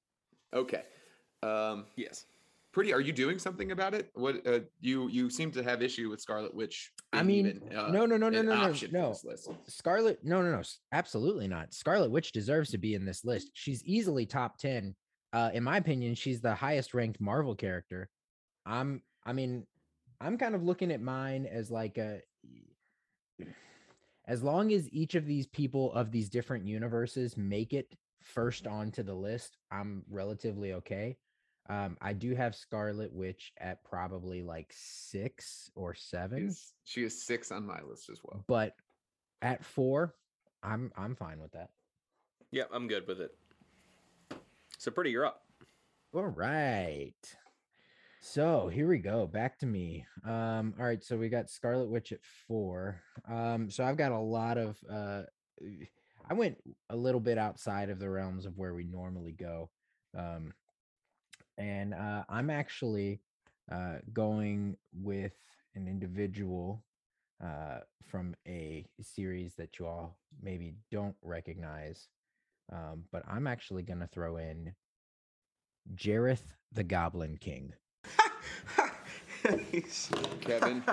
okay. 0.55 0.83
Um, 1.43 1.85
yes. 1.95 2.25
pretty. 2.75 2.93
Are 2.93 3.01
you 3.01 3.13
doing 3.13 3.39
something 3.39 3.71
about 3.71 3.95
it? 3.95 4.11
What 4.13 4.45
uh, 4.45 4.59
you 4.81 5.07
you 5.07 5.29
seem 5.29 5.49
to 5.53 5.63
have 5.63 5.81
issue 5.81 6.09
with 6.09 6.19
Scarlet 6.19 6.53
Witch? 6.53 6.91
I 7.13 7.23
mean, 7.23 7.47
even, 7.47 7.77
uh, 7.77 7.89
no, 7.89 8.05
no, 8.05 8.17
no, 8.17 8.29
no, 8.29 8.41
no, 8.41 8.71
no, 8.71 8.73
no. 8.91 9.15
Scarlet, 9.67 10.19
no, 10.23 10.41
no, 10.41 10.51
no, 10.51 10.61
absolutely 10.91 11.47
not. 11.47 11.73
Scarlet 11.73 12.11
Witch 12.11 12.33
deserves 12.33 12.69
to 12.71 12.77
be 12.77 12.93
in 12.93 13.05
this 13.05 13.23
list. 13.23 13.49
She's 13.53 13.83
easily 13.85 14.25
top 14.25 14.57
ten. 14.57 14.93
Uh, 15.33 15.49
in 15.53 15.63
my 15.63 15.77
opinion, 15.77 16.15
she's 16.15 16.41
the 16.41 16.53
highest 16.53 16.93
ranked 16.93 17.19
Marvel 17.19 17.55
character. 17.55 18.09
I'm, 18.65 19.01
I 19.25 19.33
mean, 19.33 19.65
I'm 20.21 20.37
kind 20.37 20.53
of 20.53 20.63
looking 20.63 20.91
at 20.91 21.01
mine 21.01 21.47
as 21.49 21.71
like 21.71 21.97
a. 21.97 22.21
As 24.27 24.41
long 24.41 24.73
as 24.73 24.89
each 24.91 25.13
of 25.13 25.27
these 25.27 25.45
people 25.45 25.93
of 25.93 26.11
these 26.11 26.29
different 26.29 26.65
universes 26.65 27.37
make 27.37 27.73
it 27.73 27.95
first 28.29 28.67
onto 28.67 29.03
the 29.03 29.13
list, 29.13 29.57
I'm 29.71 30.03
relatively 30.09 30.73
okay. 30.73 31.17
Um, 31.69 31.97
I 32.01 32.13
do 32.13 32.35
have 32.35 32.53
Scarlet 32.55 33.11
Witch 33.13 33.51
at 33.59 33.83
probably 33.83 34.43
like 34.43 34.71
six 34.75 35.69
or 35.75 35.93
seven. 35.95 36.39
She's- 36.49 36.73
She 36.83 37.03
is 37.03 37.23
six 37.23 37.51
on 37.51 37.65
my 37.65 37.81
list 37.81 38.09
as 38.09 38.19
well. 38.23 38.43
but 38.47 38.75
at 39.41 39.63
four, 39.63 40.15
I'm 40.63 40.91
I'm 40.95 41.15
fine 41.15 41.39
with 41.39 41.51
that. 41.51 41.69
Yeah, 42.51 42.63
I'm 42.71 42.87
good 42.87 43.07
with 43.07 43.19
it. 43.21 43.31
So 44.77 44.91
pretty, 44.91 45.11
you're 45.11 45.25
up. 45.25 45.43
All 46.13 46.25
right. 46.27 47.13
So 48.21 48.67
here 48.69 48.87
we 48.87 48.97
go. 48.99 49.27
Back 49.27 49.59
to 49.59 49.65
me. 49.67 50.05
Um, 50.23 50.73
all 50.79 50.85
right, 50.85 51.03
so 51.03 51.15
we 51.17 51.29
got 51.29 51.49
Scarlet 51.49 51.89
Witch 51.89 52.11
at 52.11 52.23
four. 52.47 53.01
Um, 53.29 53.69
so 53.69 53.83
I've 53.83 53.97
got 53.97 54.11
a 54.11 54.17
lot 54.19 54.57
of 54.57 54.77
uh 54.89 55.23
I 56.29 56.33
went 56.33 56.57
a 56.89 56.95
little 56.95 57.19
bit 57.19 57.37
outside 57.37 57.89
of 57.89 57.99
the 57.99 58.09
realms 58.09 58.45
of 58.45 58.57
where 58.57 58.73
we 58.73 58.83
normally 58.83 59.33
go. 59.33 59.69
Um 60.17 60.53
and 61.57 61.93
uh 61.93 62.23
I'm 62.29 62.49
actually 62.49 63.21
uh 63.71 63.97
going 64.13 64.77
with 64.93 65.33
an 65.75 65.87
individual 65.87 66.83
uh 67.43 67.79
from 68.05 68.35
a 68.47 68.85
series 69.01 69.55
that 69.55 69.79
you 69.79 69.87
all 69.87 70.17
maybe 70.41 70.75
don't 70.91 71.15
recognize. 71.21 72.07
Um, 72.71 73.03
but 73.11 73.23
I'm 73.27 73.47
actually 73.47 73.83
gonna 73.83 74.07
throw 74.07 74.37
in 74.37 74.73
Jareth 75.95 76.53
the 76.71 76.83
Goblin 76.83 77.37
King. 77.37 77.73
Kevin, 80.41 80.83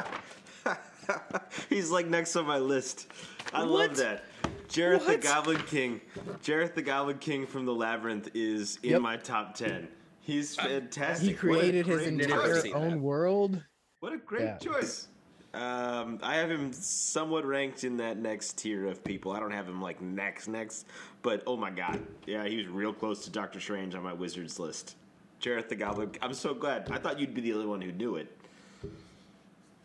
he's 1.71 1.91
like 1.91 2.07
next 2.07 2.37
on 2.37 2.47
my 2.47 2.59
list. 2.59 3.07
I 3.53 3.63
love 3.63 3.97
that. 3.97 4.25
Jareth 4.73 5.07
the 5.07 5.19
Goblin 5.19 5.63
King. 5.67 6.01
Jareth 6.43 6.75
the 6.75 6.83
Goblin 6.83 7.19
King 7.19 7.47
from 7.47 7.67
the 7.67 7.75
Labyrinth 7.75 8.31
is 8.35 8.79
in 8.83 8.91
Yep. 8.91 9.01
my 9.03 9.17
top 9.17 9.55
ten. 9.55 9.89
He's 10.21 10.55
fantastic. 10.57 11.29
He 11.29 11.35
created 11.35 11.87
his 11.87 12.07
entire 12.07 12.63
own 12.75 12.91
that. 12.91 13.01
world. 13.01 13.63
What 14.01 14.13
a 14.13 14.19
great 14.19 14.43
Yeah. 14.43 14.59
choice. 14.59 15.09
Um, 15.55 16.19
I 16.23 16.37
have 16.37 16.51
him 16.51 16.73
somewhat 16.73 17.45
ranked 17.45 17.85
in 17.85 17.99
that 17.99 18.17
next 18.19 18.57
tier 18.59 18.87
of 18.87 19.05
people. 19.05 19.33
I 19.33 19.41
don't 19.41 19.51
have 19.51 19.69
him 19.69 19.83
like 19.83 20.01
next, 20.01 20.49
next, 20.49 20.87
but 21.21 21.43
oh 21.47 21.59
my 21.59 21.71
god, 21.71 22.01
yeah, 22.27 22.47
he 22.47 22.57
was 22.57 22.69
real 22.69 22.93
close 22.95 23.25
to 23.25 23.31
Doctor 23.31 23.61
Strange 23.61 23.95
on 23.95 24.03
my 24.03 24.15
wizards 24.15 24.59
list. 24.59 24.97
Jareth 25.43 25.69
the 25.69 25.75
Goblin. 25.77 26.13
I'm 26.23 26.33
so 26.33 26.55
glad. 26.55 26.89
I 26.91 26.97
thought 26.99 27.21
you'd 27.21 27.35
be 27.35 27.43
the 27.43 27.53
only 27.53 27.67
one 27.67 27.83
who 27.83 27.93
knew 27.93 28.17
it. 28.17 28.35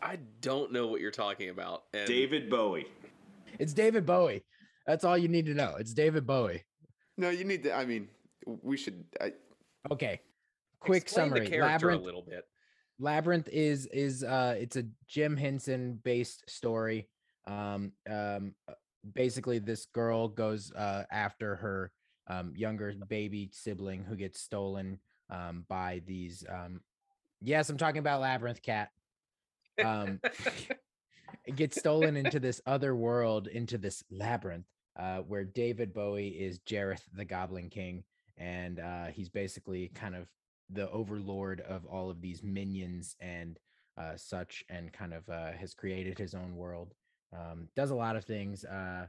I 0.00 0.18
don't 0.40 0.72
know 0.72 0.86
what 0.86 1.00
you're 1.00 1.10
talking 1.10 1.50
about. 1.50 1.84
And 1.92 2.06
David 2.06 2.48
Bowie. 2.48 2.86
It's 3.58 3.72
David 3.74 4.06
Bowie. 4.06 4.44
That's 4.88 5.04
all 5.04 5.18
you 5.18 5.28
need 5.28 5.44
to 5.46 5.54
know. 5.54 5.76
It's 5.78 5.92
David 5.92 6.26
Bowie. 6.26 6.64
No, 7.18 7.28
you 7.28 7.44
need 7.44 7.62
to. 7.64 7.74
I 7.74 7.84
mean, 7.84 8.08
we 8.46 8.78
should. 8.78 9.04
I, 9.20 9.32
Okay. 9.92 10.20
Quick 10.80 11.02
explain 11.02 11.30
summary. 11.30 11.48
the 11.48 11.58
Labyrinth 11.58 12.00
a 12.00 12.04
little 12.04 12.22
bit. 12.22 12.44
Labyrinth 12.98 13.48
is 13.52 13.86
is 13.86 14.24
uh 14.24 14.54
it's 14.58 14.76
a 14.76 14.84
Jim 15.06 15.36
Henson 15.36 16.00
based 16.02 16.48
story. 16.48 17.08
Um 17.46 17.92
um 18.10 18.54
uh, 18.68 18.74
basically 19.14 19.58
this 19.58 19.86
girl 19.86 20.28
goes 20.28 20.72
uh 20.72 21.04
after 21.10 21.56
her 21.56 21.92
um 22.28 22.52
younger 22.56 22.94
baby 23.08 23.50
sibling 23.52 24.04
who 24.04 24.16
gets 24.16 24.40
stolen 24.40 24.98
um 25.30 25.64
by 25.68 26.00
these 26.06 26.44
um 26.48 26.80
yes, 27.42 27.68
I'm 27.70 27.78
talking 27.78 28.00
about 28.00 28.20
Labyrinth 28.20 28.62
cat. 28.62 28.88
Um 29.84 30.20
it 31.44 31.56
gets 31.56 31.78
stolen 31.78 32.16
into 32.16 32.40
this 32.40 32.60
other 32.66 32.94
world, 32.96 33.48
into 33.48 33.78
this 33.78 34.02
labyrinth, 34.10 34.66
uh, 34.98 35.18
where 35.18 35.44
David 35.44 35.92
Bowie 35.94 36.28
is 36.28 36.58
Jareth 36.60 37.02
the 37.14 37.24
Goblin 37.24 37.70
King, 37.70 38.04
and 38.36 38.80
uh, 38.80 39.06
he's 39.06 39.28
basically 39.28 39.88
kind 39.94 40.14
of 40.14 40.28
the 40.70 40.90
overlord 40.90 41.60
of 41.60 41.86
all 41.86 42.10
of 42.10 42.20
these 42.20 42.42
minions 42.42 43.16
and 43.20 43.58
uh, 43.96 44.16
such, 44.16 44.64
and 44.68 44.92
kind 44.92 45.14
of 45.14 45.28
uh, 45.28 45.52
has 45.52 45.74
created 45.74 46.18
his 46.18 46.34
own 46.34 46.56
world. 46.56 46.94
Um, 47.32 47.68
does 47.76 47.90
a 47.90 47.94
lot 47.96 48.16
of 48.16 48.24
things, 48.24 48.64
uh, 48.64 49.06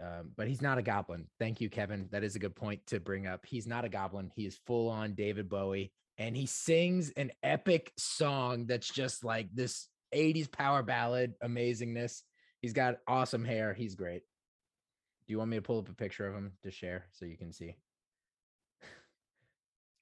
um, 0.00 0.32
but 0.36 0.48
he's 0.48 0.62
not 0.62 0.78
a 0.78 0.82
goblin. 0.82 1.26
Thank 1.38 1.60
you, 1.60 1.70
Kevin. 1.70 2.08
That 2.10 2.24
is 2.24 2.36
a 2.36 2.40
good 2.40 2.56
point 2.56 2.80
to 2.88 3.00
bring 3.00 3.26
up. 3.26 3.46
He's 3.46 3.66
not 3.66 3.84
a 3.84 3.88
goblin. 3.88 4.30
He 4.34 4.46
is 4.46 4.58
full 4.66 4.88
on 4.88 5.14
David 5.14 5.48
Bowie, 5.48 5.92
and 6.18 6.36
he 6.36 6.46
sings 6.46 7.10
an 7.10 7.32
epic 7.42 7.92
song 7.96 8.66
that's 8.66 8.90
just 8.90 9.24
like 9.24 9.48
this 9.54 9.88
80s 10.14 10.50
power 10.50 10.82
ballad 10.82 11.34
amazingness. 11.42 12.22
He's 12.60 12.72
got 12.72 12.96
awesome 13.06 13.44
hair. 13.44 13.72
He's 13.72 13.94
great. 13.94 14.22
Do 15.28 15.32
you 15.32 15.38
want 15.38 15.50
me 15.50 15.58
to 15.58 15.62
pull 15.62 15.78
up 15.78 15.90
a 15.90 15.94
picture 15.94 16.26
of 16.26 16.34
him 16.34 16.52
to 16.62 16.70
share 16.70 17.04
so 17.12 17.26
you 17.26 17.36
can 17.36 17.52
see? 17.52 17.76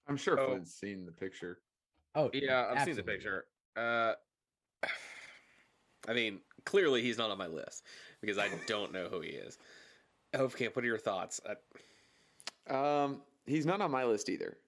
I'm 0.07 0.17
sure 0.17 0.39
Oh. 0.39 0.47
Flynn's 0.51 0.73
seen 0.73 1.05
the 1.05 1.11
picture. 1.11 1.59
Oh, 2.15 2.31
Yeah, 2.33 2.67
I've 2.71 2.85
seen 2.85 2.95
the 2.95 3.01
absolutely. 3.03 3.13
picture. 3.15 3.45
Uh, 3.77 4.15
I 6.09 6.13
mean, 6.15 6.39
clearly 6.65 7.03
he's 7.03 7.19
not 7.19 7.33
on 7.33 7.39
my 7.39 7.49
list 7.49 7.85
because 8.21 8.39
I 8.39 8.51
don't 8.69 8.93
know 8.93 9.09
who 9.09 9.21
he 9.21 9.31
is. 9.31 9.59
Hofkamp, 10.33 10.77
what 10.77 10.85
are 10.85 10.89
your 10.89 10.97
thoughts? 10.97 11.41
I, 11.45 11.57
Um, 12.73 13.25
he's 13.47 13.67
not 13.67 13.81
on 13.81 13.91
my 13.91 14.05
list 14.05 14.29
either. 14.29 14.59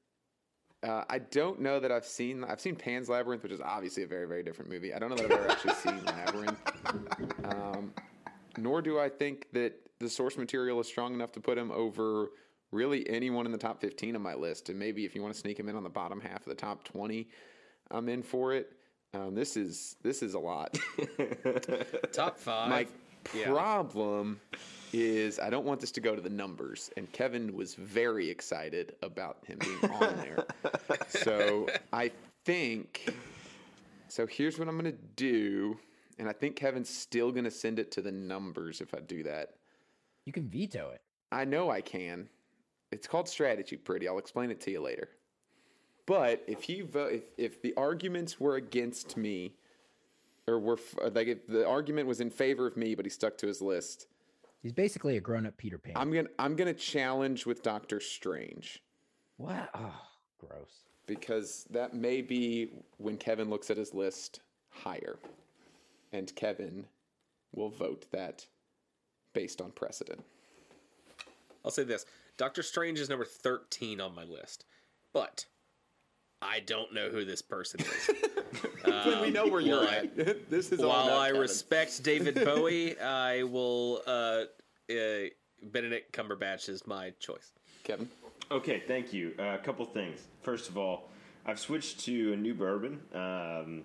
Uh, 0.82 1.04
I 1.08 1.20
don't 1.20 1.60
know 1.60 1.78
that 1.78 1.92
I've 1.92 2.04
seen. 2.04 2.42
I've 2.42 2.60
seen 2.60 2.74
Pan's 2.74 3.08
Labyrinth, 3.08 3.44
which 3.44 3.52
is 3.52 3.60
obviously 3.60 4.02
a 4.02 4.06
very, 4.08 4.26
very 4.26 4.42
different 4.42 4.70
movie. 4.72 4.92
I 4.92 4.98
don't 4.98 5.10
know 5.10 5.16
that 5.16 5.24
I've 5.26 5.30
ever 5.38 5.50
actually 5.50 5.74
seen 5.74 6.04
Labyrinth. 6.04 6.37
Nor 8.62 8.82
do 8.82 8.98
I 8.98 9.08
think 9.08 9.46
that 9.52 9.74
the 9.98 10.08
source 10.08 10.36
material 10.36 10.80
is 10.80 10.86
strong 10.86 11.14
enough 11.14 11.32
to 11.32 11.40
put 11.40 11.58
him 11.58 11.70
over 11.70 12.30
really 12.70 13.08
anyone 13.08 13.46
in 13.46 13.52
the 13.52 13.58
top 13.58 13.80
15 13.80 14.14
on 14.14 14.22
my 14.22 14.34
list. 14.34 14.68
And 14.68 14.78
maybe 14.78 15.04
if 15.04 15.14
you 15.14 15.22
want 15.22 15.34
to 15.34 15.40
sneak 15.40 15.58
him 15.58 15.68
in 15.68 15.76
on 15.76 15.82
the 15.82 15.88
bottom 15.88 16.20
half 16.20 16.40
of 16.40 16.46
the 16.46 16.54
top 16.54 16.84
20, 16.84 17.28
I'm 17.90 18.08
in 18.08 18.22
for 18.22 18.52
it. 18.52 18.72
Um, 19.14 19.34
this 19.34 19.56
is 19.56 19.96
this 20.02 20.22
is 20.22 20.34
a 20.34 20.38
lot. 20.38 20.78
top 22.12 22.38
five. 22.38 22.68
My 22.68 22.86
yeah. 23.34 23.46
problem 23.46 24.38
is 24.92 25.38
I 25.38 25.48
don't 25.48 25.64
want 25.64 25.80
this 25.80 25.90
to 25.92 26.00
go 26.00 26.14
to 26.14 26.20
the 26.20 26.30
numbers, 26.30 26.90
and 26.96 27.10
Kevin 27.12 27.54
was 27.54 27.74
very 27.74 28.28
excited 28.28 28.96
about 29.02 29.38
him 29.46 29.58
being 29.60 29.92
on 29.92 30.16
there. 30.18 30.44
so 31.08 31.68
I 31.92 32.10
think. 32.44 33.14
So 34.08 34.26
here's 34.26 34.58
what 34.58 34.68
I'm 34.68 34.76
gonna 34.76 34.92
do, 35.16 35.78
and 36.18 36.28
I 36.28 36.32
think 36.32 36.56
Kevin's 36.56 36.88
still 36.88 37.30
gonna 37.32 37.50
send 37.50 37.78
it 37.78 37.90
to 37.92 38.02
the 38.02 38.12
numbers 38.12 38.80
if 38.80 38.94
I 38.94 39.00
do 39.00 39.22
that. 39.24 39.54
You 40.24 40.32
can 40.32 40.48
veto 40.48 40.90
it. 40.90 41.00
I 41.32 41.44
know 41.44 41.70
I 41.70 41.80
can. 41.80 42.28
It's 42.90 43.06
called 43.06 43.28
strategy, 43.28 43.76
pretty. 43.76 44.08
I'll 44.08 44.18
explain 44.18 44.50
it 44.50 44.60
to 44.62 44.70
you 44.70 44.80
later. 44.80 45.08
But 46.06 46.42
if 46.46 46.68
you 46.70 46.86
vote, 46.86 47.12
if, 47.12 47.22
if 47.36 47.62
the 47.62 47.74
arguments 47.76 48.40
were 48.40 48.56
against 48.56 49.16
me, 49.16 49.54
or 50.46 50.58
were 50.58 50.78
f- 50.78 51.12
like 51.14 51.28
if 51.28 51.46
the 51.46 51.66
argument 51.68 52.08
was 52.08 52.20
in 52.20 52.30
favor 52.30 52.66
of 52.66 52.76
me, 52.78 52.94
but 52.94 53.04
he 53.04 53.10
stuck 53.10 53.36
to 53.38 53.46
his 53.46 53.60
list, 53.60 54.06
He's 54.62 54.72
basically 54.72 55.16
a 55.16 55.20
grown-up 55.20 55.56
Peter 55.58 55.78
Pan. 55.78 55.92
I'm 55.96 56.10
gonna 56.10 56.28
I'm 56.38 56.56
gonna 56.56 56.74
challenge 56.74 57.44
with 57.46 57.62
Doctor 57.62 58.00
Strange 58.00 58.82
what? 59.36 59.70
Oh, 59.74 59.94
gross. 60.38 60.70
because 61.06 61.64
that 61.70 61.94
may 61.94 62.22
be 62.22 62.70
when 62.96 63.16
Kevin 63.18 63.48
looks 63.50 63.70
at 63.70 63.76
his 63.76 63.94
list 63.94 64.40
higher, 64.70 65.16
and 66.12 66.34
Kevin 66.34 66.86
will 67.54 67.70
vote 67.70 68.06
that 68.12 68.46
based 69.32 69.60
on 69.60 69.70
precedent. 69.70 70.24
I'll 71.64 71.70
say 71.70 71.84
this: 71.84 72.06
Doctor 72.36 72.62
Strange 72.62 72.98
is 72.98 73.08
number 73.08 73.24
thirteen 73.24 74.00
on 74.00 74.14
my 74.14 74.24
list, 74.24 74.64
but 75.12 75.46
I 76.40 76.60
don't 76.60 76.94
know 76.94 77.08
who 77.10 77.24
this 77.24 77.42
person 77.42 77.80
is. 77.80 78.10
Then 78.84 79.20
we 79.20 79.30
know 79.30 79.46
where 79.46 79.60
you're 79.60 79.86
I- 79.86 79.96
at. 80.16 80.16
this 80.50 80.72
is 80.72 80.80
all 80.80 80.88
While 80.88 81.06
about 81.08 81.18
I 81.20 81.26
Kevin. 81.28 81.40
respect 81.42 82.02
David 82.02 82.34
Bowie, 82.44 82.98
I 82.98 83.42
will. 83.42 84.02
Uh, 84.06 84.44
uh, 84.90 85.26
Benedict 85.62 86.12
Cumberbatch 86.12 86.68
is 86.70 86.86
my 86.86 87.10
choice. 87.20 87.52
Kevin. 87.84 88.08
Okay, 88.50 88.82
thank 88.86 89.12
you. 89.12 89.34
Uh, 89.38 89.42
a 89.54 89.58
couple 89.58 89.84
things. 89.84 90.20
First 90.40 90.68
of 90.70 90.78
all, 90.78 91.10
I've 91.44 91.58
switched 91.58 92.00
to 92.06 92.32
a 92.32 92.36
new 92.36 92.54
bourbon, 92.54 93.00
um, 93.12 93.82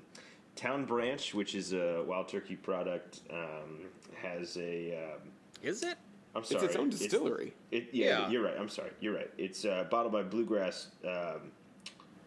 Town 0.55 0.85
Branch, 0.85 1.33
which 1.33 1.55
is 1.55 1.73
a 1.73 2.03
Wild 2.07 2.27
Turkey 2.27 2.55
product. 2.55 3.21
Um, 3.31 3.85
has 4.15 4.57
a. 4.57 5.13
Um, 5.15 5.29
Is 5.61 5.83
it? 5.83 5.97
I'm 6.35 6.43
sorry, 6.43 6.65
its 6.65 6.73
its 6.73 6.75
own 6.81 6.89
distillery. 6.89 7.53
It, 7.71 7.89
yeah, 7.91 8.05
Yeah. 8.21 8.29
you're 8.29 8.43
right. 8.43 8.55
I'm 8.57 8.69
sorry. 8.69 8.91
You're 8.99 9.13
right. 9.15 9.29
It's 9.37 9.65
uh, 9.65 9.85
bottled 9.91 10.13
by 10.13 10.23
Bluegrass 10.23 10.87
um, 11.07 11.51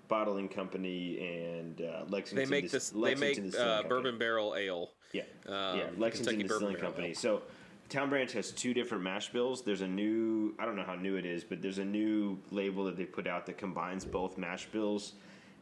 Bottling 0.08 0.48
Company 0.48 1.18
and 1.18 1.80
uh, 1.80 2.04
Lexington. 2.08 2.36
They 2.36 2.50
make 2.62 2.70
this. 2.70 2.90
They 2.90 3.14
make 3.14 3.38
uh, 3.58 3.82
bourbon 3.84 4.18
barrel 4.18 4.54
ale. 4.56 4.90
Yeah, 5.12 5.22
Um, 5.46 5.78
yeah, 5.78 5.86
Lexington 5.96 6.34
Bourbon 6.36 6.46
Distilling 6.48 6.76
Company. 6.76 7.08
Ale. 7.08 7.14
So, 7.14 7.42
Town 7.88 8.10
Branch 8.10 8.30
has 8.32 8.50
two 8.50 8.74
different 8.74 9.02
mash 9.02 9.32
bills. 9.32 9.62
There's 9.62 9.80
a 9.80 9.86
new, 9.88 10.54
I 10.58 10.66
don't 10.66 10.74
know 10.76 10.82
how 10.84 10.96
new 10.96 11.16
it 11.16 11.24
is, 11.24 11.42
but 11.44 11.62
there's 11.62 11.78
a 11.78 11.84
new 11.84 12.38
label 12.50 12.84
that 12.84 12.96
they 12.96 13.04
put 13.06 13.26
out 13.26 13.46
that 13.46 13.56
combines 13.56 14.04
both 14.04 14.36
mash 14.36 14.66
bills 14.66 15.12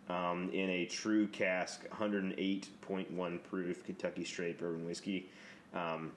um, 0.08 0.50
in 0.52 0.68
a 0.70 0.86
true 0.86 1.26
cask, 1.28 1.88
108.1 1.90 3.42
proof 3.42 3.84
Kentucky 3.84 4.24
straight 4.24 4.58
bourbon 4.58 4.84
whiskey, 4.84 5.30
um, 5.74 6.12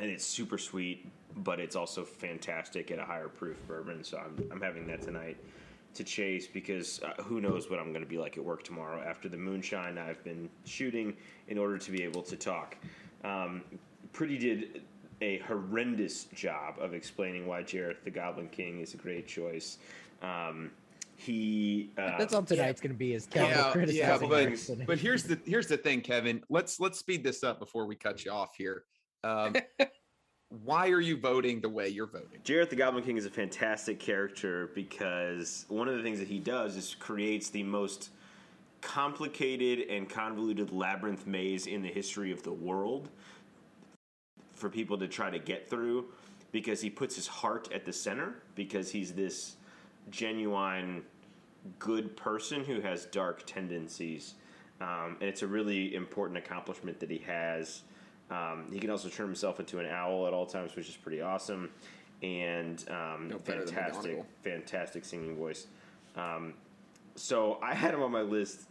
and 0.00 0.10
it's 0.10 0.24
super 0.24 0.58
sweet, 0.58 1.06
but 1.36 1.60
it's 1.60 1.76
also 1.76 2.04
fantastic 2.04 2.90
at 2.90 2.98
a 2.98 3.04
higher 3.04 3.28
proof 3.28 3.56
bourbon. 3.66 4.02
So 4.02 4.18
I'm 4.18 4.50
I'm 4.50 4.60
having 4.60 4.86
that 4.88 5.02
tonight 5.02 5.36
to 5.94 6.04
chase 6.04 6.46
because 6.46 7.00
uh, 7.02 7.22
who 7.22 7.40
knows 7.40 7.68
what 7.70 7.78
I'm 7.78 7.92
going 7.92 8.04
to 8.04 8.08
be 8.08 8.18
like 8.18 8.38
at 8.38 8.44
work 8.44 8.62
tomorrow 8.62 9.02
after 9.02 9.28
the 9.28 9.36
moonshine 9.36 9.98
I've 9.98 10.22
been 10.24 10.48
shooting 10.64 11.14
in 11.48 11.58
order 11.58 11.78
to 11.78 11.90
be 11.90 12.02
able 12.02 12.22
to 12.22 12.36
talk. 12.36 12.76
Um, 13.24 13.62
Pretty 14.12 14.36
did 14.36 14.82
a 15.22 15.38
horrendous 15.38 16.24
job 16.34 16.76
of 16.80 16.92
explaining 16.92 17.46
why 17.46 17.62
Jareth 17.62 18.02
the 18.04 18.10
Goblin 18.10 18.48
King 18.48 18.80
is 18.80 18.92
a 18.92 18.96
great 18.98 19.26
choice. 19.26 19.78
Um, 20.22 20.70
he 21.24 21.92
uh, 21.96 22.18
That's 22.18 22.34
all 22.34 22.42
tonight's 22.42 22.80
going 22.80 22.92
to 22.92 22.98
be 22.98 23.14
is 23.14 23.26
Kevin 23.26 23.50
yeah, 23.50 23.72
criticizing 23.72 24.28
but, 24.28 24.86
but 24.86 24.98
here's 24.98 25.22
the 25.24 25.38
here's 25.44 25.66
the 25.66 25.76
thing, 25.76 26.00
Kevin. 26.00 26.42
Let's 26.48 26.80
let's 26.80 26.98
speed 26.98 27.24
this 27.24 27.42
up 27.44 27.58
before 27.58 27.86
we 27.86 27.94
cut 27.94 28.24
you 28.24 28.32
off 28.32 28.56
here. 28.56 28.84
Um, 29.24 29.54
why 30.64 30.90
are 30.90 31.00
you 31.00 31.16
voting 31.16 31.60
the 31.60 31.68
way 31.68 31.88
you're 31.88 32.06
voting? 32.06 32.40
Jareth 32.44 32.70
the 32.70 32.76
Goblin 32.76 33.04
King 33.04 33.16
is 33.16 33.26
a 33.26 33.30
fantastic 33.30 33.98
character 33.98 34.70
because 34.74 35.64
one 35.68 35.88
of 35.88 35.96
the 35.96 36.02
things 36.02 36.18
that 36.18 36.28
he 36.28 36.38
does 36.38 36.76
is 36.76 36.94
creates 36.98 37.50
the 37.50 37.62
most 37.62 38.10
complicated 38.80 39.88
and 39.88 40.08
convoluted 40.08 40.72
labyrinth 40.72 41.26
maze 41.26 41.66
in 41.66 41.82
the 41.82 41.88
history 41.88 42.32
of 42.32 42.42
the 42.42 42.52
world 42.52 43.08
for 44.54 44.68
people 44.68 44.98
to 44.98 45.06
try 45.06 45.30
to 45.30 45.38
get 45.38 45.70
through 45.70 46.06
because 46.50 46.80
he 46.80 46.90
puts 46.90 47.14
his 47.14 47.26
heart 47.26 47.72
at 47.72 47.84
the 47.84 47.92
center 47.92 48.42
because 48.54 48.90
he's 48.90 49.12
this 49.12 49.54
genuine 50.10 51.02
good 51.78 52.16
person 52.16 52.64
who 52.64 52.80
has 52.80 53.06
dark 53.06 53.44
tendencies 53.46 54.34
um, 54.80 55.16
and 55.20 55.28
it's 55.28 55.42
a 55.42 55.46
really 55.46 55.94
important 55.94 56.36
accomplishment 56.38 56.98
that 57.00 57.10
he 57.10 57.18
has 57.18 57.82
Um, 58.30 58.66
he 58.72 58.78
can 58.80 58.90
also 58.90 59.08
turn 59.08 59.26
himself 59.26 59.60
into 59.60 59.78
an 59.78 59.86
owl 59.86 60.26
at 60.26 60.32
all 60.32 60.46
times, 60.46 60.74
which 60.74 60.88
is 60.88 60.96
pretty 60.96 61.20
awesome. 61.20 61.70
And 62.22 62.82
um, 62.88 63.28
No 63.28 63.38
fantastic, 63.38 64.24
fantastic 64.42 65.04
singing 65.04 65.36
voice. 65.36 65.66
Um, 66.16 66.54
so 67.14 67.58
I 67.62 67.74
had 67.74 67.92
him 67.94 68.02
on 68.02 68.10
my 68.10 68.22
list 68.22 68.68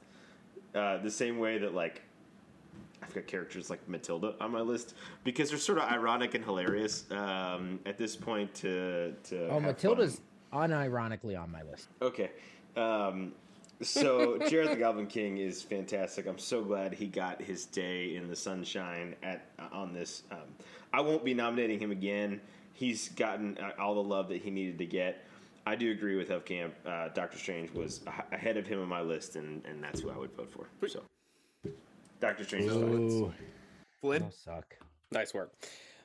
uh, 0.73 0.97
the 0.97 1.11
same 1.11 1.37
way 1.37 1.59
that 1.59 1.73
like 1.75 2.01
I've 3.03 3.13
got 3.13 3.27
characters 3.27 3.69
like 3.69 3.87
Matilda 3.87 4.35
on 4.41 4.51
my 4.51 4.61
list 4.61 4.95
because 5.23 5.49
they're 5.49 5.59
sort 5.59 5.77
of 5.77 5.85
ironic 5.91 6.33
and 6.33 6.43
hilarious 6.43 7.05
um, 7.11 7.79
at 7.85 7.97
this 7.97 8.15
point. 8.15 8.53
To 8.55 9.13
to 9.25 9.47
Oh, 9.49 9.59
Matilda's 9.59 10.21
fun. 10.51 10.71
unironically 10.71 11.39
on 11.41 11.51
my 11.51 11.61
list. 11.63 11.87
Okay. 12.01 12.31
Um, 12.75 13.33
so 13.81 14.37
Jareth 14.41 14.69
the 14.69 14.75
Goblin 14.75 15.07
King 15.07 15.37
is 15.37 15.61
fantastic. 15.61 16.27
I'm 16.27 16.37
so 16.37 16.63
glad 16.63 16.93
he 16.93 17.07
got 17.07 17.41
his 17.41 17.65
day 17.65 18.15
in 18.15 18.27
the 18.27 18.35
sunshine 18.35 19.15
at 19.23 19.49
uh, 19.59 19.67
on 19.71 19.93
this. 19.93 20.23
Um, 20.31 20.39
I 20.93 21.01
won't 21.01 21.23
be 21.25 21.33
nominating 21.33 21.79
him 21.79 21.91
again. 21.91 22.41
He's 22.73 23.09
gotten 23.09 23.57
uh, 23.57 23.71
all 23.81 23.95
the 23.95 24.03
love 24.03 24.27
that 24.29 24.41
he 24.41 24.49
needed 24.51 24.77
to 24.79 24.85
get. 24.85 25.25
I 25.65 25.75
do 25.75 25.91
agree 25.91 26.15
with 26.15 26.29
Huffcamp. 26.29 26.71
Uh, 26.85 27.09
Doctor 27.09 27.37
Strange 27.37 27.71
was 27.71 28.01
a- 28.07 28.35
ahead 28.35 28.57
of 28.57 28.65
him 28.65 28.81
on 28.81 28.87
my 28.87 29.01
list, 29.01 29.35
and, 29.35 29.63
and 29.65 29.83
that's 29.83 29.99
who 29.99 30.09
I 30.09 30.17
would 30.17 30.31
vote 30.33 30.51
for. 30.51 30.67
So, 30.87 31.03
Doctor 32.19 32.43
Strange 32.43 32.65
is 32.65 32.73
fine. 32.73 33.33
Flynn. 34.01 34.21
that'll 34.23 34.31
suck. 34.31 34.75
Nice 35.11 35.33
work. 35.33 35.53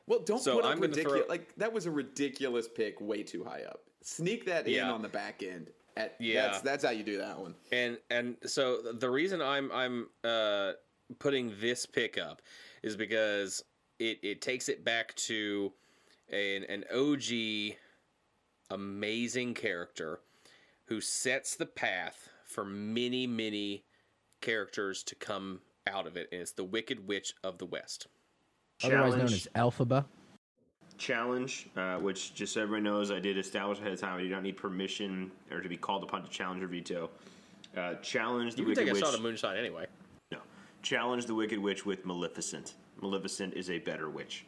Well, 0.06 0.20
don't 0.20 0.40
So 0.40 0.56
put 0.56 0.64
up 0.64 0.70
I'm 0.72 0.76
gonna 0.78 0.88
ridiculous. 0.88 1.20
throw- 1.20 1.28
Like 1.28 1.54
that 1.56 1.72
was 1.72 1.86
a 1.86 1.90
ridiculous 1.90 2.68
pick, 2.68 3.00
way 3.00 3.22
too 3.22 3.44
high 3.44 3.62
up. 3.62 3.80
Sneak 4.02 4.44
that 4.46 4.66
in 4.66 4.74
Yeah. 4.74 4.92
on 4.92 5.02
the 5.02 5.08
back 5.08 5.42
end. 5.42 5.68
At, 5.96 6.14
Yeah. 6.18 6.42
that's 6.42 6.60
that's 6.60 6.84
how 6.84 6.90
you 6.90 7.02
do 7.02 7.18
that 7.18 7.38
one. 7.38 7.54
And 7.72 7.98
and 8.10 8.36
so 8.44 8.82
the 8.82 9.08
reason 9.08 9.40
I'm 9.40 9.70
I'm 9.72 10.08
uh, 10.24 10.72
putting 11.18 11.54
this 11.60 11.86
pick 11.86 12.18
up 12.18 12.42
is 12.82 12.96
because 12.96 13.64
it, 13.98 14.18
it 14.22 14.42
takes 14.42 14.68
it 14.68 14.84
back 14.84 15.14
to 15.14 15.72
an 16.30 16.64
an 16.64 16.84
OG 16.94 17.76
amazing 18.70 19.54
character 19.54 20.20
who 20.86 21.00
sets 21.00 21.56
the 21.56 21.66
path 21.66 22.28
for 22.44 22.64
many 22.64 23.26
many 23.26 23.84
characters 24.40 25.02
to 25.04 25.14
come 25.14 25.60
out 25.86 26.06
of 26.06 26.16
it, 26.16 26.28
and 26.32 26.40
it's 26.42 26.52
the 26.52 26.64
Wicked 26.64 27.06
Witch 27.06 27.32
of 27.42 27.58
the 27.58 27.66
West. 27.66 28.06
Otherwise 28.84 29.16
known 29.16 29.24
as 29.24 29.48
Elphaba. 29.54 30.04
Challenge, 30.98 31.68
uh, 31.76 31.96
which 31.96 32.34
just 32.34 32.54
so 32.54 32.62
everyone 32.62 32.84
knows, 32.84 33.10
I 33.10 33.18
did 33.20 33.38
establish 33.38 33.78
ahead 33.78 33.92
of 33.92 34.00
time. 34.00 34.20
You 34.20 34.28
don't 34.28 34.42
need 34.42 34.56
permission 34.56 35.30
or 35.50 35.60
to 35.60 35.68
be 35.68 35.76
called 35.76 36.02
upon 36.02 36.22
to 36.22 36.30
challenge 36.30 36.62
or 36.62 36.66
veto. 36.66 37.10
Uh, 37.76 37.94
challenge 37.96 38.54
the 38.54 38.58
You 38.62 38.64
can 38.64 38.70
Wicked 38.70 38.84
take 38.84 38.90
a 38.90 38.94
Witch. 38.94 39.04
shot 39.04 39.14
of 39.14 39.22
moonshine 39.22 39.56
anyway. 39.56 39.86
no, 40.32 40.38
challenge 40.82 41.26
the 41.26 41.34
Wicked 41.34 41.58
Witch 41.58 41.84
with 41.84 42.04
Maleficent. 42.06 42.74
Maleficent 43.02 43.54
is 43.54 43.68
a 43.70 43.78
better 43.78 44.08
witch. 44.08 44.46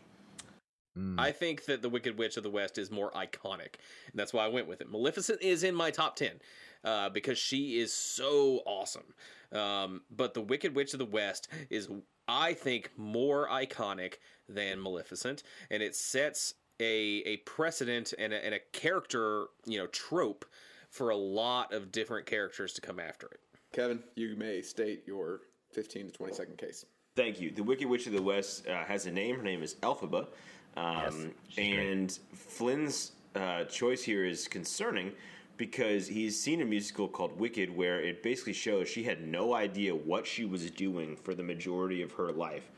Mm. 0.99 1.20
I 1.20 1.31
think 1.33 1.66
that 1.66 1.83
the 1.83 1.89
Wicked 1.89 2.19
Witch 2.19 2.37
of 2.39 2.43
the 2.43 2.51
West 2.51 2.79
is 2.79 2.91
more 2.91 3.11
iconic, 3.12 3.75
and 4.11 4.15
that's 4.15 4.33
why 4.33 4.45
I 4.45 4.49
went 4.49 4.66
with 4.66 4.81
it. 4.81 4.91
Maleficent 4.91 5.43
is 5.43 5.62
in 5.62 5.75
my 5.75 5.91
top 5.91 6.16
ten 6.16 6.41
uh, 6.85 7.11
because 7.11 7.39
she 7.39 7.79
is 7.79 7.93
so 7.93 8.62
awesome. 8.65 9.15
Um, 9.53 10.03
but 10.11 10.33
the 10.35 10.41
Wicked 10.41 10.75
Witch 10.75 10.95
of 10.95 10.99
the 10.99 11.05
West 11.05 11.49
is, 11.70 11.89
I 12.29 12.53
think, 12.55 12.91
more 12.97 13.49
iconic 13.49 14.15
than 14.49 14.81
Maleficent, 14.81 15.43
and 15.71 15.83
it 15.83 15.97
sets 15.97 16.55
a 16.81 17.23
a 17.27 17.39
precedent 17.39 18.15
and 18.19 18.33
a, 18.33 18.45
and 18.45 18.55
a 18.55 18.61
character 18.73 19.47
you 19.67 19.79
know 19.79 19.87
trope 19.89 20.45
for 20.91 21.11
a 21.11 21.17
lot 21.17 21.73
of 21.73 21.91
different 21.91 22.27
characters 22.27 22.73
to 22.75 22.81
come 22.81 23.01
after 23.01 23.27
it. 23.27 23.41
Kevin, 23.73 24.03
you 24.15 24.37
may 24.37 24.63
state 24.63 25.03
your 25.07 25.41
15 25.73 26.07
to 26.07 26.13
20 26.13 26.33
second 26.33 26.59
case. 26.59 26.87
Thank 27.15 27.41
you. 27.41 27.51
The 27.51 27.63
Wicked 27.63 27.89
Witch 27.89 28.07
of 28.07 28.13
the 28.13 28.23
West 28.23 28.67
uh, 28.69 28.85
has 28.85 29.07
a 29.07 29.11
name. 29.11 29.37
Her 29.37 29.43
name 29.43 29.63
is 29.63 29.75
Elphaba. 29.77 30.29
Um, 30.77 31.33
she's 31.49 31.75
great. 31.75 31.91
and 31.91 32.19
Flynn's 32.33 33.13
uh, 33.35 33.65
choice 33.65 34.03
here 34.03 34.25
is 34.25 34.49
concerning 34.49 35.13
because 35.59 36.06
he's 36.06 36.40
seen 36.40 36.62
a 36.62 36.64
musical 36.64 37.09
called 37.09 37.39
Wicked 37.39 37.76
where 37.76 38.01
it 38.01 38.22
basically 38.22 38.52
shows 38.55 38.89
she 38.89 39.02
had 39.02 39.26
no 39.26 39.52
idea 39.52 39.94
what 39.94 40.26
she 40.26 40.44
was 40.47 40.70
doing 40.70 41.16
for 41.16 41.35
the 41.35 41.43
majority 41.43 42.01
of 42.01 42.12
her 42.12 42.32
life. 42.32 42.70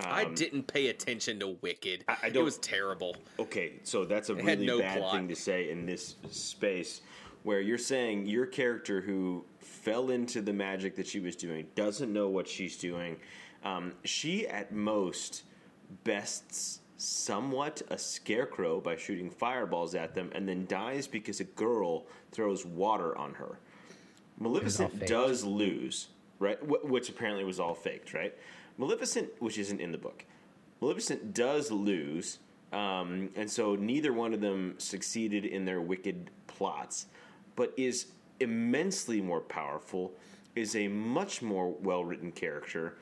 I 0.00 0.26
didn't 0.26 0.68
pay 0.68 0.88
attention 0.88 1.40
to 1.40 1.56
Wicked. 1.60 2.04
I- 2.06 2.12
I 2.22 2.26
it 2.28 2.34
don't- 2.34 2.42
it 2.42 2.44
was 2.44 2.58
terrible. 2.58 3.16
Okay, 3.40 3.80
so 3.82 4.04
that's 4.04 4.28
a 4.30 4.36
It 4.36 4.44
really 4.44 4.66
no 4.66 4.78
bad 4.78 4.98
plot. 4.98 5.16
thing 5.16 5.28
to 5.28 5.34
say 5.34 5.70
in 5.70 5.86
this 5.86 6.14
space 6.30 7.00
where 7.42 7.60
you're 7.60 7.78
saying 7.78 8.26
your 8.26 8.46
character 8.46 9.00
who 9.00 9.44
fell 9.58 10.10
into 10.10 10.40
the 10.40 10.52
magic 10.52 10.94
that 10.96 11.06
she 11.06 11.18
was 11.18 11.34
doing 11.34 11.66
doesn't 11.74 12.12
know 12.12 12.28
what 12.28 12.46
she's 12.46 12.76
doing. 12.76 13.16
Um, 13.64 13.94
she, 14.04 14.46
at 14.46 14.70
most, 14.70 15.42
bests 16.04 16.80
somewhat 16.98 17.80
a 17.88 17.96
scarecrow 17.96 18.80
by 18.80 18.96
shooting 18.96 19.30
fireballs 19.30 19.94
at 19.94 20.14
them 20.14 20.30
and 20.34 20.48
then 20.48 20.66
dies 20.66 21.06
because 21.06 21.40
a 21.40 21.44
girl 21.44 22.06
throws 22.32 22.66
water 22.66 23.16
on 23.16 23.34
her. 23.34 23.58
Maleficent 24.38 25.06
does 25.06 25.44
lose, 25.44 26.08
right? 26.38 26.58
Wh- 26.58 26.84
Which 26.84 27.08
apparently 27.08 27.44
was 27.44 27.58
all 27.60 27.74
faked, 27.74 28.14
right? 28.14 28.34
Maleficent, 28.76 29.28
which 29.40 29.58
isn't 29.58 29.80
in 29.80 29.92
the 29.92 29.98
book, 29.98 30.24
Maleficent 30.80 31.34
does 31.34 31.70
lose, 31.70 32.38
um, 32.72 33.30
and 33.34 33.50
so 33.50 33.74
neither 33.74 34.12
one 34.12 34.34
of 34.34 34.40
them 34.40 34.74
succeeded 34.78 35.44
in 35.44 35.64
their 35.64 35.80
wicked 35.80 36.30
plots, 36.46 37.06
but 37.56 37.72
is 37.76 38.06
immensely 38.40 39.20
more 39.20 39.40
powerful, 39.40 40.12
is 40.54 40.76
a 40.76 40.86
much 40.88 41.42
more 41.42 41.70
well 41.80 42.04
written 42.04 42.30
character, 42.30 42.98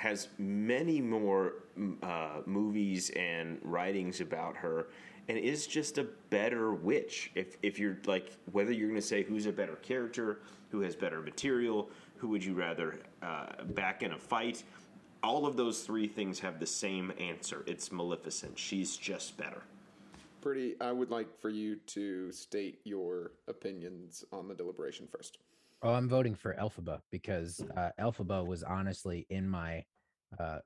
has 0.00 0.28
many 0.38 0.98
more 0.98 1.56
uh, 2.02 2.40
movies 2.46 3.10
and 3.10 3.58
writings 3.62 4.22
about 4.22 4.56
her, 4.56 4.86
and 5.28 5.36
is 5.36 5.66
just 5.66 5.98
a 5.98 6.06
better 6.30 6.72
witch. 6.72 7.30
If, 7.34 7.58
if 7.62 7.78
you're 7.78 7.98
like, 8.06 8.32
whether 8.50 8.72
you're 8.72 8.88
going 8.88 8.98
to 8.98 9.06
say 9.06 9.22
who's 9.22 9.44
a 9.44 9.52
better 9.52 9.76
character, 9.76 10.40
who 10.70 10.80
has 10.80 10.96
better 10.96 11.20
material, 11.20 11.90
who 12.16 12.28
would 12.28 12.42
you 12.42 12.54
rather 12.54 12.98
uh, 13.20 13.62
back 13.74 14.02
in 14.02 14.12
a 14.12 14.18
fight, 14.18 14.64
all 15.22 15.44
of 15.44 15.54
those 15.58 15.82
three 15.82 16.06
things 16.06 16.40
have 16.40 16.58
the 16.58 16.66
same 16.66 17.12
answer. 17.20 17.62
It's 17.66 17.92
Maleficent. 17.92 18.58
She's 18.58 18.96
just 18.96 19.36
better. 19.36 19.62
Pretty. 20.40 20.76
I 20.80 20.92
would 20.92 21.10
like 21.10 21.28
for 21.42 21.50
you 21.50 21.76
to 21.88 22.32
state 22.32 22.80
your 22.84 23.32
opinions 23.48 24.24
on 24.32 24.48
the 24.48 24.54
deliberation 24.54 25.06
first. 25.12 25.36
Oh, 25.82 25.94
I'm 25.94 26.08
voting 26.08 26.34
for 26.34 26.54
Elphaba 26.54 27.00
because 27.10 27.60
uh, 27.76 27.90
Elphaba 27.98 28.44
was 28.46 28.62
honestly 28.62 29.26
in 29.30 29.48
my. 29.48 29.84
Uh, 30.38 30.58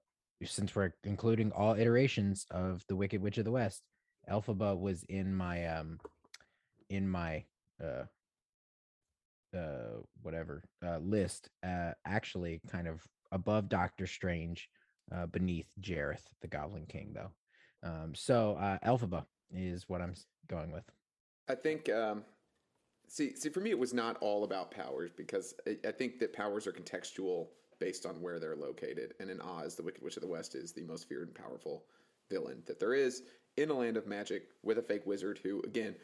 since 0.44 0.74
we're 0.74 0.92
including 1.04 1.52
all 1.52 1.74
iterations 1.74 2.44
of 2.50 2.84
the 2.88 2.96
Wicked 2.96 3.22
Witch 3.22 3.38
of 3.38 3.44
the 3.44 3.50
West, 3.50 3.82
Elphaba 4.28 4.78
was 4.78 5.04
in 5.04 5.34
my 5.34 5.66
um, 5.66 5.98
in 6.90 7.08
my 7.08 7.44
uh, 7.82 8.04
uh, 9.56 10.00
whatever 10.22 10.64
uh, 10.84 10.98
list. 10.98 11.48
Uh, 11.64 11.92
actually, 12.04 12.60
kind 12.70 12.88
of 12.88 13.00
above 13.32 13.68
Doctor 13.68 14.06
Strange, 14.06 14.68
uh, 15.14 15.26
beneath 15.26 15.68
Jareth, 15.80 16.24
the 16.40 16.48
Goblin 16.48 16.86
King, 16.86 17.14
though. 17.14 17.30
Um, 17.88 18.14
so 18.14 18.56
uh, 18.60 18.78
Elphaba 18.84 19.24
is 19.52 19.88
what 19.88 20.00
I'm 20.00 20.14
going 20.48 20.72
with. 20.72 20.84
I 21.48 21.54
think. 21.54 21.88
Um, 21.88 22.24
see, 23.14 23.34
see, 23.36 23.48
for 23.48 23.60
me, 23.60 23.70
it 23.70 23.78
was 23.78 23.94
not 23.94 24.16
all 24.20 24.44
about 24.44 24.70
powers 24.70 25.10
because 25.16 25.54
I, 25.66 25.76
I 25.86 25.92
think 25.92 26.18
that 26.18 26.32
powers 26.32 26.66
are 26.66 26.72
contextual 26.72 27.46
based 27.78 28.06
on 28.06 28.20
where 28.20 28.38
they're 28.40 28.56
located. 28.56 29.14
And 29.20 29.30
in 29.30 29.40
Oz, 29.40 29.76
the 29.76 29.82
Wicked 29.82 30.02
Witch 30.02 30.16
of 30.16 30.22
the 30.22 30.28
West 30.28 30.54
is 30.54 30.72
the 30.72 30.82
most 30.82 31.08
feared 31.08 31.28
and 31.28 31.34
powerful 31.34 31.84
villain 32.28 32.62
that 32.66 32.80
there 32.80 32.94
is 32.94 33.22
in 33.56 33.70
a 33.70 33.74
land 33.74 33.96
of 33.96 34.06
magic 34.06 34.48
with 34.62 34.78
a 34.78 34.82
fake 34.82 35.06
wizard 35.06 35.38
who, 35.42 35.60
again, 35.62 35.94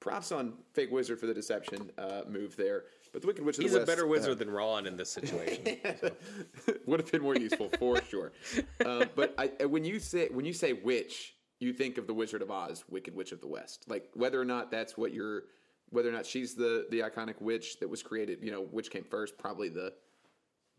props 0.00 0.32
on 0.32 0.54
fake 0.74 0.90
wizard 0.90 1.18
for 1.18 1.26
the 1.26 1.32
deception 1.34 1.90
uh, 1.96 2.22
move 2.28 2.56
there. 2.56 2.84
But 3.12 3.22
the 3.22 3.28
Wicked 3.28 3.44
Witch 3.44 3.56
of 3.58 3.62
He's 3.62 3.72
the 3.72 3.78
a 3.78 3.80
West 3.80 3.86
better 3.90 4.04
uh, 4.04 4.08
wizard 4.08 4.38
than 4.38 4.50
Ron 4.50 4.86
in 4.86 4.96
this 4.96 5.10
situation. 5.10 5.64
would 6.86 7.00
have 7.00 7.10
been 7.10 7.22
more 7.22 7.36
useful 7.36 7.70
for 7.78 8.02
sure. 8.02 8.32
Uh, 8.84 9.04
but 9.14 9.32
I- 9.38 9.64
when 9.66 9.84
you 9.84 10.00
say 10.00 10.28
when 10.32 10.44
you 10.44 10.52
say 10.52 10.72
witch, 10.72 11.34
you 11.60 11.72
think 11.72 11.98
of 11.98 12.08
the 12.08 12.14
Wizard 12.14 12.42
of 12.42 12.50
Oz, 12.50 12.84
Wicked 12.90 13.14
Witch 13.14 13.30
of 13.30 13.40
the 13.40 13.46
West. 13.46 13.84
Like 13.86 14.10
whether 14.14 14.40
or 14.40 14.44
not 14.44 14.72
that's 14.72 14.98
what 14.98 15.14
you're, 15.14 15.44
whether 15.92 16.08
or 16.08 16.12
not 16.12 16.26
she's 16.26 16.54
the 16.54 16.86
the 16.90 17.00
iconic 17.00 17.40
witch 17.40 17.78
that 17.80 17.88
was 17.88 18.02
created. 18.02 18.38
You 18.42 18.50
know, 18.50 18.62
which 18.62 18.90
came 18.90 19.04
first? 19.04 19.38
Probably 19.38 19.68
the 19.68 19.92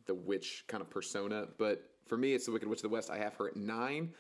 the 0.05 0.13
witch 0.13 0.65
kind 0.67 0.81
of 0.81 0.89
persona. 0.89 1.47
But 1.57 1.89
for 2.07 2.17
me, 2.17 2.33
it's 2.33 2.45
the 2.45 2.51
Wicked 2.51 2.67
Witch 2.67 2.79
of 2.79 2.83
the 2.83 2.89
West. 2.89 3.09
I 3.09 3.17
have 3.17 3.35
her 3.35 3.47
at 3.47 3.55
nine. 3.55 4.13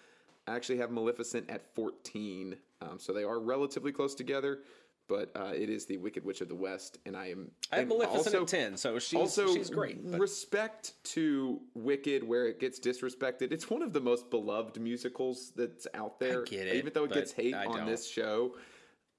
I 0.47 0.55
actually 0.55 0.77
have 0.77 0.91
Maleficent 0.91 1.49
at 1.49 1.73
fourteen. 1.75 2.55
Um, 2.81 2.97
so 2.99 3.11
they 3.13 3.23
are 3.23 3.39
relatively 3.39 3.91
close 3.91 4.15
together. 4.15 4.59
But 5.09 5.31
uh, 5.35 5.51
it 5.53 5.69
is 5.69 5.85
the 5.85 5.97
Wicked 5.97 6.23
Witch 6.23 6.39
of 6.39 6.47
the 6.47 6.55
West, 6.55 6.97
and 7.05 7.15
I 7.17 7.27
am. 7.27 7.51
I 7.73 7.79
have 7.79 7.89
Maleficent 7.89 8.35
also- 8.35 8.41
at 8.43 8.47
ten, 8.47 8.77
so 8.77 8.97
she's 8.99 9.19
also, 9.19 9.53
she's 9.53 9.69
great. 9.69 10.09
But 10.09 10.17
respect 10.19 10.93
to 11.15 11.59
Wicked, 11.75 12.23
where 12.23 12.47
it 12.47 12.57
gets 12.59 12.79
disrespected. 12.79 13.51
It's 13.51 13.69
one 13.69 13.81
of 13.81 13.91
the 13.91 13.99
most 13.99 14.29
beloved 14.29 14.79
musicals 14.79 15.51
that's 15.57 15.87
out 15.93 16.21
there. 16.21 16.43
get 16.43 16.67
it, 16.67 16.75
even 16.77 16.93
though 16.93 17.03
it 17.03 17.11
gets 17.11 17.33
hate 17.33 17.53
on 17.53 17.85
this 17.85 18.09
show. 18.09 18.55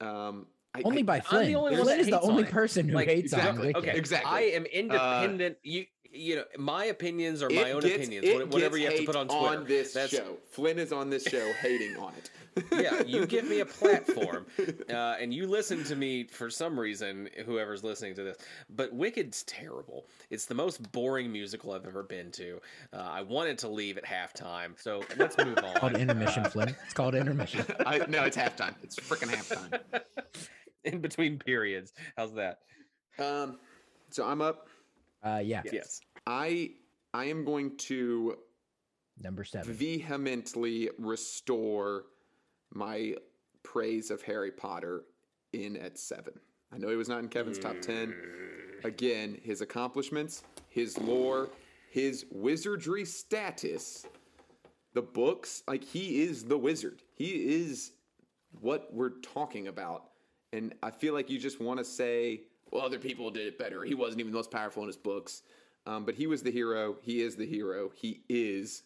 Um, 0.01 0.47
I, 0.75 0.81
Only 0.83 0.99
I- 0.99 1.03
by 1.03 1.19
Flynn. 1.21 1.41
I'm 1.41 1.47
the 1.47 1.55
only 1.55 1.71
one 1.73 1.83
Flynn 1.83 1.97
that 1.97 2.01
is 2.01 2.07
the 2.09 2.21
only 2.21 2.43
on 2.43 2.49
it. 2.49 2.51
person 2.51 2.89
who 2.89 2.95
Like, 2.95 3.07
hates 3.07 3.33
on 3.33 3.39
exactly. 3.39 3.67
Wicked. 3.67 3.89
okay, 3.89 3.97
Exactly. 3.97 4.31
I 4.31 4.41
am 4.55 4.65
independent. 4.65 5.57
you 5.63 5.85
You 6.11 6.37
know, 6.37 6.43
my 6.57 6.85
opinions 6.85 7.43
are 7.43 7.49
my 7.49 7.71
own 7.71 7.81
gets- 7.81 8.07
opinions. 8.07 8.53
Whatever 8.53 8.77
you 8.77 8.85
have 8.87 8.95
to 8.97 9.05
put 9.05 9.15
on 9.17 9.27
Twitter. 9.27 9.45
on 9.59 9.65
this 9.65 9.93
That's- 9.93 10.11
show. 10.11 10.37
Flynn 10.51 10.79
is 10.79 10.93
on 10.93 11.09
this 11.09 11.23
show 11.23 11.51
hating 11.61 11.97
on 11.97 12.13
it. 12.17 12.29
yeah, 12.71 13.03
you 13.03 13.25
give 13.25 13.45
me 13.49 13.59
a 13.59 13.65
platform, 13.81 14.45
uh, 14.89 14.93
and 15.19 15.33
you 15.33 15.45
listen 15.45 15.83
to 15.83 15.93
me 15.97 16.23
for 16.23 16.49
some 16.49 16.79
reason. 16.79 17.27
Whoever's 17.45 17.83
listening 17.83 18.15
to 18.15 18.23
this, 18.23 18.37
but 18.69 18.93
Wicked's 18.93 19.43
terrible. 19.43 20.05
It's 20.29 20.45
the 20.45 20.55
most 20.55 20.89
boring 20.93 21.29
musical 21.33 21.73
I've 21.73 21.85
ever 21.85 22.01
been 22.01 22.31
to. 22.31 22.61
Uh, 22.93 22.97
I 23.11 23.23
wanted 23.23 23.57
to 23.57 23.67
leave 23.67 23.97
at 23.97 24.05
halftime, 24.05 24.81
so 24.81 25.03
let's 25.17 25.37
move 25.37 25.57
on. 25.57 25.65
It's 25.65 25.79
Called 25.79 25.97
intermission, 25.97 26.45
Uh, 26.45 26.49
Flynn. 26.49 26.75
It's 26.85 26.93
called 26.93 27.13
intermission. 27.15 27.65
I, 27.85 27.97
no, 28.07 28.23
it's 28.23 28.37
halftime. 28.37 28.75
It's 28.83 28.95
freaking 28.95 29.27
halftime. 29.35 30.01
In 30.85 30.99
between 30.99 31.37
periods. 31.39 31.93
How's 32.17 32.33
that? 32.33 32.59
Um, 33.19 33.59
so 34.09 34.25
I'm 34.25 34.41
up. 34.41 34.67
Uh, 35.23 35.41
yeah, 35.43 35.61
Yes. 35.71 36.01
I 36.27 36.71
I 37.13 37.25
am 37.25 37.45
going 37.45 37.77
to 37.77 38.35
number 39.21 39.43
seven. 39.43 39.73
vehemently 39.73 40.89
restore 40.99 42.03
my 42.73 43.15
praise 43.63 44.11
of 44.11 44.21
Harry 44.23 44.51
Potter 44.51 45.03
in 45.53 45.77
at 45.77 45.97
seven. 45.97 46.33
I 46.73 46.77
know 46.77 46.89
he 46.89 46.95
was 46.95 47.07
not 47.09 47.19
in 47.19 47.29
Kevin's 47.29 47.57
top 47.59 47.79
ten. 47.81 48.13
Again, 48.83 49.37
his 49.41 49.61
accomplishments, 49.61 50.43
his 50.69 50.97
lore, 50.97 51.49
his 51.89 52.25
wizardry 52.31 53.05
status, 53.05 54.05
the 54.93 55.01
books, 55.01 55.63
like 55.67 55.83
he 55.83 56.21
is 56.21 56.43
the 56.43 56.57
wizard. 56.57 57.01
He 57.15 57.29
is 57.63 57.93
what 58.61 58.93
we're 58.93 59.21
talking 59.21 59.67
about. 59.67 60.09
And 60.55 60.73
I 60.81 60.89
feel 60.89 61.13
like 61.13 61.29
you 61.29 61.37
just 61.37 61.59
want 61.59 61.79
to 61.79 61.85
say, 61.85 62.43
well, 62.71 62.83
other 62.83 62.97
people 62.97 63.29
did 63.29 63.45
it 63.45 63.57
better. 63.57 63.83
He 63.83 63.93
wasn't 63.93 64.21
even 64.21 64.31
the 64.31 64.37
most 64.37 64.51
powerful 64.51 64.83
in 64.83 64.87
his 64.87 64.95
books. 64.95 65.43
Um, 65.85 66.05
but 66.05 66.15
he 66.15 66.27
was 66.27 66.41
the 66.41 66.51
hero. 66.51 66.95
He 67.01 67.21
is 67.21 67.35
the 67.35 67.45
hero. 67.45 67.91
He 67.93 68.23
is 68.29 68.83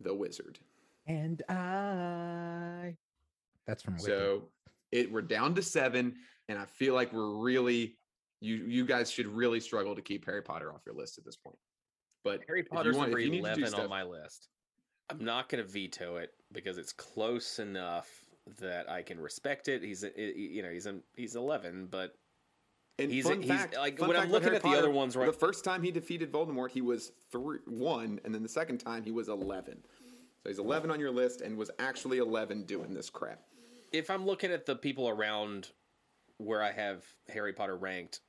the 0.00 0.14
wizard. 0.14 0.58
And 1.06 1.42
I. 1.48 2.96
That's 3.66 3.82
from 3.82 3.94
Wicked. 3.94 4.06
So 4.06 4.48
it 4.92 5.12
we're 5.12 5.22
down 5.22 5.54
to 5.56 5.62
seven, 5.62 6.14
and 6.48 6.58
I 6.58 6.64
feel 6.64 6.94
like 6.94 7.12
we're 7.12 7.36
really 7.36 7.96
you 8.40 8.56
you 8.56 8.84
guys 8.84 9.10
should 9.10 9.26
really 9.26 9.60
struggle 9.60 9.94
to 9.94 10.02
keep 10.02 10.24
Harry 10.24 10.42
Potter 10.42 10.72
off 10.72 10.80
your 10.86 10.94
list 10.94 11.18
at 11.18 11.24
this 11.24 11.36
point. 11.36 11.58
But 12.24 12.40
Harry 12.46 12.60
if 12.60 12.68
Potter's 12.68 12.96
want- 12.96 13.10
number 13.10 13.20
you 13.20 13.30
need 13.30 13.44
to 13.44 13.54
do 13.54 13.60
eleven 13.62 13.80
on 13.80 13.90
my 13.90 14.02
list. 14.02 14.48
I'm 15.10 15.22
not 15.22 15.50
going 15.50 15.62
to 15.62 15.70
veto 15.70 16.16
it 16.16 16.30
because 16.52 16.78
it's 16.78 16.92
close 16.92 17.58
enough 17.58 18.23
that 18.60 18.90
I 18.90 19.02
can 19.02 19.18
respect 19.20 19.68
it. 19.68 19.82
He's, 19.82 20.04
a, 20.04 20.08
i- 20.08 20.34
you 20.36 20.62
know, 20.62 20.70
he's 20.70 20.86
a, 20.86 20.96
he's 21.16 21.34
11, 21.36 21.86
but 21.90 22.14
And 22.98 23.10
He's- 23.10 23.24
fun 23.26 23.42
he's- 23.42 23.58
fact, 23.60 23.74
like, 23.76 23.98
fun 23.98 24.08
when 24.08 24.16
I'm 24.16 24.30
looking 24.30 24.44
Harry 24.44 24.56
at 24.56 24.62
the 24.62 24.68
other 24.76 24.90
ones 24.90 25.16
where 25.16 25.24
I- 25.24 25.30
the 25.30 25.36
first 25.36 25.64
time 25.64 25.82
he 25.82 25.90
defeated 25.90 26.30
Voldemort, 26.30 26.70
he 26.70 26.80
was 26.80 27.10
three 27.32 27.58
one, 27.66 28.20
and 28.24 28.32
then 28.34 28.42
the 28.42 28.48
second 28.48 28.78
time 28.78 29.02
he 29.02 29.10
was 29.10 29.28
eleven. 29.28 29.82
So 30.42 30.48
he's 30.50 30.58
eleven 30.60 30.90
on 30.92 31.00
your 31.00 31.10
list, 31.10 31.40
and 31.40 31.56
was 31.56 31.70
actually 31.78 32.18
eleven 32.18 32.64
doing 32.64 32.92
this 32.94 33.10
crap. 33.10 33.40
if 33.92 34.10
I'm 34.10 34.24
looking 34.26 34.50
at 34.52 34.66
the 34.66 34.76
people 34.76 35.08
around 35.08 35.70
where 36.38 36.62
I 36.62 36.70
have 36.72 37.04
Harry 37.28 37.52
Potter 37.52 37.76
ranked, 37.76 38.20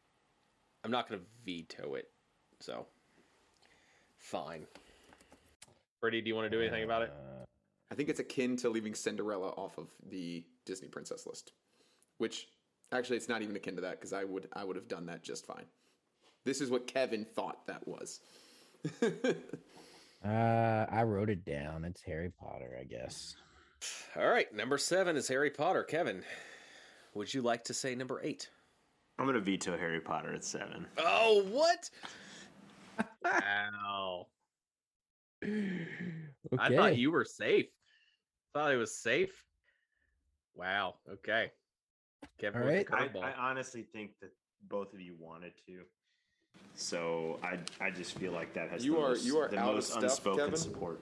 I'm 0.84 0.92
not 0.92 1.08
going 1.10 1.20
to 1.20 1.26
veto 1.44 1.96
it. 1.96 2.10
So, 2.60 2.88
fine. 4.18 4.66
Freddie, 6.00 6.22
do 6.22 6.28
you 6.30 6.36
want 6.36 6.50
to 6.50 6.56
do 6.56 6.62
anything 6.62 6.84
about 6.84 7.02
it? 7.04 7.12
Uh, 7.12 7.45
I 7.92 7.96
think 7.96 8.10
it's 8.10 8.20
akin 8.20 8.58
to 8.58 8.70
leaving 8.70 8.96
Cinderella 8.96 9.50
off 9.50 9.78
of 9.78 9.88
the 10.10 10.44
Disney 10.66 10.88
princess 10.88 11.26
list, 11.28 11.52
which 12.18 12.48
actually 12.92 13.18
it's 13.18 13.30
not 13.30 13.42
even 13.42 13.56
akin 13.56 13.76
to 13.76 13.82
that 13.82 14.00
because 14.00 14.14
I 14.14 14.24
would 14.24 14.48
I 14.54 14.64
would 14.64 14.76
have 14.76 14.88
done 14.88 15.06
that 15.08 15.24
just 15.24 15.46
fine. 15.46 15.66
This 16.46 16.62
is 16.62 16.70
what 16.70 16.88
Kevin 16.88 17.26
thought 17.26 17.66
that 17.68 17.88
was. 17.88 18.20
Uh, 20.26 20.88
I 20.90 21.04
wrote 21.04 21.30
it 21.30 21.46
down. 21.46 21.86
It's 21.86 22.02
Harry 22.02 22.32
Potter, 22.32 22.76
I 22.80 22.84
guess. 22.84 23.36
All 24.16 24.28
right, 24.28 24.52
number 24.56 24.78
seven 24.80 25.16
is 25.16 25.28
Harry 25.28 25.52
Potter. 25.52 25.84
Kevin, 25.84 26.24
would 27.14 27.32
you 27.32 27.44
like 27.44 27.64
to 27.66 27.76
say 27.76 27.94
number 27.94 28.20
eight? 28.24 28.50
I'm 29.20 29.28
gonna 29.28 29.40
veto 29.40 29.78
Harry 29.78 30.02
Potter 30.02 30.34
at 30.34 30.44
seven. 30.44 30.88
Oh, 30.98 31.44
what? 31.52 31.90
Wow. 33.24 34.28
Okay. 36.54 36.64
I 36.64 36.76
thought 36.76 36.98
you 36.98 37.12
were 37.12 37.26
safe. 37.26 37.68
Thought 38.54 38.72
it 38.72 38.78
was 38.78 38.96
safe. 38.96 39.44
Wow. 40.56 40.96
Okay. 41.12 41.52
Kevin 42.40 42.62
All 42.62 42.68
with 42.68 42.92
I. 42.92 43.10
I 43.22 43.34
honestly 43.38 43.84
think 43.94 44.12
that 44.22 44.32
both 44.70 44.94
of 44.94 45.02
you 45.02 45.16
wanted 45.20 45.54
to. 45.68 45.82
So 46.76 47.40
I 47.44 47.60
I 47.84 47.92
just 47.92 48.18
feel 48.18 48.32
like 48.32 48.54
that 48.54 48.70
has 48.70 48.86
You 48.86 48.94
the 48.94 48.98
are- 49.00 49.10
most, 49.10 49.26
you 49.26 49.38
are 49.38 49.48
the 49.50 49.60
out 49.60 49.78
of 49.78 49.84
stuff, 49.84 50.04
unspoken 50.04 50.46
Kevin? 50.46 50.60
support. 50.60 51.02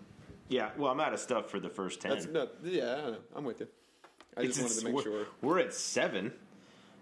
Yeah, 0.49 0.71
well, 0.77 0.91
I'm 0.91 0.99
out 0.99 1.13
of 1.13 1.19
stuff 1.19 1.49
for 1.49 1.59
the 1.59 1.69
first 1.69 2.01
ten. 2.01 2.11
That's 2.11 2.27
no, 2.27 2.47
yeah, 2.63 2.95
I 2.95 3.09
know. 3.11 3.17
I'm 3.35 3.43
with 3.43 3.59
you. 3.61 3.67
I 4.35 4.45
just 4.45 4.59
wanted 4.61 4.79
to 4.79 4.85
make 4.85 4.93
we're, 4.95 5.03
sure. 5.03 5.25
we're 5.41 5.59
at 5.59 5.73
seven. 5.73 6.33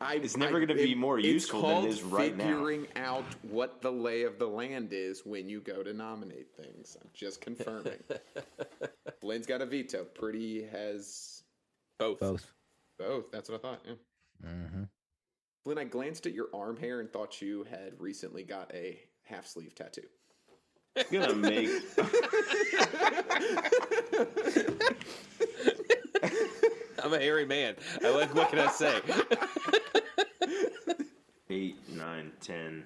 I, 0.02 0.16
It's 0.16 0.36
never 0.36 0.60
gonna 0.60 0.74
be 0.74 0.96
more 0.96 1.20
useful 1.20 1.62
than 1.62 1.70
it 1.70 1.74
called 1.74 1.86
is 1.86 2.04
right 2.04 2.36
now. 2.36 2.44
Figuring 2.44 2.88
out 2.96 3.24
what 3.44 3.82
the 3.82 3.92
lay 3.92 4.24
of 4.24 4.40
the 4.40 4.48
land 4.48 4.94
is 4.94 5.22
when 5.26 5.48
you 5.48 5.62
go 5.62 5.84
to 5.84 5.94
nominate 5.94 6.48
things. 6.58 6.98
I'm 7.00 7.10
just 7.14 7.40
confirming. 7.40 8.00
Blaine's 9.22 9.46
got 9.46 9.62
a 9.62 9.66
veto. 9.66 10.04
Pretty 10.04 10.66
has 10.66 11.44
Both. 12.00 12.20
both. 12.20 12.52
both. 12.98 13.32
That's 13.32 13.50
what 13.50 13.64
I 13.64 13.68
thought. 13.68 13.82
Yeah. 13.86 14.50
Mm-hmm. 14.50 14.84
Blaine, 15.64 15.78
I 15.78 15.84
glanced 15.84 16.26
at 16.26 16.34
your 16.34 16.48
arm 16.54 16.78
hair 16.78 17.00
and 17.00 17.12
thought 17.12 17.40
you 17.40 17.66
had 17.70 17.94
recently 18.00 18.44
got 18.44 18.74
a 18.74 19.00
half 19.24 19.46
sleeve 19.46 19.76
tattoo. 19.76 20.02
I'm 20.98 21.06
gonna 21.12 21.36
make 21.36 21.70
I'm 27.04 27.14
a 27.14 27.20
hairy 27.20 27.46
man. 27.46 27.76
I 28.04 28.10
like. 28.10 28.34
What 28.36 28.50
can 28.50 28.60
I 28.60 28.68
say? 28.68 29.00
eight, 31.50 31.78
nine, 31.90 32.32
ten, 32.42 32.84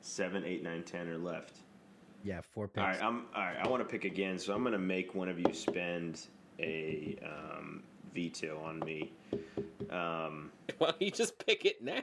seven, 0.00 0.44
eight, 0.44 0.62
nine, 0.62 0.82
ten 0.82 1.08
are 1.08 1.18
left. 1.18 1.58
Yeah, 2.22 2.40
four 2.40 2.68
picks. 2.68 2.82
All 2.82 2.90
right, 2.90 3.02
I'm 3.02 3.24
all 3.34 3.42
right. 3.42 3.56
I 3.62 3.68
want 3.68 3.82
to 3.82 3.88
pick 3.88 4.04
again, 4.04 4.38
so 4.38 4.54
I'm 4.54 4.62
gonna 4.62 4.78
make 4.78 5.14
one 5.14 5.28
of 5.28 5.38
you 5.38 5.52
spend 5.52 6.26
a 6.58 7.16
um, 7.24 7.82
veto 8.14 8.60
on 8.64 8.80
me. 8.80 9.12
Um, 9.90 10.50
Why 10.78 10.90
don't 10.90 11.02
you 11.02 11.10
just 11.10 11.44
pick 11.44 11.64
it 11.64 11.82
now? 11.82 12.02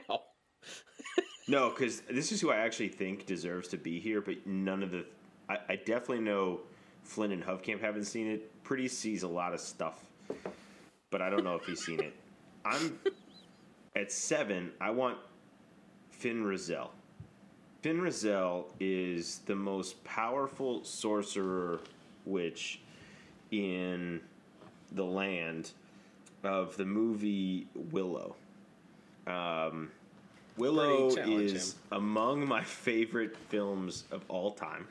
no, 1.48 1.70
because 1.70 2.00
this 2.10 2.32
is 2.32 2.40
who 2.40 2.50
I 2.50 2.56
actually 2.56 2.88
think 2.88 3.26
deserves 3.26 3.68
to 3.68 3.76
be 3.76 4.00
here, 4.00 4.20
but 4.20 4.46
none 4.46 4.82
of 4.82 4.90
the. 4.90 5.04
I, 5.48 5.58
I 5.68 5.76
definitely 5.76 6.20
know 6.20 6.60
Flynn 7.02 7.32
and 7.32 7.42
Hovkamp 7.42 7.80
haven't 7.80 8.04
seen 8.04 8.26
it. 8.26 8.62
Pretty 8.64 8.88
sees 8.88 9.24
a 9.24 9.28
lot 9.28 9.52
of 9.52 9.60
stuff, 9.60 10.06
but 11.14 11.22
I 11.22 11.30
don't 11.30 11.44
know 11.44 11.54
if 11.54 11.64
he's 11.64 11.78
seen 11.78 12.00
it. 12.00 12.12
I'm 12.64 12.98
at 13.94 14.10
seven. 14.10 14.72
I 14.80 14.90
want 14.90 15.16
Fin 16.10 16.42
Raziel. 16.42 16.88
Fin 17.82 18.00
Raziel 18.00 18.64
is 18.80 19.38
the 19.46 19.54
most 19.54 20.02
powerful 20.02 20.82
sorcerer 20.82 21.78
witch 22.24 22.80
in 23.52 24.22
the 24.90 25.04
land 25.04 25.70
of 26.42 26.76
the 26.76 26.84
movie 26.84 27.68
Willow. 27.92 28.34
Um, 29.28 29.92
Willow 30.56 31.10
is 31.10 31.74
him. 31.74 31.78
among 31.92 32.48
my 32.48 32.64
favorite 32.64 33.36
films 33.50 34.02
of 34.10 34.24
all 34.28 34.50
time. 34.50 34.88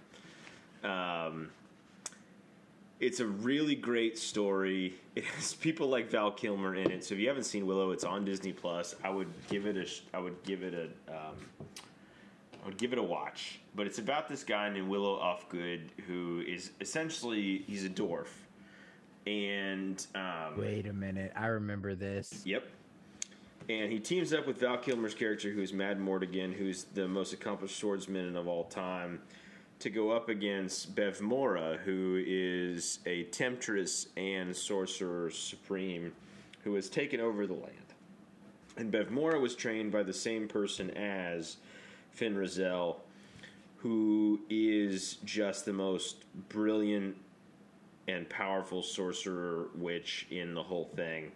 Um, 0.86 1.50
it's 3.04 3.20
a 3.20 3.28
really 3.28 3.76
great 3.76 4.18
story. 4.18 4.96
It 5.16 5.26
has 5.26 5.54
people 5.54 5.90
like 5.90 6.10
Val 6.10 6.32
Kilmer 6.32 6.74
in 6.74 6.90
it. 6.90 7.04
So 7.04 7.14
if 7.14 7.22
you 7.22 7.28
haven't 7.28 7.44
seen 7.44 7.68
Willow, 7.68 7.92
it's 7.92 8.04
on 8.04 8.26
Disney 8.26 8.52
Plus. 8.52 8.96
I 9.04 9.12
would 9.12 9.28
give 9.48 9.68
it 9.68 9.78
a. 9.78 10.18
I 10.18 10.20
would 10.20 10.42
give 10.42 10.64
it 10.64 10.74
a. 10.74 10.86
Um, 11.16 11.36
I 12.64 12.66
would 12.66 12.78
give 12.78 12.94
it 12.94 12.98
a 12.98 13.04
watch. 13.04 13.60
But 13.76 13.86
it's 13.86 14.00
about 14.00 14.28
this 14.28 14.44
guy 14.44 14.70
named 14.70 14.88
Willow 14.88 15.20
Ufgood 15.20 15.82
who 16.08 16.44
is 16.48 16.72
essentially 16.82 17.64
he's 17.68 17.86
a 17.86 17.90
dwarf, 17.90 18.30
and 19.28 20.04
um, 20.16 20.58
Wait 20.58 20.88
a 20.88 20.94
minute. 20.94 21.32
I 21.36 21.46
remember 21.46 21.94
this. 21.94 22.42
Yep. 22.44 22.66
And 23.70 23.92
he 23.92 24.00
teams 24.00 24.34
up 24.34 24.48
with 24.48 24.60
Val 24.60 24.78
Kilmer's 24.78 25.14
character, 25.14 25.52
who's 25.52 25.74
Madmartigan, 25.74 26.54
who's 26.54 26.86
the 26.96 27.08
most 27.08 27.34
accomplished 27.34 27.78
swordsman 27.78 28.36
of 28.36 28.48
all 28.48 28.64
time, 28.64 29.22
to 29.84 29.90
go 29.90 30.12
up 30.12 30.30
against 30.30 30.96
Bavmorda, 30.96 31.78
who 31.80 32.24
is 32.26 33.00
a 33.06 33.24
temptress 33.24 34.08
and 34.16 34.56
sorcerer 34.56 35.30
supreme, 35.30 36.14
who 36.64 36.74
has 36.76 36.90
taken 36.90 37.20
over 37.20 37.46
the 37.46 37.54
land. 37.54 37.76
And 38.78 38.94
Bavmorda 38.94 39.42
was 39.42 39.56
trained 39.56 39.92
by 39.92 40.04
the 40.04 40.14
same 40.14 40.48
person 40.48 40.90
as 40.92 41.58
Fin 42.12 42.34
Raziel, 42.34 42.96
who 43.76 44.40
is 44.50 45.18
just 45.26 45.66
the 45.66 45.74
most 45.74 46.24
brilliant 46.48 47.18
and 48.08 48.30
powerful 48.30 48.84
sorcerer 48.84 49.68
witch 49.76 50.28
in 50.32 50.54
the 50.54 50.64
whole 50.64 50.90
thing. 50.96 51.30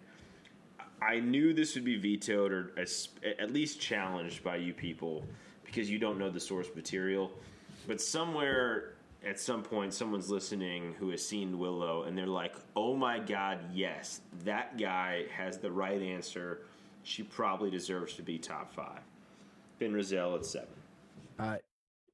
I 1.02 1.20
knew 1.20 1.52
this 1.52 1.74
would 1.74 1.84
be 1.84 1.98
vetoed 1.98 2.50
or 2.50 2.72
at 2.78 3.52
least 3.52 3.78
challenged 3.78 4.42
by 4.42 4.56
you 4.56 4.72
people 4.72 5.22
because 5.66 5.90
you 5.90 5.98
don't 5.98 6.18
know 6.18 6.30
the 6.30 6.40
source 6.40 6.68
material. 6.74 7.30
But 7.88 8.00
somewhere 8.00 8.92
at 9.24 9.40
some 9.40 9.62
point, 9.64 9.92
someone's 9.94 10.30
listening 10.30 10.94
who 11.00 11.08
has 11.10 11.26
seen 11.26 11.58
Willow, 11.58 12.04
and 12.04 12.16
they're 12.16 12.26
like, 12.26 12.54
"Oh 12.76 12.94
my 12.94 13.18
God, 13.18 13.58
yes, 13.72 14.20
that 14.44 14.78
guy 14.78 15.24
has 15.34 15.58
the 15.58 15.72
right 15.72 16.00
answer. 16.00 16.60
She 17.02 17.22
probably 17.24 17.70
deserves 17.70 18.14
to 18.14 18.22
be 18.22 18.38
top 18.38 18.70
five. 18.72 19.00
Ben 19.78 19.92
Rizal 19.94 20.34
at 20.36 20.44
seven. 20.44 20.68
Uh, 21.38 21.56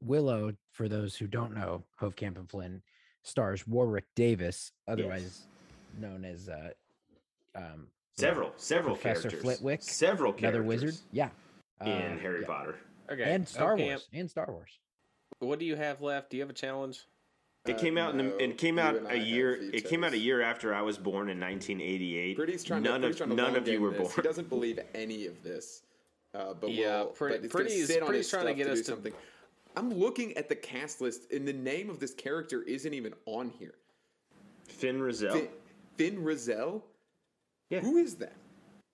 Willow, 0.00 0.54
for 0.70 0.88
those 0.88 1.16
who 1.16 1.26
don't 1.26 1.54
know, 1.54 1.82
Hovkamp 2.00 2.36
and 2.36 2.48
Flynn 2.48 2.82
stars 3.22 3.66
Warwick 3.66 4.04
Davis, 4.14 4.70
otherwise 4.86 5.46
known 5.98 6.24
as 6.24 6.48
uh, 6.48 6.70
um, 7.56 7.88
Several, 8.16 8.52
several 8.56 8.94
Professor 8.94 9.22
characters. 9.28 9.42
Flitwick, 9.42 9.82
several 9.82 10.32
another 10.34 10.62
characters 10.62 10.82
wizard. 10.82 10.96
Yeah, 11.10 11.30
in 11.80 11.88
Uh, 11.88 12.18
Harry 12.18 12.42
yeah. 12.42 12.46
Potter. 12.46 12.76
Okay. 13.10 13.24
and 13.24 13.48
Star 13.48 13.72
Okay, 13.74 13.86
Wars, 13.88 14.08
and 14.12 14.30
Star 14.30 14.46
Wars. 14.48 14.78
What 15.38 15.58
do 15.58 15.64
you 15.64 15.76
have 15.76 16.00
left? 16.00 16.30
Do 16.30 16.36
you 16.36 16.42
have 16.42 16.50
a 16.50 16.54
challenge? 16.54 17.04
It 17.66 17.76
Uh, 17.76 17.78
came 17.78 17.96
out 17.96 18.10
in 18.12 18.18
no, 18.18 18.30
the, 18.30 18.44
it 18.44 18.58
came 18.58 18.78
out 18.78 18.94
and 18.96 19.08
I 19.08 19.14
a 19.14 19.18
have 19.18 19.26
year. 19.26 19.54
It 19.72 19.86
came 19.88 20.04
out 20.04 20.12
a 20.12 20.18
year 20.18 20.42
after 20.42 20.74
I 20.74 20.82
was 20.82 20.98
born 20.98 21.28
in 21.30 21.40
1988. 21.40 22.36
Pretty's 22.36 22.62
trying 22.64 22.82
none 22.82 23.00
to, 23.02 23.08
of 23.08 23.16
trying 23.16 23.30
to 23.30 23.36
none 23.36 23.56
of 23.56 23.66
you 23.66 23.80
were 23.80 23.90
this. 23.90 23.98
born. 24.00 24.12
He 24.16 24.22
doesn't 24.22 24.48
believe 24.48 24.78
any 24.94 25.26
of 25.26 25.42
this. 25.42 25.82
Uh, 26.34 26.52
but 26.54 26.72
Yeah, 26.72 26.98
we'll, 27.04 27.06
Pretty- 27.12 27.36
but 27.38 27.44
it's 27.44 27.52
gonna 27.54 27.64
Pretty's- 27.64 27.86
sit 27.86 28.02
on 28.02 28.08
Pretty's 28.08 28.26
his 28.26 28.30
trying 28.30 28.46
to 28.46 28.54
get 28.54 28.64
to 28.66 28.72
us 28.72 28.78
to- 28.80 28.84
something. 28.84 29.12
I'm 29.76 29.92
looking 29.92 30.36
at 30.36 30.48
the 30.48 30.54
cast 30.54 31.00
list, 31.00 31.32
and 31.32 31.48
the 31.48 31.52
name 31.52 31.90
of 31.90 31.98
this 32.00 32.12
character 32.14 32.62
isn't 32.62 32.92
even 32.94 33.14
on 33.26 33.48
here. 33.50 33.74
Fin 34.68 35.00
Raziel. 35.00 35.32
Finn, 35.32 35.48
Fin 35.96 36.16
Raziel. 36.24 36.82
Yeah. 37.70 37.80
Who 37.80 37.96
is 37.96 38.16
that? 38.16 38.34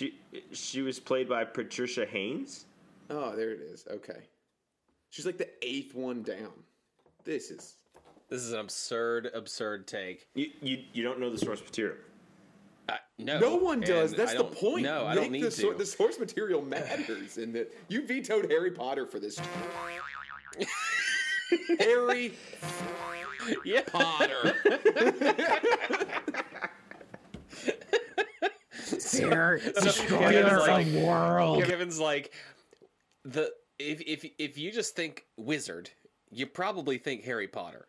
She, 0.00 0.18
she 0.52 0.80
was 0.82 0.98
played 0.98 1.28
by 1.28 1.44
Patricia 1.44 2.06
Hayes. 2.06 2.64
Oh, 3.10 3.34
there 3.36 3.50
it 3.50 3.60
is. 3.60 3.86
Okay, 3.90 4.20
she's 5.10 5.26
like 5.26 5.38
the 5.38 5.48
eighth 5.62 5.94
one 5.94 6.22
down. 6.22 6.52
This 7.24 7.50
is 7.50 7.74
This 8.28 8.40
is 8.42 8.52
an 8.52 8.60
absurd, 8.60 9.30
absurd 9.34 9.86
take. 9.86 10.26
You, 10.34 10.46
you 10.62 10.84
you 10.92 11.02
don't 11.02 11.20
know 11.20 11.30
the 11.30 11.38
source 11.38 11.60
material. 11.60 11.96
Uh, 12.88 12.94
no, 13.18 13.38
no 13.38 13.56
one 13.56 13.80
does. 13.80 14.12
That's 14.14 14.34
the 14.34 14.44
point. 14.44 14.82
No, 14.84 15.04
I 15.06 15.14
Make 15.14 15.22
don't 15.24 15.32
need 15.32 15.42
the, 15.44 15.50
to. 15.50 15.74
the 15.74 15.86
source 15.86 16.18
material 16.18 16.62
matters, 16.62 17.36
and 17.38 17.54
that 17.54 17.72
you 17.88 18.06
vetoed 18.06 18.50
Harry 18.50 18.70
Potter 18.72 19.06
for 19.06 19.20
this. 19.20 19.38
Harry 21.78 22.32
yeah. 23.64 23.82
Potter. 23.86 24.54
They're 29.12 29.58
Kevin's 29.58 29.84
destroyer 29.84 30.58
like- 30.60 30.86
world. 30.88 31.64
Kevin's 31.64 32.00
like 32.00 32.32
the 33.24 33.52
if 33.80 34.00
if 34.02 34.30
if 34.38 34.58
you 34.58 34.70
just 34.70 34.94
think 34.96 35.24
wizard, 35.36 35.90
you 36.30 36.46
probably 36.46 36.98
think 36.98 37.24
Harry 37.24 37.48
Potter. 37.48 37.86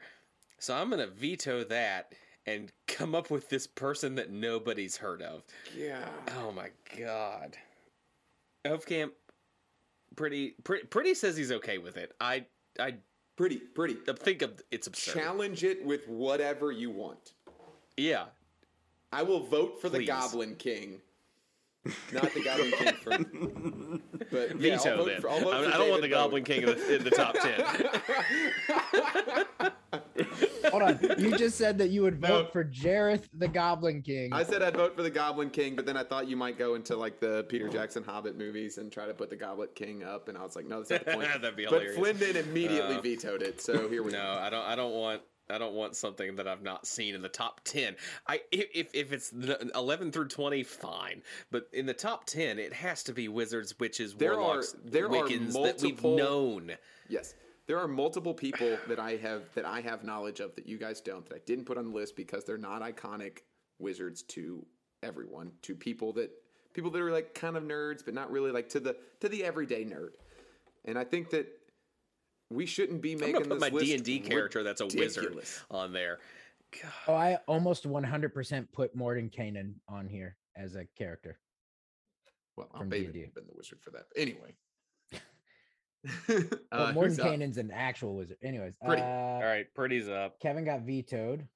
So 0.60 0.76
I'm 0.76 0.90
gonna 0.90 1.08
veto 1.08 1.64
that 1.66 2.14
and 2.46 2.72
come 2.88 3.14
up 3.16 3.30
with 3.30 3.50
this 3.50 3.68
person 3.68 4.16
that 4.16 4.32
nobody's 4.32 4.98
heard 4.98 5.22
of. 5.22 5.44
yeah. 5.78 6.06
Oh 6.40 6.52
my 6.52 6.70
god. 6.98 7.58
Camp 8.86 9.14
pretty 10.16 10.56
pretty 10.64 10.86
pretty 10.88 11.14
says 11.14 11.36
he's 11.38 11.52
okay 11.52 11.78
with 11.78 11.98
it. 11.98 12.14
I 12.20 12.46
I 12.80 12.96
Pretty, 13.38 13.58
pretty. 13.58 13.96
think 14.20 14.44
of 14.44 14.62
it's 14.70 14.86
absurd. 14.88 15.16
Challenge 15.16 15.64
it 15.64 15.84
with 15.84 16.08
whatever 16.08 16.72
you 16.72 16.92
want. 16.92 17.34
yeah. 17.98 18.26
I 19.12 19.24
will 19.24 19.40
vote 19.42 19.82
for 19.82 19.90
the 19.90 20.06
Goblin 20.06 20.56
King. 20.56 21.02
Not 22.14 22.32
the 22.34 22.44
Goblin 22.44 22.72
King 22.72 22.94
from. 23.02 24.02
But 24.32 24.50
yeah, 24.62 24.78
Veto 24.78 24.98
I'll 24.98 25.06
then. 25.06 25.20
for, 25.22 25.30
I'll 25.30 25.50
I, 25.50 25.58
I 25.66 25.78
don't 25.78 25.90
want 25.90 26.02
the 26.04 26.08
Bowie. 26.08 26.10
Goblin 26.10 26.44
King 26.44 26.62
in 26.64 26.66
the, 26.68 26.96
in 26.98 27.04
the 27.04 27.10
top 27.10 27.36
ten. 27.40 27.60
Hold 30.72 30.84
on, 30.84 31.00
you 31.18 31.36
just 31.38 31.58
said 31.58 31.78
that 31.80 31.90
you 31.90 32.02
would 32.04 32.20
vote 32.22 32.46
No. 32.46 32.52
for 32.52 32.64
Jareth 32.64 33.24
the 33.34 33.48
Goblin 33.48 34.02
King. 34.04 34.32
I 34.32 34.44
said 34.44 34.62
I'd 34.62 34.76
vote 34.78 34.96
for 34.96 35.02
the 35.04 35.10
Goblin 35.10 35.50
King, 35.50 35.76
but 35.76 35.86
then 35.86 35.98
I 35.98 36.04
thought 36.04 36.28
you 36.28 36.38
might 36.38 36.58
go 36.58 36.76
into 36.76 36.96
like 36.96 37.20
the 37.20 37.46
Peter 37.50 37.68
Jackson 37.68 38.04
Hobbit 38.04 38.38
movies 38.38 38.78
and 38.78 38.92
try 38.92 39.06
to 39.08 39.14
put 39.14 39.30
the 39.30 39.36
Goblet 39.36 39.76
King 39.76 40.04
up, 40.04 40.30
and 40.30 40.38
I 40.38 40.44
was 40.44 40.56
like, 40.56 40.68
no, 40.68 40.84
that's 40.84 40.92
not 40.92 41.06
the 41.06 41.12
point. 41.18 41.28
That'd 41.42 41.56
be 41.58 41.66
but 41.66 41.82
hilarious. 41.82 41.98
Flynn 42.20 42.38
immediately 42.38 42.96
Uh, 42.98 43.02
vetoed 43.02 43.42
it, 43.42 43.60
so 43.60 43.90
here 43.90 44.04
we 44.04 44.12
No, 44.12 44.20
go. 44.20 44.40
I 44.42 44.50
don't. 44.50 44.66
I 44.66 44.76
don't 44.76 44.94
want. 44.94 45.22
I 45.52 45.58
don't 45.58 45.74
want 45.74 45.96
something 45.96 46.36
that 46.38 46.48
I've 46.48 46.64
not 46.64 46.88
seen 46.88 47.14
in 47.16 47.22
the 47.22 47.30
top 47.30 47.62
ten. 47.64 47.96
I 48.28 48.42
if 48.52 48.94
if, 48.94 49.12
it's 49.12 49.32
eleven 49.76 50.12
through 50.12 50.30
twenty, 50.30 50.64
fine. 50.64 51.22
But 51.52 51.70
in 51.74 51.86
the 51.86 51.94
top 51.94 52.26
ten, 52.26 52.58
it 52.60 52.74
has 52.74 53.04
to 53.04 53.14
be 53.14 53.28
wizards, 53.28 53.78
witches, 53.80 54.16
There 54.16 54.34
are- 54.34 54.40
warlocks, 54.40 54.76
there 54.84 55.06
are 55.06 55.10
Wiccans 55.10 55.54
that 55.64 55.82
we've 55.82 56.04
known. 56.04 56.72
Yes, 57.10 57.36
there 57.68 57.78
are 57.78 57.88
multiple 57.88 58.34
people 58.34 58.78
that 58.88 59.00
I 59.00 59.18
have 59.18 59.54
that 59.56 59.66
I 59.66 59.82
have 59.82 60.04
knowledge 60.04 60.40
of 60.40 60.56
that 60.56 60.66
you 60.66 60.78
guys 60.78 61.02
don't 61.02 61.26
that 61.30 61.36
I 61.36 61.42
didn't 61.46 61.66
put 61.66 61.78
on 61.78 61.90
the 61.90 61.96
list 61.96 62.16
because 62.16 62.44
they're 62.44 62.58
not 62.58 62.82
iconic 62.82 63.40
wizards 63.80 64.24
to 64.24 64.66
everyone, 65.04 65.52
to 65.64 65.76
people 65.76 66.14
that 66.14 66.32
people 66.74 66.90
that 66.92 67.02
are 67.02 67.12
like 67.12 67.34
kind 67.34 67.58
of 67.58 67.64
nerds, 67.64 68.04
but 68.04 68.14
not 68.14 68.32
really 68.32 68.52
like 68.52 68.70
to 68.70 68.80
the 68.80 68.96
to 69.20 69.30
the 69.30 69.44
everyday 69.44 69.84
nerd. 69.84 70.12
And 70.86 70.98
I 70.98 71.04
think 71.04 71.30
that 71.32 71.48
we 72.52 72.66
shouldn't 72.66 73.02
be 73.02 73.16
making 73.16 73.36
I'm 73.38 73.42
making 73.44 73.50
gonna 73.50 73.56
put 73.62 73.72
this 73.72 73.72
my 73.74 73.80
D 73.80 73.94
and 73.96 74.04
D 74.04 74.20
character 74.20 74.64
that's 74.64 74.82
a 74.82 74.88
wizard 74.88 75.38
on 75.70 75.94
there. 75.94 76.20
oh, 77.08 77.14
I 77.14 77.38
almost 77.48 77.86
100% 77.88 78.68
put 78.72 78.96
Mordenkainen 78.96 79.74
on 79.88 80.08
here 80.08 80.38
as 80.56 80.76
a 80.76 80.86
character. 80.98 81.40
Well, 82.58 82.70
I'll 82.74 82.80
from 82.82 82.90
be 82.90 83.04
been 83.06 83.46
the 83.48 83.54
wizard 83.56 83.80
for 83.82 83.92
that. 83.92 84.04
But 84.14 84.22
anyway. 84.22 84.56
Well, 86.28 86.42
uh, 86.72 86.92
Morden 86.94 87.12
who's 87.12 87.20
up? 87.20 87.28
Kanan's 87.28 87.58
an 87.58 87.70
actual 87.72 88.16
wizard. 88.16 88.38
Anyways, 88.44 88.74
Pretty. 88.84 89.04
uh, 89.04 89.06
All 89.06 89.44
right, 89.44 89.68
Pretty's 89.76 90.10
up. 90.10 90.40
Kevin 90.40 90.66
got 90.66 90.82
vetoed. 90.82 91.48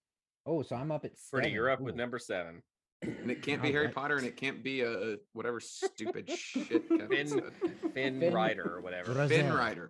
Oh, 0.45 0.61
so 0.61 0.75
I'm 0.75 0.91
up 0.91 1.03
at 1.03 1.13
Pretty, 1.31 1.45
seven. 1.45 1.51
you're 1.51 1.69
up 1.71 1.81
with 1.81 1.95
number 1.95 2.19
seven. 2.19 2.61
And 3.01 3.31
it 3.31 3.41
can't 3.41 3.59
be 3.63 3.71
Harry. 3.71 3.89
Potter, 3.89 4.17
and 4.17 4.27
it 4.27 4.37
can't 4.37 4.63
be 4.63 4.81
a 4.81 5.15
whatever 5.33 5.59
stupid 5.59 6.29
shit. 6.37 6.87
Kevin 6.87 7.07
Finn, 7.09 7.27
said. 7.27 7.43
Finn, 7.95 8.19
Finn- 8.19 8.33
Rider 8.33 8.75
or 8.75 8.81
whatever. 8.81 9.15
Raziel. 9.15 9.29
Finn 9.29 9.51
Rider. 9.51 9.89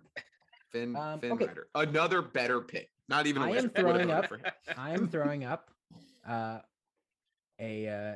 Finn, 0.76 0.96
Um, 0.96 1.20
Finn 1.20 1.32
okay. 1.32 1.46
Rider. 1.46 1.68
Another 1.74 2.22
better 2.22 2.60
pick. 2.60 2.90
Not 3.08 3.26
even 3.26 3.42
a 3.42 3.46
I 3.46 3.56
am 3.56 3.68
throwing 3.76 4.10
up. 4.10 4.26
I 4.76 4.90
am 4.92 5.08
throwing 5.08 5.44
up 5.44 5.70
uh, 6.26 6.58
a 7.60 7.88
uh, 7.88 8.14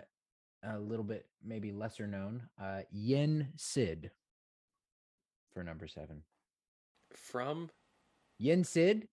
a 0.74 0.78
little 0.78 1.04
bit 1.04 1.26
maybe 1.44 1.72
lesser 1.72 2.06
known 2.06 2.42
uh, 2.60 2.80
Yen 2.90 3.48
Sid 3.56 4.10
for 5.52 5.62
number 5.64 5.86
seven. 5.86 6.22
From 7.16 7.70
Yen 8.38 8.64
Sid 8.64 9.08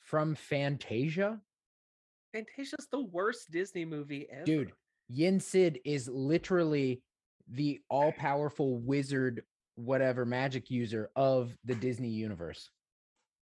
from 0.00 0.34
Fantasia, 0.34 1.38
Fantasia's 2.32 2.88
the 2.90 3.00
worst 3.02 3.50
Disney 3.50 3.84
movie 3.84 4.26
ever. 4.30 4.44
dude. 4.44 4.72
Yen 5.10 5.38
Sid 5.40 5.80
is 5.84 6.08
literally 6.08 7.02
the 7.50 7.80
all 7.88 8.12
powerful 8.12 8.78
wizard, 8.78 9.42
whatever 9.84 10.24
magic 10.24 10.70
user 10.70 11.10
of 11.14 11.56
the 11.64 11.74
Disney 11.74 12.08
universe. 12.08 12.70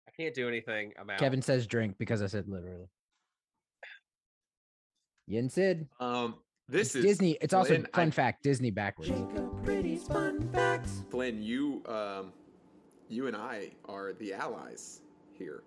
I 0.08 0.12
can't 0.20 0.34
do 0.34 0.48
anything. 0.48 0.92
I'm 1.00 1.10
out. 1.10 1.20
Kevin 1.20 1.42
says 1.42 1.68
drink 1.68 1.96
because 2.00 2.22
I 2.22 2.28
said 2.28 2.48
literally. 2.48 2.88
Yen 5.28 5.50
Sid. 5.50 5.88
Um, 6.00 6.36
this 6.68 6.88
It's 6.88 6.96
is 6.96 7.04
Disney. 7.06 7.38
It's 7.42 7.54
also 7.54 7.70
Flynn, 7.76 7.88
fun 7.94 8.08
I- 8.08 8.12
fact 8.12 8.44
Disney 8.44 8.72
backwards. 8.72 9.12
Flynn, 11.10 11.42
you, 11.42 11.84
um, 11.88 12.34
you 13.10 13.28
and 13.28 13.36
I 13.36 13.72
are 13.86 14.14
the 14.14 14.34
allies 14.34 15.02
here. 15.38 15.64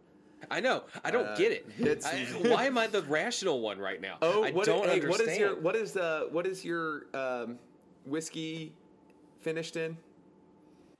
I 0.50 0.60
know. 0.60 0.84
I 1.04 1.10
don't 1.10 1.26
Uh, 1.26 1.36
get 1.36 1.52
it. 1.52 2.04
I, 2.04 2.24
why 2.50 2.66
am 2.66 2.76
I 2.76 2.86
the 2.88 3.02
rational 3.02 3.60
one 3.60 3.78
right 3.78 4.00
now? 4.00 4.18
Oh, 4.20 4.44
I 4.44 4.50
what, 4.50 4.66
don't 4.66 4.84
hey, 4.86 5.00
understand. 5.00 5.08
what 5.10 5.20
is 5.20 5.38
your 5.38 5.60
what 5.60 5.76
is 5.76 5.96
uh 5.96 6.24
what 6.30 6.46
is 6.46 6.64
your 6.64 7.06
um 7.14 7.58
whiskey 8.04 8.74
finished 9.40 9.76
in? 9.76 9.96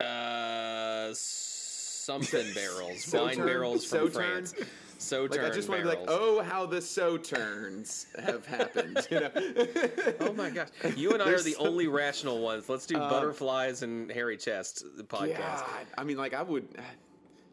Uh 0.01 1.09
something 1.13 2.47
barrels, 2.55 3.09
wine 3.13 3.37
barrels 3.39 3.85
from 3.85 3.99
so 3.99 4.09
France. 4.11 4.55
So 4.99 5.25
Like 5.25 5.41
I 5.41 5.51
just 5.51 5.69
want 5.69 5.83
to 5.83 5.89
be 5.91 5.95
like, 5.97 6.05
oh, 6.09 6.43
how 6.43 6.65
the 6.65 6.81
so 6.81 7.19
turns 7.19 8.07
have 8.19 8.47
happened. 8.47 9.07
You 9.11 9.21
know? 9.21 9.31
Oh 10.21 10.33
my 10.33 10.49
gosh! 10.51 10.69
You 10.97 11.13
and 11.13 11.23
I 11.23 11.31
are 11.31 11.41
the 11.41 11.53
some- 11.53 11.67
only 11.67 11.87
rational 11.87 12.41
ones. 12.41 12.69
Let's 12.69 12.87
do 12.87 12.97
Um, 12.97 13.11
butterflies 13.11 13.83
and 13.83 14.11
hairy 14.11 14.37
chest 14.39 14.85
podcast. 15.09 15.65
I 15.99 16.05
mean, 16.05 16.17
like 16.17 16.33
I 16.35 16.43
would. 16.43 16.67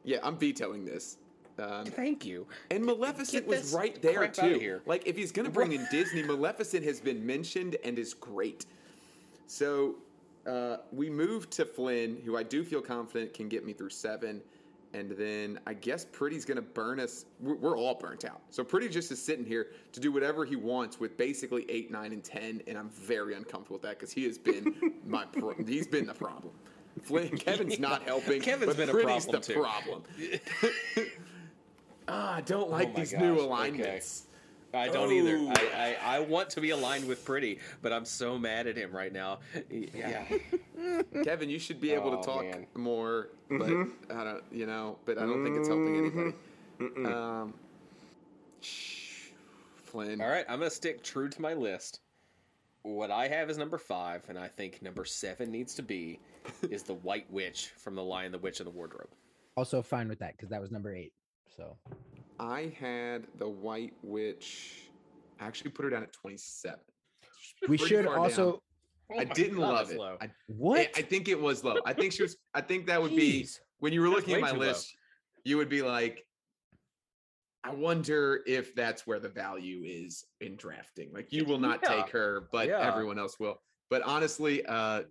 Yeah, 0.06 0.20
I'm 0.24 0.38
vetoing 0.38 0.86
this. 0.86 1.18
Um, 1.60 1.86
Thank 1.86 2.26
you. 2.26 2.48
And 2.72 2.84
Maleficent 2.84 3.46
was 3.46 3.74
right 3.74 4.02
there 4.02 4.28
too. 4.28 4.58
here. 4.58 4.82
Like 4.86 5.06
if 5.06 5.16
he's 5.16 5.32
gonna 5.32 5.50
bring 5.52 5.74
in 5.74 5.86
Disney, 5.92 6.24
Maleficent 6.24 6.84
has 6.86 7.00
been 7.00 7.26
mentioned 7.26 7.76
and 7.84 8.00
is 8.00 8.14
great. 8.14 8.66
So 9.48 9.96
uh, 10.48 10.78
we 10.92 11.10
move 11.10 11.50
to 11.52 11.66
Flynn, 11.66 12.22
who 12.26 12.38
I 12.38 12.44
do 12.44 12.64
feel 12.64 12.82
confident 12.82 13.34
can 13.34 13.48
get 13.48 13.66
me 13.66 13.74
through 13.74 13.90
seven, 13.90 14.42
and 14.94 15.12
then 15.12 15.60
I 15.66 15.74
guess 15.74 16.06
Pretty's 16.06 16.46
gonna 16.46 16.62
burn 16.62 17.00
us. 17.00 17.26
We're, 17.40 17.78
all 17.78 17.96
burnt 17.96 18.26
out. 18.26 18.42
So 18.50 18.64
Pretty 18.64 18.90
just 18.90 19.12
is 19.12 19.22
sitting 19.22 19.46
here 19.46 19.68
to 19.92 20.00
do 20.00 20.12
whatever 20.12 20.46
he 20.46 20.56
wants 20.56 21.00
with 21.00 21.18
basically 21.18 21.66
eight, 21.70 21.92
nine, 21.92 22.12
and 22.12 22.24
ten, 22.24 22.62
and 22.68 22.78
I'm 22.78 22.90
very 22.90 23.34
uncomfortable 23.34 23.76
with 23.76 23.84
that 23.84 24.00
because 24.00 24.12
he 24.12 24.26
has 24.26 24.38
been 24.38 24.94
my 25.06 25.26
pro- 25.26 25.56
he's 25.66 25.88
been 25.88 26.06
the 26.06 26.14
problem. 26.14 26.54
Flynn, 27.02 27.30
Kevin's 27.38 27.80
not 27.80 28.04
helping. 28.04 28.42
Kevin's 28.42 28.76
but 28.76 28.78
been 28.78 28.90
a 28.90 28.94
problem, 28.94 29.32
the 29.32 29.40
too. 29.40 29.60
problem. 29.60 30.04
Ah, 32.08 32.36
I 32.36 32.42
don't 32.42 32.70
like 32.70 32.94
my 32.94 33.00
these 33.00 33.14
gosh, 33.14 33.22
new 33.22 33.40
okay. 33.40 34.02
Alignments. 34.74 34.96
I 34.98 35.00
don't 35.00 35.12
either. 35.12 35.38
Oh. 35.40 35.54
I, 35.78 35.96
I, 36.06 36.16
I 36.18 36.20
want 36.20 36.50
to 36.52 36.62
be 36.62 36.72
aligned 36.72 37.08
with 37.08 37.24
Pretty, 37.26 37.60
but 37.82 37.94
I'm 37.94 38.06
so 38.06 38.38
mad 38.38 38.68
at 38.68 38.78
him 38.78 38.92
right 38.92 39.14
now. 39.14 39.40
Yeah. 39.70 40.24
Kevin, 41.24 41.50
you 41.50 41.60
should 41.60 41.80
be 41.80 41.92
able 41.92 42.12
Oh, 42.14 42.18
to 42.18 42.24
talk 42.24 42.44
man. 42.44 42.66
more, 42.76 43.30
but 43.50 43.70
I 44.14 44.24
don't, 44.24 44.44
you 44.52 44.66
know, 44.66 44.98
but 45.06 45.18
I 45.18 45.22
don't 45.22 45.44
think 45.44 45.58
it's 45.58 45.68
helping 45.68 45.98
anybody. 45.98 46.34
Um, 47.06 47.54
shh, 48.62 49.30
Flynn. 49.76 50.22
All 50.22 50.28
right, 50.30 50.46
I'm 50.50 50.60
gonna 50.60 50.70
stick 50.72 51.04
true 51.04 51.30
to 51.30 51.42
my 51.42 51.54
list. 51.54 52.00
What 52.82 53.12
I 53.12 53.28
have 53.30 53.50
is 53.50 53.58
number 53.58 53.78
five, 53.78 54.24
and 54.28 54.38
I 54.38 54.50
think 54.50 54.82
number 54.82 55.06
seven 55.06 55.52
needs 55.52 55.74
to 55.76 55.82
be 55.84 56.20
is 56.70 56.84
the 56.84 56.96
White 56.96 57.32
Witch 57.32 57.72
from 57.78 57.96
the 57.96 58.04
Lion, 58.04 58.32
the 58.32 58.38
Witch, 58.40 58.60
and 58.60 58.68
the 58.68 58.72
Wardrobe. 58.72 59.08
Also 59.56 59.82
fine 59.82 60.10
with 60.10 60.20
that 60.20 60.36
because 60.36 60.50
that 60.50 60.60
was 60.60 60.72
number 60.72 60.94
eight. 60.94 61.14
So 61.56 61.78
I 62.40 62.74
had 62.80 63.28
the 63.38 63.48
White 63.48 63.94
Witch. 64.02 64.90
I 65.40 65.46
actually 65.48 65.72
put 65.72 65.84
her 65.84 65.90
down 65.90 66.04
at 66.04 66.14
27. 66.14 66.80
we 67.68 67.78
should 67.78 68.06
far 68.06 68.18
also. 68.18 68.62
I 69.18 69.26
didn't 69.26 69.58
God, 69.60 69.70
love 69.70 69.92
it. 69.92 69.98
low. 70.00 70.18
I, 70.22 70.30
What? 70.48 70.90
I 70.96 71.02
think 71.02 71.28
it 71.28 71.40
was 71.40 71.64
low. 71.64 71.80
I 71.86 71.94
think 71.94 72.14
she 72.14 72.24
was. 72.24 72.38
I 72.54 72.62
think 72.62 72.88
that 72.88 73.02
would 73.02 73.16
be 73.16 73.48
when 73.80 73.94
you 73.94 74.02
were 74.02 74.08
That's 74.10 74.22
looking 74.22 74.36
at 74.36 74.42
my 74.42 74.52
too 74.52 74.58
low. 74.60 74.68
list. 74.68 74.96
You 75.44 75.58
would 75.58 75.70
be 75.70 75.82
like, 75.82 76.26
I 77.66 77.72
wonder 77.72 78.42
if 78.48 78.74
that's 78.76 79.06
where 79.06 79.20
the 79.20 79.30
value 79.30 79.82
is 79.86 80.26
in 80.42 80.56
drafting. 80.56 81.12
Like 81.14 81.32
you 81.32 81.46
will 81.46 81.60
not 81.60 81.82
Yeah. 81.84 81.96
take 82.04 82.10
her, 82.12 82.48
but 82.52 82.68
Yeah. 82.70 82.80
everyone 82.80 83.20
else 83.20 83.40
will. 83.40 83.62
But 83.90 84.02
honestly, 84.04 84.66
uh, 84.66 85.04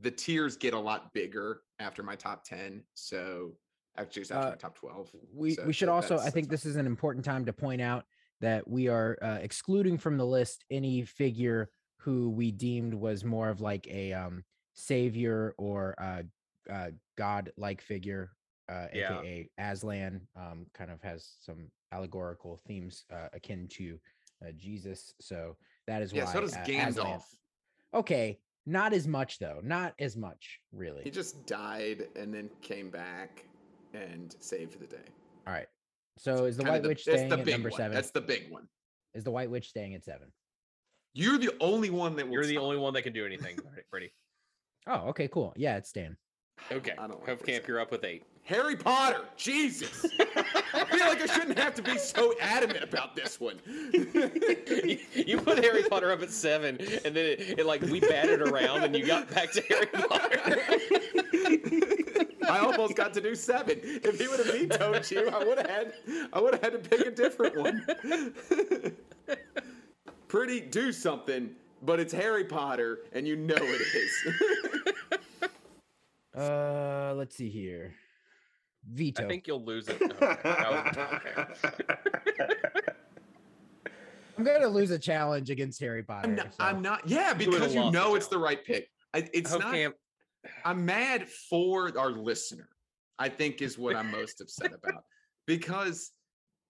the 0.00 0.10
tiers 0.10 0.56
get 0.56 0.74
a 0.74 0.78
lot 0.78 1.12
bigger 1.14 1.62
after 1.78 2.02
my 2.02 2.16
top 2.16 2.44
ten. 2.44 2.84
So 2.94 3.56
actually, 3.96 4.22
it's 4.22 4.30
after 4.30 4.46
Uh, 4.48 4.50
my 4.50 4.56
top 4.56 4.74
twelve. 4.74 5.10
we 5.34 5.54
So 5.54 5.64
we 5.66 5.72
should 5.72 5.88
that- 5.88 5.92
also 5.94 6.18
i 6.18 6.30
think 6.30 6.48
this 6.48 6.64
is 6.66 6.76
an 6.76 6.86
important 6.86 7.24
time 7.24 7.44
to 7.46 7.52
point 7.52 7.80
out 7.80 8.04
that 8.40 8.66
we 8.68 8.88
are 8.88 9.18
uh, 9.22 9.38
excluding 9.40 9.96
from 9.98 10.16
the 10.16 10.26
list 10.26 10.64
any 10.70 11.04
figure 11.04 11.70
who 11.98 12.30
we 12.30 12.50
deemed 12.50 12.92
was 12.94 13.24
more 13.24 13.48
of 13.48 13.60
like 13.60 13.86
a 13.88 14.12
um 14.12 14.44
savior 14.74 15.54
or 15.58 15.94
uh, 16.00 16.22
uh 16.70 16.90
god 17.16 17.52
like 17.56 17.80
figure 17.80 18.30
uh 18.68 18.86
Yeah. 18.92 19.20
aka 19.20 19.50
aslan 19.58 20.20
um 20.36 20.66
kind 20.74 20.90
of 20.90 21.00
has 21.02 21.36
some 21.40 21.70
allegorical 21.92 22.60
themes 22.66 23.04
uh, 23.12 23.28
akin 23.32 23.68
to 23.68 23.98
uh, 24.44 24.50
jesus 24.56 25.14
so 25.20 25.56
that 25.86 26.02
is 26.02 26.12
Yeah, 26.12 26.24
why 26.24 26.32
so 26.32 26.40
does 26.40 26.54
uh, 26.56 26.64
Gandalf. 26.64 26.96
Aslan- 26.96 27.20
okay 27.94 28.38
not 28.66 28.92
as 28.92 29.06
much 29.06 29.38
though 29.38 29.60
not 29.62 29.94
as 29.98 30.16
much 30.16 30.60
really 30.72 31.02
He 31.04 31.10
just 31.10 31.46
died 31.46 32.08
and 32.16 32.32
then 32.34 32.48
came 32.60 32.90
back 32.90 33.44
and 33.94 34.34
saved 34.40 34.78
the 34.80 34.86
day. 34.86 35.02
all 35.46 35.52
right 35.52 35.66
so 36.18 36.44
is 36.44 36.56
the 36.56 36.62
Kinda 36.64 36.78
white 36.80 36.88
witch 36.88 37.02
staying 37.02 37.28
the 37.28 37.38
at 37.38 37.46
number 37.46 37.70
one. 37.70 37.76
seven 37.78 37.94
That's 37.94 38.10
the 38.10 38.20
big 38.20 38.50
one. 38.50 38.68
is 39.14 39.24
the 39.24 39.30
white 39.30 39.50
witch 39.50 39.68
staying 39.68 39.94
at 39.94 40.04
seven 40.04 40.28
You're 41.14 41.38
the 41.38 41.52
only 41.60 41.90
one 41.90 42.16
that 42.16 42.26
will. 42.26 42.34
You're 42.34 42.44
the 42.46 42.54
stop. 42.54 42.64
only 42.64 42.76
one 42.76 42.92
that 42.94 43.02
can 43.02 43.12
do 43.12 43.24
anything, 43.26 43.58
Pretty. 43.90 44.12
Oh, 44.86 45.08
okay, 45.10 45.28
cool. 45.28 45.52
Yeah, 45.56 45.76
it's 45.76 45.92
Dan. 45.92 46.16
Okay, 46.70 46.92
I 46.98 47.06
don't 47.06 47.18
like 47.20 47.28
Hove 47.28 47.38
what 47.40 47.46
Camp, 47.46 47.66
you're 47.68 47.80
up 47.80 47.90
with 47.90 48.04
eight. 48.04 48.24
Harry 48.44 48.76
Potter. 48.76 49.22
Jesus. 49.36 50.04
I 50.74 50.84
feel 50.84 51.06
like 51.06 51.20
I 51.22 51.26
shouldn't 51.26 51.58
have 51.58 51.74
to 51.76 51.82
be 51.82 51.96
so 51.98 52.34
adamant 52.40 52.82
about 52.82 53.14
this 53.16 53.38
one. 53.40 53.58
you, 53.66 54.98
you 55.14 55.40
put 55.40 55.58
Harry 55.64 55.84
Potter 55.84 56.10
up 56.12 56.22
at 56.22 56.30
seven, 56.30 56.76
and 57.04 57.14
then 57.16 57.26
it, 57.26 57.58
it 57.60 57.66
like 57.66 57.80
we 57.82 58.00
batted 58.00 58.42
around, 58.42 58.82
and 58.84 58.94
you 58.96 59.06
got 59.06 59.30
back 59.30 59.52
to 59.52 59.60
Harry 59.62 59.86
Potter. 59.86 60.40
I 62.48 62.58
almost 62.58 62.94
got 62.96 63.12
to 63.14 63.20
do 63.20 63.34
seven. 63.34 63.80
If 63.82 64.20
he 64.20 64.28
would 64.28 64.38
have 64.38 64.46
vetoed 64.54 65.10
you, 65.10 65.28
I 65.28 65.44
would 65.44 65.58
have 65.58 65.68
had. 65.70 65.92
I 66.32 66.40
would 66.40 66.54
have 66.54 66.62
had 66.62 66.72
to 66.72 66.78
pick 66.78 67.06
a 67.06 67.10
different 67.10 67.56
one. 67.56 67.84
Pretty 70.28 70.60
do 70.60 70.92
something, 70.92 71.50
but 71.82 72.00
it's 72.00 72.12
Harry 72.12 72.44
Potter, 72.44 73.00
and 73.12 73.26
you 73.28 73.36
know 73.36 73.54
it 73.58 73.82
is. 73.94 74.12
Uh, 76.34 77.12
let's 77.14 77.36
see 77.36 77.50
here. 77.50 77.94
Veto. 78.90 79.22
I 79.24 79.28
think 79.28 79.46
you'll 79.46 79.62
lose 79.62 79.86
it. 79.88 80.00
Okay, 80.00 80.24
okay. 80.24 81.44
I'm 84.38 84.44
gonna 84.44 84.66
lose 84.66 84.90
a 84.90 84.98
challenge 84.98 85.50
against 85.50 85.78
Harry 85.80 86.02
Potter. 86.02 86.28
I'm 86.28 86.34
not. 86.34 86.54
so- 86.54 86.64
I'm 86.64 86.80
not 86.82 87.06
yeah, 87.06 87.34
because 87.34 87.74
you 87.74 87.90
know 87.90 88.14
it's 88.14 88.28
the 88.28 88.38
right 88.38 88.64
pick. 88.64 88.88
I, 89.14 89.28
it's 89.34 89.50
Hove 89.52 89.60
not. 89.60 89.74
Camp, 89.74 89.94
I'm 90.64 90.84
mad 90.84 91.28
for 91.28 91.96
our 91.98 92.10
listener. 92.10 92.68
I 93.18 93.28
think 93.28 93.62
is 93.62 93.78
what 93.78 93.94
I'm 93.94 94.10
most 94.10 94.40
upset 94.40 94.72
about 94.82 95.04
because 95.46 96.12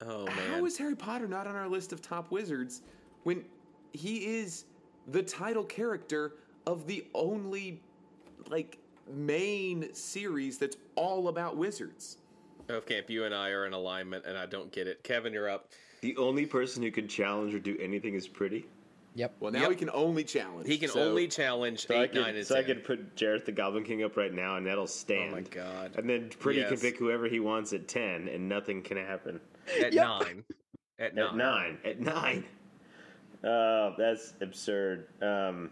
oh 0.02 0.26
how 0.26 0.56
man, 0.56 0.66
is 0.66 0.76
Harry 0.76 0.96
Potter 0.96 1.28
not 1.28 1.46
on 1.46 1.56
our 1.56 1.68
list 1.68 1.92
of 1.92 2.02
top 2.02 2.30
wizards 2.30 2.82
when 3.22 3.44
he 3.92 4.38
is 4.38 4.64
the 5.08 5.22
title 5.22 5.64
character 5.64 6.34
of 6.66 6.86
the 6.86 7.06
only 7.14 7.80
like 8.48 8.78
main 9.10 9.92
series 9.94 10.58
that's 10.58 10.76
all 10.94 11.28
about 11.28 11.56
wizards? 11.56 12.18
Hove 12.68 12.86
Camp, 12.86 13.10
you 13.10 13.24
and 13.24 13.34
I 13.34 13.50
are 13.50 13.66
in 13.66 13.72
alignment, 13.72 14.24
and 14.24 14.36
I 14.36 14.46
don't 14.46 14.70
get 14.72 14.86
it. 14.86 15.02
Kevin, 15.02 15.32
you're 15.32 15.48
up. 15.48 15.70
The 16.00 16.16
only 16.16 16.46
person 16.46 16.82
who 16.82 16.90
can 16.90 17.08
challenge 17.08 17.54
or 17.54 17.58
do 17.58 17.76
anything 17.80 18.14
is 18.14 18.28
pretty. 18.28 18.66
Yep. 19.14 19.34
Well, 19.40 19.52
now 19.52 19.60
Yep. 19.60 19.68
we 19.68 19.74
can 19.76 19.90
only 19.92 20.24
challenge. 20.24 20.66
He 20.66 20.78
can 20.78 20.88
so- 20.88 21.00
only 21.00 21.28
challenge 21.28 21.86
So 21.86 21.94
I 21.94 22.04
eight, 22.04 22.14
nine, 22.14 22.24
could, 22.26 22.36
and 22.36 22.46
so 22.46 22.54
I 22.54 22.62
ten. 22.62 22.66
could 22.76 22.84
put 22.84 23.14
Jareth 23.16 23.44
the 23.44 23.52
Goblin 23.52 23.84
King 23.84 24.02
up 24.04 24.16
right 24.16 24.32
now, 24.32 24.56
and 24.56 24.66
that'll 24.66 24.86
stand. 24.86 25.32
Oh 25.32 25.36
my 25.36 25.40
god! 25.42 25.92
And 25.96 26.08
then 26.08 26.30
Pretty 26.38 26.64
can 26.64 26.78
pick 26.78 26.96
whoever 26.98 27.28
he 27.28 27.38
wants 27.40 27.72
at 27.74 27.88
ten, 27.88 28.28
and 28.28 28.48
nothing 28.48 28.82
can 28.82 28.96
happen. 28.96 29.40
At 29.80 29.92
Yep. 29.92 30.04
nine. 30.06 30.44
At 30.98 31.14
nine. 31.14 31.26
At 31.28 31.36
nine. 31.36 31.36
nine. 31.36 31.78
At 31.84 32.00
nine. 32.00 32.44
Uh, 33.44 33.94
that's 33.98 34.34
absurd. 34.40 35.08
Um, 35.20 35.70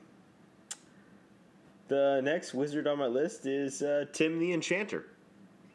the 1.89 2.21
next 2.23 2.53
wizard 2.55 2.87
on 2.87 2.99
my 2.99 3.07
list 3.07 3.47
is 3.47 3.83
uh, 3.83 4.05
Tim 4.13 4.39
the 4.39 4.53
Enchanter. 4.53 5.07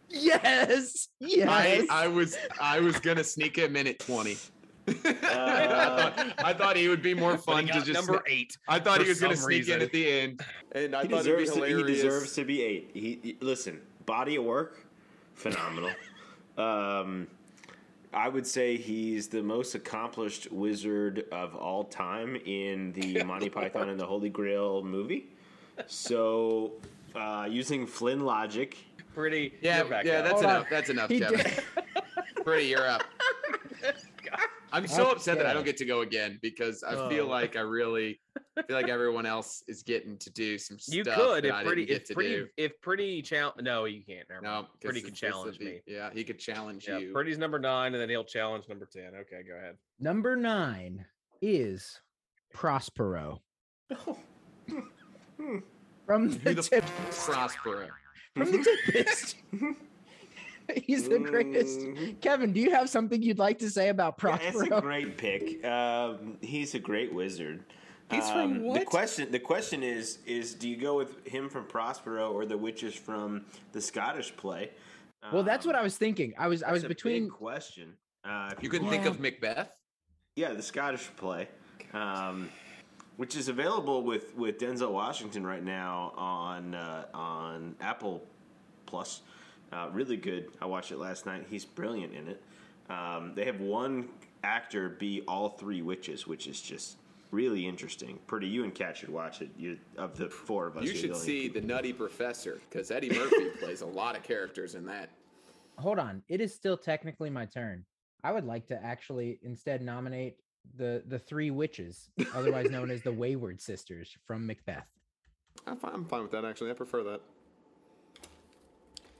Yes. 0.10 1.08
Yes. 1.20 1.48
I, 1.50 1.88
I 1.90 2.08
was 2.08 2.38
I 2.62 2.80
was 2.80 3.00
gonna 3.00 3.24
sneak 3.24 3.58
him 3.58 3.76
in 3.76 3.88
at 3.88 4.00
twenty. 4.00 4.38
I, 4.88 4.94
thought, 5.68 6.34
I 6.46 6.54
thought 6.54 6.76
he 6.78 6.88
would 6.88 7.02
be 7.02 7.14
more 7.14 7.38
fun 7.38 7.66
to 7.68 7.74
just. 7.74 7.94
number 7.94 8.24
eight. 8.28 8.58
I 8.68 8.80
thought 8.80 9.02
he 9.02 9.10
was 9.10 9.20
gonna 9.20 9.36
sneak 9.36 9.60
reason. 9.60 9.76
in 9.78 9.82
at 9.82 9.92
the 9.92 10.08
end, 10.10 10.42
and 10.74 10.96
I 10.96 11.04
He 11.04 11.08
thought 11.10 11.26
it'd 11.26 11.38
be 11.38 11.44
deserves, 11.46 11.54
to, 11.60 11.78
he 11.78 11.84
deserves 11.84 12.34
to 12.34 12.46
be 12.46 12.62
eight. 12.62 12.92
He, 12.94 13.20
he- 13.24 13.38
listen, 13.42 13.82
body 14.06 14.36
of 14.36 14.44
work, 14.44 14.86
phenomenal. 15.34 15.92
um, 16.58 17.28
I 18.14 18.30
would 18.30 18.48
say 18.48 18.78
he's 18.78 19.28
the 19.28 19.44
most 19.44 19.76
accomplished 19.76 20.52
wizard 20.52 21.26
of 21.32 21.56
all 21.56 21.84
time 21.84 22.36
in 22.46 22.94
the 22.94 23.24
Monty 23.26 23.50
Python 23.50 23.90
and 23.90 24.00
the 24.00 24.06
Holy 24.06 24.30
Grail 24.30 24.84
movie. 24.84 25.26
So, 25.88 26.74
uh, 27.16 27.48
using 27.50 27.86
Flynn 27.86 28.22
logic, 28.22 28.78
Pretty. 29.14 29.54
Yeah, 29.62 29.84
back 29.84 30.04
yeah, 30.06 30.20
up. 30.20 30.24
that's 30.26 30.32
Hold 30.34 30.44
enough. 30.44 30.60
on. 30.64 30.68
That's 30.70 30.90
enough, 30.90 31.10
He 31.10 31.20
Kevin. 31.22 31.38
did- 31.40 31.64
Pretty, 32.44 32.68
you're 32.68 32.88
up. 32.88 33.04
I'm 34.76 34.88
so 34.88 35.10
upset 35.12 35.38
that 35.38 35.46
I 35.46 35.54
don't 35.54 35.64
get 35.64 35.78
to 35.78 35.86
go 35.86 36.02
again 36.02 36.38
because 36.42 36.84
I 36.84 37.08
feel 37.10 37.26
Oh. 37.26 37.30
like 37.30 37.56
I 37.56 37.62
really 37.62 38.20
feel 38.68 38.76
like 38.76 38.90
everyone 38.98 39.26
else 39.26 39.64
is 39.68 39.84
getting 39.84 40.18
to 40.18 40.30
do 40.32 40.58
some 40.58 40.78
You 40.90 41.04
stuff 41.04 41.16
could 41.16 41.44
that 41.44 41.48
if 41.48 41.54
I 41.54 41.64
pretty 41.64 41.84
if 41.84 42.10
pretty 42.10 42.30
do. 42.36 42.48
if 42.58 42.72
pretty 42.82 43.22
challenge. 43.22 43.56
No, 43.62 43.86
you 43.86 44.04
can't. 44.04 44.28
Never 44.30 44.42
No, 44.42 44.68
pretty 44.82 45.00
it's- 45.00 45.12
could 45.12 45.16
challenge 45.18 45.60
be- 45.60 45.66
me. 45.66 45.82
Yeah, 45.88 46.10
he 46.14 46.24
could 46.26 46.40
challenge 46.40 46.88
Yeah, 46.88 46.98
you. 46.98 47.14
pretty's 47.14 47.38
number 47.38 47.58
nine, 47.60 47.94
and 47.94 48.02
then 48.02 48.10
he'll 48.10 48.24
challenge 48.26 48.68
number 48.68 48.86
ten. 48.92 49.14
Okay, 49.22 49.44
go 49.48 49.56
ahead. 49.56 49.78
Number 50.00 50.36
nine 50.36 51.06
is 51.42 52.02
Prospero 52.54 53.42
from 56.06 56.30
the, 56.30 56.54
the 56.54 56.62
tip, 56.62 56.86
Prospero. 57.12 57.88
from 58.36 58.52
the 58.52 58.78
Tempest. 58.94 59.36
He's 60.86 61.08
the 61.10 61.20
greatest. 61.20 61.80
Mhm. 61.80 62.22
Kevin, 62.22 62.54
do 62.54 62.60
you 62.60 62.72
have 62.72 62.90
something 62.90 63.22
you'd 63.22 63.40
like 63.40 63.60
to 63.60 63.70
say 63.70 63.90
about 63.90 64.16
Yeah, 64.24 64.36
it's 64.42 64.48
a 64.48 64.52
Prospero? 64.60 64.82
great 64.82 65.18
pick. 65.18 65.64
Um, 65.66 66.38
he's 66.42 66.76
a 66.76 66.80
great 66.80 67.14
wizard. 67.14 67.64
He's 68.12 68.30
from 68.30 68.68
Um, 68.70 68.74
The 68.74 68.86
question, 68.86 69.32
the 69.32 69.40
question 69.40 69.82
is, 69.84 70.20
is 70.26 70.54
do 70.54 70.70
you 70.70 70.78
go 70.78 70.96
with 70.98 71.26
him 71.28 71.50
from 71.50 71.66
Prospero 71.66 72.32
or 72.32 72.46
the 72.46 72.58
witches 72.58 72.94
from 72.96 73.46
the 73.72 73.82
Scottish 73.82 74.36
play? 74.38 74.72
well, 75.32 75.44
that's 75.44 75.66
Um, 75.66 75.70
what 75.72 75.76
I 75.80 75.82
was 75.84 75.98
thinking. 75.98 76.34
I 76.38 76.48
was 76.48 76.62
I 76.62 76.72
was 76.72 76.84
that's 76.84 76.86
a 76.86 76.88
big 76.90 76.98
between 76.98 77.30
question. 77.30 77.98
Uh, 78.24 78.50
if 78.52 78.62
You 78.62 78.68
you're 78.68 78.72
couldn't 78.72 78.90
think 78.90 79.06
of 79.06 79.20
Macbeth? 79.20 79.70
Yeah, 80.36 80.54
the 80.54 80.62
Scottish 80.62 81.10
play, 81.16 81.48
um, 81.94 82.50
which 83.18 83.36
is 83.36 83.48
available 83.48 84.04
with, 84.04 84.36
with 84.36 84.58
Denzel 84.60 84.92
Washington 84.92 85.46
right 85.46 85.64
now 85.64 86.14
on 86.18 86.76
uh, 86.76 87.06
on 87.14 87.76
Apple 87.82 88.24
Plus. 88.86 89.22
Uh, 89.76 89.90
really 89.92 90.16
good. 90.16 90.48
I 90.62 90.66
watched 90.66 90.92
it 90.92 90.98
last 90.98 91.26
night. 91.26 91.46
He's 91.50 91.66
brilliant 91.66 92.14
in 92.14 92.28
it. 92.30 92.42
Um, 92.90 93.34
they 93.36 93.44
have 93.46 93.60
one 93.60 94.08
actor 94.44 94.88
be 94.90 95.22
all 95.28 95.50
three 95.50 95.82
witches, 95.82 96.26
which 96.26 96.48
is 96.48 96.62
just 96.62 96.98
really 97.32 97.68
interesting. 97.68 98.18
Pretty, 98.26 98.48
you 98.48 98.64
and 98.64 98.74
Kat 98.74 98.96
should 98.96 99.10
watch 99.10 99.42
it. 99.42 99.50
You 99.58 99.78
of 99.98 100.16
the 100.18 100.30
four 100.30 100.68
of 100.68 100.78
us, 100.78 100.86
You 100.86 100.96
should 100.96 101.12
the 101.12 101.16
see 101.16 101.42
people- 101.50 101.62
the 101.62 101.68
Nutty 101.68 101.92
Professor 101.92 102.62
because 102.70 102.90
Eddie 102.90 103.10
Murphy 103.10 103.50
plays 103.60 103.82
a 103.82 103.86
lot 103.86 104.16
of 104.16 104.24
characters 104.24 104.76
in 104.76 104.86
that. 104.86 105.10
hold 105.78 106.00
on. 106.00 106.24
It 106.30 106.40
is 106.40 106.54
still 106.56 106.78
technically 106.78 107.30
my 107.30 107.46
turn. 107.46 107.84
I 108.24 108.32
would 108.32 108.46
like 108.46 108.68
to 108.68 108.82
actually 108.82 109.40
instead 109.44 109.82
nominate 109.82 110.38
the 110.78 111.04
the 111.08 111.20
three 111.20 111.52
witches, 111.52 112.10
otherwise 112.34 112.70
known 112.72 112.90
as 112.92 113.02
the 113.02 113.12
Wayward 113.22 113.60
Sisters 113.62 114.16
from 114.26 114.48
Macbeth. 114.48 114.88
I'm 115.68 115.76
fine, 115.78 115.92
I'm 115.94 116.06
fine 116.06 116.22
with 116.22 116.32
that. 116.32 116.46
Actually, 116.46 116.72
I 116.72 116.74
prefer 116.76 117.04
that. 117.04 117.22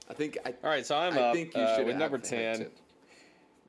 I 0.08 0.14
think 0.14 0.38
I. 0.44 0.50
All 0.64 0.70
right, 0.70 0.84
so 0.86 0.96
I'm 0.96 1.16
I 1.18 1.20
up 1.22 1.34
think 1.34 1.54
you 1.54 1.60
uh, 1.62 1.76
should 1.76 1.86
with 1.86 1.96
number 1.96 2.18
ten. 2.18 2.58
to. 2.60 2.70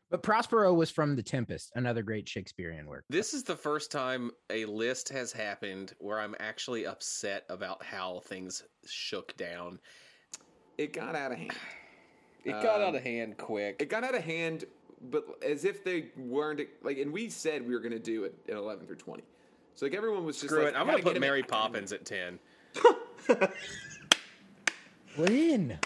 But 0.09 0.23
Prospero 0.23 0.73
was 0.73 0.89
from 0.89 1.17
The 1.17 1.23
Tempest, 1.23 1.71
another 1.75 2.01
great 2.01 2.29
Shakespearean 2.29 2.85
work. 2.87 3.03
This 3.09 3.33
is 3.33 3.43
the 3.43 3.57
first 3.57 3.91
time 3.91 4.31
a 4.49 4.63
list 4.63 5.09
has 5.09 5.33
happened 5.33 5.93
where 5.99 6.19
I'm 6.21 6.33
actually 6.39 6.85
upset 6.87 7.43
about 7.49 7.83
how 7.83 8.21
things 8.25 8.63
shook 8.85 9.35
down. 9.35 9.79
It 10.77 10.93
got 10.93 11.13
out 11.15 11.33
of 11.33 11.37
hand. 11.37 11.51
It 12.45 12.51
got 12.51 12.79
out 12.81 12.89
Um, 12.89 12.95
of 12.95 13.03
hand 13.03 13.37
quick. 13.37 13.77
It 13.81 13.89
got 13.89 14.05
out 14.05 14.15
of 14.15 14.23
hand, 14.23 14.63
but 15.11 15.25
as 15.45 15.65
if 15.65 15.83
they 15.83 16.05
weren't 16.15 16.61
like. 16.83 16.99
And 16.99 17.11
we 17.11 17.29
said 17.29 17.67
we 17.67 17.73
were 17.73 17.81
going 17.81 17.91
to 17.91 17.99
do 17.99 18.23
it 18.23 18.33
in 18.47 18.55
11 18.55 18.85
through 18.87 18.95
20. 18.95 19.23
So 19.75 19.85
like 19.85 19.93
everyone 19.93 20.23
was 20.25 20.37
just 20.37 20.47
Screw 20.47 20.63
like, 20.63 20.73
it. 20.73 20.77
I'm 20.79 20.87
gonna 20.87 21.03
put 21.03 21.19
Mary 21.19 21.39
in, 21.39 21.45
I 21.45 21.47
gotta 21.49 21.61
Poppins 21.63 21.91
at 21.93 22.03
ten. 22.03 22.39
Lynn, 25.17 25.77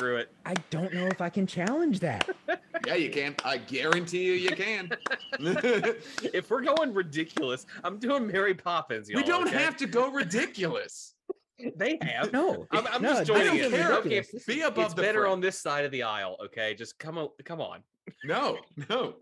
Screw 0.00 0.16
it. 0.16 0.32
I 0.46 0.54
don't 0.70 0.94
know 0.94 1.04
if 1.08 1.20
I 1.20 1.28
can 1.28 1.46
challenge 1.46 2.00
that. 2.00 2.28
Yeah, 2.86 2.94
you 2.94 3.10
can. 3.10 3.34
I 3.44 3.58
guarantee 3.58 4.24
you, 4.24 4.32
you 4.32 4.56
can. 4.56 4.90
If 6.32 6.48
we're 6.48 6.62
going 6.62 6.94
ridiculous, 6.94 7.66
I'm 7.84 7.98
doing 7.98 8.26
Mary 8.26 8.54
Poppins. 8.54 9.10
Y'all, 9.10 9.20
we 9.20 9.28
don't 9.28 9.48
okay? 9.48 9.62
have 9.62 9.76
to 9.76 9.86
go 9.86 10.10
ridiculous. 10.10 11.14
They 11.76 11.98
have. 12.00 12.32
No, 12.32 12.66
I'm, 12.70 12.86
I'm 12.86 13.02
no, 13.02 13.08
just 13.10 13.26
this 13.26 13.28
joining 13.28 13.56
is 13.56 13.70
it. 13.74 13.84
Okay, 13.86 14.24
Be 14.46 14.60
is- 14.60 14.66
above 14.66 14.84
it's 14.86 14.94
the 14.94 15.02
better 15.02 15.22
fray. 15.24 15.30
on 15.30 15.40
this 15.42 15.58
side 15.58 15.84
of 15.84 15.90
the 15.92 16.04
aisle. 16.04 16.38
Okay, 16.46 16.74
just 16.74 16.98
come 16.98 17.18
on. 17.18 17.28
Come 17.44 17.60
on. 17.60 17.80
No, 18.24 18.56
no. 18.88 19.16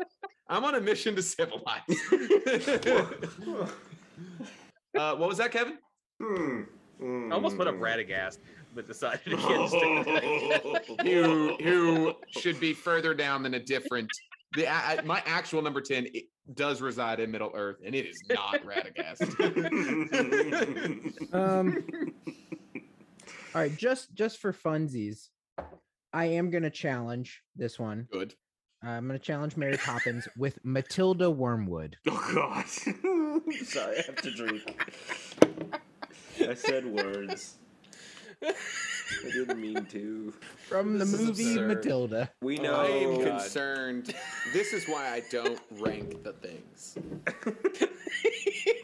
I'm 0.48 0.64
on 0.64 0.76
a 0.76 0.80
mission 0.80 1.16
to 1.16 1.22
civilize. 1.22 1.80
uh, 4.96 5.16
what 5.16 5.28
was 5.28 5.38
that, 5.38 5.50
Kevin? 5.50 5.78
Hmm. 6.22 6.62
I 7.00 7.34
almost 7.34 7.56
put 7.56 7.66
up 7.68 7.76
Radagast, 7.76 8.38
but 8.74 8.86
decided 8.86 9.20
against 9.26 9.74
it. 9.76 11.00
Who 11.06 11.56
who 11.62 12.14
should 12.30 12.58
be 12.60 12.72
further 12.74 13.14
down 13.14 13.42
than 13.42 13.54
a 13.54 13.60
different. 13.60 14.10
The 14.54 14.66
I, 14.66 14.96
I- 14.98 15.02
my 15.02 15.22
actual 15.26 15.62
number 15.62 15.80
ten 15.80 16.06
it 16.14 16.24
does 16.54 16.80
reside 16.80 17.20
in 17.20 17.30
Middle 17.30 17.52
Earth, 17.54 17.76
and 17.84 17.94
it 17.94 18.06
is 18.06 18.20
not 18.30 18.62
Radagast. 18.64 19.18
Um. 21.34 21.84
all 23.54 23.60
right, 23.62 23.76
just 23.76 24.14
just 24.14 24.38
for 24.38 24.52
funsies, 24.52 25.28
I 26.12 26.26
am 26.26 26.50
gonna 26.50 26.70
challenge 26.70 27.42
this 27.56 27.78
one. 27.78 28.08
Good. 28.10 28.34
I'm 28.82 29.06
gonna 29.06 29.18
challenge 29.18 29.56
Mary 29.56 29.76
Poppins 29.76 30.28
with 30.36 30.58
Matilda 30.64 31.30
Wormwood. 31.30 31.96
Oh 32.10 32.30
God! 32.34 32.66
Sorry, 32.68 33.98
I 33.98 34.02
have 34.06 34.16
to 34.22 34.30
drink. 34.30 34.62
I 36.40 36.54
said 36.54 36.86
words. 36.86 37.56
I 38.42 38.54
didn't 39.32 39.58
mean 39.60 39.84
to. 39.86 40.32
From 40.68 40.98
the 40.98 41.04
This 41.04 41.14
is 41.14 41.20
movie 41.26 41.52
absurd. 41.52 41.68
Matilda. 41.68 42.30
We 42.42 42.58
oh, 42.58 42.62
know. 42.62 42.74
I 42.80 42.86
am 42.86 43.08
Oh, 43.10 43.24
God. 43.24 43.40
concerned. 43.40 44.14
This 44.52 44.72
is 44.72 44.86
why 44.86 45.08
I 45.12 45.22
don't 45.30 45.60
rank 45.72 46.22
the 46.24 46.32
things. 46.34 46.96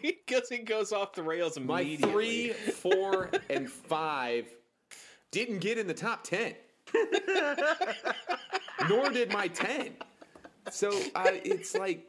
Because 0.02 0.50
it 0.50 0.64
goes 0.66 0.92
off 0.92 1.12
the 1.14 1.22
rails 1.22 1.58
My 1.58 1.80
immediately. 1.80 2.12
three, 2.12 2.52
four, 2.52 3.30
and 3.50 3.70
five 3.70 4.46
didn't 5.30 5.60
get 5.60 5.78
in 5.78 5.86
the 5.86 5.94
top 5.94 6.24
ten. 6.24 6.54
Nor 8.88 9.10
did 9.10 9.32
my 9.32 9.48
ten. 9.48 9.92
So 10.70 10.90
I, 11.14 11.40
it's 11.44 11.74
like 11.74 12.06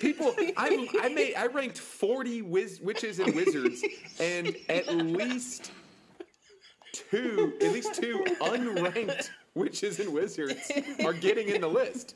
people. 0.00 0.34
I 0.56 0.88
I 1.02 1.08
made 1.08 1.34
I 1.34 1.46
ranked 1.46 1.78
forty 1.78 2.42
wiz, 2.42 2.80
witches 2.80 3.18
and 3.20 3.34
wizards, 3.34 3.82
and 4.20 4.56
at 4.68 4.88
least 4.94 5.72
two, 6.94 7.54
at 7.60 7.72
least 7.72 7.94
two 7.94 8.24
unranked 8.40 9.30
witches 9.54 10.00
and 10.00 10.12
wizards 10.12 10.70
are 11.04 11.12
getting 11.12 11.48
in 11.48 11.60
the 11.60 11.68
list. 11.68 12.14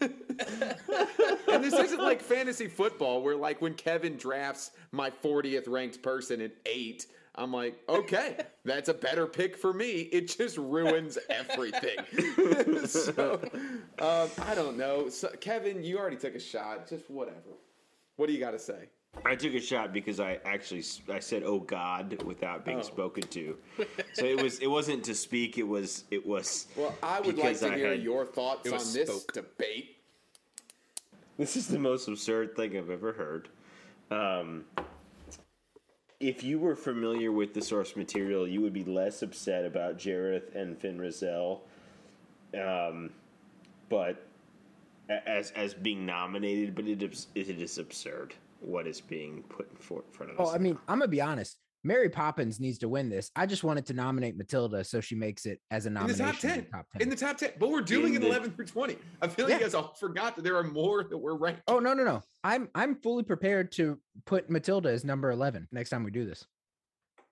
and 0.00 1.62
this 1.62 1.74
isn't 1.74 2.00
like 2.00 2.20
fantasy 2.22 2.66
football 2.66 3.22
where 3.22 3.36
like 3.36 3.60
when 3.60 3.74
Kevin 3.74 4.16
drafts 4.16 4.70
my 4.92 5.10
40th 5.10 5.68
ranked 5.68 6.02
person 6.02 6.40
at 6.40 6.52
eight, 6.66 7.06
I'm 7.34 7.52
like, 7.52 7.78
okay, 7.88 8.36
that's 8.64 8.88
a 8.88 8.94
better 8.94 9.26
pick 9.26 9.56
for 9.56 9.72
me. 9.72 10.08
It 10.12 10.28
just 10.36 10.56
ruins 10.56 11.18
everything. 11.28 11.98
so 12.86 13.40
um, 14.00 14.28
I 14.46 14.54
don't 14.54 14.76
know. 14.76 15.08
So, 15.08 15.28
Kevin, 15.40 15.82
you 15.82 15.98
already 15.98 16.16
took 16.16 16.34
a 16.34 16.40
shot. 16.40 16.88
Just 16.88 17.08
whatever. 17.10 17.56
What 18.16 18.26
do 18.26 18.32
you 18.32 18.40
got 18.40 18.50
to 18.50 18.58
say? 18.58 18.88
I 19.24 19.34
took 19.34 19.54
a 19.54 19.60
shot 19.60 19.92
because 19.92 20.18
I 20.20 20.38
actually 20.44 20.82
I 21.12 21.18
said 21.18 21.42
"Oh 21.44 21.58
God" 21.60 22.22
without 22.22 22.64
being 22.64 22.78
Oh. 22.78 22.82
spoken 22.82 23.22
to. 23.24 23.56
So 24.14 24.24
it 24.24 24.40
was 24.42 24.58
it 24.60 24.66
wasn't 24.68 25.04
to 25.04 25.14
speak. 25.14 25.58
It 25.58 25.66
was 25.66 26.04
it 26.10 26.24
was. 26.26 26.66
Well, 26.76 26.94
I 27.02 27.20
would 27.20 27.36
like 27.38 27.58
to 27.60 27.72
I 27.72 27.76
hear 27.76 27.90
had- 27.90 28.02
your 28.02 28.24
thoughts 28.26 28.66
on 28.70 28.78
this 28.78 29.08
spoke. 29.08 29.32
debate. 29.32 29.96
This 31.38 31.56
is 31.56 31.66
the 31.68 31.78
most 31.78 32.06
absurd 32.08 32.54
thing 32.56 32.76
I've 32.76 32.90
ever 32.90 33.12
heard. 33.12 33.48
Um, 34.10 34.64
if 36.18 36.42
you 36.44 36.58
were 36.58 36.76
familiar 36.76 37.32
with 37.32 37.54
the 37.54 37.62
source 37.62 37.96
material, 37.96 38.46
you 38.46 38.60
would 38.60 38.74
be 38.74 38.84
less 38.84 39.22
upset 39.22 39.64
about 39.64 39.96
Jareth 39.96 40.54
and 40.54 40.76
Fin 40.78 40.98
Raziel. 40.98 41.60
Um, 42.54 43.10
but 43.88 44.26
as 45.08 45.50
as 45.52 45.72
being 45.74 46.04
nominated, 46.04 46.74
but 46.74 46.86
it 46.86 47.02
is 47.02 47.28
it 47.34 47.48
is 47.48 47.78
absurd 47.78 48.34
what 48.60 48.86
is 48.86 49.00
being 49.00 49.42
put 49.48 49.70
in 49.70 49.76
front 49.76 50.04
of 50.32 50.40
us. 50.40 50.48
Oh, 50.50 50.54
I 50.54 50.58
mean, 50.58 50.78
I'm 50.88 50.98
gonna 50.98 51.08
be 51.08 51.20
honest. 51.20 51.56
Mary 51.82 52.10
Poppins 52.10 52.60
needs 52.60 52.76
to 52.80 52.90
win 52.90 53.08
this. 53.08 53.30
I 53.34 53.46
just 53.46 53.64
wanted 53.64 53.86
to 53.86 53.94
nominate 53.94 54.36
Matilda 54.36 54.84
so 54.84 55.00
she 55.00 55.14
makes 55.14 55.46
it 55.46 55.60
as 55.70 55.86
a 55.86 55.88
In 55.88 55.94
the 55.94 56.12
top 56.14 56.36
10. 56.38 56.66
top 56.70 56.86
In 57.00 57.08
the 57.08 57.16
top 57.16 57.38
10. 57.38 57.52
But 57.58 57.70
we're 57.70 57.80
doing 57.80 58.14
In 58.14 58.22
it 58.22 58.26
11 58.26 58.50
through 58.52 58.66
20. 58.66 58.98
I 59.22 59.28
feel 59.28 59.46
like 59.46 59.52
Yeah. 59.52 59.56
you 59.60 59.62
guys 59.64 59.74
all 59.74 59.94
forgot 59.98 60.36
that 60.36 60.42
there 60.42 60.56
are 60.56 60.62
more 60.62 61.04
that 61.04 61.16
we're 61.16 61.36
ranked. 61.38 61.62
Oh 61.68 61.78
no 61.78 61.94
no 61.94 62.04
no! 62.04 62.20
I'm 62.44 62.68
I'm 62.74 62.96
fully 62.96 63.22
prepared 63.22 63.72
to 63.72 63.98
put 64.26 64.50
Matilda 64.50 64.90
as 64.90 65.04
number 65.06 65.30
eleven 65.30 65.68
next 65.72 65.88
time 65.88 66.04
we 66.04 66.10
do 66.10 66.26
this. 66.26 66.44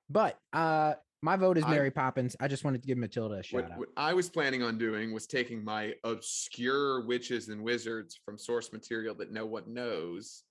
But 0.09 0.39
uh, 0.55 0.95
my 1.23 1.37
vote 1.37 1.59
is 1.59 1.65
I- 1.65 1.71
Mary 1.71 1.91
Poppins. 1.91 2.35
I 2.41 2.49
just 2.49 2.65
wanted 2.65 2.81
to 2.83 2.87
give 2.89 2.97
Matilda 2.97 3.35
a 3.35 3.43
shout 3.43 3.63
What, 3.65 3.73
out. 3.73 3.79
what 3.79 3.89
I 3.99 4.15
was 4.15 4.31
planning 4.31 4.63
on 4.63 4.79
doing 4.79 5.13
was 5.13 5.27
taking 5.27 5.63
my 5.63 5.93
obscure 6.05 7.05
witches 7.05 7.49
and 7.51 7.63
wizards 7.63 8.19
from 8.25 8.39
source 8.39 8.73
material 8.73 9.15
that 9.17 9.31
no 9.31 9.45
one 9.45 9.65
knows 9.75 10.45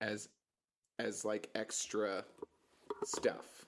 as 0.00 0.28
as 0.98 1.24
like 1.24 1.48
extra 1.54 2.24
stuff. 3.04 3.66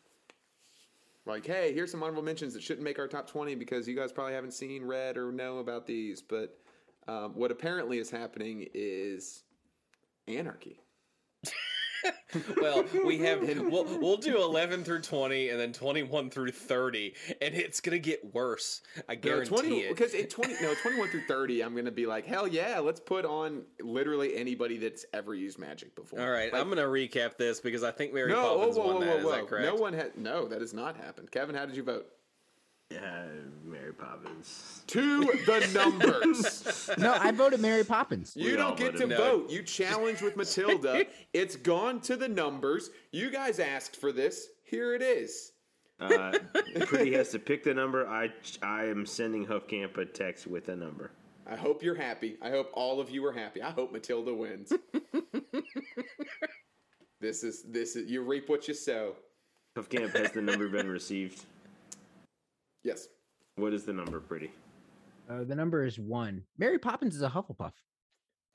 Like, 1.25 1.47
hey, 1.47 1.73
here's 1.73 1.91
some 1.91 2.03
honorable 2.03 2.23
mentions 2.23 2.53
that 2.55 2.63
shouldn't 2.63 2.85
make 2.85 2.99
our 2.99 3.07
top 3.07 3.31
20 3.31 3.55
because 3.55 3.87
you 3.87 3.95
guys 3.95 4.11
probably 4.13 4.35
haven't 4.35 4.55
seen, 4.55 4.85
read, 4.85 5.17
or 5.17 5.31
know 5.31 5.59
about 5.59 5.87
these. 5.87 6.21
But 6.21 6.59
um, 7.07 7.35
what 7.35 7.53
apparently 7.53 7.99
is 7.99 8.11
happening 8.11 8.67
is 8.75 9.45
anarchy. 10.27 10.81
well, 12.61 12.85
we 13.05 13.19
have 13.19 13.41
we'll 13.71 13.85
we'll 13.99 14.17
do 14.17 14.43
11 14.43 14.85
through 14.85 15.01
20 15.03 15.49
and 15.51 15.61
then 15.61 15.73
21 15.73 16.31
through 16.31 16.51
30 16.53 17.15
and 17.41 17.55
it's 17.55 17.81
going 17.81 17.93
to 17.95 17.99
get 17.99 18.35
worse. 18.35 18.83
I 19.09 19.15
No, 19.15 19.21
guarantee 19.21 19.49
20 19.51 19.81
it. 19.81 19.89
because 19.91 20.15
at 20.15 20.31
20 20.31 20.55
no 20.63 20.75
21 20.83 21.09
through 21.09 21.27
30 21.27 21.63
I'm 21.63 21.73
going 21.73 21.85
to 21.85 21.91
be 21.91 22.07
like 22.07 22.27
hell 22.27 22.47
yeah 22.49 22.79
let's 22.79 23.01
put 23.01 23.25
on 23.25 23.63
literally 23.81 24.37
anybody 24.37 24.79
that's 24.79 25.05
ever 25.13 25.35
used 25.35 25.59
magic 25.59 25.95
before. 25.95 26.21
All 26.21 26.31
right, 26.31 26.53
Like, 26.53 26.61
I'm 26.61 26.69
going 26.69 26.79
to 26.79 26.85
recap 27.19 27.37
this 27.37 27.61
because 27.61 27.83
I 27.85 27.91
think 27.91 28.13
Mary 28.15 28.31
No, 28.31 28.43
whoa, 28.43 28.59
Poppins 28.59 28.77
whoa, 28.77 28.87
won 28.87 28.95
whoa, 28.97 29.01
that. 29.01 29.09
whoa, 29.11 29.19
Is 29.19 29.25
whoa. 29.25 29.31
that 29.33 29.47
correct? 29.49 29.67
No 29.67 29.75
one 29.75 29.93
had 29.93 30.17
no 30.17 30.47
that 30.49 30.61
has 30.61 30.73
not 30.75 30.97
happened. 30.97 31.31
Kevin, 31.31 31.55
how 31.55 31.67
did 31.67 31.77
you 31.77 31.83
vote? 31.83 32.07
Uh, 32.97 33.25
Mary 33.65 33.93
Poppins. 33.93 34.83
To 34.89 35.21
the 35.47 35.71
numbers. 35.75 36.91
No, 36.99 37.15
I 37.15 37.31
voted 37.31 37.61
Mary 37.61 37.85
Poppins. 37.85 38.33
You 38.37 38.51
We 38.51 38.57
don't 38.57 38.77
get 38.77 38.97
to 38.99 39.07
no. 39.07 39.17
vote. 39.17 39.51
You 39.51 39.63
challenged 39.63 40.21
with 40.23 40.37
Matilda. 40.37 41.07
it's 41.33 41.57
gone 41.57 42.01
to 42.03 42.17
the 42.17 42.29
numbers. 42.29 42.91
You 43.13 43.31
guys 43.31 43.59
asked 43.61 43.97
for 43.97 44.13
this. 44.13 44.49
Here 44.65 44.95
it 44.95 45.03
is. 45.03 45.53
Uh, 46.01 46.33
Pretty 46.87 47.13
has 47.15 47.29
to 47.31 47.39
pick 47.39 47.63
the 47.63 47.73
number. 47.75 48.09
I 48.09 48.31
I 48.63 48.85
am 48.87 49.07
sending 49.07 49.47
Hoofcamp 49.47 49.97
a 49.99 50.05
text 50.05 50.47
with 50.49 50.69
a 50.69 50.75
number. 50.77 51.13
I 51.47 51.55
hope 51.57 51.83
you're 51.83 51.95
happy. 51.95 52.37
I 52.43 52.51
hope 52.51 52.71
all 52.73 53.01
of 53.01 53.09
you 53.11 53.25
are 53.27 53.33
happy. 53.33 53.63
I 53.63 53.71
hope 53.71 53.93
Matilda 53.93 54.35
wins. 54.35 54.73
this 57.21 57.43
is 57.45 57.63
this 57.69 57.95
is 57.97 58.11
you 58.11 58.23
reap 58.23 58.49
what 58.49 58.67
you 58.69 58.75
sow. 58.75 59.15
Hoofcamp 59.77 60.17
has 60.17 60.33
the 60.33 60.43
number 60.43 60.69
been 60.69 60.89
received? 60.89 61.45
Yes. 62.85 63.09
What 63.57 63.73
is 63.73 63.85
the 63.85 63.93
number, 63.93 64.21
Pretty? 64.21 64.51
Uh, 65.31 65.45
the 65.45 65.55
number 65.55 65.85
is 65.85 65.99
one. 65.99 66.43
Mary 66.59 66.79
Poppins 66.79 67.15
is 67.15 67.23
a 67.23 67.29
Hufflepuff. 67.29 67.73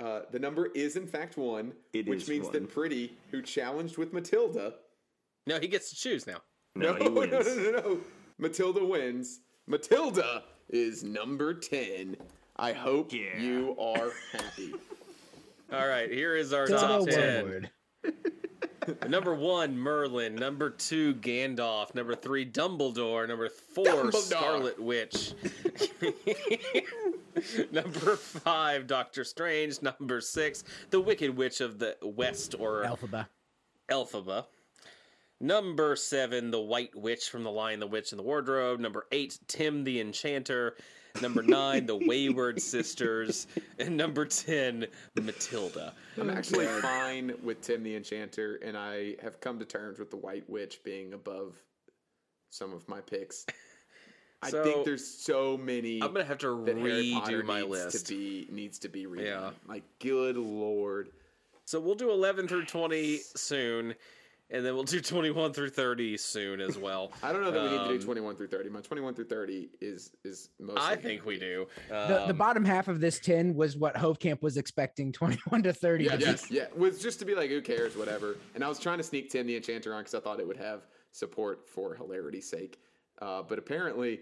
Uh, 0.04 0.22
the 0.32 0.38
number 0.40 0.68
is 0.76 0.96
in 0.96 1.08
fact 1.08 1.38
one, 1.38 1.72
It 1.94 2.08
which 2.08 2.24
is 2.24 2.30
means 2.30 2.44
one. 2.46 2.54
that 2.54 2.70
Pretty, 2.70 3.18
who 3.32 3.42
challenged 3.42 3.98
with 3.98 4.14
Matilda, 4.14 4.76
No, 5.48 5.60
he 5.60 5.68
gets 5.68 5.90
to 5.90 5.96
choose 5.96 6.28
now. 6.28 6.38
No, 6.76 6.94
he 6.94 7.04
no, 7.10 7.12
wins. 7.12 7.32
no, 7.32 7.42
no, 7.56 7.72
no, 7.72 8.00
Matilda 8.38 8.86
wins. 8.86 9.40
Matilda 9.66 10.44
is 10.70 11.04
number 11.04 11.54
ten. 11.54 12.16
I 12.58 12.74
hope 12.74 13.12
Yeah. 13.14 13.40
you 13.40 13.76
are 13.80 14.12
happy. 14.34 14.74
All 15.74 15.88
right, 15.88 16.12
here 16.12 16.36
is 16.36 16.54
our 16.54 16.68
Dildo 16.68 16.80
top 16.80 17.00
one 17.02 17.10
ten. 17.10 17.70
word. 18.88 19.10
Number 19.10 19.36
one, 19.36 19.78
Merlin. 19.78 20.36
Number 20.36 20.70
two, 20.70 21.16
Gandalf. 21.16 21.94
Number 21.96 22.16
three, 22.16 22.46
Dumbledore. 22.46 23.28
Number 23.28 23.50
four, 23.50 23.86
Dumbledore. 23.86 24.14
Scarlet 24.14 24.82
Witch. 24.82 25.34
Number 27.72 28.16
five, 28.16 28.88
Doctor 28.88 29.24
Strange. 29.24 29.82
Number 29.82 30.22
six, 30.22 30.64
the 30.90 31.00
Wicked 31.00 31.36
Witch 31.36 31.62
of 31.62 31.80
the 31.80 31.98
West, 32.02 32.56
or 32.58 32.84
Alphaba. 32.84 33.28
Elphaba. 33.90 34.46
Number 35.40 35.96
seven, 35.96 36.50
the 36.50 36.60
White 36.60 36.96
Witch 36.96 37.30
from 37.30 37.44
The 37.44 37.52
Lion, 37.52 37.80
the 37.80 37.86
Witch, 37.86 38.12
and 38.12 38.18
the 38.18 38.24
Wardrobe. 38.24 38.80
Number 38.80 39.06
eight, 39.12 39.38
Tim 39.48 39.84
the 39.84 40.02
Enchanter. 40.02 40.76
Number 41.22 41.42
nine, 41.44 41.86
the 41.86 41.96
Wayward 41.96 42.62
Sisters. 42.62 43.48
And 43.80 43.96
number 43.98 44.26
ten, 44.26 44.86
Matilda. 45.16 45.94
I'm 46.20 46.30
actually 46.30 46.66
fine 46.66 47.34
with 47.44 47.62
Tim 47.62 47.84
the 47.84 47.96
Enchanter, 47.96 48.56
and 48.64 48.78
I 48.78 49.16
have 49.22 49.40
come 49.40 49.60
to 49.60 49.66
terms 49.66 50.00
with 50.00 50.10
the 50.10 50.18
White 50.18 50.50
Witch 50.50 50.80
being 50.84 51.14
above 51.14 51.56
some 52.50 52.74
of 52.74 52.88
my 52.88 53.02
picks. 53.02 53.46
I 54.42 54.50
So, 54.52 54.64
think 54.64 54.86
there's 54.86 55.06
so 55.06 55.58
many. 55.58 56.02
I'm 56.02 56.14
gonna 56.14 56.24
have 56.24 56.38
to 56.40 56.64
that 56.66 56.78
Harry 56.78 57.12
redo 57.14 57.44
my 57.44 57.62
needs 57.62 57.70
list. 57.70 58.08
to 58.08 58.14
be 58.14 58.48
needs 58.52 58.78
to 58.80 58.90
be 58.90 59.06
redone. 59.06 59.26
Yeah. 59.26 59.52
Like, 59.68 59.84
good 60.00 60.38
lord. 60.38 61.10
So 61.66 61.80
we'll 61.80 61.96
do 61.96 62.12
11 62.12 62.48
through 62.48 62.66
20 62.66 63.18
soon, 63.18 63.94
and 64.50 64.66
then 64.66 64.74
we'll 64.76 64.84
do 64.84 65.02
21 65.02 65.54
through 65.54 65.70
30 65.70 66.16
soon 66.18 66.62
as 66.62 66.78
well. 66.78 67.12
I 67.24 67.34
don't 67.34 67.42
know 67.42 67.52
that 67.52 67.64
we 67.64 67.70
need 67.70 67.78
to 67.78 67.84
Um, 67.84 68.00
do 68.00 68.06
21 68.06 68.36
through 68.38 68.48
30. 68.48 68.70
My 68.70 68.82
21 68.82 69.14
through 69.14 69.26
30 69.28 69.70
is 69.82 70.12
is 70.24 70.50
mostly. 70.60 70.82
I 70.84 70.96
think 70.96 71.26
we 71.26 71.38
do. 71.38 71.68
The, 71.90 72.08
the 72.08 72.30
Um, 72.30 72.38
bottom 72.38 72.64
half 72.66 72.88
of 72.88 73.00
this 73.00 73.20
10 73.20 73.56
was 73.56 73.76
what 73.78 73.96
Hovecamp 73.96 74.42
was 74.42 74.58
expecting 74.58 75.12
21 75.12 75.64
to 75.64 75.74
30. 75.74 76.04
Yeah, 76.06 76.16
to 76.18 76.26
yes, 76.26 76.52
yeah. 76.52 76.66
Was 76.76 77.02
just 77.02 77.20
to 77.20 77.26
be 77.26 77.36
like, 77.36 77.50
who 77.50 77.62
cares, 77.62 77.96
whatever. 77.98 78.38
And 78.56 78.64
I 78.64 78.70
was 78.70 78.80
trying 78.80 78.98
to 79.00 79.04
sneak 79.04 79.30
Tim 79.30 79.48
the 79.48 79.56
Enchanter 79.58 79.94
on 79.94 80.02
because 80.02 80.16
I 80.16 80.20
thought 80.20 80.40
it 80.40 80.48
would 80.48 80.58
have 80.58 80.88
support 81.12 81.68
for 81.68 81.96
hilarity's 81.96 82.50
sake. 82.50 82.80
Uh, 83.22 83.42
but 83.42 83.58
apparently, 83.58 84.20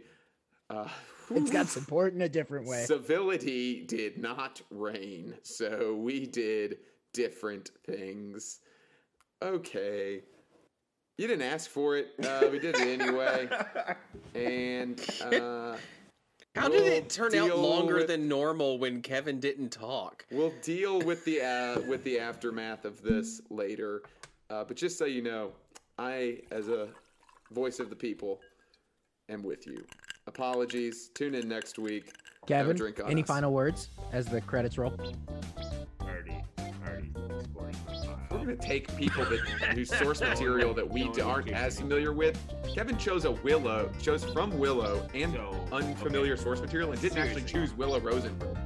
uh, 0.70 0.88
It's 1.30 1.52
got 1.52 1.68
support 1.68 2.14
in 2.14 2.22
a 2.22 2.30
different 2.30 2.66
way. 2.68 2.86
civility 2.86 3.82
did 3.86 4.18
not 4.18 4.62
reign. 4.72 5.36
So 5.44 5.96
we 5.96 6.26
did 6.26 6.78
different 7.14 7.72
things. 7.86 8.60
Okay. 9.46 10.22
You 11.18 11.28
didn't 11.28 11.44
ask 11.44 11.70
for 11.70 11.96
it. 11.98 12.14
Uh, 12.24 12.48
we 12.52 12.60
did 12.60 12.76
it 12.76 13.00
anyway. 13.02 13.48
And 14.36 15.00
uh, 15.22 15.78
How 16.56 16.68
did 16.68 16.84
we'll 16.84 16.92
it 16.92 17.10
turn 17.10 17.34
out 17.36 17.58
longer 17.58 17.96
with- 17.96 18.08
than 18.08 18.28
normal 18.28 18.78
when 18.80 19.02
Kevin 19.02 19.40
didn't 19.40 19.70
talk? 19.70 20.26
We'll 20.30 20.52
deal 20.62 21.00
with 21.00 21.24
the 21.24 21.42
uh, 21.42 21.80
with 21.88 22.04
the 22.04 22.20
aftermath 22.20 22.84
of 22.84 23.02
this 23.02 23.40
later. 23.50 24.02
Uh, 24.50 24.66
but 24.66 24.76
just 24.76 24.98
so 24.98 25.06
you 25.06 25.22
know, 25.22 25.52
I, 25.98 26.42
as 26.52 26.68
a 26.68 26.90
voice 27.52 27.80
of 27.80 27.90
the 27.90 27.96
people, 27.96 28.42
am 29.30 29.42
with 29.42 29.66
you. 29.66 29.86
Apologies. 30.28 31.12
Tune 31.14 31.34
in 31.34 31.48
next 31.48 31.80
week. 31.80 32.08
Have 32.08 32.44
a 32.44 32.48
Kevin, 32.48 32.76
drink 32.76 33.00
any 33.08 33.22
us. 33.24 33.28
final 33.28 33.54
words 33.54 33.88
as 34.12 34.26
the 34.26 34.42
credits 34.42 34.78
roll? 34.78 34.94
Already, 38.46 38.54
already 38.54 38.54
exploring 38.54 38.54
my 38.54 38.54
file. 38.54 38.54
We're 38.54 38.56
gonna 38.56 38.68
take 38.68 38.98
people 38.98 39.26
that 39.26 39.76
whose 39.76 39.90
source 39.90 40.22
material 40.22 40.74
that 40.74 40.90
we 40.90 41.22
aren't 41.22 41.50
as 41.50 41.80
familiar 41.80 42.14
with. 42.14 42.40
Kevin 42.74 42.98
chose 42.98 43.26
a 43.26 43.32
Willow, 43.32 43.92
chose 44.02 44.24
from 44.24 44.58
Willow 44.58 45.08
and 45.14 45.34
So, 45.34 45.68
unfamiliar 45.72 46.34
okay. 46.34 46.44
source 46.44 46.62
material, 46.62 46.92
and 46.92 47.02
didn't 47.02 47.18
actually 47.18 47.42
Seriously. 47.42 47.68
choose 47.68 47.74
Willow 47.78 48.00
Rosenberg. 48.00 48.58